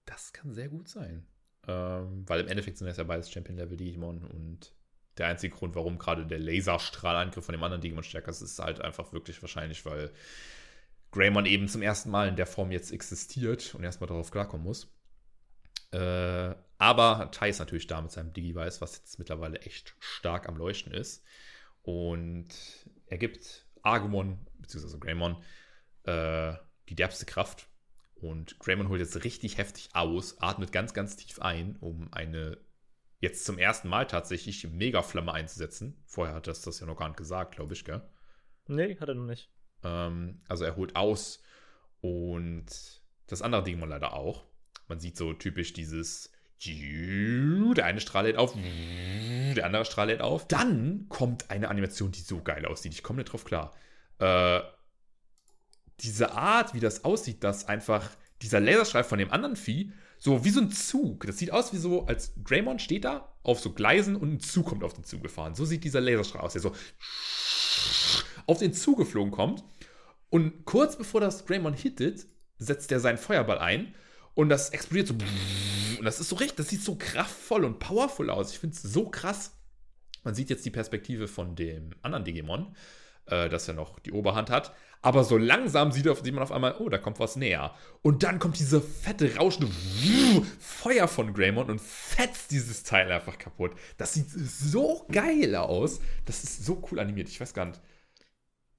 Das 0.05 0.33
kann 0.33 0.55
sehr 0.55 0.69
gut 0.69 0.89
sein. 0.89 1.27
Ähm, 1.67 2.25
weil 2.27 2.41
im 2.41 2.49
Endeffekt 2.49 2.79
sind 2.79 2.87
das 2.87 2.97
ja 2.97 3.05
beides 3.05 3.31
Champion-Level-Digimon 3.31 4.25
und 4.25 4.73
der 5.19 5.27
einzige 5.27 5.55
Grund, 5.55 5.75
warum 5.75 5.99
gerade 5.99 6.27
der 6.27 6.39
Laserstrahlangriff 6.39 7.45
von 7.45 7.53
dem 7.53 7.63
anderen 7.63 7.81
Digimon 7.81 8.05
stärker 8.05 8.31
ist, 8.31 8.41
ist 8.41 8.59
halt 8.59 8.81
einfach 8.81 9.13
wirklich 9.13 9.43
wahrscheinlich, 9.43 9.85
weil 9.85 10.13
Greymon 11.11 11.47
eben 11.47 11.69
zum 11.69 11.83
ersten 11.83 12.11
Mal 12.11 12.29
in 12.29 12.37
der 12.37 12.47
Form 12.47 12.71
jetzt 12.71 12.93
existiert 12.93 13.75
und 13.75 13.85
erstmal 13.85 14.09
darauf 14.09 14.31
klarkommen 14.31 14.65
muss. 14.65 14.93
Äh, 15.91 16.55
aber 16.79 17.31
Tai 17.33 17.49
ist 17.49 17.59
natürlich 17.59 17.87
da 17.87 18.01
mit 18.01 18.11
seinem 18.11 18.33
Digivice, 18.33 18.81
was 18.81 18.99
jetzt 18.99 19.19
mittlerweile 19.19 19.61
echt 19.61 19.95
stark 19.99 20.49
am 20.49 20.57
Leuchten 20.57 20.93
ist. 20.93 21.25
Und 21.83 22.49
er 23.07 23.19
gibt 23.19 23.67
Agumon, 23.83 24.39
beziehungsweise 24.59 24.99
Greymon, 24.99 25.43
äh, 26.05 26.55
die 26.89 26.95
derbste 26.95 27.27
Kraft 27.27 27.69
und 28.15 28.59
Greymon 28.59 28.89
holt 28.89 29.01
jetzt 29.01 29.25
richtig 29.25 29.59
heftig 29.59 29.91
aus, 29.95 30.41
atmet 30.41 30.73
ganz, 30.73 30.93
ganz 30.93 31.17
tief 31.17 31.41
ein, 31.41 31.77
um 31.77 32.13
eine 32.13 32.59
jetzt 33.21 33.45
zum 33.45 33.59
ersten 33.59 33.89
Mal 33.89 34.07
tatsächlich 34.07 34.67
Mega-Flamme 34.69 35.33
einzusetzen. 35.33 36.01
Vorher 36.05 36.35
hat 36.35 36.47
er 36.47 36.55
das 36.55 36.81
ja 36.81 36.87
noch 36.87 36.97
gar 36.97 37.09
nicht 37.09 37.17
gesagt, 37.17 37.57
glaube 37.57 37.75
ich, 37.75 37.85
gell? 37.85 38.03
Nee, 38.67 38.97
hat 38.99 39.09
er 39.09 39.15
noch 39.15 39.27
nicht. 39.27 39.51
Ähm, 39.85 40.41
also 40.49 40.65
er 40.65 40.77
holt 40.77 40.97
aus 40.97 41.43
und 42.01 42.67
das 43.27 43.43
andere 43.43 43.63
Digimon 43.63 43.89
leider 43.89 44.15
auch. 44.15 44.45
Man 44.89 45.01
sieht 45.01 45.17
so 45.17 45.33
typisch 45.33 45.73
dieses 45.73 46.33
der 46.61 47.85
eine 47.85 48.01
Strahl 48.01 48.27
lädt 48.27 48.37
auf, 48.37 48.55
der 49.55 49.65
andere 49.65 49.85
Strahl 49.85 50.09
lädt 50.09 50.21
auf. 50.21 50.49
Dann 50.49 51.07
kommt 51.09 51.51
eine 51.51 51.69
Animation, 51.69 52.11
die 52.11 52.21
so 52.21 52.43
geil 52.43 52.67
aussieht. 52.67 52.93
Ich 52.95 53.05
komme 53.05 53.19
nicht 53.19 53.33
drauf 53.33 53.45
klar. 53.45 53.73
Äh, 54.19 54.61
diese 56.01 56.33
Art, 56.33 56.75
wie 56.75 56.81
das 56.81 57.05
aussieht, 57.05 57.45
dass 57.45 57.67
einfach 57.67 58.11
dieser 58.43 58.61
Laserstrahl 58.61 59.05
von 59.05 59.19
dem 59.19 59.31
anderen 59.31 59.57
Vieh 59.57 59.93
so 60.19 60.45
wie 60.45 60.51
so 60.51 60.61
ein 60.61 60.73
Zug. 60.73 61.27
Das 61.27 61.39
sieht 61.39 61.53
aus 61.53 61.73
wie 61.73 61.77
so, 61.77 62.07
als 62.07 62.33
Greymon 62.43 62.81
steht 62.81 63.05
da 63.05 63.33
auf 63.45 63.61
so 63.61 63.73
Gleisen 63.73 64.17
und 64.17 64.33
ein 64.33 64.41
Zug 64.41 64.67
kommt 64.67 64.83
auf 64.83 64.95
den 64.95 65.05
Zug 65.05 65.23
gefahren. 65.23 65.55
So 65.55 65.65
sieht 65.65 65.85
dieser 65.85 66.01
Laserstrahl 66.01 66.43
aus, 66.43 66.53
der 66.53 66.63
so 66.63 66.75
auf 68.49 68.59
den 68.59 68.73
Zug 68.73 68.99
geflogen 68.99 69.31
kommt. 69.31 69.63
Und 70.31 70.65
kurz 70.65 70.97
bevor 70.97 71.21
das 71.21 71.47
Greymon 71.47 71.75
hittet, 71.75 72.27
setzt 72.59 72.91
er 72.91 73.01
seinen 73.01 73.19
Feuerball 73.19 73.59
ein 73.59 73.95
und 74.35 74.49
das 74.49 74.71
explodiert 74.71 75.09
so. 75.09 75.15
Und 75.99 76.05
das 76.05 76.21
ist 76.21 76.29
so 76.29 76.37
richtig, 76.37 76.57
das 76.57 76.69
sieht 76.69 76.83
so 76.83 76.97
kraftvoll 76.97 77.65
und 77.65 77.79
powerful 77.79 78.31
aus. 78.31 78.53
Ich 78.53 78.59
finde 78.59 78.75
es 78.75 78.83
so 78.83 79.09
krass. 79.09 79.53
Man 80.25 80.35
sieht 80.35 80.51
jetzt 80.51 80.65
die 80.65 80.71
Perspektive 80.71 81.29
von 81.29 81.57
dem 81.57 81.91
anderen 82.03 82.25
Digimon, 82.25 82.75
äh, 83.27 83.49
das 83.49 83.67
ja 83.67 83.75
noch 83.75 83.99
die 84.01 84.13
Oberhand 84.13 84.51
hat. 84.51 84.75
Aber 85.01 85.25
so 85.25 85.37
langsam 85.37 85.93
sieht, 85.93 86.05
sieht 86.05 86.35
man 86.35 86.43
auf 86.43 86.53
einmal, 86.53 86.77
oh, 86.79 86.89
da 86.89 86.99
kommt 86.99 87.21
was 87.21 87.37
näher. 87.37 87.75
Und 88.03 88.23
dann 88.23 88.39
kommt 88.39 88.59
diese 88.59 88.81
fette, 88.81 89.37
rauschende 89.37 89.73
Feuer 90.59 91.07
von 91.07 91.33
Greymon 91.33 91.71
und 91.71 91.81
fetzt 91.81 92.51
dieses 92.51 92.83
Teil 92.83 93.11
einfach 93.11 93.39
kaputt. 93.39 93.73
Das 93.97 94.15
sieht 94.15 94.31
so 94.31 95.07
geil 95.11 95.55
aus. 95.55 96.01
Das 96.25 96.43
ist 96.43 96.65
so 96.65 96.83
cool 96.91 96.99
animiert. 96.99 97.29
Ich 97.29 97.41
weiß 97.41 97.55
gar 97.55 97.67
nicht. 97.67 97.81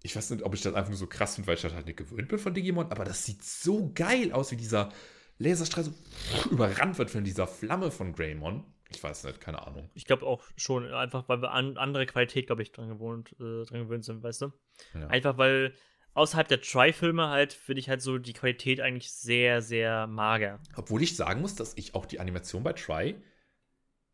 Ich 0.01 0.15
weiß 0.15 0.29
nicht, 0.29 0.43
ob 0.43 0.53
ich 0.53 0.61
das 0.61 0.73
einfach 0.73 0.89
nur 0.89 0.97
so 0.97 1.07
krass 1.07 1.35
finde, 1.35 1.47
weil 1.47 1.55
ich 1.55 1.61
das 1.61 1.73
halt 1.73 1.85
nicht 1.85 1.97
gewöhnt 1.97 2.29
bin 2.29 2.39
von 2.39 2.53
Digimon, 2.53 2.91
aber 2.91 3.03
das 3.03 3.25
sieht 3.25 3.43
so 3.43 3.91
geil 3.93 4.31
aus, 4.31 4.51
wie 4.51 4.55
dieser 4.55 4.89
Laserstrahl 5.37 5.83
so 5.83 5.93
überrannt 6.51 6.97
wird 6.97 7.09
von 7.09 7.23
dieser 7.23 7.47
Flamme 7.47 7.91
von 7.91 8.13
Greymon. 8.13 8.63
Ich 8.91 9.03
weiß 9.03 9.25
nicht, 9.25 9.39
keine 9.39 9.65
Ahnung. 9.67 9.89
Ich 9.93 10.05
glaube 10.05 10.25
auch 10.25 10.43
schon, 10.55 10.91
einfach 10.91 11.29
weil 11.29 11.41
wir 11.41 11.51
an 11.51 11.77
andere 11.77 12.05
Qualität, 12.05 12.47
glaube 12.47 12.63
ich, 12.63 12.71
dran 12.71 12.89
gewohnt, 12.89 13.33
äh, 13.39 13.65
dran 13.65 13.83
gewöhnt 13.83 14.03
sind, 14.03 14.23
weißt 14.23 14.41
du? 14.41 14.51
Ja. 14.95 15.07
Einfach 15.07 15.37
weil 15.37 15.73
außerhalb 16.13 16.47
der 16.47 16.61
Try-Filme 16.61 17.27
halt, 17.27 17.53
finde 17.53 17.79
ich 17.79 17.89
halt 17.89 18.01
so 18.01 18.17
die 18.17 18.33
Qualität 18.33 18.81
eigentlich 18.81 19.11
sehr, 19.11 19.61
sehr 19.61 20.07
mager. 20.07 20.59
Obwohl 20.75 21.03
ich 21.03 21.15
sagen 21.15 21.41
muss, 21.41 21.55
dass 21.55 21.77
ich 21.77 21.93
auch 21.93 22.05
die 22.05 22.19
Animation 22.19 22.63
bei 22.63 22.73
Try 22.73 23.15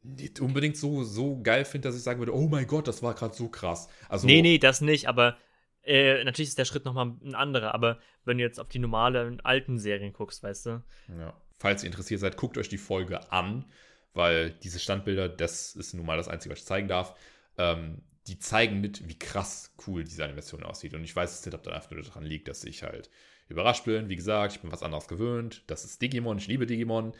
nicht 0.02 0.40
unbedingt 0.40 0.78
so, 0.78 1.04
so 1.04 1.42
geil 1.42 1.66
finde, 1.66 1.88
dass 1.88 1.98
ich 1.98 2.04
sagen 2.04 2.20
würde, 2.20 2.36
oh 2.36 2.48
mein 2.48 2.68
Gott, 2.68 2.88
das 2.88 3.02
war 3.02 3.16
gerade 3.16 3.34
so 3.34 3.50
krass. 3.50 3.90
Also, 4.08 4.28
nee, 4.28 4.42
nee, 4.42 4.60
das 4.60 4.82
nicht, 4.82 5.08
aber 5.08 5.38
äh, 5.86 6.24
natürlich 6.24 6.50
ist 6.50 6.58
der 6.58 6.66
Schritt 6.66 6.86
nochmal 6.86 7.14
ein 7.24 7.36
anderer, 7.36 7.74
aber 7.74 8.00
wenn 8.24 8.38
du 8.38 8.44
jetzt 8.44 8.60
auf 8.60 8.70
die 8.70 8.80
normalen 8.80 9.40
alten 9.42 9.78
Serien 9.78 10.14
guckst, 10.14 10.44
weißt 10.44 10.66
du. 10.66 10.84
Ja. 11.18 11.34
Falls 11.58 11.84
ihr 11.84 11.88
interessiert 11.88 12.20
seid, 12.20 12.38
guckt 12.38 12.58
euch 12.58 12.70
die 12.70 12.78
Folge 12.78 13.32
an, 13.32 13.66
weil 14.14 14.52
diese 14.52 14.80
Standbilder, 14.80 15.30
das 15.30 15.76
ist 15.76 15.94
nun 15.94 16.06
mal 16.06 16.18
das 16.18 16.28
Einzige, 16.28 16.54
was 16.54 16.60
ich 16.60 16.66
zeigen 16.66 16.88
darf. 16.88 17.16
Ähm, 17.58 18.02
die 18.28 18.40
zeigen 18.40 18.82
mit, 18.82 19.08
wie 19.08 19.20
krass 19.20 19.76
cool 19.86 20.04
diese 20.04 20.24
Animation 20.24 20.64
aussieht. 20.64 20.96
Und 20.96 21.04
ich 21.04 21.16
weiß 21.16 21.32
es 21.32 21.46
nicht, 21.46 21.54
ob 21.54 21.64
das 21.64 21.74
einfach 21.74 21.92
nur 21.92 22.02
daran 22.02 22.24
liegt, 22.24 22.48
dass 22.48 22.64
ich 22.64 22.84
halt 22.84 23.10
überrascht 23.48 23.86
bin. 23.86 24.10
Wie 24.10 24.16
gesagt, 24.16 24.56
ich 24.56 24.62
bin 24.62 24.72
was 24.72 24.82
anderes 24.82 25.08
gewöhnt. 25.08 25.64
Das 25.68 25.86
ist 25.86 26.02
Digimon, 26.02 26.40
ich 26.40 26.48
liebe 26.48 26.66
Digimon. 26.66 27.14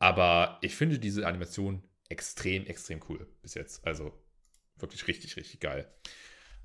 Aber 0.00 0.58
ich 0.60 0.74
finde 0.74 0.98
diese 0.98 1.26
Animation 1.26 1.82
extrem, 2.08 2.66
extrem 2.66 3.00
cool 3.08 3.28
bis 3.42 3.54
jetzt. 3.54 3.86
Also 3.86 4.12
wirklich 4.76 5.06
richtig, 5.06 5.36
richtig 5.36 5.60
geil. 5.60 5.92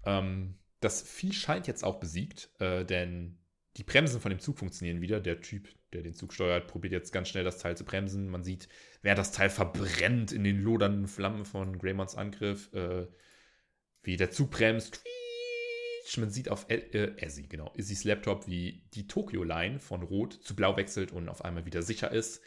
Ähm, 0.06 0.58
das 0.84 1.02
Vieh 1.02 1.34
scheint 1.34 1.68
jetzt 1.68 1.84
auch 1.84 2.00
besiegt, 2.00 2.50
äh, 2.60 2.86
denn 2.86 3.38
die 3.78 3.84
Bremsen 3.84 4.22
von 4.22 4.30
dem 4.30 4.40
Zug 4.40 4.60
funktionieren 4.60 5.02
wieder. 5.02 5.20
Der 5.20 5.42
Typ, 5.42 5.68
der 5.94 6.04
den 6.04 6.14
Zug 6.14 6.34
steuert, 6.34 6.68
probiert 6.68 6.94
jetzt 6.94 7.12
ganz 7.12 7.30
schnell 7.30 7.44
das 7.44 7.58
Teil 7.58 7.76
zu 7.76 7.86
bremsen. 7.86 8.30
Man 8.30 8.44
sieht, 8.44 8.70
während 9.02 9.20
das 9.20 9.32
Teil 9.32 9.50
verbrennt 9.50 10.32
in 10.32 10.44
den 10.44 10.62
lodernden 10.62 11.08
Flammen 11.08 11.46
von 11.46 11.80
Greymons 11.80 12.16
Angriff, 12.16 12.72
äh, 12.74 13.08
wie 14.04 14.18
der 14.18 14.32
Zug 14.32 14.52
bremst. 14.52 15.04
Man 16.18 16.30
sieht 16.30 16.50
auf 16.50 16.70
äh, 16.70 17.16
Essie, 17.18 17.48
genau, 17.48 17.72
Izzys 17.76 18.04
Laptop, 18.04 18.48
wie 18.48 18.84
die 18.94 19.08
Tokyo-Line 19.08 19.80
von 19.80 20.04
Rot 20.04 20.34
zu 20.34 20.56
Blau 20.56 20.76
wechselt 20.76 21.14
und 21.14 21.30
auf 21.30 21.46
einmal 21.46 21.66
wieder 21.66 21.82
sicher 21.82 22.12
ist. 22.12 22.42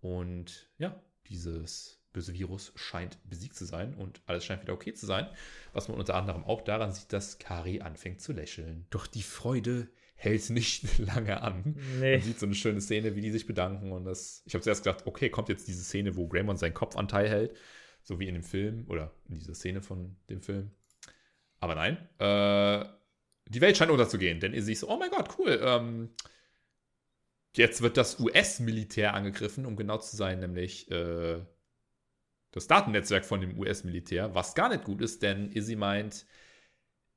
Und 0.00 0.70
ja, 0.78 1.02
dieses 1.26 1.99
böse 2.12 2.34
Virus 2.34 2.72
scheint 2.74 3.18
besiegt 3.28 3.54
zu 3.54 3.64
sein 3.64 3.94
und 3.94 4.20
alles 4.26 4.44
scheint 4.44 4.62
wieder 4.62 4.72
okay 4.72 4.92
zu 4.92 5.06
sein. 5.06 5.28
Was 5.72 5.88
man 5.88 5.98
unter 5.98 6.14
anderem 6.14 6.44
auch 6.44 6.62
daran 6.62 6.92
sieht, 6.92 7.12
dass 7.12 7.38
Kari 7.38 7.80
anfängt 7.80 8.20
zu 8.20 8.32
lächeln. 8.32 8.86
Doch 8.90 9.06
die 9.06 9.22
Freude 9.22 9.88
hält 10.14 10.50
nicht 10.50 10.98
lange 10.98 11.42
an. 11.42 11.76
Nee. 11.98 12.16
Man 12.16 12.22
sieht 12.22 12.38
so 12.38 12.46
eine 12.46 12.54
schöne 12.54 12.80
Szene, 12.80 13.16
wie 13.16 13.20
die 13.20 13.30
sich 13.30 13.46
bedanken. 13.46 13.92
Und 13.92 14.04
das, 14.04 14.42
ich 14.46 14.54
habe 14.54 14.62
zuerst 14.62 14.84
gedacht, 14.84 15.06
okay, 15.06 15.30
kommt 15.30 15.48
jetzt 15.48 15.66
diese 15.66 15.82
Szene, 15.82 16.16
wo 16.16 16.28
Greymon 16.28 16.56
seinen 16.56 16.74
Kopfanteil 16.74 17.28
hält, 17.28 17.56
so 18.02 18.20
wie 18.20 18.28
in 18.28 18.34
dem 18.34 18.42
Film 18.42 18.84
oder 18.88 19.14
in 19.28 19.38
dieser 19.38 19.54
Szene 19.54 19.80
von 19.80 20.16
dem 20.28 20.42
Film. 20.42 20.70
Aber 21.58 21.74
nein, 21.74 21.96
äh, 22.18 22.84
die 23.48 23.60
Welt 23.60 23.76
scheint 23.76 23.90
unterzugehen, 23.90 24.40
denn 24.40 24.54
ihr 24.54 24.62
seht 24.62 24.78
so, 24.78 24.88
oh 24.88 24.98
mein 24.98 25.10
Gott, 25.10 25.38
cool. 25.38 25.60
Ähm, 25.62 26.10
jetzt 27.56 27.82
wird 27.82 27.96
das 27.96 28.20
US-Militär 28.20 29.14
angegriffen, 29.14 29.66
um 29.66 29.76
genau 29.76 29.98
zu 29.98 30.16
sein, 30.16 30.40
nämlich 30.40 30.90
äh, 30.90 31.40
das 32.52 32.66
Datennetzwerk 32.66 33.24
von 33.24 33.40
dem 33.40 33.58
US-Militär, 33.58 34.34
was 34.34 34.54
gar 34.54 34.68
nicht 34.68 34.84
gut 34.84 35.00
ist, 35.00 35.22
denn 35.22 35.52
Izzy 35.52 35.76
meint, 35.76 36.26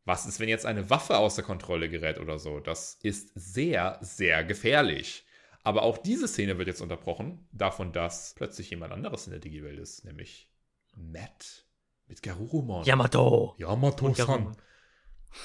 was 0.06 0.26
ist, 0.26 0.40
wenn 0.40 0.50
jetzt 0.50 0.66
eine 0.66 0.90
Waffe 0.90 1.18
außer 1.18 1.44
Kontrolle 1.44 1.90
gerät 1.90 2.20
oder 2.20 2.38
so? 2.38 2.60
Das 2.60 3.00
ist 3.04 3.32
sehr, 3.36 3.98
sehr 4.02 4.44
gefährlich. 4.44 5.26
Aber 5.64 5.84
auch 5.84 5.98
diese 5.98 6.28
Szene 6.28 6.58
wird 6.58 6.68
jetzt 6.68 6.82
unterbrochen, 6.82 7.48
davon, 7.54 7.94
dass 7.94 8.34
plötzlich 8.36 8.70
jemand 8.70 8.92
anderes 8.92 9.28
in 9.28 9.32
der 9.32 9.40
Digi-Welt 9.40 9.80
ist, 9.80 10.04
nämlich 10.04 10.50
Matt 10.96 11.66
Mit 12.08 12.22
Garurumon. 12.22 12.84
Yamato. 12.84 13.56
Yamato-san. 13.58 14.58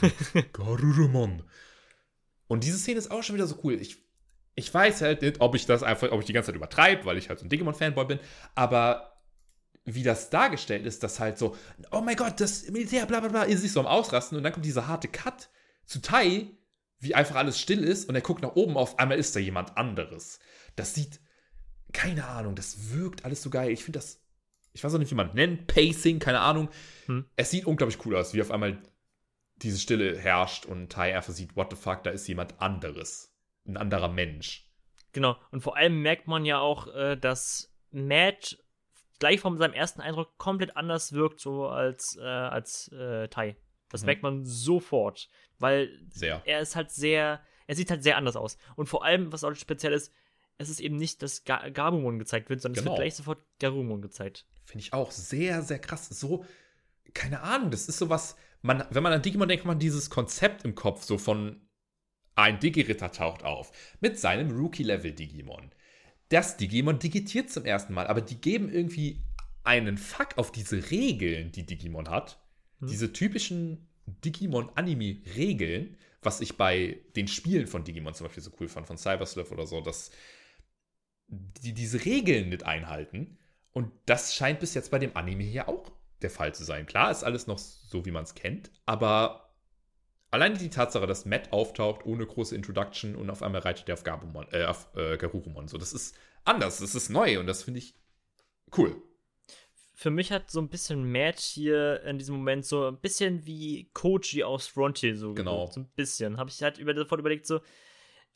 Garurumon. 0.52 1.44
Und 2.48 2.64
diese 2.64 2.78
Szene 2.78 2.98
ist 2.98 3.12
auch 3.12 3.22
schon 3.22 3.36
wieder 3.36 3.46
so 3.46 3.60
cool. 3.62 3.74
Ich, 3.74 4.04
ich 4.56 4.74
weiß 4.74 5.02
halt 5.02 5.22
nicht, 5.22 5.40
ob 5.40 5.54
ich 5.54 5.66
das 5.66 5.84
einfach, 5.84 6.10
ob 6.10 6.20
ich 6.20 6.26
die 6.26 6.32
ganze 6.32 6.48
Zeit 6.48 6.56
übertreibe, 6.56 7.04
weil 7.04 7.16
ich 7.16 7.28
halt 7.28 7.38
so 7.38 7.46
ein 7.46 7.48
Digimon-Fanboy 7.48 8.06
bin, 8.06 8.18
aber 8.56 9.17
wie 9.94 10.02
das 10.02 10.30
dargestellt 10.30 10.86
ist, 10.86 11.02
dass 11.02 11.20
halt 11.20 11.38
so, 11.38 11.56
oh 11.90 12.00
mein 12.00 12.16
Gott, 12.16 12.40
das 12.40 12.68
Militär, 12.70 13.06
bla 13.06 13.20
bla 13.20 13.28
bla, 13.28 13.42
ist 13.42 13.62
sich 13.62 13.72
so 13.72 13.80
am 13.80 13.86
Ausrasten 13.86 14.36
und 14.36 14.44
dann 14.44 14.52
kommt 14.52 14.64
dieser 14.64 14.88
harte 14.88 15.08
Cut 15.08 15.50
zu 15.84 16.00
Tai, 16.00 16.50
wie 17.00 17.14
einfach 17.14 17.36
alles 17.36 17.60
still 17.60 17.84
ist 17.84 18.08
und 18.08 18.14
er 18.14 18.20
guckt 18.20 18.42
nach 18.42 18.56
oben, 18.56 18.76
auf 18.76 18.98
einmal 18.98 19.18
ist 19.18 19.34
da 19.34 19.40
jemand 19.40 19.76
anderes. 19.76 20.40
Das 20.76 20.94
sieht, 20.94 21.20
keine 21.92 22.26
Ahnung, 22.26 22.54
das 22.54 22.92
wirkt 22.92 23.24
alles 23.24 23.42
so 23.42 23.50
geil. 23.50 23.70
Ich 23.70 23.84
finde 23.84 23.98
das, 23.98 24.20
ich 24.72 24.84
weiß 24.84 24.94
auch 24.94 24.98
nicht, 24.98 25.10
wie 25.10 25.16
man 25.16 25.34
nennt, 25.34 25.66
Pacing, 25.66 26.18
keine 26.18 26.40
Ahnung. 26.40 26.68
Hm. 27.06 27.24
Es 27.36 27.50
sieht 27.50 27.66
unglaublich 27.66 28.04
cool 28.04 28.16
aus, 28.16 28.34
wie 28.34 28.42
auf 28.42 28.50
einmal 28.50 28.82
diese 29.56 29.78
Stille 29.78 30.18
herrscht 30.18 30.66
und 30.66 30.90
Tai 30.90 31.16
einfach 31.16 31.32
sieht, 31.32 31.56
what 31.56 31.70
the 31.70 31.76
fuck, 31.76 32.04
da 32.04 32.10
ist 32.10 32.28
jemand 32.28 32.60
anderes. 32.60 33.34
Ein 33.66 33.76
anderer 33.76 34.08
Mensch. 34.08 34.70
Genau, 35.12 35.36
und 35.50 35.62
vor 35.62 35.76
allem 35.76 36.02
merkt 36.02 36.26
man 36.26 36.44
ja 36.44 36.60
auch, 36.60 36.86
äh, 36.94 37.16
dass 37.16 37.74
Matt 37.90 38.58
gleich 39.18 39.40
von 39.40 39.56
seinem 39.56 39.72
ersten 39.72 40.00
Eindruck 40.00 40.38
komplett 40.38 40.76
anders 40.76 41.12
wirkt, 41.12 41.40
so 41.40 41.66
als, 41.66 42.16
äh, 42.20 42.24
als 42.24 42.88
äh, 42.92 43.28
Tai. 43.28 43.56
Das 43.88 44.02
mhm. 44.02 44.06
merkt 44.06 44.22
man 44.22 44.44
sofort, 44.44 45.28
weil 45.58 45.90
sehr. 46.10 46.42
er 46.44 46.60
ist 46.60 46.76
halt 46.76 46.90
sehr, 46.90 47.40
er 47.66 47.74
sieht 47.74 47.90
halt 47.90 48.02
sehr 48.02 48.16
anders 48.16 48.36
aus. 48.36 48.58
Und 48.76 48.86
vor 48.86 49.04
allem, 49.04 49.32
was 49.32 49.44
auch 49.44 49.54
speziell 49.54 49.92
ist, 49.92 50.12
es 50.58 50.68
ist 50.68 50.80
eben 50.80 50.96
nicht, 50.96 51.22
dass 51.22 51.44
Ga 51.44 51.68
Gabumon 51.68 52.18
gezeigt 52.18 52.50
wird, 52.50 52.60
sondern 52.60 52.84
genau. 52.84 52.94
es 52.94 52.98
wird 52.98 52.98
genau. 52.98 53.04
gleich 53.04 53.14
sofort 53.14 53.44
Garumon 53.60 54.02
gezeigt. 54.02 54.46
Finde 54.64 54.82
ich 54.82 54.92
auch 54.92 55.12
sehr, 55.12 55.62
sehr 55.62 55.78
krass. 55.78 56.08
So, 56.08 56.44
keine 57.14 57.42
Ahnung, 57.42 57.70
das 57.70 57.88
ist 57.88 57.98
sowas, 57.98 58.36
man, 58.60 58.84
wenn 58.90 59.02
man 59.02 59.12
an 59.12 59.22
Digimon 59.22 59.48
denkt, 59.48 59.64
man 59.64 59.78
dieses 59.78 60.10
Konzept 60.10 60.64
im 60.64 60.74
Kopf, 60.74 61.04
so 61.04 61.16
von 61.16 61.68
ein 62.34 62.60
Digi-Ritter 62.60 63.10
taucht 63.12 63.44
auf 63.44 63.72
mit 64.00 64.18
seinem 64.18 64.50
Rookie-Level-Digimon. 64.50 65.72
Das 66.28 66.56
Digimon 66.56 66.98
digitiert 66.98 67.50
zum 67.50 67.64
ersten 67.64 67.94
Mal, 67.94 68.06
aber 68.06 68.20
die 68.20 68.40
geben 68.40 68.70
irgendwie 68.70 69.22
einen 69.64 69.98
Fuck 69.98 70.36
auf 70.36 70.52
diese 70.52 70.90
Regeln, 70.90 71.52
die 71.52 71.66
Digimon 71.66 72.08
hat. 72.08 72.38
Hm. 72.80 72.88
Diese 72.88 73.12
typischen 73.12 73.88
Digimon-Anime-Regeln, 74.24 75.96
was 76.22 76.40
ich 76.40 76.56
bei 76.56 77.00
den 77.16 77.28
Spielen 77.28 77.66
von 77.66 77.84
Digimon 77.84 78.14
zum 78.14 78.26
Beispiel 78.26 78.42
so 78.42 78.50
cool 78.60 78.68
fand, 78.68 78.86
von 78.86 78.98
Cybersleuth 78.98 79.52
oder 79.52 79.66
so, 79.66 79.80
dass 79.80 80.10
die 81.28 81.74
diese 81.74 82.04
Regeln 82.04 82.48
nicht 82.48 82.64
einhalten. 82.64 83.38
Und 83.72 83.92
das 84.06 84.34
scheint 84.34 84.60
bis 84.60 84.74
jetzt 84.74 84.90
bei 84.90 84.98
dem 84.98 85.16
Anime 85.16 85.44
hier 85.44 85.68
auch 85.68 85.92
der 86.22 86.30
Fall 86.30 86.54
zu 86.54 86.64
sein. 86.64 86.86
Klar 86.86 87.10
ist 87.10 87.22
alles 87.22 87.46
noch 87.46 87.58
so, 87.58 88.04
wie 88.04 88.10
man 88.10 88.24
es 88.24 88.34
kennt, 88.34 88.70
aber 88.86 89.47
alleine 90.30 90.58
die 90.58 90.70
Tatsache, 90.70 91.06
dass 91.06 91.24
Matt 91.24 91.52
auftaucht 91.52 92.04
ohne 92.04 92.26
große 92.26 92.54
Introduction 92.54 93.16
und 93.16 93.30
auf 93.30 93.42
einmal 93.42 93.62
reitet 93.62 93.88
er 93.88 93.94
auf, 93.94 94.04
Gabumon, 94.04 94.46
äh, 94.52 94.64
auf 94.64 94.88
äh, 94.96 95.16
Garurumon. 95.16 95.68
So, 95.68 95.78
das 95.78 95.92
ist 95.92 96.16
anders, 96.44 96.78
das 96.78 96.94
ist 96.94 97.08
neu 97.08 97.38
und 97.38 97.46
das 97.46 97.62
finde 97.62 97.78
ich 97.78 97.94
cool. 98.76 99.02
Für 99.94 100.10
mich 100.10 100.30
hat 100.30 100.50
so 100.50 100.60
ein 100.60 100.68
bisschen 100.68 101.10
Matt 101.10 101.40
hier 101.40 102.02
in 102.04 102.18
diesem 102.18 102.36
Moment 102.36 102.64
so 102.64 102.86
ein 102.86 103.00
bisschen 103.00 103.44
wie 103.46 103.90
Koji 103.94 104.44
aus 104.44 104.68
Frontier 104.68 105.16
so 105.16 105.34
genau. 105.34 105.66
so 105.66 105.80
ein 105.80 105.88
bisschen. 105.96 106.36
Habe 106.38 106.50
ich 106.50 106.62
halt 106.62 106.78
über, 106.78 106.94
sofort 106.94 107.20
überlegt 107.20 107.46
so, 107.46 107.60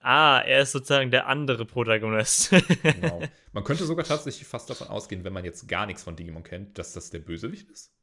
Ah, 0.03 0.41
er 0.41 0.63
ist 0.63 0.73
sozusagen 0.73 1.13
der 1.13 1.29
andere 1.29 1.65
Protagonist. 1.65 2.51
genau. 2.83 3.23
Man 3.53 3.63
könnte 3.63 3.85
sogar 3.85 4.05
tatsächlich 4.05 4.49
fast 4.49 4.69
davon 4.69 4.89
ausgehen, 4.89 5.23
wenn 5.23 5.33
man 5.33 5.45
jetzt 5.45 5.69
gar 5.69 5.87
nichts 5.87 6.03
von 6.03 6.17
Digimon 6.17 6.43
kennt, 6.43 6.77
dass 6.77 6.93
das 6.93 7.11
der 7.11 7.21
Bösewicht 7.21 7.71
ist. 7.71 7.95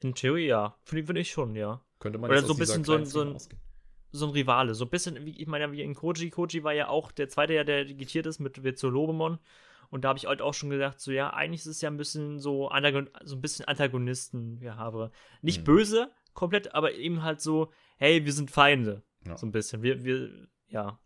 In 0.00 0.14
Theorie 0.14 0.46
ja. 0.46 0.78
Finde 0.84 1.20
ich 1.20 1.30
schon, 1.30 1.54
ja. 1.54 1.84
Könnte 1.98 2.18
man 2.18 2.30
Oder 2.30 2.42
so 2.42 2.52
ein 2.52 2.58
bisschen 2.58 2.84
so 2.84 2.94
ein, 2.94 3.06
so, 3.06 3.22
ein, 3.22 3.38
so 4.12 4.26
ein 4.26 4.32
Rivale. 4.32 4.74
So 4.74 4.84
ein 4.84 4.90
bisschen, 4.90 5.24
wie 5.24 5.40
ich 5.40 5.46
meine, 5.46 5.72
wie 5.72 5.82
in 5.82 5.94
Koji. 5.94 6.30
Koji 6.30 6.62
war 6.62 6.72
ja 6.72 6.88
auch 6.88 7.12
der 7.12 7.28
zweite, 7.28 7.64
der 7.64 7.84
digitiert 7.84 8.26
ist 8.26 8.38
mit 8.38 8.56
Lobemon. 8.82 9.38
Und 9.90 10.04
da 10.04 10.08
habe 10.08 10.18
ich 10.18 10.26
halt 10.26 10.42
auch 10.42 10.54
schon 10.54 10.70
gedacht, 10.70 11.00
so 11.00 11.10
ja, 11.10 11.30
eigentlich 11.30 11.60
ist 11.60 11.66
es 11.66 11.80
ja 11.80 11.90
ein 11.90 11.96
bisschen 11.96 12.38
so, 12.38 12.70
so 13.24 13.36
ein 13.36 13.40
bisschen 13.40 13.64
Antagonisten, 13.64 14.60
ja, 14.60 14.76
habe. 14.76 15.10
Nicht 15.40 15.58
hm. 15.58 15.64
böse, 15.64 16.10
komplett, 16.34 16.74
aber 16.74 16.92
eben 16.92 17.22
halt 17.22 17.40
so, 17.40 17.72
hey, 17.96 18.24
wir 18.24 18.32
sind 18.32 18.50
Feinde. 18.50 19.02
Ja. 19.26 19.36
So 19.36 19.46
ein 19.46 19.52
bisschen. 19.52 19.82
Wir, 19.82 20.04
wir, 20.04 20.48
ja. 20.68 21.00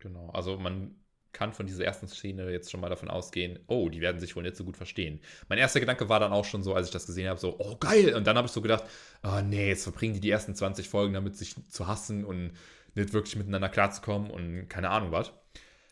Genau, 0.00 0.28
also 0.30 0.58
man 0.58 1.03
kann 1.34 1.52
von 1.52 1.66
dieser 1.66 1.84
ersten 1.84 2.08
Szene 2.08 2.50
jetzt 2.50 2.70
schon 2.70 2.80
mal 2.80 2.88
davon 2.88 3.10
ausgehen, 3.10 3.58
oh, 3.66 3.90
die 3.90 4.00
werden 4.00 4.20
sich 4.20 4.34
wohl 4.34 4.42
nicht 4.42 4.56
so 4.56 4.64
gut 4.64 4.76
verstehen. 4.76 5.20
Mein 5.48 5.58
erster 5.58 5.80
Gedanke 5.80 6.08
war 6.08 6.20
dann 6.20 6.32
auch 6.32 6.46
schon 6.46 6.62
so, 6.62 6.74
als 6.74 6.86
ich 6.86 6.92
das 6.92 7.06
gesehen 7.06 7.28
habe, 7.28 7.38
so, 7.38 7.56
oh, 7.58 7.76
geil. 7.76 8.14
Und 8.14 8.26
dann 8.26 8.36
habe 8.36 8.46
ich 8.46 8.52
so 8.52 8.62
gedacht, 8.62 8.84
oh 9.22 9.40
nee, 9.42 9.68
jetzt 9.68 9.82
verbringen 9.82 10.14
die 10.14 10.20
die 10.20 10.30
ersten 10.30 10.54
20 10.54 10.88
Folgen 10.88 11.12
damit, 11.12 11.36
sich 11.36 11.54
zu 11.68 11.86
hassen 11.86 12.24
und 12.24 12.52
nicht 12.94 13.12
wirklich 13.12 13.36
miteinander 13.36 13.68
klarzukommen 13.68 14.30
und 14.30 14.68
keine 14.68 14.88
Ahnung 14.88 15.12
was. 15.12 15.32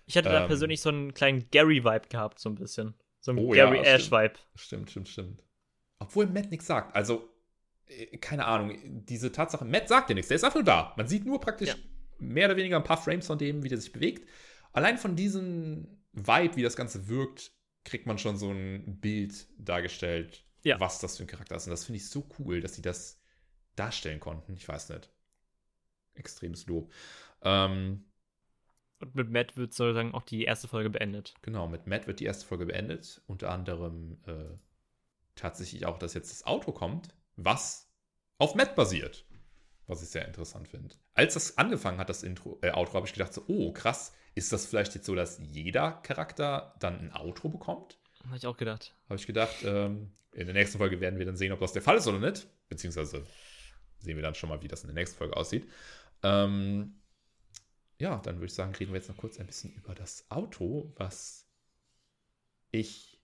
Ich 0.07 0.17
hatte 0.17 0.29
ähm, 0.29 0.35
da 0.35 0.47
persönlich 0.47 0.81
so 0.81 0.89
einen 0.89 1.13
kleinen 1.13 1.51
Gary-Vibe 1.51 2.09
gehabt, 2.09 2.39
so 2.39 2.49
ein 2.49 2.55
bisschen. 2.55 2.95
So 3.21 3.33
einen 3.33 3.41
oh, 3.41 3.51
Gary-Ash-Vibe. 3.51 4.35
Stimmt, 4.55 4.91
stimmt, 4.91 5.09
stimmt. 5.09 5.43
Obwohl 5.99 6.27
Matt 6.27 6.51
nichts 6.51 6.67
sagt. 6.67 6.97
Also, 6.97 7.29
äh, 7.87 8.17
keine 8.19 8.47
Ahnung, 8.47 9.05
diese 9.05 9.31
Tatsache, 9.31 9.65
Matt 9.65 9.89
sagt 9.89 10.09
ja 10.09 10.15
nichts, 10.15 10.29
der 10.29 10.37
ist 10.37 10.45
einfach 10.45 10.57
nur 10.57 10.65
da. 10.65 10.95
Man 10.97 11.07
sieht 11.07 11.25
nur 11.27 11.41
praktisch 11.41 11.69
ja 11.69 11.75
mehr 12.23 12.47
oder 12.47 12.57
weniger 12.57 12.77
ein 12.77 12.85
paar 12.85 12.97
Frames 12.97 13.27
von 13.27 13.39
dem, 13.39 13.63
wie 13.63 13.69
der 13.69 13.79
sich 13.79 13.93
bewegt. 13.93 14.29
Allein 14.73 14.99
von 14.99 15.17
diesem 15.17 15.87
Vibe, 16.13 16.57
wie 16.57 16.63
das 16.63 16.77
Ganze 16.77 17.09
wirkt, 17.09 17.53
kriegt 17.85 18.07
man 18.07 18.19
schon 18.19 18.37
so 18.37 18.51
ein 18.51 19.01
Bild 19.01 19.47
dargestellt, 19.59 20.45
ja. 20.63 20.79
was 20.81 20.99
das 20.99 21.17
für 21.17 21.25
ein 21.25 21.29
Charakter 21.29 21.57
ist. 21.57 21.67
Und 21.67 21.71
das 21.71 21.85
finde 21.85 21.99
ich 21.99 22.09
so 22.09 22.29
cool, 22.39 22.61
dass 22.61 22.75
sie 22.75 22.83
das 22.83 23.21
darstellen 23.77 24.21
konnten. 24.21 24.55
Ich 24.57 24.69
weiß 24.69 24.91
nicht. 24.91 25.11
Extremes 26.15 26.67
Lob. 26.67 26.93
Ähm, 27.43 28.05
und 29.01 29.15
mit 29.15 29.31
Matt 29.31 29.57
wird 29.57 29.73
sozusagen 29.73 30.15
auch 30.15 30.23
die 30.23 30.45
erste 30.45 30.69
Folge 30.69 30.91
beendet. 30.91 31.35
Genau, 31.43 31.67
mit 31.67 31.87
Matt 31.87 32.07
wird 32.07 32.21
die 32.21 32.25
erste 32.25 32.47
Folge 32.47 32.67
beendet. 32.67 33.23
Unter 33.27 33.51
anderem 33.51 34.21
äh, 34.27 34.57
tatsächlich 35.35 35.87
auch, 35.87 35.99
dass 35.99 36.15
jetzt 36.15 36.31
das 36.31 36.47
Auto 36.47 36.73
kommt, 36.73 37.09
was 37.37 37.91
auf 38.39 38.55
Matt 38.55 38.77
basiert 38.77 39.27
was 39.93 40.03
ich 40.03 40.09
sehr 40.09 40.27
interessant 40.27 40.69
finde. 40.69 40.95
Als 41.15 41.35
das 41.35 41.59
angefangen 41.59 41.99
hat, 41.99 42.09
das 42.09 42.23
Intro, 42.23 42.59
äh, 42.63 42.73
Outro, 42.73 42.95
habe 42.95 43.07
ich 43.07 43.13
gedacht 43.13 43.33
so, 43.33 43.45
oh 43.47 43.73
krass, 43.73 44.13
ist 44.35 44.53
das 44.53 44.67
vielleicht 44.67 44.95
jetzt 44.95 45.07
so, 45.07 45.15
dass 45.15 45.39
jeder 45.39 45.93
Charakter 46.03 46.75
dann 46.81 46.99
ein 46.99 47.15
Outro 47.15 47.49
bekommt? 47.49 47.99
Habe 48.25 48.37
ich 48.37 48.47
auch 48.47 48.57
gedacht. 48.57 48.95
Habe 49.09 49.17
ich 49.17 49.27
gedacht, 49.27 49.57
ähm, 49.65 50.13
in 50.33 50.47
der 50.47 50.55
nächsten 50.55 50.79
Folge 50.79 51.01
werden 51.01 51.19
wir 51.19 51.27
dann 51.27 51.37
sehen, 51.37 51.53
ob 51.53 51.61
das 51.61 51.73
der 51.73 51.83
Fall 51.83 51.97
ist 51.97 52.07
oder 52.07 52.19
nicht. 52.19 52.47
Beziehungsweise 52.69 53.27
sehen 53.99 54.17
wir 54.17 54.23
dann 54.23 54.35
schon 54.35 54.49
mal, 54.49 54.63
wie 54.63 54.69
das 54.69 54.83
in 54.83 54.89
der 54.89 54.95
nächsten 54.95 55.19
Folge 55.19 55.37
aussieht. 55.37 55.69
Ähm, 56.23 57.01
ja, 57.99 58.19
dann 58.19 58.37
würde 58.37 58.47
ich 58.47 58.55
sagen, 58.55 58.75
reden 58.75 58.93
wir 58.93 58.99
jetzt 58.99 59.09
noch 59.09 59.17
kurz 59.17 59.39
ein 59.39 59.47
bisschen 59.47 59.73
über 59.75 59.95
das 59.95 60.31
Auto, 60.31 60.93
was 60.97 61.47
ich 62.71 63.21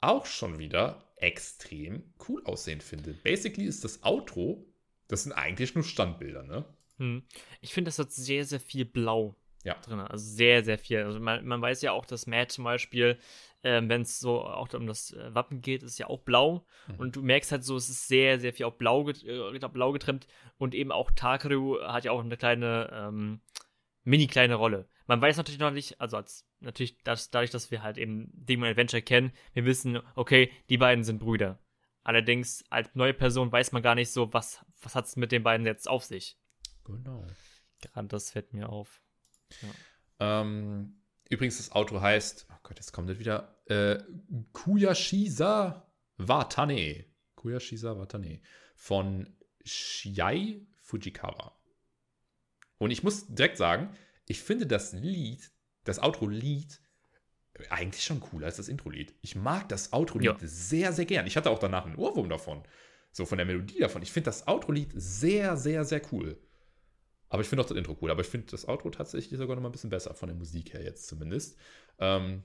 auch 0.00 0.26
schon 0.26 0.58
wieder 0.58 1.12
extrem 1.16 2.12
cool 2.28 2.44
aussehend 2.44 2.82
finde. 2.82 3.12
Basically 3.12 3.66
ist 3.66 3.84
das 3.84 4.02
Outro 4.02 4.71
das 5.12 5.24
sind 5.24 5.32
eigentlich 5.32 5.74
nur 5.74 5.84
Standbilder, 5.84 6.42
ne? 6.42 6.64
Hm. 6.98 7.22
Ich 7.60 7.72
finde, 7.72 7.88
das 7.88 7.98
hat 7.98 8.10
sehr, 8.10 8.44
sehr 8.44 8.60
viel 8.60 8.84
Blau 8.84 9.36
ja. 9.64 9.74
drin. 9.74 10.00
Also 10.00 10.24
sehr, 10.24 10.64
sehr 10.64 10.78
viel. 10.78 11.02
Also 11.02 11.20
man, 11.20 11.46
man 11.46 11.60
weiß 11.60 11.82
ja 11.82 11.92
auch, 11.92 12.06
dass 12.06 12.26
Matt 12.26 12.52
zum 12.52 12.64
Beispiel, 12.64 13.18
äh, 13.62 13.80
wenn 13.84 14.02
es 14.02 14.20
so 14.20 14.42
auch 14.42 14.72
um 14.74 14.86
das 14.86 15.12
äh, 15.12 15.34
Wappen 15.34 15.60
geht, 15.60 15.82
ist 15.82 15.98
ja 15.98 16.08
auch 16.08 16.20
blau. 16.20 16.64
Mhm. 16.88 16.94
Und 16.96 17.16
du 17.16 17.22
merkst 17.22 17.52
halt 17.52 17.64
so, 17.64 17.76
es 17.76 17.88
ist 17.88 18.08
sehr, 18.08 18.40
sehr 18.40 18.52
viel 18.52 18.66
auf 18.66 18.78
blau, 18.78 19.04
get 19.04 19.22
äh, 19.24 19.68
blau 19.68 19.92
getrimmt. 19.92 20.26
Und 20.58 20.74
eben 20.74 20.92
auch 20.92 21.10
Takaru 21.10 21.80
hat 21.82 22.04
ja 22.04 22.12
auch 22.12 22.24
eine 22.24 22.36
kleine, 22.36 22.90
ähm, 22.92 23.40
mini 24.04 24.26
kleine 24.26 24.54
Rolle. 24.54 24.88
Man 25.06 25.20
weiß 25.20 25.36
natürlich 25.36 25.60
noch 25.60 25.70
nicht, 25.70 26.00
also 26.00 26.16
als 26.16 26.46
natürlich 26.60 26.96
das, 27.04 27.30
dadurch, 27.30 27.50
dass 27.50 27.70
wir 27.70 27.82
halt 27.82 27.98
eben 27.98 28.30
Demon 28.32 28.68
Adventure 28.68 29.02
kennen, 29.02 29.32
wir 29.52 29.64
wissen, 29.64 30.00
okay, 30.14 30.50
die 30.68 30.78
beiden 30.78 31.04
sind 31.04 31.18
Brüder. 31.18 31.58
Allerdings, 32.04 32.64
als 32.68 32.94
neue 32.94 33.14
Person 33.14 33.52
weiß 33.52 33.72
man 33.72 33.82
gar 33.82 33.94
nicht 33.94 34.12
so, 34.12 34.32
was, 34.32 34.64
was 34.80 34.94
hat 34.94 35.06
es 35.06 35.16
mit 35.16 35.32
den 35.32 35.42
beiden 35.42 35.66
jetzt 35.66 35.88
auf 35.88 36.04
sich. 36.04 36.36
Genau. 36.84 37.26
Gerade 37.80 38.08
das 38.08 38.30
fällt 38.30 38.52
mir 38.52 38.68
auf. 38.68 39.02
Ja. 39.60 40.40
Ähm, 40.40 41.00
übrigens, 41.28 41.58
das 41.58 41.72
Auto 41.72 42.00
heißt, 42.00 42.46
oh 42.50 42.56
Gott, 42.62 42.78
jetzt 42.78 42.92
kommt 42.92 43.08
das 43.08 43.18
wieder, 43.18 43.62
äh, 43.66 44.02
Kuyashisa 44.52 45.92
Watane. 46.16 47.06
Kuyashisa 47.36 47.96
Watane. 47.96 48.40
Von 48.74 49.36
Shiai 49.64 50.66
Fujikawa. 50.80 51.56
Und 52.78 52.90
ich 52.90 53.04
muss 53.04 53.26
direkt 53.28 53.58
sagen, 53.58 53.96
ich 54.26 54.42
finde 54.42 54.66
das 54.66 54.92
Lied, 54.92 55.52
das 55.84 56.00
Outro-Lied, 56.00 56.80
eigentlich 57.70 58.04
schon 58.04 58.20
cooler 58.20 58.46
als 58.46 58.56
das 58.56 58.68
Intro-Lied. 58.68 59.14
Ich 59.20 59.36
mag 59.36 59.68
das 59.68 59.92
Outro-Lied 59.92 60.26
ja. 60.26 60.36
sehr, 60.40 60.92
sehr 60.92 61.04
gern. 61.04 61.26
Ich 61.26 61.36
hatte 61.36 61.50
auch 61.50 61.58
danach 61.58 61.86
einen 61.86 61.96
Ohrwurm 61.96 62.28
davon. 62.28 62.62
So 63.12 63.26
von 63.26 63.38
der 63.38 63.46
Melodie 63.46 63.78
davon. 63.78 64.02
Ich 64.02 64.12
finde 64.12 64.26
das 64.26 64.48
Outro-Lied 64.48 64.92
sehr, 64.94 65.56
sehr, 65.56 65.84
sehr 65.84 66.02
cool. 66.12 66.38
Aber 67.28 67.42
ich 67.42 67.48
finde 67.48 67.62
auch 67.62 67.68
das 67.68 67.76
Intro 67.76 67.96
cool. 68.00 68.10
Aber 68.10 68.22
ich 68.22 68.28
finde 68.28 68.46
das 68.50 68.68
Outro 68.68 68.90
tatsächlich 68.90 69.38
sogar 69.38 69.56
noch 69.56 69.62
mal 69.62 69.68
ein 69.68 69.72
bisschen 69.72 69.90
besser, 69.90 70.14
von 70.14 70.28
der 70.28 70.36
Musik 70.36 70.72
her 70.72 70.82
jetzt 70.82 71.06
zumindest. 71.06 71.56
Ähm, 71.98 72.42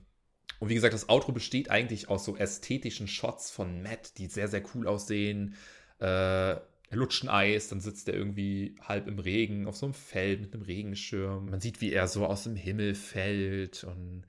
Und 0.60 0.68
wie 0.70 0.74
gesagt, 0.74 0.94
das 0.94 1.08
Outro 1.08 1.32
besteht 1.32 1.70
eigentlich 1.70 2.08
aus 2.08 2.24
so 2.24 2.36
ästhetischen 2.36 3.06
Shots 3.06 3.50
von 3.50 3.82
Matt, 3.82 4.18
die 4.18 4.26
sehr, 4.26 4.48
sehr 4.48 4.62
cool 4.74 4.86
aussehen. 4.86 5.54
Äh, 6.00 6.56
er 6.90 6.96
lutscht 6.96 7.22
ein 7.24 7.28
Eis, 7.28 7.68
dann 7.68 7.80
sitzt 7.80 8.08
er 8.08 8.14
irgendwie 8.14 8.74
halb 8.80 9.08
im 9.08 9.18
Regen 9.18 9.66
auf 9.66 9.76
so 9.76 9.86
einem 9.86 9.94
Feld 9.94 10.40
mit 10.40 10.54
einem 10.54 10.62
Regenschirm. 10.62 11.50
Man 11.50 11.60
sieht, 11.60 11.80
wie 11.80 11.92
er 11.92 12.08
so 12.08 12.24
aus 12.24 12.44
dem 12.44 12.56
Himmel 12.56 12.94
fällt 12.94 13.84
und 13.84 14.24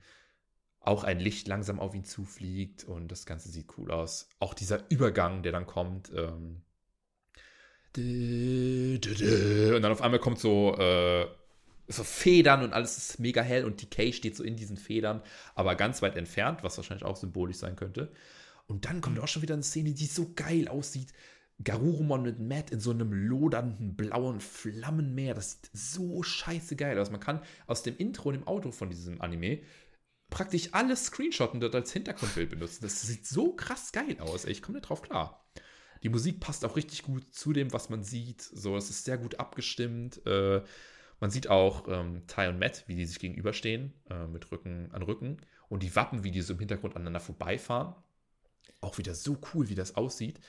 auch 0.80 1.04
ein 1.04 1.20
Licht 1.20 1.46
langsam 1.46 1.78
auf 1.78 1.94
ihn 1.94 2.04
zufliegt 2.04 2.84
und 2.84 3.12
das 3.12 3.26
Ganze 3.26 3.50
sieht 3.50 3.66
cool 3.76 3.90
aus. 3.90 4.28
Auch 4.38 4.54
dieser 4.54 4.90
Übergang, 4.90 5.42
der 5.42 5.52
dann 5.52 5.66
kommt. 5.66 6.10
Ähm, 6.14 6.62
und 7.96 9.82
dann 9.82 9.92
auf 9.92 10.00
einmal 10.00 10.20
kommt 10.20 10.38
so, 10.38 10.76
äh, 10.78 11.26
so 11.88 12.04
Federn 12.04 12.62
und 12.62 12.72
alles 12.72 12.96
ist 12.96 13.18
mega 13.18 13.42
hell 13.42 13.64
und 13.64 13.82
Decay 13.82 14.12
steht 14.12 14.36
so 14.36 14.44
in 14.44 14.56
diesen 14.56 14.76
Federn, 14.76 15.22
aber 15.54 15.74
ganz 15.74 16.00
weit 16.02 16.16
entfernt, 16.16 16.62
was 16.62 16.76
wahrscheinlich 16.76 17.04
auch 17.04 17.16
symbolisch 17.16 17.56
sein 17.56 17.76
könnte. 17.76 18.12
Und 18.66 18.84
dann 18.84 19.00
kommt 19.00 19.18
auch 19.18 19.28
schon 19.28 19.42
wieder 19.42 19.54
eine 19.54 19.64
Szene, 19.64 19.92
die 19.92 20.06
so 20.06 20.32
geil 20.34 20.68
aussieht. 20.68 21.12
Garurumon 21.62 22.22
mit 22.22 22.38
Matt 22.38 22.70
in 22.70 22.80
so 22.80 22.90
einem 22.90 23.12
lodernden 23.12 23.96
blauen 23.96 24.40
Flammenmeer. 24.40 25.34
Das 25.34 25.50
sieht 25.50 25.70
so 25.72 26.22
scheiße 26.22 26.76
geil 26.76 26.98
aus. 26.98 27.10
Man 27.10 27.20
kann 27.20 27.42
aus 27.66 27.82
dem 27.82 27.98
Intro 27.98 28.28
und 28.28 28.36
dem 28.36 28.46
Auto 28.46 28.70
von 28.70 28.88
diesem 28.88 29.20
Anime 29.20 29.58
praktisch 30.30 30.68
alles 30.72 31.06
screenshotten 31.06 31.56
und 31.56 31.60
dort 31.60 31.74
als 31.74 31.92
Hintergrundbild 31.92 32.50
benutzen. 32.50 32.82
Das 32.82 33.02
sieht 33.02 33.26
so 33.26 33.52
krass 33.54 33.92
geil 33.92 34.18
aus. 34.20 34.44
Ey, 34.44 34.52
ich 34.52 34.62
komme 34.62 34.78
nicht 34.78 34.88
drauf 34.88 35.02
klar. 35.02 35.44
Die 36.02 36.08
Musik 36.08 36.40
passt 36.40 36.64
auch 36.64 36.76
richtig 36.76 37.02
gut 37.02 37.34
zu 37.34 37.52
dem, 37.52 37.72
was 37.72 37.90
man 37.90 38.02
sieht. 38.02 38.40
So, 38.40 38.76
es 38.76 38.88
ist 38.88 39.04
sehr 39.04 39.18
gut 39.18 39.38
abgestimmt. 39.38 40.24
Äh, 40.26 40.62
man 41.18 41.30
sieht 41.30 41.48
auch 41.48 41.86
ähm, 41.88 42.26
Ty 42.26 42.48
und 42.48 42.58
Matt, 42.58 42.84
wie 42.86 42.94
die 42.94 43.04
sich 43.04 43.18
gegenüberstehen, 43.18 43.92
äh, 44.08 44.26
mit 44.26 44.50
Rücken 44.50 44.90
an 44.92 45.02
Rücken. 45.02 45.36
Und 45.68 45.82
die 45.82 45.94
Wappen, 45.94 46.24
wie 46.24 46.30
die 46.30 46.40
so 46.40 46.54
im 46.54 46.58
Hintergrund 46.58 46.96
aneinander 46.96 47.20
vorbeifahren. 47.20 47.94
Auch 48.80 48.96
wieder 48.96 49.14
so 49.14 49.36
cool, 49.52 49.68
wie 49.68 49.74
das 49.74 49.96
aussieht. 49.96 50.40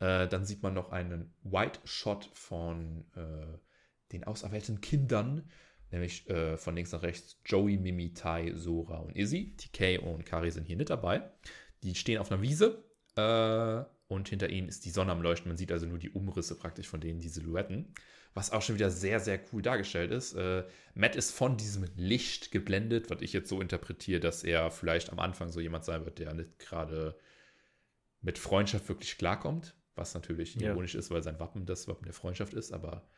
Äh, 0.00 0.26
dann 0.26 0.44
sieht 0.44 0.62
man 0.62 0.74
noch 0.74 0.90
einen 0.90 1.32
White 1.44 1.80
Shot 1.84 2.28
von 2.32 3.04
äh, 3.14 3.58
den 4.12 4.24
auserwählten 4.24 4.80
Kindern, 4.80 5.48
nämlich 5.90 6.28
äh, 6.28 6.56
von 6.56 6.74
links 6.74 6.92
nach 6.92 7.02
rechts 7.02 7.38
Joey, 7.44 7.76
Mimi, 7.76 8.12
Tai, 8.12 8.52
Sora 8.54 8.98
und 8.98 9.16
Izzy. 9.16 9.54
TK 9.56 10.02
und 10.02 10.24
Kari 10.24 10.50
sind 10.50 10.66
hier 10.66 10.76
nicht 10.76 10.90
dabei. 10.90 11.30
Die 11.82 11.94
stehen 11.94 12.18
auf 12.18 12.30
einer 12.30 12.42
Wiese 12.42 12.84
äh, 13.16 13.84
und 14.08 14.28
hinter 14.28 14.50
ihnen 14.50 14.68
ist 14.68 14.84
die 14.84 14.90
Sonne 14.90 15.12
am 15.12 15.22
Leuchten. 15.22 15.48
Man 15.48 15.56
sieht 15.56 15.72
also 15.72 15.86
nur 15.86 15.98
die 15.98 16.10
Umrisse 16.10 16.56
praktisch 16.56 16.88
von 16.88 17.00
denen, 17.00 17.20
die 17.20 17.28
Silhouetten. 17.28 17.94
Was 18.34 18.52
auch 18.52 18.60
schon 18.60 18.74
wieder 18.74 18.90
sehr, 18.90 19.18
sehr 19.20 19.40
cool 19.52 19.62
dargestellt 19.62 20.10
ist. 20.10 20.34
Äh, 20.34 20.64
Matt 20.94 21.16
ist 21.16 21.30
von 21.30 21.56
diesem 21.56 21.86
Licht 21.96 22.52
geblendet, 22.52 23.08
was 23.08 23.22
ich 23.22 23.32
jetzt 23.32 23.48
so 23.48 23.60
interpretiere, 23.60 24.20
dass 24.20 24.44
er 24.44 24.70
vielleicht 24.70 25.10
am 25.10 25.18
Anfang 25.18 25.50
so 25.50 25.60
jemand 25.60 25.84
sein 25.84 26.04
wird, 26.04 26.18
der 26.18 26.34
nicht 26.34 26.58
gerade 26.58 27.16
mit 28.20 28.38
Freundschaft 28.38 28.88
wirklich 28.88 29.16
klarkommt 29.16 29.74
was 29.96 30.14
natürlich 30.14 30.54
ja. 30.54 30.68
ironisch 30.68 30.94
ist, 30.94 31.10
weil 31.10 31.22
sein 31.22 31.40
Wappen 31.40 31.66
das 31.66 31.88
Wappen 31.88 32.04
der 32.04 32.14
Freundschaft 32.14 32.54
ist, 32.54 32.72
aber 32.72 33.08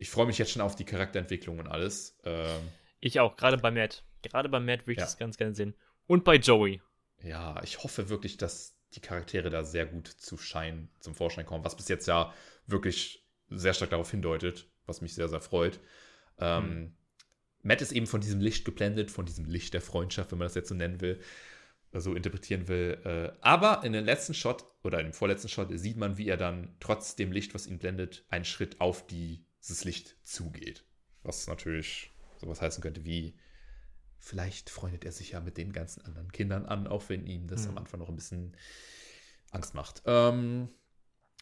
ich 0.00 0.08
freue 0.08 0.26
mich 0.26 0.38
jetzt 0.38 0.50
schon 0.50 0.62
auf 0.62 0.74
die 0.74 0.84
Charakterentwicklung 0.84 1.58
und 1.58 1.68
alles. 1.68 2.18
Ähm, 2.24 2.60
ich 3.00 3.20
auch, 3.20 3.36
gerade 3.36 3.58
bei 3.58 3.70
Matt. 3.70 4.02
Gerade 4.22 4.48
bei 4.48 4.58
Matt 4.58 4.80
würde 4.80 4.92
ich 4.92 4.98
ja. 4.98 5.04
das 5.04 5.18
ganz 5.18 5.36
gerne 5.36 5.54
sehen. 5.54 5.74
Und 6.06 6.24
bei 6.24 6.36
Joey. 6.36 6.80
Ja, 7.22 7.62
ich 7.62 7.82
hoffe 7.84 8.08
wirklich, 8.08 8.38
dass 8.38 8.76
die 8.94 9.00
Charaktere 9.00 9.50
da 9.50 9.62
sehr 9.62 9.84
gut 9.84 10.08
zu 10.08 10.38
Schein, 10.38 10.88
zum 11.00 11.14
Vorschein 11.14 11.44
kommen, 11.44 11.64
was 11.64 11.76
bis 11.76 11.88
jetzt 11.88 12.08
ja 12.08 12.32
wirklich 12.66 13.26
sehr 13.50 13.74
stark 13.74 13.90
darauf 13.90 14.10
hindeutet, 14.10 14.68
was 14.86 15.02
mich 15.02 15.14
sehr, 15.14 15.28
sehr 15.28 15.42
freut. 15.42 15.80
Ähm, 16.38 16.64
hm. 16.64 16.96
Matt 17.62 17.82
ist 17.82 17.92
eben 17.92 18.06
von 18.06 18.22
diesem 18.22 18.40
Licht 18.40 18.64
geblendet, 18.64 19.10
von 19.10 19.26
diesem 19.26 19.44
Licht 19.44 19.74
der 19.74 19.82
Freundschaft, 19.82 20.32
wenn 20.32 20.38
man 20.38 20.46
das 20.46 20.54
jetzt 20.54 20.70
so 20.70 20.74
nennen 20.74 21.02
will 21.02 21.20
so 21.92 22.14
interpretieren 22.14 22.68
will. 22.68 22.98
Äh, 23.04 23.36
aber 23.40 23.82
in 23.84 23.92
dem 23.92 24.04
letzten 24.04 24.34
Shot 24.34 24.64
oder 24.84 25.00
im 25.00 25.12
vorletzten 25.12 25.48
Shot 25.48 25.68
sieht 25.72 25.96
man, 25.96 26.18
wie 26.18 26.28
er 26.28 26.36
dann 26.36 26.74
trotz 26.78 27.16
dem 27.16 27.32
Licht, 27.32 27.54
was 27.54 27.66
ihn 27.66 27.78
blendet, 27.78 28.24
einen 28.28 28.44
Schritt 28.44 28.80
auf 28.80 29.06
dieses 29.62 29.84
Licht 29.84 30.16
zugeht. 30.22 30.84
Was 31.22 31.46
natürlich 31.46 32.10
sowas 32.38 32.60
heißen 32.60 32.82
könnte 32.82 33.04
wie, 33.04 33.36
vielleicht 34.18 34.70
freundet 34.70 35.04
er 35.04 35.12
sich 35.12 35.32
ja 35.32 35.40
mit 35.40 35.56
den 35.56 35.72
ganzen 35.72 36.04
anderen 36.04 36.32
Kindern 36.32 36.66
an, 36.66 36.86
auch 36.86 37.08
wenn 37.08 37.26
ihm 37.26 37.48
das 37.48 37.64
mhm. 37.64 37.70
am 37.70 37.78
Anfang 37.78 38.00
noch 38.00 38.08
ein 38.08 38.16
bisschen 38.16 38.56
Angst 39.50 39.74
macht. 39.74 40.02
Ähm, 40.06 40.68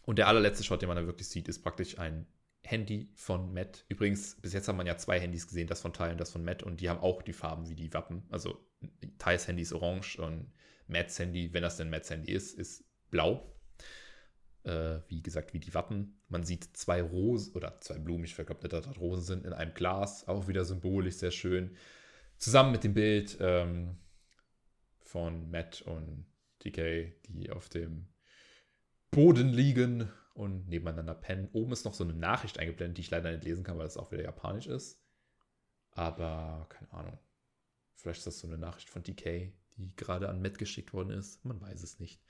und 0.04 0.18
der 0.18 0.28
allerletzte 0.28 0.64
Shot, 0.64 0.82
den 0.82 0.88
man 0.88 0.96
da 0.96 1.06
wirklich 1.06 1.28
sieht, 1.28 1.48
ist 1.48 1.62
praktisch 1.62 1.98
ein 1.98 2.26
Handy 2.62 3.10
von 3.14 3.52
Matt. 3.52 3.84
Übrigens, 3.88 4.36
bis 4.40 4.52
jetzt 4.52 4.68
hat 4.68 4.76
man 4.76 4.86
ja 4.86 4.96
zwei 4.96 5.20
Handys 5.20 5.46
gesehen, 5.46 5.68
das 5.68 5.80
von 5.80 5.92
Ty 5.92 6.10
und 6.10 6.18
das 6.18 6.32
von 6.32 6.44
Matt, 6.44 6.62
und 6.62 6.80
die 6.80 6.88
haben 6.88 7.00
auch 7.00 7.22
die 7.22 7.32
Farben 7.32 7.68
wie 7.68 7.74
die 7.74 7.92
Wappen. 7.92 8.24
Also 8.30 8.58
Tys 9.18 9.46
Handy 9.46 9.62
ist 9.62 9.72
orange 9.72 10.18
und 10.18 10.52
Matts 10.86 11.18
Handy, 11.18 11.52
wenn 11.52 11.62
das 11.62 11.76
denn 11.76 11.90
Matts 11.90 12.10
Handy 12.10 12.32
ist, 12.32 12.58
ist 12.58 12.84
blau. 13.10 13.54
Äh, 14.64 15.00
wie 15.08 15.22
gesagt, 15.22 15.54
wie 15.54 15.60
die 15.60 15.74
Wappen. 15.74 16.20
Man 16.28 16.44
sieht 16.44 16.76
zwei 16.76 17.02
Rosen 17.02 17.54
oder 17.54 17.80
zwei 17.80 17.98
dass 17.98 18.84
das 18.84 18.98
Rosen 18.98 19.24
sind, 19.24 19.46
in 19.46 19.52
einem 19.52 19.74
Glas. 19.74 20.26
Auch 20.28 20.48
wieder 20.48 20.64
symbolisch, 20.64 21.16
sehr 21.16 21.30
schön. 21.30 21.76
Zusammen 22.36 22.72
mit 22.72 22.84
dem 22.84 22.94
Bild 22.94 23.36
ähm, 23.40 23.98
von 25.00 25.50
Matt 25.50 25.82
und 25.82 26.26
DK, 26.64 27.14
die 27.28 27.50
auf 27.50 27.68
dem 27.68 28.08
Boden 29.10 29.48
liegen 29.48 30.10
und 30.34 30.68
nebeneinander 30.68 31.14
pennen. 31.14 31.48
Oben 31.52 31.72
ist 31.72 31.84
noch 31.84 31.94
so 31.94 32.04
eine 32.04 32.12
Nachricht 32.12 32.58
eingeblendet, 32.58 32.98
die 32.98 33.02
ich 33.02 33.10
leider 33.10 33.30
nicht 33.32 33.44
lesen 33.44 33.64
kann, 33.64 33.78
weil 33.78 33.86
das 33.86 33.96
auch 33.96 34.12
wieder 34.12 34.22
japanisch 34.22 34.66
ist. 34.66 35.02
Aber 35.92 36.66
keine 36.68 36.92
Ahnung. 36.92 37.18
Vielleicht 37.94 38.18
ist 38.18 38.26
das 38.26 38.38
so 38.38 38.46
eine 38.46 38.58
Nachricht 38.58 38.88
von 38.88 39.02
DK, 39.02 39.52
die 39.76 39.96
gerade 39.96 40.28
an 40.28 40.40
Matt 40.40 40.58
geschickt 40.58 40.92
worden 40.92 41.10
ist. 41.10 41.44
Man 41.44 41.60
weiß 41.60 41.82
es 41.82 41.98
nicht. 41.98 42.22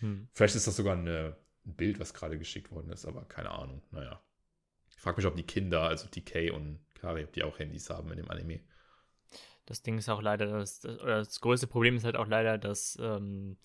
Hm. 0.00 0.28
Vielleicht 0.32 0.56
ist 0.56 0.66
das 0.66 0.76
sogar 0.76 0.98
eine, 0.98 1.36
ein 1.66 1.74
Bild, 1.74 1.98
was 1.98 2.14
gerade 2.14 2.38
geschickt 2.38 2.70
worden 2.70 2.90
ist, 2.90 3.06
aber 3.06 3.24
keine 3.24 3.50
Ahnung. 3.50 3.82
Naja. 3.90 4.22
Ich 4.90 4.96
frage 4.96 5.16
mich, 5.18 5.26
ob 5.26 5.36
die 5.36 5.46
Kinder, 5.46 5.82
also 5.82 6.08
DK 6.08 6.52
und 6.52 6.80
Kari, 6.94 7.24
ob 7.24 7.32
die 7.32 7.42
auch 7.42 7.58
Handys 7.58 7.90
haben 7.90 8.10
in 8.10 8.16
dem 8.16 8.30
Anime. 8.30 8.60
Das 9.66 9.82
Ding 9.82 9.98
ist 9.98 10.08
auch 10.08 10.22
leider, 10.22 10.46
das, 10.46 10.80
das 10.80 11.40
größte 11.40 11.66
Problem 11.66 11.96
ist 11.96 12.04
halt 12.04 12.16
auch 12.16 12.26
leider, 12.26 12.58
dass 12.58 12.98
ähm, 13.00 13.56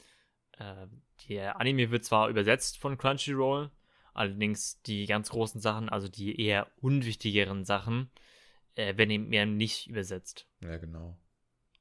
äh, 0.57 0.87
der 1.27 1.59
Anime 1.59 1.91
wird 1.91 2.05
zwar 2.05 2.29
übersetzt 2.29 2.77
von 2.77 2.97
Crunchyroll, 2.97 3.69
allerdings 4.13 4.81
die 4.81 5.05
ganz 5.05 5.29
großen 5.29 5.59
Sachen, 5.59 5.89
also 5.89 6.07
die 6.07 6.39
eher 6.41 6.67
unwichtigeren 6.77 7.65
Sachen, 7.65 8.11
äh, 8.75 8.97
werden 8.97 9.11
eben 9.11 9.29
mehr 9.29 9.45
nicht 9.45 9.87
übersetzt. 9.87 10.47
Ja, 10.61 10.77
genau. 10.77 11.17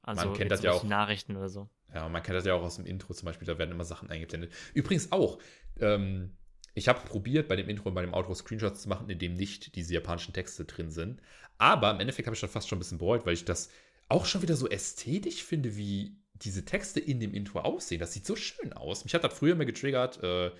Also 0.01 0.27
man 0.27 0.37
kennt 0.37 0.51
das 0.51 0.63
ja 0.63 0.71
auch. 0.71 0.83
Nachrichten 0.83 1.35
oder 1.35 1.49
so. 1.49 1.69
Ja, 1.93 2.07
man 2.07 2.21
kennt 2.21 2.37
das 2.37 2.45
ja 2.45 2.53
auch 2.53 2.61
aus 2.61 2.75
dem 2.75 2.85
Intro 2.85 3.13
zum 3.13 3.25
Beispiel, 3.25 3.47
da 3.47 3.57
werden 3.57 3.71
immer 3.71 3.85
Sachen 3.85 4.09
eingeblendet. 4.09 4.51
Übrigens 4.73 5.11
auch, 5.11 5.39
ähm, 5.79 6.37
ich 6.75 6.87
habe 6.87 7.07
probiert, 7.07 7.47
bei 7.47 7.55
dem 7.55 7.67
Intro 7.67 7.89
und 7.89 7.95
bei 7.95 8.01
dem 8.01 8.13
Outro 8.13 8.33
Screenshots 8.33 8.83
zu 8.83 8.89
machen, 8.89 9.09
in 9.09 9.19
dem 9.19 9.33
nicht 9.33 9.75
diese 9.75 9.93
japanischen 9.93 10.33
Texte 10.33 10.65
drin 10.65 10.91
sind. 10.91 11.21
Aber 11.57 11.91
im 11.91 11.99
Endeffekt 11.99 12.27
habe 12.27 12.35
ich 12.35 12.41
das 12.41 12.51
fast 12.51 12.69
schon 12.69 12.77
ein 12.77 12.79
bisschen 12.79 12.99
bereut, 12.99 13.25
weil 13.25 13.33
ich 13.33 13.45
das 13.45 13.69
auch 14.07 14.25
schon 14.25 14.41
wieder 14.41 14.55
so 14.55 14.69
ästhetisch 14.69 15.43
finde, 15.43 15.75
wie 15.75 16.17
diese 16.35 16.65
Texte 16.65 16.99
in 16.99 17.19
dem 17.19 17.33
Intro 17.33 17.59
aussehen. 17.59 17.99
Das 17.99 18.13
sieht 18.13 18.25
so 18.25 18.35
schön 18.35 18.73
aus. 18.73 19.03
Mich 19.03 19.13
hat 19.13 19.23
das 19.23 19.33
früher 19.33 19.53
immer 19.53 19.65
getriggert, 19.65 20.23
äh, 20.23 20.51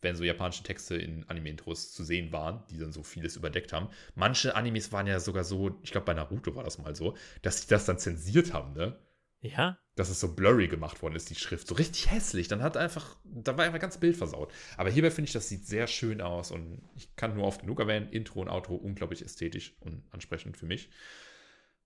wenn 0.00 0.16
so 0.16 0.24
japanische 0.24 0.62
Texte 0.62 0.96
in 0.96 1.24
Anime-Intros 1.28 1.92
zu 1.92 2.04
sehen 2.04 2.32
waren, 2.32 2.64
die 2.70 2.78
dann 2.78 2.92
so 2.92 3.02
vieles 3.02 3.36
überdeckt 3.36 3.72
haben. 3.72 3.88
Manche 4.14 4.54
Animes 4.54 4.92
waren 4.92 5.06
ja 5.06 5.20
sogar 5.20 5.44
so, 5.44 5.78
ich 5.82 5.90
glaube 5.90 6.06
bei 6.06 6.14
Naruto 6.14 6.54
war 6.54 6.64
das 6.64 6.78
mal 6.78 6.94
so, 6.94 7.16
dass 7.42 7.62
sie 7.62 7.68
das 7.68 7.84
dann 7.84 7.98
zensiert 7.98 8.52
haben, 8.52 8.74
ne? 8.74 8.96
Ja. 9.40 9.78
Dass 9.94 10.10
es 10.10 10.20
so 10.20 10.34
blurry 10.34 10.68
gemacht 10.68 11.02
worden 11.02 11.14
ist, 11.14 11.30
die 11.30 11.34
Schrift. 11.34 11.68
So 11.68 11.74
richtig 11.74 12.10
hässlich. 12.10 12.48
Dann 12.48 12.62
hat 12.62 12.76
einfach, 12.76 13.16
da 13.24 13.56
war 13.56 13.64
einfach 13.64 13.80
ganz 13.80 13.98
Bild 13.98 14.16
versaut. 14.16 14.52
Aber 14.76 14.90
hierbei 14.90 15.10
finde 15.10 15.28
ich, 15.28 15.32
das 15.32 15.48
sieht 15.48 15.66
sehr 15.66 15.86
schön 15.86 16.20
aus 16.20 16.50
und 16.50 16.82
ich 16.96 17.14
kann 17.16 17.34
nur 17.34 17.46
oft 17.46 17.60
genug 17.60 17.80
erwähnen, 17.80 18.10
Intro 18.10 18.40
und 18.40 18.48
Outro 18.48 18.74
unglaublich 18.74 19.22
ästhetisch 19.22 19.76
und 19.80 20.02
ansprechend 20.10 20.56
für 20.56 20.66
mich. 20.66 20.90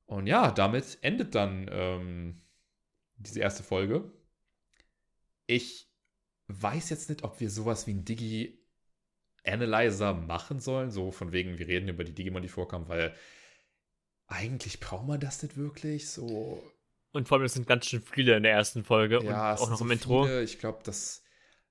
Und 0.06 0.26
ja, 0.26 0.50
damit 0.50 0.98
endet 1.02 1.34
dann 1.34 1.68
ähm, 1.70 2.42
diese 3.16 3.40
erste 3.40 3.62
Folge. 3.62 4.10
Ich 5.46 5.90
weiß 6.48 6.90
jetzt 6.90 7.08
nicht, 7.08 7.22
ob 7.24 7.40
wir 7.40 7.50
sowas 7.50 7.86
wie 7.86 7.94
ein 7.94 8.04
Digi 8.04 8.58
Analyzer 9.44 10.14
machen 10.14 10.60
sollen, 10.60 10.90
so 10.90 11.10
von 11.10 11.32
wegen, 11.32 11.58
wir 11.58 11.66
reden 11.66 11.88
über 11.88 12.04
die 12.04 12.14
Digimon, 12.14 12.42
die 12.42 12.48
vorkamen, 12.48 12.88
weil 12.88 13.14
eigentlich 14.26 14.80
braucht 14.80 15.06
man 15.06 15.20
das 15.20 15.42
nicht 15.42 15.56
wirklich, 15.56 16.10
so. 16.10 16.62
Und 17.12 17.28
vor 17.28 17.36
allem, 17.36 17.44
es 17.44 17.54
sind 17.54 17.66
ganz 17.66 17.86
schön 17.86 18.02
viele 18.02 18.36
in 18.36 18.42
der 18.42 18.52
ersten 18.52 18.84
Folge 18.84 19.22
ja, 19.22 19.52
und 19.52 19.60
auch 19.60 19.70
noch 19.70 19.78
so 19.78 19.84
im 19.84 19.90
Intro. 19.90 20.24
Viele. 20.24 20.42
Ich 20.42 20.58
glaube, 20.58 20.80
das 20.84 21.22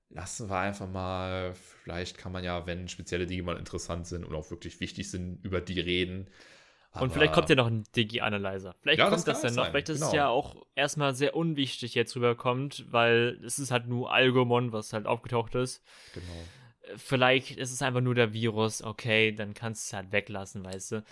lassen 0.08 0.48
wir 0.48 0.58
einfach 0.58 0.88
mal. 0.88 1.54
Vielleicht 1.82 2.16
kann 2.16 2.32
man 2.32 2.44
ja, 2.44 2.66
wenn 2.66 2.88
spezielle 2.88 3.26
Digimon 3.26 3.56
interessant 3.56 4.06
sind 4.06 4.24
und 4.24 4.34
auch 4.34 4.50
wirklich 4.50 4.78
wichtig 4.80 5.10
sind, 5.10 5.44
über 5.44 5.60
die 5.60 5.80
reden. 5.80 6.28
Aber 6.92 7.04
und 7.04 7.12
vielleicht 7.12 7.32
kommt 7.32 7.48
ja 7.48 7.56
noch 7.56 7.68
ein 7.68 7.84
Digi-Analyzer. 7.96 8.74
Vielleicht 8.82 8.98
ja, 8.98 9.08
kommt 9.08 9.26
das, 9.26 9.40
das 9.40 9.42
ja 9.42 9.62
noch. 9.62 9.70
Vielleicht 9.70 9.88
ist 9.88 9.96
genau. 9.96 10.08
es 10.08 10.12
ja 10.12 10.28
auch 10.28 10.66
erstmal 10.74 11.14
sehr 11.14 11.34
unwichtig 11.34 11.94
jetzt 11.94 12.14
rüberkommt, 12.14 12.84
weil 12.90 13.40
es 13.44 13.58
ist 13.58 13.70
halt 13.70 13.88
nur 13.88 14.12
Algomon, 14.12 14.72
was 14.72 14.92
halt 14.92 15.06
aufgetaucht 15.06 15.54
ist. 15.54 15.82
Genau. 16.12 16.96
Vielleicht 16.96 17.56
ist 17.56 17.72
es 17.72 17.80
einfach 17.80 18.02
nur 18.02 18.14
der 18.14 18.34
Virus, 18.34 18.82
okay, 18.82 19.32
dann 19.32 19.54
kannst 19.54 19.86
du 19.86 19.88
es 19.88 19.96
halt 19.96 20.12
weglassen, 20.12 20.64
weißt 20.64 20.92
du. 20.92 21.04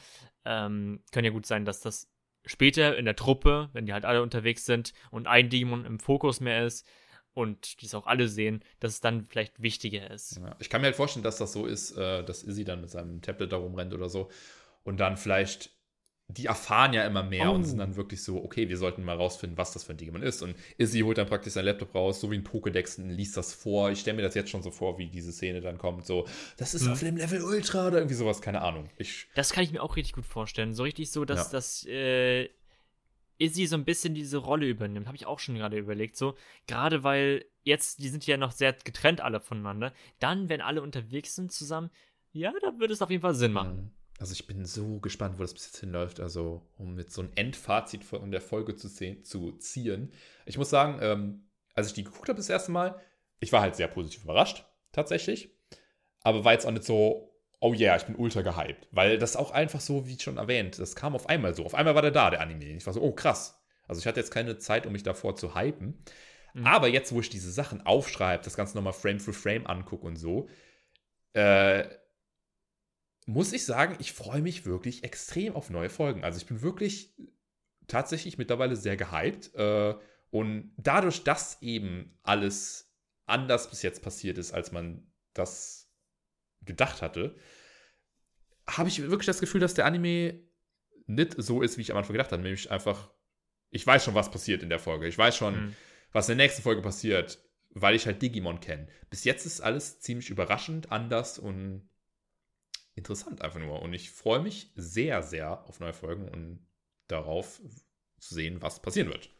Ähm, 0.44 1.02
kann 1.12 1.24
ja 1.24 1.30
gut 1.30 1.46
sein, 1.46 1.64
dass 1.64 1.80
das 1.80 2.09
später 2.44 2.96
in 2.96 3.04
der 3.04 3.16
Truppe, 3.16 3.70
wenn 3.72 3.86
die 3.86 3.92
halt 3.92 4.04
alle 4.04 4.22
unterwegs 4.22 4.64
sind 4.64 4.92
und 5.10 5.26
ein 5.26 5.50
Dämon 5.50 5.84
im 5.84 5.98
Fokus 5.98 6.40
mehr 6.40 6.64
ist 6.64 6.86
und 7.34 7.80
die 7.80 7.86
es 7.86 7.94
auch 7.94 8.06
alle 8.06 8.28
sehen, 8.28 8.64
dass 8.80 8.92
es 8.92 9.00
dann 9.00 9.26
vielleicht 9.26 9.62
wichtiger 9.62 10.10
ist. 10.10 10.38
Ja, 10.38 10.56
ich 10.58 10.70
kann 10.70 10.80
mir 10.80 10.86
halt 10.86 10.96
vorstellen, 10.96 11.22
dass 11.22 11.38
das 11.38 11.52
so 11.52 11.66
ist, 11.66 11.96
äh, 11.96 12.24
dass 12.24 12.42
Izzy 12.42 12.64
dann 12.64 12.80
mit 12.80 12.90
seinem 12.90 13.22
Tablet 13.22 13.52
da 13.52 13.56
rumrennt 13.56 13.94
oder 13.94 14.08
so 14.08 14.30
und 14.84 14.98
dann 14.98 15.16
vielleicht 15.16 15.70
die 16.36 16.46
erfahren 16.46 16.92
ja 16.92 17.04
immer 17.04 17.22
mehr 17.22 17.50
oh. 17.50 17.54
und 17.54 17.64
sind 17.64 17.78
dann 17.78 17.96
wirklich 17.96 18.22
so, 18.22 18.42
okay, 18.42 18.68
wir 18.68 18.76
sollten 18.76 19.04
mal 19.04 19.16
rausfinden, 19.16 19.58
was 19.58 19.72
das 19.72 19.84
für 19.84 19.92
ein 19.92 19.96
Digimon 19.96 20.22
ist. 20.22 20.42
Und 20.42 20.54
Izzy 20.78 21.00
holt 21.00 21.18
dann 21.18 21.26
praktisch 21.26 21.54
sein 21.54 21.64
Laptop 21.64 21.94
raus, 21.94 22.20
so 22.20 22.30
wie 22.30 22.36
ein 22.36 22.44
Pokédex 22.44 23.00
und 23.00 23.10
liest 23.10 23.36
das 23.36 23.52
vor. 23.52 23.90
Ich 23.90 24.00
stelle 24.00 24.16
mir 24.16 24.22
das 24.22 24.34
jetzt 24.34 24.50
schon 24.50 24.62
so 24.62 24.70
vor, 24.70 24.98
wie 24.98 25.08
diese 25.08 25.32
Szene 25.32 25.60
dann 25.60 25.78
kommt. 25.78 26.06
So, 26.06 26.26
das 26.56 26.74
ist 26.74 26.84
hm. 26.84 26.92
auf 26.92 27.00
dem 27.00 27.16
Level 27.16 27.42
Ultra 27.42 27.88
oder 27.88 27.98
irgendwie 27.98 28.14
sowas, 28.14 28.40
keine 28.40 28.62
Ahnung. 28.62 28.88
Ich, 28.98 29.28
das 29.34 29.52
kann 29.52 29.64
ich 29.64 29.72
mir 29.72 29.82
auch 29.82 29.96
richtig 29.96 30.14
gut 30.14 30.26
vorstellen. 30.26 30.74
So 30.74 30.84
richtig 30.84 31.10
so, 31.10 31.24
dass, 31.24 31.46
ja. 31.46 31.52
dass 31.52 31.86
äh, 31.86 32.48
Izzy 33.38 33.66
so 33.66 33.76
ein 33.76 33.84
bisschen 33.84 34.14
diese 34.14 34.36
Rolle 34.36 34.66
übernimmt. 34.66 35.06
Habe 35.06 35.16
ich 35.16 35.26
auch 35.26 35.38
schon 35.38 35.56
gerade 35.56 35.78
überlegt. 35.78 36.16
So, 36.16 36.36
gerade 36.66 37.02
weil 37.02 37.44
jetzt, 37.62 38.02
die 38.02 38.08
sind 38.08 38.26
ja 38.26 38.36
noch 38.36 38.52
sehr 38.52 38.72
getrennt 38.72 39.20
alle 39.20 39.40
voneinander. 39.40 39.92
Dann, 40.18 40.48
wenn 40.48 40.60
alle 40.60 40.82
unterwegs 40.82 41.34
sind 41.34 41.50
zusammen, 41.50 41.90
ja, 42.32 42.52
da 42.60 42.78
würde 42.78 42.92
es 42.92 43.02
auf 43.02 43.10
jeden 43.10 43.22
Fall 43.22 43.34
Sinn 43.34 43.52
machen. 43.52 43.76
Mhm. 43.76 43.99
Also 44.20 44.34
ich 44.34 44.46
bin 44.46 44.66
so 44.66 45.00
gespannt, 45.00 45.38
wo 45.38 45.42
das 45.42 45.54
bis 45.54 45.64
jetzt 45.64 45.78
hinläuft. 45.78 46.20
Also 46.20 46.60
um 46.76 46.98
jetzt 46.98 47.14
so 47.14 47.22
ein 47.22 47.32
Endfazit 47.36 48.04
von 48.04 48.30
der 48.30 48.42
Folge 48.42 48.76
zu, 48.76 48.88
zu 49.22 49.52
ziehen. 49.52 50.12
Ich 50.44 50.58
muss 50.58 50.68
sagen, 50.68 50.98
ähm, 51.00 51.48
als 51.74 51.86
ich 51.86 51.94
die 51.94 52.04
geguckt 52.04 52.28
habe 52.28 52.36
das 52.36 52.50
erste 52.50 52.70
Mal, 52.70 53.00
ich 53.40 53.50
war 53.50 53.62
halt 53.62 53.76
sehr 53.76 53.88
positiv 53.88 54.24
überrascht, 54.24 54.66
tatsächlich. 54.92 55.56
Aber 56.22 56.44
war 56.44 56.52
jetzt 56.52 56.66
auch 56.66 56.70
nicht 56.70 56.84
so, 56.84 57.34
oh 57.60 57.72
yeah, 57.72 57.96
ich 57.96 58.04
bin 58.04 58.14
ultra 58.14 58.42
gehypt. 58.42 58.88
Weil 58.90 59.16
das 59.16 59.36
auch 59.36 59.52
einfach 59.52 59.80
so, 59.80 60.06
wie 60.06 60.20
schon 60.20 60.36
erwähnt, 60.36 60.78
das 60.78 60.94
kam 60.94 61.14
auf 61.14 61.26
einmal 61.30 61.54
so. 61.54 61.64
Auf 61.64 61.74
einmal 61.74 61.94
war 61.94 62.02
der 62.02 62.10
da, 62.10 62.28
der 62.28 62.42
Anime. 62.42 62.76
Ich 62.76 62.84
war 62.84 62.92
so, 62.92 63.00
oh 63.00 63.12
krass. 63.12 63.58
Also 63.88 64.00
ich 64.00 64.06
hatte 64.06 64.20
jetzt 64.20 64.30
keine 64.30 64.58
Zeit, 64.58 64.84
um 64.84 64.92
mich 64.92 65.02
davor 65.02 65.34
zu 65.34 65.54
hypen. 65.54 66.04
Mhm. 66.52 66.66
Aber 66.66 66.88
jetzt, 66.88 67.14
wo 67.14 67.20
ich 67.20 67.30
diese 67.30 67.50
Sachen 67.50 67.86
aufschreibe, 67.86 68.44
das 68.44 68.54
Ganze 68.54 68.76
nochmal 68.76 68.92
Frame 68.92 69.18
für 69.18 69.32
Frame 69.32 69.66
angucke 69.66 70.06
und 70.06 70.16
so, 70.16 70.46
äh, 71.32 71.84
muss 73.30 73.52
ich 73.52 73.64
sagen, 73.64 73.96
ich 74.00 74.12
freue 74.12 74.42
mich 74.42 74.66
wirklich 74.66 75.04
extrem 75.04 75.54
auf 75.54 75.70
neue 75.70 75.88
Folgen. 75.88 76.24
Also 76.24 76.38
ich 76.38 76.46
bin 76.46 76.62
wirklich 76.62 77.14
tatsächlich 77.86 78.38
mittlerweile 78.38 78.74
sehr 78.74 78.96
gehypt. 78.96 79.54
Äh, 79.54 79.94
und 80.30 80.72
dadurch, 80.76 81.22
dass 81.22 81.62
eben 81.62 82.18
alles 82.24 82.92
anders 83.26 83.70
bis 83.70 83.82
jetzt 83.82 84.02
passiert 84.02 84.36
ist, 84.36 84.52
als 84.52 84.72
man 84.72 85.06
das 85.32 85.92
gedacht 86.62 87.02
hatte, 87.02 87.36
habe 88.66 88.88
ich 88.88 89.00
wirklich 89.00 89.26
das 89.26 89.40
Gefühl, 89.40 89.60
dass 89.60 89.74
der 89.74 89.86
Anime 89.86 90.40
nicht 91.06 91.34
so 91.38 91.62
ist, 91.62 91.78
wie 91.78 91.82
ich 91.82 91.92
am 91.92 91.98
Anfang 91.98 92.14
gedacht 92.14 92.32
habe. 92.32 92.42
Nämlich 92.42 92.68
einfach, 92.72 93.12
ich 93.70 93.86
weiß 93.86 94.04
schon, 94.04 94.14
was 94.14 94.32
passiert 94.32 94.64
in 94.64 94.70
der 94.70 94.80
Folge. 94.80 95.06
Ich 95.06 95.16
weiß 95.16 95.36
schon, 95.36 95.66
mhm. 95.66 95.76
was 96.10 96.28
in 96.28 96.36
der 96.36 96.46
nächsten 96.46 96.62
Folge 96.62 96.82
passiert, 96.82 97.38
weil 97.70 97.94
ich 97.94 98.06
halt 98.06 98.22
Digimon 98.22 98.58
kenne. 98.58 98.88
Bis 99.08 99.22
jetzt 99.22 99.46
ist 99.46 99.60
alles 99.60 100.00
ziemlich 100.00 100.30
überraschend, 100.30 100.90
anders 100.90 101.38
und 101.38 101.89
interessant 102.94 103.42
einfach 103.42 103.60
nur. 103.60 103.82
Und 103.82 103.92
ich 103.92 104.10
freue 104.10 104.40
mich 104.40 104.70
sehr, 104.74 105.22
sehr 105.22 105.64
auf 105.68 105.80
neue 105.80 105.92
Folgen 105.92 106.28
und 106.28 106.66
darauf 107.08 107.60
zu 108.18 108.34
sehen, 108.34 108.62
was 108.62 108.80
passieren 108.82 109.08
wird. 109.08 109.30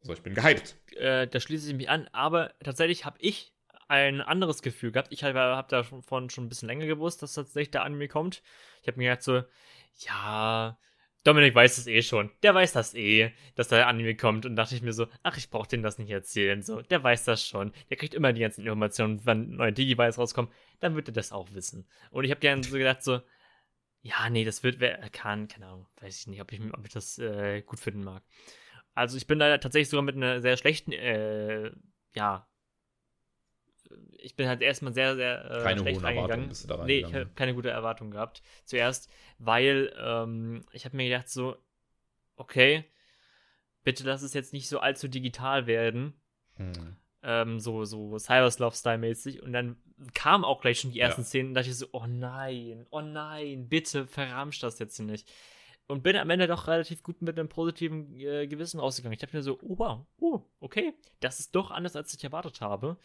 Also 0.00 0.12
ich 0.12 0.22
bin 0.22 0.34
gehypt. 0.34 0.76
Äh, 0.96 1.26
da 1.26 1.40
schließe 1.40 1.68
ich 1.68 1.76
mich 1.76 1.88
an, 1.88 2.08
aber 2.12 2.54
tatsächlich 2.62 3.04
habe 3.04 3.18
ich 3.20 3.52
ein 3.88 4.20
anderes 4.20 4.62
Gefühl 4.62 4.92
gehabt. 4.92 5.12
Ich 5.12 5.24
habe 5.24 5.38
hab 5.38 5.68
davon 5.68 6.30
schon 6.30 6.44
ein 6.44 6.48
bisschen 6.48 6.68
länger 6.68 6.86
gewusst, 6.86 7.22
dass 7.22 7.34
tatsächlich 7.34 7.70
der 7.70 7.84
Anime 7.84 8.08
kommt. 8.08 8.42
Ich 8.82 8.88
habe 8.88 8.98
mir 8.98 9.10
gedacht 9.10 9.22
so, 9.22 9.42
ja, 9.98 10.78
Dominik 11.26 11.54
weiß 11.54 11.78
es 11.78 11.86
eh 11.86 12.02
schon. 12.02 12.30
Der 12.42 12.54
weiß 12.54 12.72
das 12.72 12.94
eh, 12.94 13.32
dass 13.56 13.68
der 13.68 13.88
Anime 13.88 14.14
kommt. 14.14 14.46
Und 14.46 14.54
dachte 14.56 14.74
ich 14.74 14.82
mir 14.82 14.92
so, 14.92 15.06
ach, 15.22 15.36
ich 15.36 15.50
brauche 15.50 15.68
den 15.68 15.82
das 15.82 15.98
nicht 15.98 16.10
erzählen. 16.10 16.62
So, 16.62 16.82
der 16.82 17.02
weiß 17.02 17.24
das 17.24 17.44
schon. 17.44 17.72
Der 17.90 17.96
kriegt 17.96 18.14
immer 18.14 18.32
die 18.32 18.42
ganzen 18.42 18.60
Informationen. 18.60 19.24
Wenn 19.26 19.56
neue 19.56 19.72
Digivice 19.72 20.18
rauskommt, 20.18 20.52
dann 20.80 20.94
wird 20.94 21.08
er 21.08 21.14
das 21.14 21.32
auch 21.32 21.52
wissen. 21.52 21.86
Und 22.10 22.24
ich 22.24 22.30
habe 22.30 22.40
gerne 22.40 22.62
so 22.62 22.76
gedacht, 22.76 23.02
so, 23.02 23.20
ja, 24.02 24.30
nee, 24.30 24.44
das 24.44 24.62
wird, 24.62 24.78
wer 24.78 24.98
kann, 25.10 25.48
keine 25.48 25.66
Ahnung, 25.66 25.88
weiß 26.00 26.20
ich 26.20 26.26
nicht, 26.28 26.40
ob 26.40 26.52
ich, 26.52 26.60
ob 26.72 26.86
ich 26.86 26.92
das 26.92 27.18
äh, 27.18 27.62
gut 27.62 27.80
finden 27.80 28.04
mag. 28.04 28.22
Also 28.94 29.16
ich 29.16 29.26
bin 29.26 29.40
da 29.40 29.58
tatsächlich 29.58 29.88
sogar 29.88 30.04
mit 30.04 30.14
einer 30.14 30.40
sehr 30.40 30.56
schlechten, 30.56 30.92
äh, 30.92 31.72
ja, 32.14 32.48
ich 34.18 34.36
bin 34.36 34.48
halt 34.48 34.62
erstmal 34.62 34.92
sehr, 34.92 35.16
sehr 35.16 35.50
äh, 35.50 35.62
keine 35.62 35.80
schlecht 35.80 36.02
reingegangen. 36.02 36.48
Bist 36.48 36.64
du 36.64 36.68
da 36.68 36.84
nee, 36.84 37.00
ich 37.00 37.14
habe 37.14 37.30
keine 37.34 37.54
gute 37.54 37.70
Erwartung 37.70 38.10
gehabt. 38.10 38.42
Zuerst, 38.64 39.10
weil 39.38 39.92
ähm, 39.98 40.64
ich 40.72 40.84
habe 40.84 40.96
mir 40.96 41.08
gedacht, 41.08 41.28
so, 41.28 41.56
okay, 42.36 42.84
bitte 43.84 44.04
lass 44.04 44.22
es 44.22 44.34
jetzt 44.34 44.52
nicht 44.52 44.68
so 44.68 44.80
allzu 44.80 45.08
digital 45.08 45.66
werden. 45.66 46.14
Hm. 46.56 46.96
Ähm, 47.22 47.60
so, 47.60 47.84
so 47.84 48.18
Cyberslove-Style-mäßig. 48.18 49.42
Und 49.42 49.52
dann 49.52 49.76
kamen 50.14 50.44
auch 50.44 50.60
gleich 50.60 50.80
schon 50.80 50.92
die 50.92 51.00
ersten 51.00 51.22
ja. 51.22 51.26
Szenen 51.26 51.48
und 51.48 51.54
dachte 51.54 51.70
ich 51.70 51.78
so, 51.78 51.86
oh 51.92 52.06
nein, 52.06 52.86
oh 52.90 53.00
nein, 53.00 53.68
bitte 53.68 54.06
verramsch 54.06 54.58
das 54.60 54.78
jetzt 54.78 54.98
nicht. 55.00 55.30
Und 55.88 56.02
bin 56.02 56.16
am 56.16 56.30
Ende 56.30 56.48
doch 56.48 56.66
relativ 56.66 57.02
gut 57.02 57.22
mit 57.22 57.38
einem 57.38 57.48
positiven 57.48 58.18
äh, 58.18 58.48
Gewissen 58.48 58.80
rausgegangen. 58.80 59.12
Ich 59.12 59.20
dachte 59.20 59.36
mir 59.36 59.42
so, 59.42 59.58
oh 59.62 59.78
wow, 59.78 60.06
oh, 60.18 60.42
okay, 60.58 60.92
das 61.20 61.38
ist 61.38 61.54
doch 61.54 61.70
anders, 61.70 61.94
als 61.94 62.12
ich 62.12 62.24
erwartet 62.24 62.60
habe. 62.60 62.96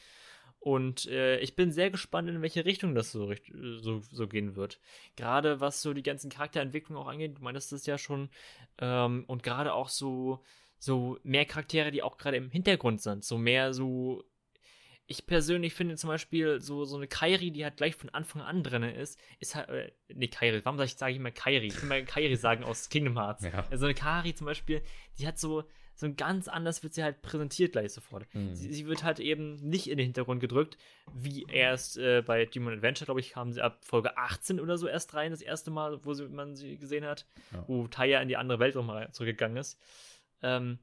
Und 0.61 1.07
äh, 1.07 1.39
ich 1.39 1.55
bin 1.55 1.71
sehr 1.71 1.89
gespannt, 1.89 2.29
in 2.29 2.43
welche 2.43 2.65
Richtung 2.65 2.93
das 2.93 3.11
so, 3.11 3.33
so, 3.79 3.99
so 3.99 4.27
gehen 4.27 4.55
wird. 4.55 4.79
Gerade 5.15 5.59
was 5.59 5.81
so 5.81 5.91
die 5.95 6.03
ganzen 6.03 6.29
Charakterentwicklungen 6.29 7.01
auch 7.01 7.07
angeht, 7.07 7.39
du 7.39 7.41
meintest 7.41 7.71
das 7.71 7.87
ja 7.87 7.97
schon. 7.97 8.29
Ähm, 8.77 9.23
und 9.25 9.41
gerade 9.41 9.73
auch 9.73 9.89
so, 9.89 10.43
so 10.77 11.17
mehr 11.23 11.45
Charaktere, 11.45 11.89
die 11.89 12.03
auch 12.03 12.17
gerade 12.19 12.37
im 12.37 12.51
Hintergrund 12.51 13.01
sind. 13.01 13.25
So 13.25 13.39
mehr 13.39 13.73
so. 13.73 14.23
Ich 15.07 15.25
persönlich 15.25 15.73
finde 15.73 15.95
zum 15.95 16.09
Beispiel 16.09 16.61
so, 16.61 16.85
so 16.85 16.95
eine 16.95 17.07
Kairi, 17.07 17.49
die 17.49 17.63
halt 17.63 17.77
gleich 17.77 17.95
von 17.95 18.11
Anfang 18.11 18.43
an 18.43 18.61
drin 18.61 18.83
ist, 18.83 19.19
ist 19.39 19.55
halt. 19.55 19.67
Äh, 19.69 19.91
nee, 20.13 20.27
Kairi, 20.27 20.63
warum 20.63 20.77
sage 20.77 20.85
ich, 20.85 20.95
sage 20.95 21.13
ich 21.13 21.17
immer 21.17 21.31
Kairi? 21.31 21.65
Ich 21.65 21.81
will 21.81 21.89
mal 21.89 22.05
Kairi 22.05 22.35
sagen 22.35 22.63
aus 22.63 22.87
Kingdom 22.89 23.17
Hearts. 23.17 23.43
Ja. 23.43 23.65
Also 23.71 23.85
eine 23.85 23.95
Kari 23.95 24.35
zum 24.35 24.45
Beispiel, 24.45 24.83
die 25.17 25.25
hat 25.25 25.39
so 25.39 25.63
so 25.95 26.11
ganz 26.13 26.47
anders 26.47 26.83
wird 26.83 26.93
sie 26.93 27.03
halt 27.03 27.21
präsentiert 27.21 27.73
gleich 27.73 27.93
sofort. 27.93 28.25
Mhm. 28.33 28.55
Sie, 28.55 28.73
sie, 28.73 28.87
wird 28.87 29.03
halt 29.03 29.19
eben 29.19 29.55
nicht 29.57 29.89
in 29.89 29.97
den 29.97 30.05
Hintergrund 30.05 30.39
gedrückt, 30.39 30.77
wie 31.13 31.43
erst 31.43 31.97
äh, 31.97 32.21
bei 32.21 32.45
Demon 32.45 32.73
Adventure, 32.73 33.05
glaube 33.05 33.19
ich, 33.19 33.31
kamen 33.31 33.53
sie 33.53 33.61
ab 33.61 33.83
Folge 33.83 34.17
18 34.17 34.59
oder 34.59 34.77
so 34.77 34.87
erst 34.87 35.13
rein, 35.13 35.31
das 35.31 35.41
erste 35.41 35.71
Mal, 35.71 36.03
wo 36.03 36.13
sie, 36.13 36.27
man 36.27 36.55
sie 36.55 36.77
gesehen 36.77 37.05
hat, 37.05 37.25
ja. 37.53 37.63
wo 37.67 37.87
Taya 37.87 38.21
in 38.21 38.27
die 38.27 38.37
andere 38.37 38.59
Welt 38.59 38.75
nochmal 38.75 39.11
zurückgegangen 39.11 39.57
ist. 39.57 39.79
Ähm, 40.41 40.79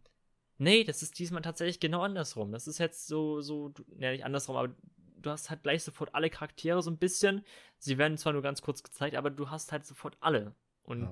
nee, 0.59 0.85
das 0.85 1.03
ist 1.03 1.19
diesmal 1.19 1.43
tatsächlich 1.43 1.81
genau 1.81 2.03
andersrum. 2.03 2.53
Das 2.53 2.69
ist 2.69 2.79
jetzt 2.79 3.09
so, 3.09 3.41
so, 3.41 3.73
ja, 3.99 4.13
nicht 4.13 4.25
andersrum, 4.25 4.57
aber 4.57 4.75
du 5.21 5.31
hast 5.31 5.51
halt 5.51 5.63
gleich 5.63 5.83
sofort 5.83 6.15
alle 6.15 6.31
Charaktere 6.31 6.81
so 6.81 6.91
ein 6.91 6.99
bisschen. 6.99 7.45
Sie 7.79 7.99
werden 7.99 8.19
zwar 8.19 8.33
nur 8.33 8.43
ganz 8.43 8.63
kurz 8.63 8.83
gezeigt, 8.83 9.17
aber 9.17 9.31
du 9.31 9.51
hast 9.51 9.73
halt 9.73 9.85
sofort 9.85 10.17
alle. 10.21 10.55
Und 10.85 11.03
ja 11.03 11.11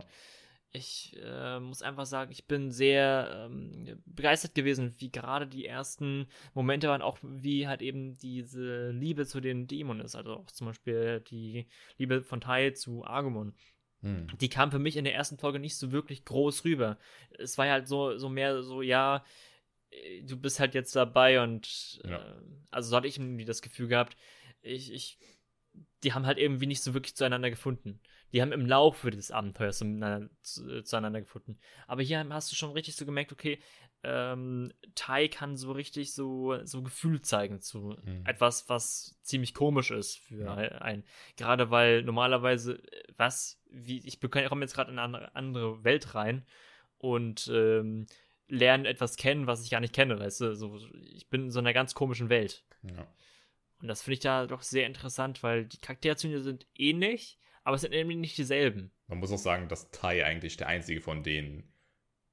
ich 0.73 1.17
äh, 1.23 1.59
muss 1.61 1.83
einfach 1.83 2.07
sagen, 2.07 2.31
ich 2.31 2.47
bin 2.47 2.71
sehr 2.71 3.49
ähm, 3.51 4.03
begeistert 4.05 4.55
gewesen, 4.55 4.95
wie 4.99 5.11
gerade 5.11 5.47
die 5.47 5.67
ersten 5.67 6.27
Momente 6.55 6.89
waren, 6.89 7.03
auch 7.03 7.19
wie 7.23 7.67
halt 7.67 7.83
eben 7.83 8.17
diese 8.19 8.91
Liebe 8.91 9.27
zu 9.27 9.41
den 9.41 9.67
Dämonen 9.67 10.05
ist. 10.05 10.15
Also 10.15 10.35
auch 10.35 10.51
zum 10.51 10.67
Beispiel 10.69 11.21
die 11.21 11.67
Liebe 11.97 12.23
von 12.23 12.41
Tai 12.41 12.71
zu 12.71 13.05
Agumon. 13.05 13.55
Hm. 14.03 14.29
Die 14.41 14.49
kam 14.49 14.71
für 14.71 14.79
mich 14.79 14.97
in 14.97 15.05
der 15.05 15.15
ersten 15.15 15.39
Folge 15.39 15.59
nicht 15.59 15.77
so 15.77 15.93
wirklich 15.93 16.25
groß 16.25 16.65
rüber. 16.65 16.99
Es 17.31 17.57
war 17.57 17.69
halt 17.69 17.89
so, 17.89 18.19
so 18.19 18.29
mehr 18.29 18.63
so, 18.63 18.83
ja, 18.83 19.25
äh, 19.91 20.23
du 20.23 20.37
bist 20.37 20.61
halt 20.61 20.75
jetzt 20.75 20.95
dabei 20.95 21.43
und 21.43 22.01
ja. 22.05 22.19
äh, 22.19 22.43
also 22.71 22.91
so 22.91 22.97
hatte 22.97 23.09
ich 23.09 23.19
irgendwie 23.19 23.47
das 23.47 23.63
Gefühl 23.63 23.89
gehabt, 23.89 24.17
ich, 24.61 24.93
ich, 24.93 25.19
die 26.03 26.13
haben 26.13 26.27
halt 26.27 26.39
irgendwie 26.39 26.67
nicht 26.67 26.83
so 26.83 26.93
wirklich 26.93 27.17
zueinander 27.17 27.51
gefunden 27.51 28.01
die 28.37 28.43
haben 28.43 28.53
im 28.53 28.67
Laufe 28.67 29.11
des 29.11 29.31
Abenteuers 29.31 29.79
zueinander, 29.79 30.29
zu, 30.43 30.83
zueinander 30.83 31.23
gefunden. 31.23 31.59
Aber 31.87 32.03
hier 32.03 32.23
hast 32.29 32.53
du 32.53 32.55
schon 32.55 32.73
richtig 32.73 32.95
so 32.95 33.07
gemerkt, 33.07 33.33
okay, 33.33 33.59
ähm, 34.03 34.75
Tai 34.95 35.29
kann 35.29 35.57
so 35.57 35.73
richtig 35.73 36.13
so, 36.13 36.63
so 36.65 36.83
Gefühl 36.83 37.23
zeigen 37.23 37.63
zu 37.63 37.97
mhm. 38.05 38.27
etwas, 38.27 38.69
was 38.69 39.19
ziemlich 39.23 39.55
komisch 39.55 39.91
ist 39.91 40.19
für 40.19 40.45
ja. 40.45 40.55
einen. 40.55 41.03
Gerade 41.39 41.71
weil 41.71 42.03
normalerweise, 42.03 42.83
was, 43.17 43.59
wie, 43.71 44.07
ich 44.07 44.21
komme 44.21 44.61
jetzt 44.61 44.75
gerade 44.75 44.93
in 44.93 44.99
eine 44.99 45.35
andere 45.35 45.83
Welt 45.83 46.15
rein 46.15 46.45
und 46.99 47.51
ähm, 47.51 48.07
lerne 48.49 48.87
etwas 48.87 49.17
kennen, 49.17 49.47
was 49.47 49.65
ich 49.65 49.71
gar 49.71 49.81
nicht 49.81 49.95
kenne, 49.95 50.21
weißt 50.21 50.43
du, 50.43 50.55
so, 50.55 50.79
ich 51.15 51.31
bin 51.31 51.45
in 51.45 51.51
so 51.51 51.61
einer 51.61 51.73
ganz 51.73 51.95
komischen 51.95 52.29
Welt. 52.29 52.67
Ja. 52.83 53.09
Und 53.81 53.89
das 53.89 54.03
finde 54.03 54.15
ich 54.15 54.21
da 54.21 54.47
doch 54.47 54.61
sehr 54.61 54.87
interessant, 54.87 55.43
weil 55.43 55.65
die 55.65 55.79
Charakterzüge 55.79 56.43
sind 56.43 56.67
ähnlich, 56.77 57.39
aber 57.67 57.75
es 57.75 57.81
sind 57.81 57.91
nämlich 57.91 58.17
nicht 58.17 58.39
dieselben. 58.39 58.93
Man 59.09 59.19
muss 59.19 59.33
auch 59.33 59.39
sagen, 59.39 59.67
dass 59.67 59.91
Tai 59.91 60.25
eigentlich 60.25 60.57
der 60.57 60.69
einzige 60.69 61.01
von 61.01 61.25
den 61.25 61.65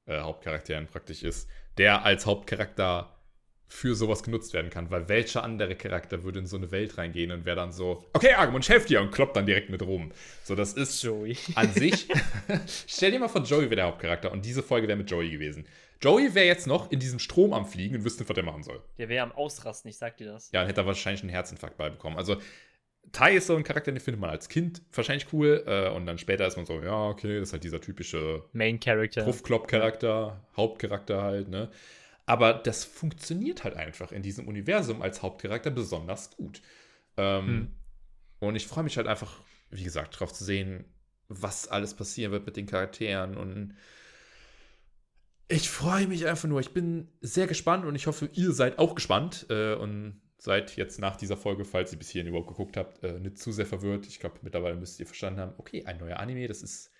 äh, 0.06 0.20
Hauptcharakteren 0.20 0.86
praktisch 0.86 1.24
ist, 1.24 1.50
der 1.80 2.06
als 2.06 2.28
Hauptcharakter 2.28 3.18
für 3.66 3.96
sowas 3.96 4.22
genutzt 4.22 4.54
werden 4.54 4.70
kann, 4.70 4.92
weil 4.92 5.10
welcher 5.10 5.44
andere 5.44 5.76
Charakter 5.76 6.24
würde 6.24 6.38
in 6.38 6.46
so 6.46 6.56
eine 6.56 6.70
Welt 6.70 7.00
reingehen 7.00 7.32
und 7.32 7.46
wäre 7.46 7.56
dann 7.56 7.72
so, 7.72 8.06
okay, 8.14 8.34
Agam, 8.34 8.56
ich 8.60 8.70
helfe 8.70 8.88
dir 8.88 9.02
und 9.02 9.10
kloppt 9.10 9.36
dann 9.36 9.48
direkt 9.48 9.72
mit 9.72 9.82
rum. 9.82 10.12
So, 10.44 10.54
das 10.54 10.74
ist 10.74 11.02
Joey. 11.02 11.36
an 11.56 11.74
sich. 11.74 12.08
stell 12.88 13.10
dir 13.10 13.20
mal 13.20 13.28
vor, 13.28 13.42
Joey 13.42 13.64
wäre 13.64 13.78
der 13.78 13.86
Hauptcharakter 13.86 14.32
und 14.32 14.46
diese 14.46 14.62
Folge 14.62 14.88
wäre 14.88 14.98
mit 15.00 15.10
Joey 15.10 15.32
gewesen. 15.32 15.66
Joey 16.00 16.36
wäre 16.36 16.46
jetzt 16.46 16.68
noch 16.68 16.92
in 16.92 17.00
diesem 17.00 17.18
Strom 17.18 17.54
am 17.54 17.66
Fliegen 17.66 17.96
und 17.96 18.06
wüsste, 18.06 18.30
was 18.30 18.38
er 18.38 18.44
machen 18.44 18.62
soll. 18.62 18.84
Der 19.00 19.10
wäre 19.10 19.24
am 19.24 19.32
Ausrasten, 19.32 19.90
ich 19.90 19.98
sag 19.98 20.18
dir 20.18 20.28
das. 20.28 20.52
Ja, 20.52 20.60
dann 20.60 20.68
hätte 20.68 20.82
er 20.82 20.86
wahrscheinlich 20.86 21.24
einen 21.24 21.32
Herzinfarkt 21.32 21.78
beibekommen. 21.78 22.20
Also, 22.20 22.38
Tai 23.12 23.36
ist 23.36 23.48
so 23.48 23.56
ein 23.56 23.64
Charakter, 23.64 23.92
den 23.92 24.00
findet 24.00 24.20
man 24.20 24.32
als 24.32 24.50
Kind 24.50 24.82
wahrscheinlich 24.92 25.28
cool. 25.34 25.64
Äh, 25.68 25.90
und 25.90 26.06
dann 26.06 26.18
später 26.18 26.48
ist 26.48 26.58
man 26.58 26.66
so, 26.66 26.82
ja, 26.82 27.10
okay, 27.10 27.40
das 27.40 27.50
ist 27.50 27.54
halt 27.54 27.64
dieser 27.64 27.82
typische 27.82 28.44
Main 28.54 28.80
Character. 28.80 29.24
Puffklopp-Charakter, 29.24 30.44
Hauptcharakter 30.58 31.22
halt, 31.22 31.50
ne? 31.50 31.70
Aber 32.26 32.54
das 32.54 32.86
funktioniert 32.86 33.64
halt 33.64 33.76
einfach 33.76 34.12
in 34.12 34.22
diesem 34.22 34.48
Universum 34.48 35.02
als 35.02 35.22
Hauptcharakter 35.22 35.72
besonders 35.72 36.32
gut. 36.32 36.62
Ähm, 37.18 37.48
hm. 37.48 37.72
Und 38.40 38.56
ich 38.56 38.68
freue 38.68 38.84
mich 38.84 38.98
halt 38.98 39.08
einfach, 39.08 39.42
wie 39.70 39.84
gesagt, 39.84 40.16
darauf 40.16 40.34
zu 40.34 40.44
sehen, 40.44 40.86
was 41.28 41.68
alles 41.68 41.94
passieren 41.94 42.32
wird 42.32 42.46
mit 42.46 42.58
den 42.58 42.66
Charakteren. 42.66 43.36
Und 43.36 43.76
ich 45.48 45.70
freue 45.70 46.08
mich 46.08 46.26
einfach 46.26 46.48
nur. 46.48 46.60
Ich 46.62 46.72
bin 46.72 47.10
sehr 47.22 47.48
gespannt 47.48 47.86
und 47.86 47.96
ich 47.96 48.08
hoffe, 48.08 48.30
ihr 48.34 48.54
seid 48.54 48.80
auch 48.80 48.96
gespannt. 48.96 49.46
Äh, 49.50 49.76
und 49.76 50.22
seid 50.44 50.76
jetzt 50.76 51.00
nach 51.00 51.16
dieser 51.16 51.38
Folge, 51.38 51.64
falls 51.64 51.94
ihr 51.94 51.98
bis 51.98 52.10
hierhin 52.10 52.28
überhaupt 52.28 52.50
geguckt 52.50 52.76
habt, 52.76 53.02
äh, 53.02 53.18
nicht 53.18 53.38
zu 53.38 53.54
sehr 53.54 53.66
verwirrt. 53.66 54.06
Ich 54.08 54.20
glaube, 54.20 54.40
mittlerweile 54.42 54.76
müsst 54.76 55.00
ihr 55.00 55.06
verstanden 55.06 55.40
haben, 55.40 55.54
okay, 55.58 55.86
ein 55.86 56.00
neuer 56.00 56.20
Anime, 56.20 56.50
das 56.50 56.62
ist 56.62 56.92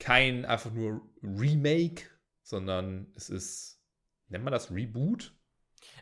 kein 0.00 0.44
einfach 0.44 0.72
nur 0.72 1.00
Remake, 1.22 2.02
sondern 2.42 3.12
es 3.14 3.30
ist 3.30 3.80
nennt 4.28 4.42
man 4.42 4.52
das 4.52 4.72
Reboot? 4.72 5.32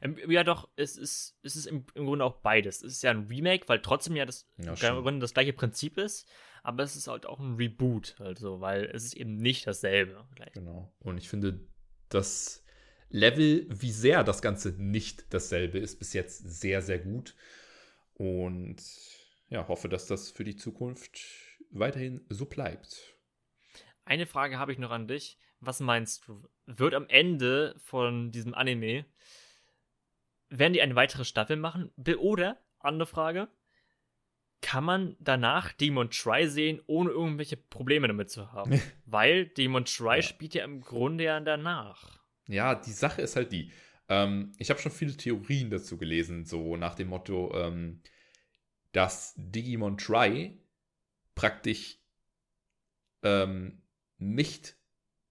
Ähm, 0.01 0.16
ja, 0.31 0.43
doch, 0.43 0.70
es 0.77 0.97
ist, 0.97 1.39
es 1.43 1.55
ist 1.55 1.66
im, 1.66 1.85
im, 1.94 2.06
Grunde 2.06 2.24
auch 2.24 2.40
beides. 2.40 2.82
Es 2.82 2.94
ist 2.94 3.02
ja 3.02 3.10
ein 3.10 3.27
Remake, 3.27 3.68
weil 3.68 3.82
trotzdem 3.82 4.16
ja 4.16 4.24
das, 4.24 4.48
ja, 4.56 4.74
Grunde 4.74 5.20
das 5.20 5.35
gleiche 5.35 5.52
Prinzip 5.52 5.98
ist, 5.98 6.27
aber 6.62 6.82
es 6.82 6.97
ist 6.97 7.09
halt 7.09 7.27
auch 7.27 7.40
ein 7.40 7.56
Reboot, 7.56 8.16
also, 8.18 8.62
weil 8.62 8.86
es 8.86 9.05
ist 9.05 9.14
eben 9.14 9.36
nicht 9.36 9.66
dasselbe. 9.66 10.27
Gleich. 10.35 10.52
Genau. 10.52 10.94
Und 11.01 11.18
ich 11.18 11.28
finde, 11.28 11.60
das 12.09 12.64
Level, 13.09 13.66
wie 13.69 13.93
sehr 13.93 14.24
das 14.24 14.43
Ganze 14.43 14.70
nicht 14.78 15.33
dasselbe 15.33 15.78
ist, 15.78 15.99
bis 15.99 16.12
jetzt 16.12 16.39
sehr, 16.39 16.83
sehr 16.83 16.99
gut. 16.99 17.35
Und 18.15 18.83
ja, 19.49 19.69
hoffe, 19.69 19.89
dass 19.89 20.07
das 20.07 20.31
für 20.31 20.45
die 20.45 20.57
Zukunft 20.57 21.20
weiterhin 21.70 22.24
so 22.28 22.47
bleibt. 22.47 23.16
Eine 24.05 24.27
Frage 24.27 24.59
habe 24.59 24.73
ich 24.73 24.78
noch 24.78 24.91
an 24.91 25.09
dich. 25.09 25.39
Was 25.61 25.81
meinst 25.81 26.28
du? 26.28 26.49
Wird 26.66 26.95
am 26.95 27.09
Ende 27.09 27.74
von 27.78 28.31
diesem 28.31 28.55
Anime, 28.55 29.07
werden 30.49 30.73
die 30.73 30.83
eine 30.83 30.95
weitere 30.95 31.24
Staffel 31.24 31.57
machen? 31.57 31.93
Oder, 32.19 32.61
andere 32.78 33.07
Frage, 33.07 33.49
kann 34.61 34.85
man 34.85 35.16
danach 35.20 35.73
Demon 35.73 36.11
Try 36.11 36.49
sehen, 36.49 36.81
ohne 36.87 37.11
irgendwelche 37.11 37.57
Probleme 37.57 38.09
damit 38.09 38.31
zu 38.31 38.53
haben? 38.53 38.81
Weil 39.07 39.47
Demon 39.47 39.85
Try 39.85 40.16
ja. 40.16 40.23
spielt 40.23 40.55
ja 40.55 40.65
im 40.65 40.81
Grunde 40.81 41.24
ja 41.24 41.41
danach. 41.41 42.26
Ja, 42.48 42.74
die 42.74 42.93
Sache 42.93 43.23
ist 43.23 43.36
halt 43.36 43.52
die. 43.52 43.73
Ähm, 44.09 44.52
ich 44.59 44.70
habe 44.70 44.81
schon 44.81 44.93
viele 44.93 45.16
Theorien 45.16 45.70
dazu 45.70 45.98
gelesen, 45.98 46.44
so 46.44 46.77
nach 46.77 46.94
dem 46.94 47.09
Motto, 47.09 47.52
ähm, 47.55 48.01
dass 48.93 49.35
Digimon 49.36 49.98
Try 49.98 50.59
praktisch 51.35 51.98
ähm, 53.23 53.82
nicht 54.18 54.77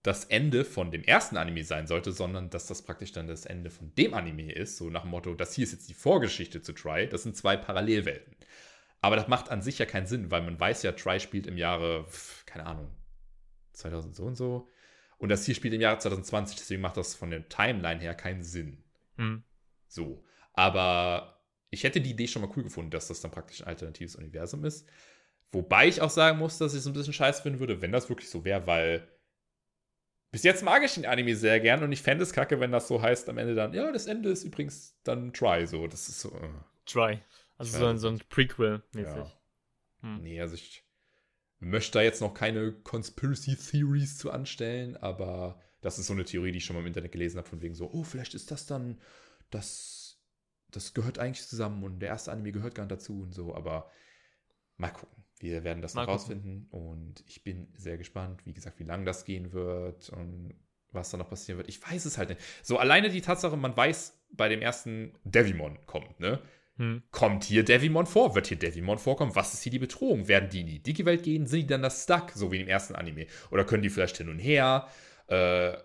das 0.04 0.26
Ende 0.26 0.66
von 0.66 0.92
dem 0.92 1.04
ersten 1.04 1.36
Anime 1.36 1.64
sein 1.64 1.88
sollte, 1.88 2.12
sondern 2.12 2.52
dass 2.52 2.68
das 2.68 2.84
praktisch 2.84 3.12
dann 3.12 3.26
das 3.26 3.46
Ende 3.46 3.72
von 3.72 3.94
dem 3.96 4.14
Anime 4.14 4.52
ist. 4.52 4.78
So 4.78 4.90
nach 4.92 5.02
dem 5.02 5.10
Motto, 5.12 5.34
das 5.34 5.54
hier 5.54 5.64
ist 5.64 5.72
jetzt 5.72 5.90
die 5.90 5.96
Vorgeschichte 5.96 6.62
zu 6.62 6.74
Try. 6.74 7.08
Das 7.10 7.24
sind 7.24 7.36
zwei 7.36 7.58
Parallelwelten. 7.58 8.36
Aber 9.02 9.16
das 9.16 9.28
macht 9.28 9.50
an 9.50 9.64
sich 9.64 9.80
ja 9.80 9.86
keinen 9.86 10.06
Sinn, 10.06 10.30
weil 10.30 10.44
man 10.44 10.60
weiß 10.60 10.84
ja, 10.84 10.92
Try 10.92 11.20
spielt 11.20 11.48
im 11.48 11.58
Jahre, 11.58 12.06
keine 12.46 12.68
Ahnung, 12.68 12.92
2000 13.74 14.16
so 14.16 14.24
und 14.26 14.36
so. 14.36 14.70
Und 15.26 15.30
das 15.30 15.44
hier 15.44 15.56
spielt 15.56 15.74
im 15.74 15.82
Jahre 15.82 15.98
2020, 15.98 16.56
deswegen 16.56 16.84
macht 16.84 16.98
das 16.98 17.16
von 17.16 17.32
der 17.32 17.50
Timeline 17.50 18.00
her 18.00 18.14
keinen 18.14 18.44
Sinn. 18.44 18.84
Hm. 19.18 19.42
So. 19.88 20.24
Aber 20.54 21.42
ich 21.72 21.84
hätte 21.84 22.00
die 22.00 22.12
Idee 22.12 22.28
schon 22.28 22.44
mal 22.44 22.52
cool 22.56 22.62
gefunden, 22.62 22.92
dass 22.92 23.08
das 23.08 23.22
dann 23.22 23.32
praktisch 23.32 23.64
ein 23.64 23.68
alternatives 23.70 24.16
Universum 24.18 24.64
ist. 24.66 24.88
Wobei 25.52 25.88
ich 25.88 26.00
auch 26.00 26.12
sagen 26.12 26.38
muss, 26.38 26.60
dass 26.60 26.74
ich 26.76 26.82
es 26.82 26.86
ein 26.86 26.94
bisschen 26.94 27.12
scheiß 27.12 27.40
finden 27.40 27.60
würde, 27.60 27.82
wenn 27.82 27.92
das 27.92 28.08
wirklich 28.08 28.30
so 28.30 28.46
wäre, 28.46 28.68
weil 28.68 29.08
bis 30.30 30.44
jetzt 30.44 30.62
mag 30.62 30.84
ich 30.84 30.94
den 30.94 31.08
Anime 31.08 31.36
sehr 31.36 31.60
gern 31.60 31.82
und 31.82 31.92
ich 31.92 32.04
fände 32.04 32.22
es 32.22 32.32
kacke, 32.32 32.60
wenn 32.60 32.72
das 32.72 32.88
so 32.88 33.02
heißt 33.02 33.28
am 33.28 33.40
Ende 33.40 33.56
dann, 33.56 33.74
ja, 33.74 33.92
das 33.92 34.06
Ende 34.06 34.30
ist 34.30 34.44
übrigens 34.44 34.96
dann 35.06 35.34
Try, 35.34 35.66
so. 35.66 35.88
Das 35.88 36.08
ist 36.08 36.22
so. 36.22 36.30
Uh. 36.34 36.50
Try. 36.86 37.18
Also 37.58 37.80
so 37.80 37.88
ein, 37.88 37.98
so 37.98 38.10
ein 38.10 38.20
Prequel-mäßig. 38.30 39.16
Ja. 39.16 39.32
Hm. 40.02 40.22
Nee, 40.22 40.40
also 40.40 40.54
ich 40.54 40.85
möchte 41.66 41.94
da 41.98 42.04
jetzt 42.04 42.22
noch 42.22 42.34
keine 42.34 42.72
Conspiracy 42.72 43.56
Theories 43.56 44.18
zu 44.18 44.32
anstellen, 44.32 44.96
aber 44.98 45.60
das 45.82 45.98
ist 45.98 46.08
so 46.08 46.14
eine 46.14 46.24
Theorie, 46.24 46.52
die 46.52 46.60
ich 46.60 46.66
schon 46.66 46.76
mal 46.76 46.82
im 46.82 46.88
Internet 46.88 47.12
gelesen 47.12 47.38
habe, 47.38 47.48
von 47.48 47.62
wegen 47.62 47.74
so, 47.74 47.92
oh, 47.92 48.04
vielleicht 48.04 48.36
ist 48.36 48.52
das 48.52 48.68
dann, 48.68 49.00
das, 49.50 50.22
das 50.70 50.94
gehört 50.94 51.18
eigentlich 51.18 51.48
zusammen 51.48 51.84
und 51.84 52.00
der 52.00 52.10
erste 52.10 52.32
Anime 52.32 52.52
gehört 52.52 52.76
gar 52.76 52.84
nicht 52.84 52.92
dazu 52.92 53.22
und 53.22 53.34
so, 53.34 53.56
aber 53.56 53.90
mal 54.78 54.92
gucken. 54.92 55.24
Wir 55.40 55.64
werden 55.64 55.82
das 55.82 55.96
noch 55.96 56.08
rausfinden 56.08 56.68
und 56.70 57.24
ich 57.28 57.44
bin 57.44 57.68
sehr 57.76 57.98
gespannt, 57.98 58.46
wie 58.46 58.54
gesagt, 58.54 58.80
wie 58.80 58.86
lange 58.86 59.06
das 59.06 59.26
gehen 59.26 59.52
wird 59.52 60.10
und 60.10 60.54
was 60.92 61.10
da 61.10 61.18
noch 61.18 61.30
passieren 61.30 61.58
wird. 61.58 61.68
Ich 61.68 61.82
weiß 61.82 62.06
es 62.06 62.18
halt 62.18 62.30
nicht. 62.30 62.42
So 62.64 62.78
alleine 62.78 63.10
die 63.10 63.22
Tatsache, 63.22 63.58
man 63.58 63.76
weiß, 63.76 64.18
bei 64.32 64.50
dem 64.50 64.62
ersten 64.62 65.14
Devimon 65.24 65.80
kommt, 65.88 66.20
ne? 66.20 66.42
Hm. 66.78 67.04
Kommt 67.12 67.46
hier 67.46 67.64
Devimon 67.64 68.06
vor? 68.06 68.36
Wird 68.36 68.48
hier 68.48 68.60
Devimon 68.60 68.98
vorkommen? 68.98 69.36
Was 69.36 69.54
ist 69.54 69.64
hier 69.64 69.72
die 69.72 69.80
Bedrohung? 69.80 70.28
Werden 70.28 70.50
die 70.50 70.62
in 70.62 70.68
die 70.68 70.84
Digi-Welt 70.84 71.24
gehen? 71.24 71.48
Sind 71.48 71.62
die 71.62 71.68
dann 71.68 71.82
das 71.82 72.04
Stuck, 72.04 72.32
so 72.32 72.52
wie 72.52 72.60
im 72.60 72.68
ersten 72.68 72.96
Anime? 72.96 73.28
Oder 73.52 73.64
können 73.64 73.84
die 73.84 73.90
vielleicht 73.90 74.18
hin 74.18 74.30
und 74.30 74.40
her? 74.40 74.88
Äh, 75.28 75.78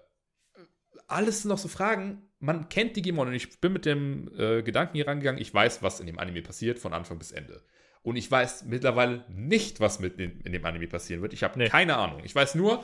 alles 1.06 1.42
sind 1.42 1.50
noch 1.50 1.58
so 1.58 1.68
Fragen. 1.68 2.28
Man 2.38 2.68
kennt 2.68 2.96
Digimon 2.96 3.28
und 3.28 3.34
ich 3.34 3.60
bin 3.60 3.72
mit 3.72 3.84
dem 3.84 4.30
äh, 4.36 4.62
Gedanken 4.62 4.94
hier 4.94 5.06
rangegangen, 5.06 5.40
ich 5.40 5.52
weiß, 5.52 5.82
was 5.82 6.00
in 6.00 6.06
dem 6.06 6.18
Anime 6.18 6.42
passiert, 6.42 6.78
von 6.78 6.94
Anfang 6.94 7.18
bis 7.18 7.32
Ende. 7.32 7.62
Und 8.02 8.16
ich 8.16 8.30
weiß 8.30 8.64
mittlerweile 8.64 9.24
nicht, 9.28 9.78
was 9.78 10.00
mit 10.00 10.18
in, 10.18 10.40
in 10.40 10.52
dem 10.52 10.64
Anime 10.64 10.88
passieren 10.88 11.20
wird. 11.20 11.34
Ich 11.34 11.42
habe 11.42 11.58
nee. 11.58 11.68
keine 11.68 11.96
Ahnung. 11.96 12.22
Ich 12.24 12.34
weiß 12.34 12.54
nur, 12.54 12.82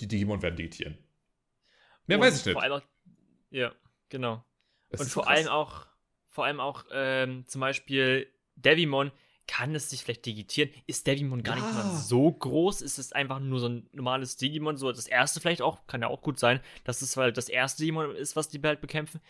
die 0.00 0.06
Digimon 0.06 0.40
werden 0.40 0.56
digitieren. 0.56 0.98
Mehr 2.06 2.18
und 2.18 2.24
weiß 2.24 2.40
ich 2.40 2.46
nicht. 2.46 2.56
Auch, 2.56 2.82
ja, 3.50 3.72
genau. 4.08 4.44
Das 4.90 5.00
und 5.00 5.10
vor 5.10 5.24
krass. 5.24 5.38
allem 5.38 5.48
auch, 5.48 5.86
vor 6.32 6.44
allem 6.46 6.58
auch 6.58 6.84
ähm, 6.92 7.44
zum 7.46 7.60
Beispiel 7.60 8.26
Devimon 8.56 9.12
kann 9.46 9.74
es 9.74 9.90
sich 9.90 10.02
vielleicht 10.02 10.26
digitieren? 10.26 10.70
Ist 10.86 11.06
Devimon 11.06 11.42
gar 11.42 11.56
ja. 11.56 11.62
nicht 11.62 11.74
mal 11.74 11.94
so 11.96 12.32
groß? 12.32 12.80
Ist 12.80 12.98
es 12.98 13.12
einfach 13.12 13.38
nur 13.38 13.60
so 13.60 13.68
ein 13.68 13.88
normales 13.92 14.36
Digimon? 14.36 14.76
So 14.76 14.90
das 14.90 15.06
erste 15.06 15.40
vielleicht 15.40 15.62
auch, 15.62 15.86
kann 15.86 16.02
ja 16.02 16.08
auch 16.08 16.22
gut 16.22 16.38
sein, 16.38 16.60
dass 16.84 17.02
es 17.02 17.16
halt 17.16 17.36
das 17.36 17.48
erste 17.48 17.82
Digimon 17.82 18.16
ist, 18.16 18.34
was 18.34 18.48
die 18.48 18.60
halt 18.62 18.80
bekämpfen. 18.80 19.20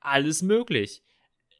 Alles 0.00 0.42
möglich 0.42 1.02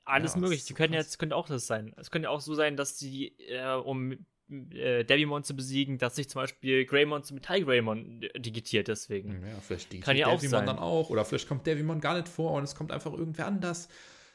alles 0.07 0.35
ja, 0.35 0.41
möglich. 0.41 0.65
Die 0.65 0.75
können 0.75 0.95
jetzt 0.95 1.19
könnte 1.19 1.37
auch 1.37 1.49
das 1.49 1.67
sein. 1.67 1.93
Es 1.97 2.11
könnte 2.11 2.31
auch 2.31 2.41
so 2.41 2.55
sein, 2.55 2.77
dass 2.77 2.99
sie, 2.99 3.37
äh, 3.49 3.75
um 3.75 4.13
äh, 4.49 5.05
Devimon 5.05 5.43
zu 5.43 5.55
besiegen, 5.55 5.99
dass 5.99 6.17
sich 6.17 6.31
zum 6.31 6.43
Beispiel 6.43 6.87
Greymon 6.87 7.25
zu 7.25 7.35
Metall 7.35 7.63
Greymon 7.63 8.25
digitiert 8.37 8.89
deswegen. 8.89 9.45
Ja, 9.45 9.59
vielleicht 9.61 9.93
digitiert 9.93 10.05
Kann 10.05 10.17
ja 10.17 10.27
Devimon 10.27 10.55
auch 10.55 10.59
sein. 10.59 10.67
dann 10.67 10.79
auch. 10.79 11.11
Oder 11.11 11.25
vielleicht 11.25 11.49
kommt 11.49 11.67
Devimon 11.67 12.01
gar 12.01 12.15
nicht 12.15 12.29
vor 12.29 12.53
und 12.53 12.63
es 12.63 12.75
kommt 12.75 12.93
einfach 12.93 13.13
irgendwer 13.13 13.47
anders. 13.47 13.89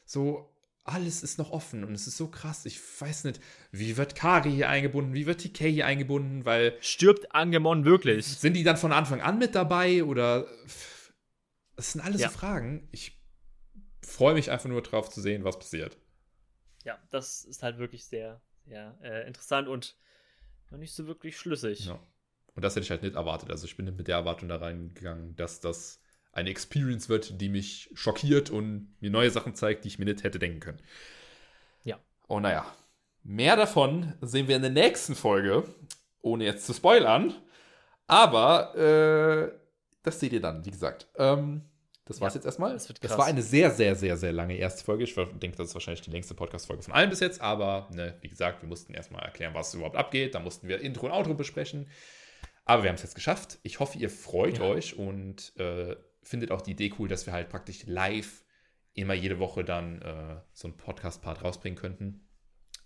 So, 0.04 0.51
alles 0.84 1.22
ist 1.22 1.38
noch 1.38 1.50
offen 1.50 1.84
und 1.84 1.94
es 1.94 2.06
ist 2.06 2.16
so 2.16 2.28
krass. 2.28 2.66
Ich 2.66 2.80
weiß 3.00 3.24
nicht, 3.24 3.40
wie 3.70 3.96
wird 3.96 4.14
Kari 4.14 4.50
hier 4.50 4.68
eingebunden, 4.68 5.14
wie 5.14 5.26
wird 5.26 5.40
TK 5.40 5.68
hier 5.68 5.86
eingebunden, 5.86 6.44
weil. 6.44 6.76
Stirbt 6.80 7.34
Angemon 7.34 7.84
wirklich? 7.84 8.26
Sind 8.26 8.54
die 8.54 8.64
dann 8.64 8.76
von 8.76 8.92
Anfang 8.92 9.20
an 9.20 9.38
mit 9.38 9.54
dabei 9.54 10.02
oder. 10.04 10.46
Das 11.76 11.92
sind 11.92 12.00
alles 12.00 12.20
ja. 12.20 12.28
so 12.28 12.38
Fragen. 12.38 12.88
Ich 12.90 13.20
freue 14.02 14.34
mich 14.34 14.50
einfach 14.50 14.68
nur 14.68 14.82
drauf 14.82 15.08
zu 15.08 15.20
sehen, 15.20 15.44
was 15.44 15.58
passiert. 15.58 15.96
Ja, 16.84 16.98
das 17.10 17.44
ist 17.44 17.62
halt 17.62 17.78
wirklich 17.78 18.04
sehr, 18.04 18.42
sehr 18.66 18.98
äh, 19.02 19.26
interessant 19.26 19.68
und 19.68 19.96
noch 20.70 20.78
nicht 20.78 20.94
so 20.94 21.06
wirklich 21.06 21.38
schlüssig. 21.38 21.86
Ja. 21.86 22.00
Und 22.54 22.62
das 22.62 22.74
hätte 22.74 22.84
ich 22.84 22.90
halt 22.90 23.02
nicht 23.02 23.14
erwartet. 23.14 23.50
Also 23.50 23.66
ich 23.66 23.76
bin 23.76 23.84
mit 23.96 24.08
der 24.08 24.16
Erwartung 24.16 24.48
da 24.48 24.56
reingegangen, 24.56 25.36
dass 25.36 25.60
das 25.60 26.01
eine 26.32 26.50
Experience 26.50 27.08
wird, 27.08 27.40
die 27.40 27.48
mich 27.48 27.90
schockiert 27.94 28.50
und 28.50 28.94
mir 29.00 29.10
neue 29.10 29.30
Sachen 29.30 29.54
zeigt, 29.54 29.84
die 29.84 29.88
ich 29.88 29.98
mir 29.98 30.06
nicht 30.06 30.24
hätte 30.24 30.38
denken 30.38 30.60
können. 30.60 30.80
Ja. 31.84 31.96
Und 32.26 32.38
oh, 32.38 32.40
naja, 32.40 32.66
mehr 33.22 33.56
davon 33.56 34.14
sehen 34.20 34.48
wir 34.48 34.56
in 34.56 34.62
der 34.62 34.70
nächsten 34.70 35.14
Folge, 35.14 35.64
ohne 36.22 36.44
jetzt 36.44 36.66
zu 36.66 36.72
spoilern. 36.72 37.34
Aber 38.06 38.74
äh, 38.76 39.52
das 40.02 40.20
seht 40.20 40.32
ihr 40.32 40.40
dann, 40.40 40.64
wie 40.64 40.70
gesagt. 40.70 41.06
Ähm, 41.16 41.62
das 42.04 42.20
war's 42.20 42.34
ja, 42.34 42.38
jetzt 42.38 42.46
erstmal. 42.46 42.72
Das, 42.72 42.88
das, 42.88 43.18
war 43.18 43.26
eine 43.26 43.42
sehr, 43.42 43.70
sehr, 43.70 43.94
sehr, 43.94 44.16
sehr 44.16 44.32
lange 44.32 44.56
erste 44.56 44.84
Folge. 44.84 45.04
Ich 45.04 45.14
denke, 45.14 45.56
das 45.56 45.68
ist 45.68 45.74
wahrscheinlich 45.74 46.02
die 46.02 46.10
längste 46.10 46.34
Podcast-Folge 46.34 46.82
von 46.82 46.94
allen 46.94 47.10
bis 47.10 47.20
jetzt. 47.20 47.40
Aber 47.40 47.88
ne, 47.92 48.16
wie 48.20 48.28
gesagt, 48.28 48.62
wir 48.62 48.68
mussten 48.68 48.92
erstmal 48.92 49.22
erklären, 49.22 49.54
was 49.54 49.72
überhaupt 49.74 49.96
abgeht. 49.96 50.34
Da 50.34 50.40
mussten 50.40 50.66
wir 50.66 50.80
Intro 50.80 51.06
und 51.06 51.12
Outro 51.12 51.34
besprechen. 51.34 51.88
Aber 52.64 52.82
wir 52.82 52.90
haben 52.90 52.96
es 52.96 53.02
jetzt 53.02 53.14
geschafft. 53.14 53.58
Ich 53.62 53.80
hoffe, 53.80 53.98
ihr 53.98 54.10
freut 54.10 54.58
ja. 54.58 54.64
euch 54.64 54.98
und 54.98 55.56
äh, 55.58 55.96
findet 56.22 56.50
auch 56.50 56.62
die 56.62 56.72
Idee 56.72 56.92
cool, 56.98 57.08
dass 57.08 57.26
wir 57.26 57.32
halt 57.32 57.48
praktisch 57.48 57.84
live 57.86 58.44
immer 58.94 59.14
jede 59.14 59.38
Woche 59.38 59.64
dann 59.64 60.02
äh, 60.02 60.40
so 60.52 60.68
einen 60.68 60.76
Podcast-Part 60.76 61.42
rausbringen 61.42 61.78
könnten 61.78 62.28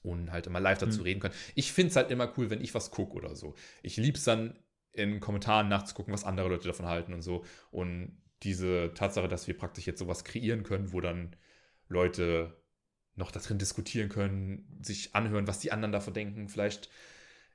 und 0.02 0.30
halt 0.30 0.46
immer 0.46 0.60
live 0.60 0.78
dazu 0.78 1.00
mhm. 1.00 1.04
reden 1.04 1.20
können. 1.20 1.34
Ich 1.54 1.72
finde 1.72 1.90
es 1.90 1.96
halt 1.96 2.10
immer 2.10 2.32
cool, 2.36 2.50
wenn 2.50 2.60
ich 2.60 2.74
was 2.74 2.90
gucke 2.90 3.14
oder 3.14 3.34
so. 3.34 3.54
Ich 3.82 3.96
liebe 3.96 4.16
es 4.16 4.24
dann 4.24 4.58
in 4.92 5.20
Kommentaren 5.20 5.68
nachzugucken, 5.68 6.14
was 6.14 6.24
andere 6.24 6.48
Leute 6.48 6.68
davon 6.68 6.86
halten 6.86 7.12
und 7.12 7.22
so. 7.22 7.44
Und 7.70 8.22
diese 8.42 8.92
Tatsache, 8.94 9.28
dass 9.28 9.46
wir 9.46 9.56
praktisch 9.56 9.86
jetzt 9.86 9.98
sowas 9.98 10.24
kreieren 10.24 10.62
können, 10.62 10.92
wo 10.92 11.00
dann 11.00 11.36
Leute 11.88 12.56
noch 13.14 13.30
da 13.30 13.40
drin 13.40 13.58
diskutieren 13.58 14.08
können, 14.08 14.80
sich 14.82 15.14
anhören, 15.14 15.46
was 15.46 15.58
die 15.58 15.72
anderen 15.72 15.92
davon 15.92 16.14
denken, 16.14 16.48
vielleicht. 16.48 16.88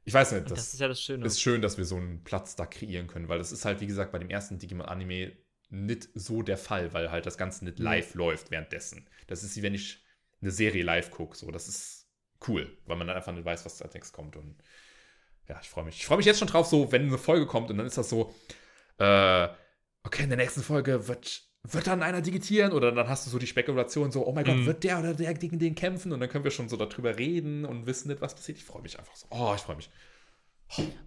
Ich 0.04 0.14
weiß 0.14 0.32
nicht, 0.32 0.46
das, 0.46 0.58
das 0.58 0.74
ist 0.74 0.80
ja 0.80 0.88
das 0.88 1.00
Schöne. 1.00 1.26
Ist 1.26 1.42
schön, 1.42 1.62
dass 1.62 1.78
wir 1.78 1.86
so 1.86 1.96
einen 1.96 2.24
Platz 2.24 2.56
da 2.56 2.66
kreieren 2.66 3.06
können, 3.06 3.30
weil 3.30 3.38
das 3.38 3.52
ist 3.52 3.66
halt, 3.66 3.82
wie 3.82 3.88
gesagt, 3.88 4.12
bei 4.12 4.18
dem 4.18 4.32
ersten 4.32 4.58
Digimon-Anime 4.58 5.34
nicht 5.72 6.10
so 6.14 6.44
der 6.44 6.58
Fall, 6.58 6.94
weil 6.94 7.12
halt 7.12 7.26
das 7.26 7.38
Ganze 7.38 7.66
nicht 7.66 7.80
live 7.80 8.14
läuft 8.14 8.52
währenddessen. 8.52 9.10
Das 9.28 9.44
ist 9.44 9.56
wie 9.56 9.64
wenn 9.64 9.74
ich 9.74 10.04
eine 10.42 10.52
Serie 10.52 10.84
live 10.84 11.12
gucke. 11.12 11.38
So, 11.38 11.50
das 11.50 11.68
ist 11.68 12.08
cool, 12.48 12.78
weil 12.86 12.98
man 12.98 13.08
dann 13.08 13.16
einfach 13.16 13.32
nicht 13.32 13.46
weiß, 13.46 13.66
was 13.66 13.82
als 13.82 13.94
nächstes 13.94 14.14
kommt. 14.14 14.36
Und 14.36 14.58
ja, 15.48 15.58
ich 15.62 15.70
freue 15.70 15.86
mich. 15.86 15.96
Ich 15.98 16.06
freue 16.06 16.18
mich 16.18 16.26
jetzt 16.26 16.40
schon 16.40 16.48
drauf, 16.50 16.68
so, 16.68 16.92
wenn 16.92 17.08
eine 17.08 17.18
Folge 17.18 17.46
kommt 17.46 17.70
und 17.70 17.78
dann 17.78 17.88
ist 17.88 17.98
das 17.98 18.10
so, 18.10 18.34
äh, 18.98 19.48
okay, 20.04 20.24
in 20.24 20.30
der 20.30 20.38
nächsten 20.38 20.62
Folge 20.62 21.08
wird, 21.08 21.44
wird 21.64 21.88
dann 21.88 22.04
einer 22.04 22.22
digitieren 22.22 22.74
oder 22.74 22.92
dann 22.92 23.08
hast 23.08 23.26
du 23.26 23.30
so 23.30 23.40
die 23.40 23.48
Spekulation 23.48 24.12
so, 24.12 24.28
oh 24.28 24.34
mein 24.34 24.44
Gott, 24.44 24.58
mhm. 24.58 24.66
wird 24.66 24.84
der 24.84 25.00
oder 25.00 25.14
der 25.14 25.34
gegen 25.36 25.58
den 25.58 25.76
kämpfen 25.76 26.12
und 26.12 26.20
dann 26.20 26.30
können 26.30 26.44
wir 26.44 26.52
schon 26.52 26.68
so 26.68 26.76
darüber 26.76 27.18
reden 27.18 27.64
und 27.66 27.86
wissen 27.86 28.10
nicht, 28.10 28.22
was 28.22 28.36
passiert. 28.36 28.58
Ich 28.58 28.66
freue 28.66 28.82
mich 28.82 29.00
einfach 29.00 29.16
so. 29.16 29.28
Oh, 29.30 29.54
ich 29.56 29.62
freue 29.62 29.78
mich. 29.78 29.90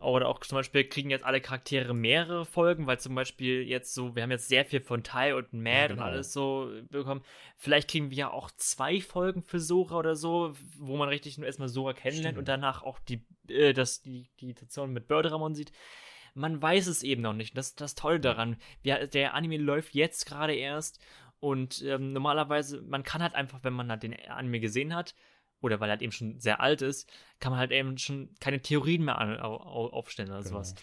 Oder 0.01 0.29
auch 0.29 0.41
zum 0.41 0.57
Beispiel 0.57 0.85
kriegen 0.85 1.11
jetzt 1.11 1.25
alle 1.25 1.41
Charaktere 1.41 1.95
mehrere 1.95 2.45
Folgen, 2.45 2.87
weil 2.87 2.99
zum 2.99 3.15
Beispiel 3.15 3.63
jetzt 3.63 3.95
so, 3.95 4.15
wir 4.15 4.23
haben 4.23 4.31
jetzt 4.31 4.49
sehr 4.49 4.65
viel 4.65 4.81
von 4.81 5.03
Tai 5.03 5.35
und 5.35 5.53
Matt 5.53 5.75
ja, 5.75 5.87
genau. 5.89 6.03
und 6.03 6.09
alles 6.09 6.33
so 6.33 6.71
bekommen. 6.91 7.23
Vielleicht 7.57 7.91
kriegen 7.91 8.11
wir 8.11 8.17
ja 8.17 8.31
auch 8.31 8.51
zwei 8.57 9.01
Folgen 9.01 9.43
für 9.43 9.61
Sora 9.61 9.99
oder 9.99 10.17
so, 10.17 10.55
wo 10.79 10.97
man 10.97 11.09
richtig 11.09 11.39
nur 11.39 11.47
erstmal 11.47 11.69
Sora 11.69 11.93
kennenlernt 11.93 12.35
Stimmt. 12.35 12.39
und 12.39 12.49
danach 12.49 12.83
auch 12.83 12.99
die, 13.01 13.25
äh, 13.49 13.73
das, 13.73 14.03
die, 14.03 14.29
die 14.41 14.49
Situation 14.49 14.93
mit 14.93 15.09
Birdramon 15.09 15.55
sieht. 15.55 15.73
Man 16.35 16.61
weiß 16.61 16.89
es 16.89 17.03
eben 17.03 17.23
noch 17.23 17.33
nicht. 17.33 17.57
Das 17.57 17.69
ist 17.69 17.81
das 17.81 17.95
Tolle 17.95 18.21
daran. 18.21 18.57
Wir, 18.83 19.07
der 19.07 19.35
Anime 19.35 19.57
läuft 19.57 19.95
jetzt 19.95 20.27
gerade 20.27 20.55
erst 20.55 21.01
und 21.41 21.83
ähm, 21.83 22.13
normalerweise, 22.13 22.83
man 22.83 23.03
kann 23.03 23.23
halt 23.23 23.35
einfach, 23.35 23.61
wenn 23.63 23.75
man 23.75 23.91
halt 23.91 24.03
den 24.03 24.15
Anime 24.29 24.61
gesehen 24.61 24.95
hat, 24.95 25.15
oder 25.65 25.81
weil 25.81 25.89
er 25.89 25.93
halt 25.93 26.03
eben 26.03 26.13
schon 26.13 26.39
sehr 26.39 26.61
alt 26.61 26.83
ist, 26.83 27.11
kann 27.41 27.51
man 27.51 27.59
halt 27.59 27.73
eben 27.73 27.99
schon 27.99 28.29
keine 28.41 28.61
Theorien 28.61 29.05
mehr 29.05 29.45
aufstellen 29.45 30.31
oder 30.31 30.43
genau. 30.43 30.51
sowas. 30.51 30.75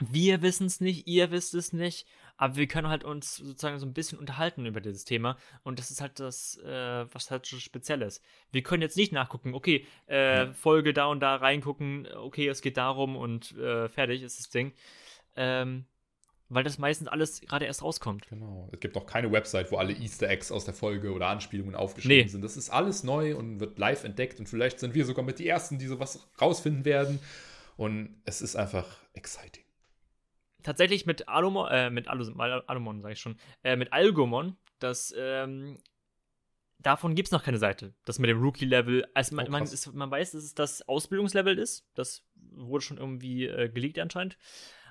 Wir 0.00 0.42
wissen 0.42 0.66
es 0.66 0.80
nicht, 0.80 1.06
ihr 1.06 1.30
wisst 1.30 1.54
es 1.54 1.72
nicht, 1.72 2.06
aber 2.36 2.56
wir 2.56 2.66
können 2.66 2.88
halt 2.88 3.04
uns 3.04 3.36
sozusagen 3.36 3.78
so 3.78 3.86
ein 3.86 3.92
bisschen 3.92 4.18
unterhalten 4.18 4.66
über 4.66 4.80
dieses 4.80 5.04
Thema 5.04 5.36
und 5.62 5.78
das 5.78 5.90
ist 5.90 6.00
halt 6.00 6.18
das, 6.18 6.56
äh, 6.58 7.06
was 7.12 7.30
halt 7.30 7.46
so 7.46 7.58
speziell 7.58 8.02
ist. 8.02 8.22
Wir 8.50 8.62
können 8.62 8.82
jetzt 8.82 8.96
nicht 8.96 9.12
nachgucken, 9.12 9.54
okay, 9.54 9.86
äh, 10.08 10.46
ja. 10.46 10.52
Folge 10.52 10.92
da 10.92 11.06
und 11.06 11.20
da 11.20 11.36
reingucken, 11.36 12.08
okay, 12.14 12.48
es 12.48 12.62
geht 12.62 12.78
darum 12.78 13.16
und 13.16 13.56
äh, 13.58 13.88
fertig 13.88 14.22
ist 14.22 14.38
das 14.38 14.48
Ding. 14.48 14.72
Ähm, 15.36 15.86
weil 16.54 16.64
das 16.64 16.78
meistens 16.78 17.08
alles 17.08 17.40
gerade 17.40 17.64
erst 17.64 17.82
rauskommt. 17.82 18.28
Genau. 18.28 18.68
Es 18.72 18.80
gibt 18.80 18.96
auch 18.96 19.06
keine 19.06 19.32
Website, 19.32 19.72
wo 19.72 19.76
alle 19.76 19.92
Easter 19.92 20.28
Eggs 20.28 20.52
aus 20.52 20.64
der 20.64 20.74
Folge 20.74 21.12
oder 21.12 21.28
Anspielungen 21.28 21.74
aufgeschrieben 21.74 22.24
nee. 22.26 22.28
sind. 22.28 22.42
Das 22.42 22.56
ist 22.56 22.70
alles 22.70 23.04
neu 23.04 23.36
und 23.36 23.60
wird 23.60 23.78
live 23.78 24.04
entdeckt 24.04 24.38
und 24.38 24.48
vielleicht 24.48 24.80
sind 24.80 24.94
wir 24.94 25.04
sogar 25.04 25.24
mit 25.24 25.38
die 25.38 25.48
Ersten, 25.48 25.78
die 25.78 25.86
sowas 25.86 26.28
rausfinden 26.40 26.84
werden. 26.84 27.20
Und 27.76 28.20
es 28.24 28.42
ist 28.42 28.54
einfach 28.54 28.98
exciting. 29.14 29.64
Tatsächlich 30.62 31.06
mit 31.06 31.28
Alumon, 31.28 31.68
äh, 31.70 31.90
mit 31.90 32.06
Alumon, 32.08 33.00
sage 33.00 33.14
ich 33.14 33.20
schon, 33.20 33.36
äh, 33.64 33.74
mit 33.76 33.92
Algomon, 33.92 34.56
das, 34.78 35.12
ähm, 35.16 35.78
davon 36.78 37.14
gibt 37.14 37.28
es 37.28 37.32
noch 37.32 37.42
keine 37.42 37.58
Seite. 37.58 37.94
Das 38.04 38.18
mit 38.18 38.30
dem 38.30 38.40
Rookie-Level. 38.40 39.06
Also 39.14 39.34
man, 39.34 39.48
oh, 39.48 39.50
man, 39.50 39.64
ist, 39.64 39.92
man, 39.92 40.10
weiß, 40.10 40.32
dass 40.32 40.44
es 40.44 40.54
das 40.54 40.86
Ausbildungslevel 40.88 41.58
ist. 41.58 41.88
Das 41.94 42.24
wurde 42.34 42.84
schon 42.84 42.98
irgendwie 42.98 43.46
äh, 43.46 43.68
geleakt 43.68 43.98
anscheinend 43.98 44.36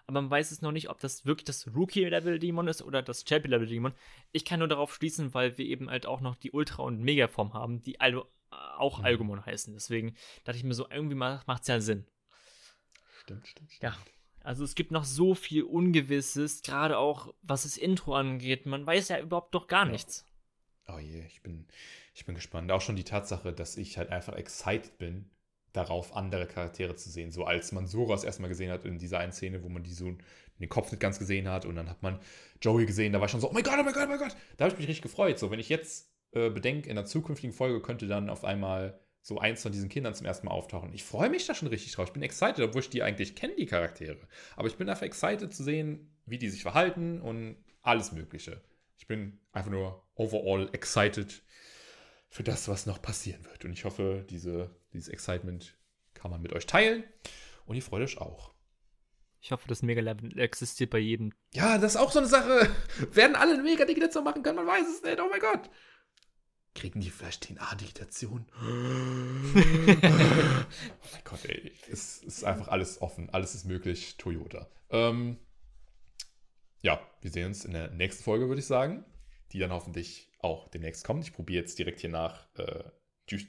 aber 0.07 0.21
man 0.21 0.29
weiß 0.29 0.51
es 0.51 0.61
noch 0.61 0.71
nicht, 0.71 0.89
ob 0.89 0.99
das 0.99 1.25
wirklich 1.25 1.45
das 1.45 1.67
Rookie-Level-Demon 1.73 2.67
ist 2.67 2.81
oder 2.81 3.01
das 3.01 3.25
Champion-Level-Demon. 3.27 3.93
Ich 4.31 4.45
kann 4.45 4.59
nur 4.59 4.67
darauf 4.67 4.93
schließen, 4.93 5.33
weil 5.33 5.57
wir 5.57 5.65
eben 5.65 5.89
halt 5.89 6.05
auch 6.05 6.21
noch 6.21 6.35
die 6.35 6.51
Ultra- 6.51 6.83
und 6.83 6.99
Mega-Form 6.99 7.53
haben, 7.53 7.83
die 7.83 7.99
Al 7.99 8.23
auch 8.49 8.99
mhm. 8.99 9.05
Algomon 9.05 9.45
heißen. 9.45 9.73
Deswegen 9.73 10.15
dachte 10.43 10.57
ich 10.57 10.63
mir 10.63 10.73
so, 10.73 10.89
irgendwie 10.89 11.15
macht 11.15 11.61
es 11.61 11.67
ja 11.67 11.79
Sinn. 11.79 12.05
Stimmt, 13.21 13.47
stimmt, 13.47 13.71
stimmt. 13.71 13.83
Ja. 13.83 13.97
Also 14.43 14.63
es 14.63 14.75
gibt 14.75 14.91
noch 14.91 15.05
so 15.05 15.35
viel 15.35 15.63
Ungewisses, 15.63 16.63
gerade 16.63 16.97
auch 16.97 17.33
was 17.41 17.63
das 17.63 17.77
Intro 17.77 18.15
angeht. 18.15 18.65
Man 18.65 18.85
weiß 18.85 19.09
ja 19.09 19.19
überhaupt 19.19 19.53
doch 19.53 19.67
gar 19.67 19.85
ja. 19.85 19.91
nichts. 19.91 20.25
Oh 20.87 20.97
je, 20.97 21.23
ich 21.25 21.41
bin, 21.41 21.67
ich 22.13 22.25
bin 22.25 22.35
gespannt. 22.35 22.71
Auch 22.71 22.81
schon 22.81 22.95
die 22.95 23.03
Tatsache, 23.03 23.53
dass 23.53 23.77
ich 23.77 23.97
halt 23.97 24.09
einfach 24.09 24.33
excited 24.33 24.97
bin, 24.97 25.29
darauf, 25.73 26.15
andere 26.15 26.47
Charaktere 26.47 26.95
zu 26.95 27.09
sehen. 27.09 27.31
So 27.31 27.45
als 27.45 27.71
man 27.71 27.87
Soros 27.87 28.23
erstmal 28.23 28.49
gesehen 28.49 28.71
hat 28.71 28.85
in 28.85 28.97
dieser 28.97 29.19
einen 29.19 29.31
Szene, 29.31 29.63
wo 29.63 29.69
man 29.69 29.83
die 29.83 29.93
so 29.93 30.05
den 30.59 30.69
Kopf 30.69 30.91
nicht 30.91 30.99
ganz 30.99 31.19
gesehen 31.19 31.49
hat 31.49 31.65
und 31.65 31.75
dann 31.75 31.89
hat 31.89 32.03
man 32.03 32.19
Joey 32.61 32.85
gesehen, 32.85 33.13
da 33.13 33.21
war 33.21 33.27
schon 33.27 33.41
so, 33.41 33.49
oh 33.49 33.53
mein 33.53 33.63
Gott, 33.63 33.77
oh 33.79 33.83
mein 33.83 33.93
Gott, 33.93 34.03
oh 34.05 34.09
mein 34.09 34.19
Gott. 34.19 34.35
Da 34.57 34.65
habe 34.65 34.73
ich 34.73 34.79
mich 34.79 34.87
richtig 34.87 35.01
gefreut. 35.01 35.39
So, 35.39 35.51
wenn 35.51 35.59
ich 35.59 35.69
jetzt 35.69 36.11
äh, 36.33 36.49
bedenke, 36.49 36.89
in 36.89 36.95
der 36.95 37.05
zukünftigen 37.05 37.53
Folge 37.53 37.81
könnte 37.81 38.07
dann 38.07 38.29
auf 38.29 38.43
einmal 38.43 38.99
so 39.21 39.37
eins 39.39 39.61
von 39.61 39.71
diesen 39.71 39.89
Kindern 39.89 40.15
zum 40.15 40.25
ersten 40.25 40.47
Mal 40.47 40.53
auftauchen. 40.53 40.93
Ich 40.93 41.03
freue 41.03 41.29
mich 41.29 41.45
da 41.45 41.53
schon 41.53 41.67
richtig 41.67 41.93
drauf. 41.93 42.07
Ich 42.07 42.13
bin 42.13 42.23
excited, 42.23 42.59
obwohl 42.59 42.81
ich 42.81 42.89
die 42.89 43.03
eigentlich 43.03 43.35
kenne, 43.35 43.53
die 43.55 43.67
Charaktere. 43.67 44.17
Aber 44.55 44.67
ich 44.67 44.77
bin 44.77 44.89
einfach 44.89 45.05
excited 45.05 45.53
zu 45.53 45.63
sehen, 45.63 46.11
wie 46.25 46.37
die 46.37 46.49
sich 46.49 46.63
verhalten 46.63 47.21
und 47.21 47.57
alles 47.81 48.11
Mögliche. 48.11 48.61
Ich 48.97 49.07
bin 49.07 49.39
einfach 49.51 49.71
nur 49.71 50.03
overall 50.15 50.69
excited 50.73 51.43
für 52.31 52.43
das, 52.43 52.69
was 52.69 52.85
noch 52.85 53.01
passieren 53.01 53.43
wird. 53.45 53.65
Und 53.65 53.73
ich 53.73 53.83
hoffe, 53.85 54.25
diese, 54.29 54.73
dieses 54.93 55.09
Excitement 55.09 55.77
kann 56.13 56.31
man 56.31 56.41
mit 56.41 56.53
euch 56.53 56.65
teilen 56.65 57.03
und 57.65 57.75
ihr 57.75 57.83
freut 57.83 58.01
euch 58.01 58.17
auch. 58.17 58.53
Ich 59.41 59.51
hoffe, 59.51 59.67
das 59.67 59.83
Mega-Level 59.83 60.39
existiert 60.39 60.91
bei 60.91 60.99
jedem. 60.99 61.33
Ja, 61.53 61.77
das 61.77 61.95
ist 61.95 61.99
auch 61.99 62.11
so 62.11 62.19
eine 62.19 62.27
Sache. 62.27 62.73
Werden 63.11 63.35
alle 63.35 63.53
eine 63.53 63.63
Mega-Digitation 63.63 64.23
machen 64.23 64.43
können? 64.43 64.55
Man 64.55 64.67
weiß 64.67 64.87
es 64.87 65.03
nicht. 65.03 65.19
Oh 65.19 65.27
mein 65.29 65.41
Gott. 65.41 65.69
Kriegen 66.73 67.01
die 67.01 67.09
vielleicht 67.09 67.47
DNA-Digitation? 67.47 68.45
oh 68.61 68.65
mein 71.11 71.23
Gott, 71.25 71.43
ey. 71.45 71.73
Es 71.91 72.19
ist 72.19 72.45
einfach 72.45 72.69
alles 72.69 73.01
offen. 73.01 73.29
Alles 73.31 73.55
ist 73.55 73.65
möglich. 73.65 74.15
Toyota. 74.17 74.69
Ähm, 74.89 75.37
ja, 76.81 77.01
wir 77.19 77.31
sehen 77.31 77.47
uns 77.47 77.65
in 77.65 77.73
der 77.73 77.89
nächsten 77.89 78.23
Folge, 78.23 78.47
würde 78.47 78.61
ich 78.61 78.67
sagen. 78.67 79.03
Die 79.51 79.59
dann 79.59 79.71
hoffentlich 79.71 80.30
auch 80.43 80.67
demnächst 80.69 81.05
kommt. 81.05 81.23
Ich 81.23 81.33
probiere 81.33 81.61
jetzt 81.61 81.77
direkt 81.79 81.99
hier 81.99 82.09
nach 82.09 82.47
äh, 82.57 82.83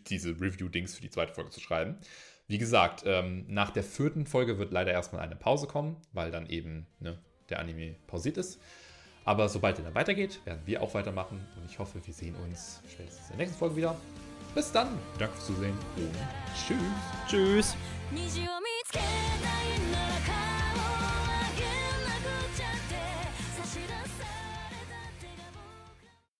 diese 0.09 0.31
Review-Dings 0.40 0.94
für 0.94 1.02
die 1.02 1.10
zweite 1.10 1.35
Folge 1.35 1.51
zu 1.51 1.60
schreiben. 1.60 1.98
Wie 2.47 2.59
gesagt, 2.59 3.02
ähm, 3.06 3.44
nach 3.48 3.70
der 3.70 3.82
vierten 3.82 4.27
Folge 4.27 4.59
wird 4.59 4.73
leider 4.73 4.93
erstmal 4.93 5.23
eine 5.23 5.36
Pause 5.36 5.66
kommen, 5.66 5.97
weil 6.12 6.31
dann 6.31 6.47
eben 6.47 6.86
ne, 6.98 7.19
der 7.48 7.59
Anime 7.60 7.97
pausiert 8.06 8.36
ist. 8.36 8.60
Aber 9.24 9.48
sobald 9.48 9.78
er 9.78 9.85
dann 9.85 9.94
weitergeht, 9.94 10.40
werden 10.44 10.62
wir 10.64 10.82
auch 10.82 10.94
weitermachen. 10.94 11.40
Und 11.56 11.64
ich 11.70 11.78
hoffe, 11.78 12.05
wir 12.05 12.14
sehen 12.14 12.35
uns 12.36 12.82
spätestens 12.90 13.31
in 13.31 13.36
der 13.36 13.47
nächsten 13.47 13.59
Folge 13.59 13.77
wieder. 13.77 13.97
Bis 14.55 14.70
dann. 14.73 14.98
Danke 15.19 15.35
fürs 15.36 15.47
Zusehen 15.47 15.78
und 15.97 16.12
tschüss. 16.66 16.77
Tschüss. 17.28 17.77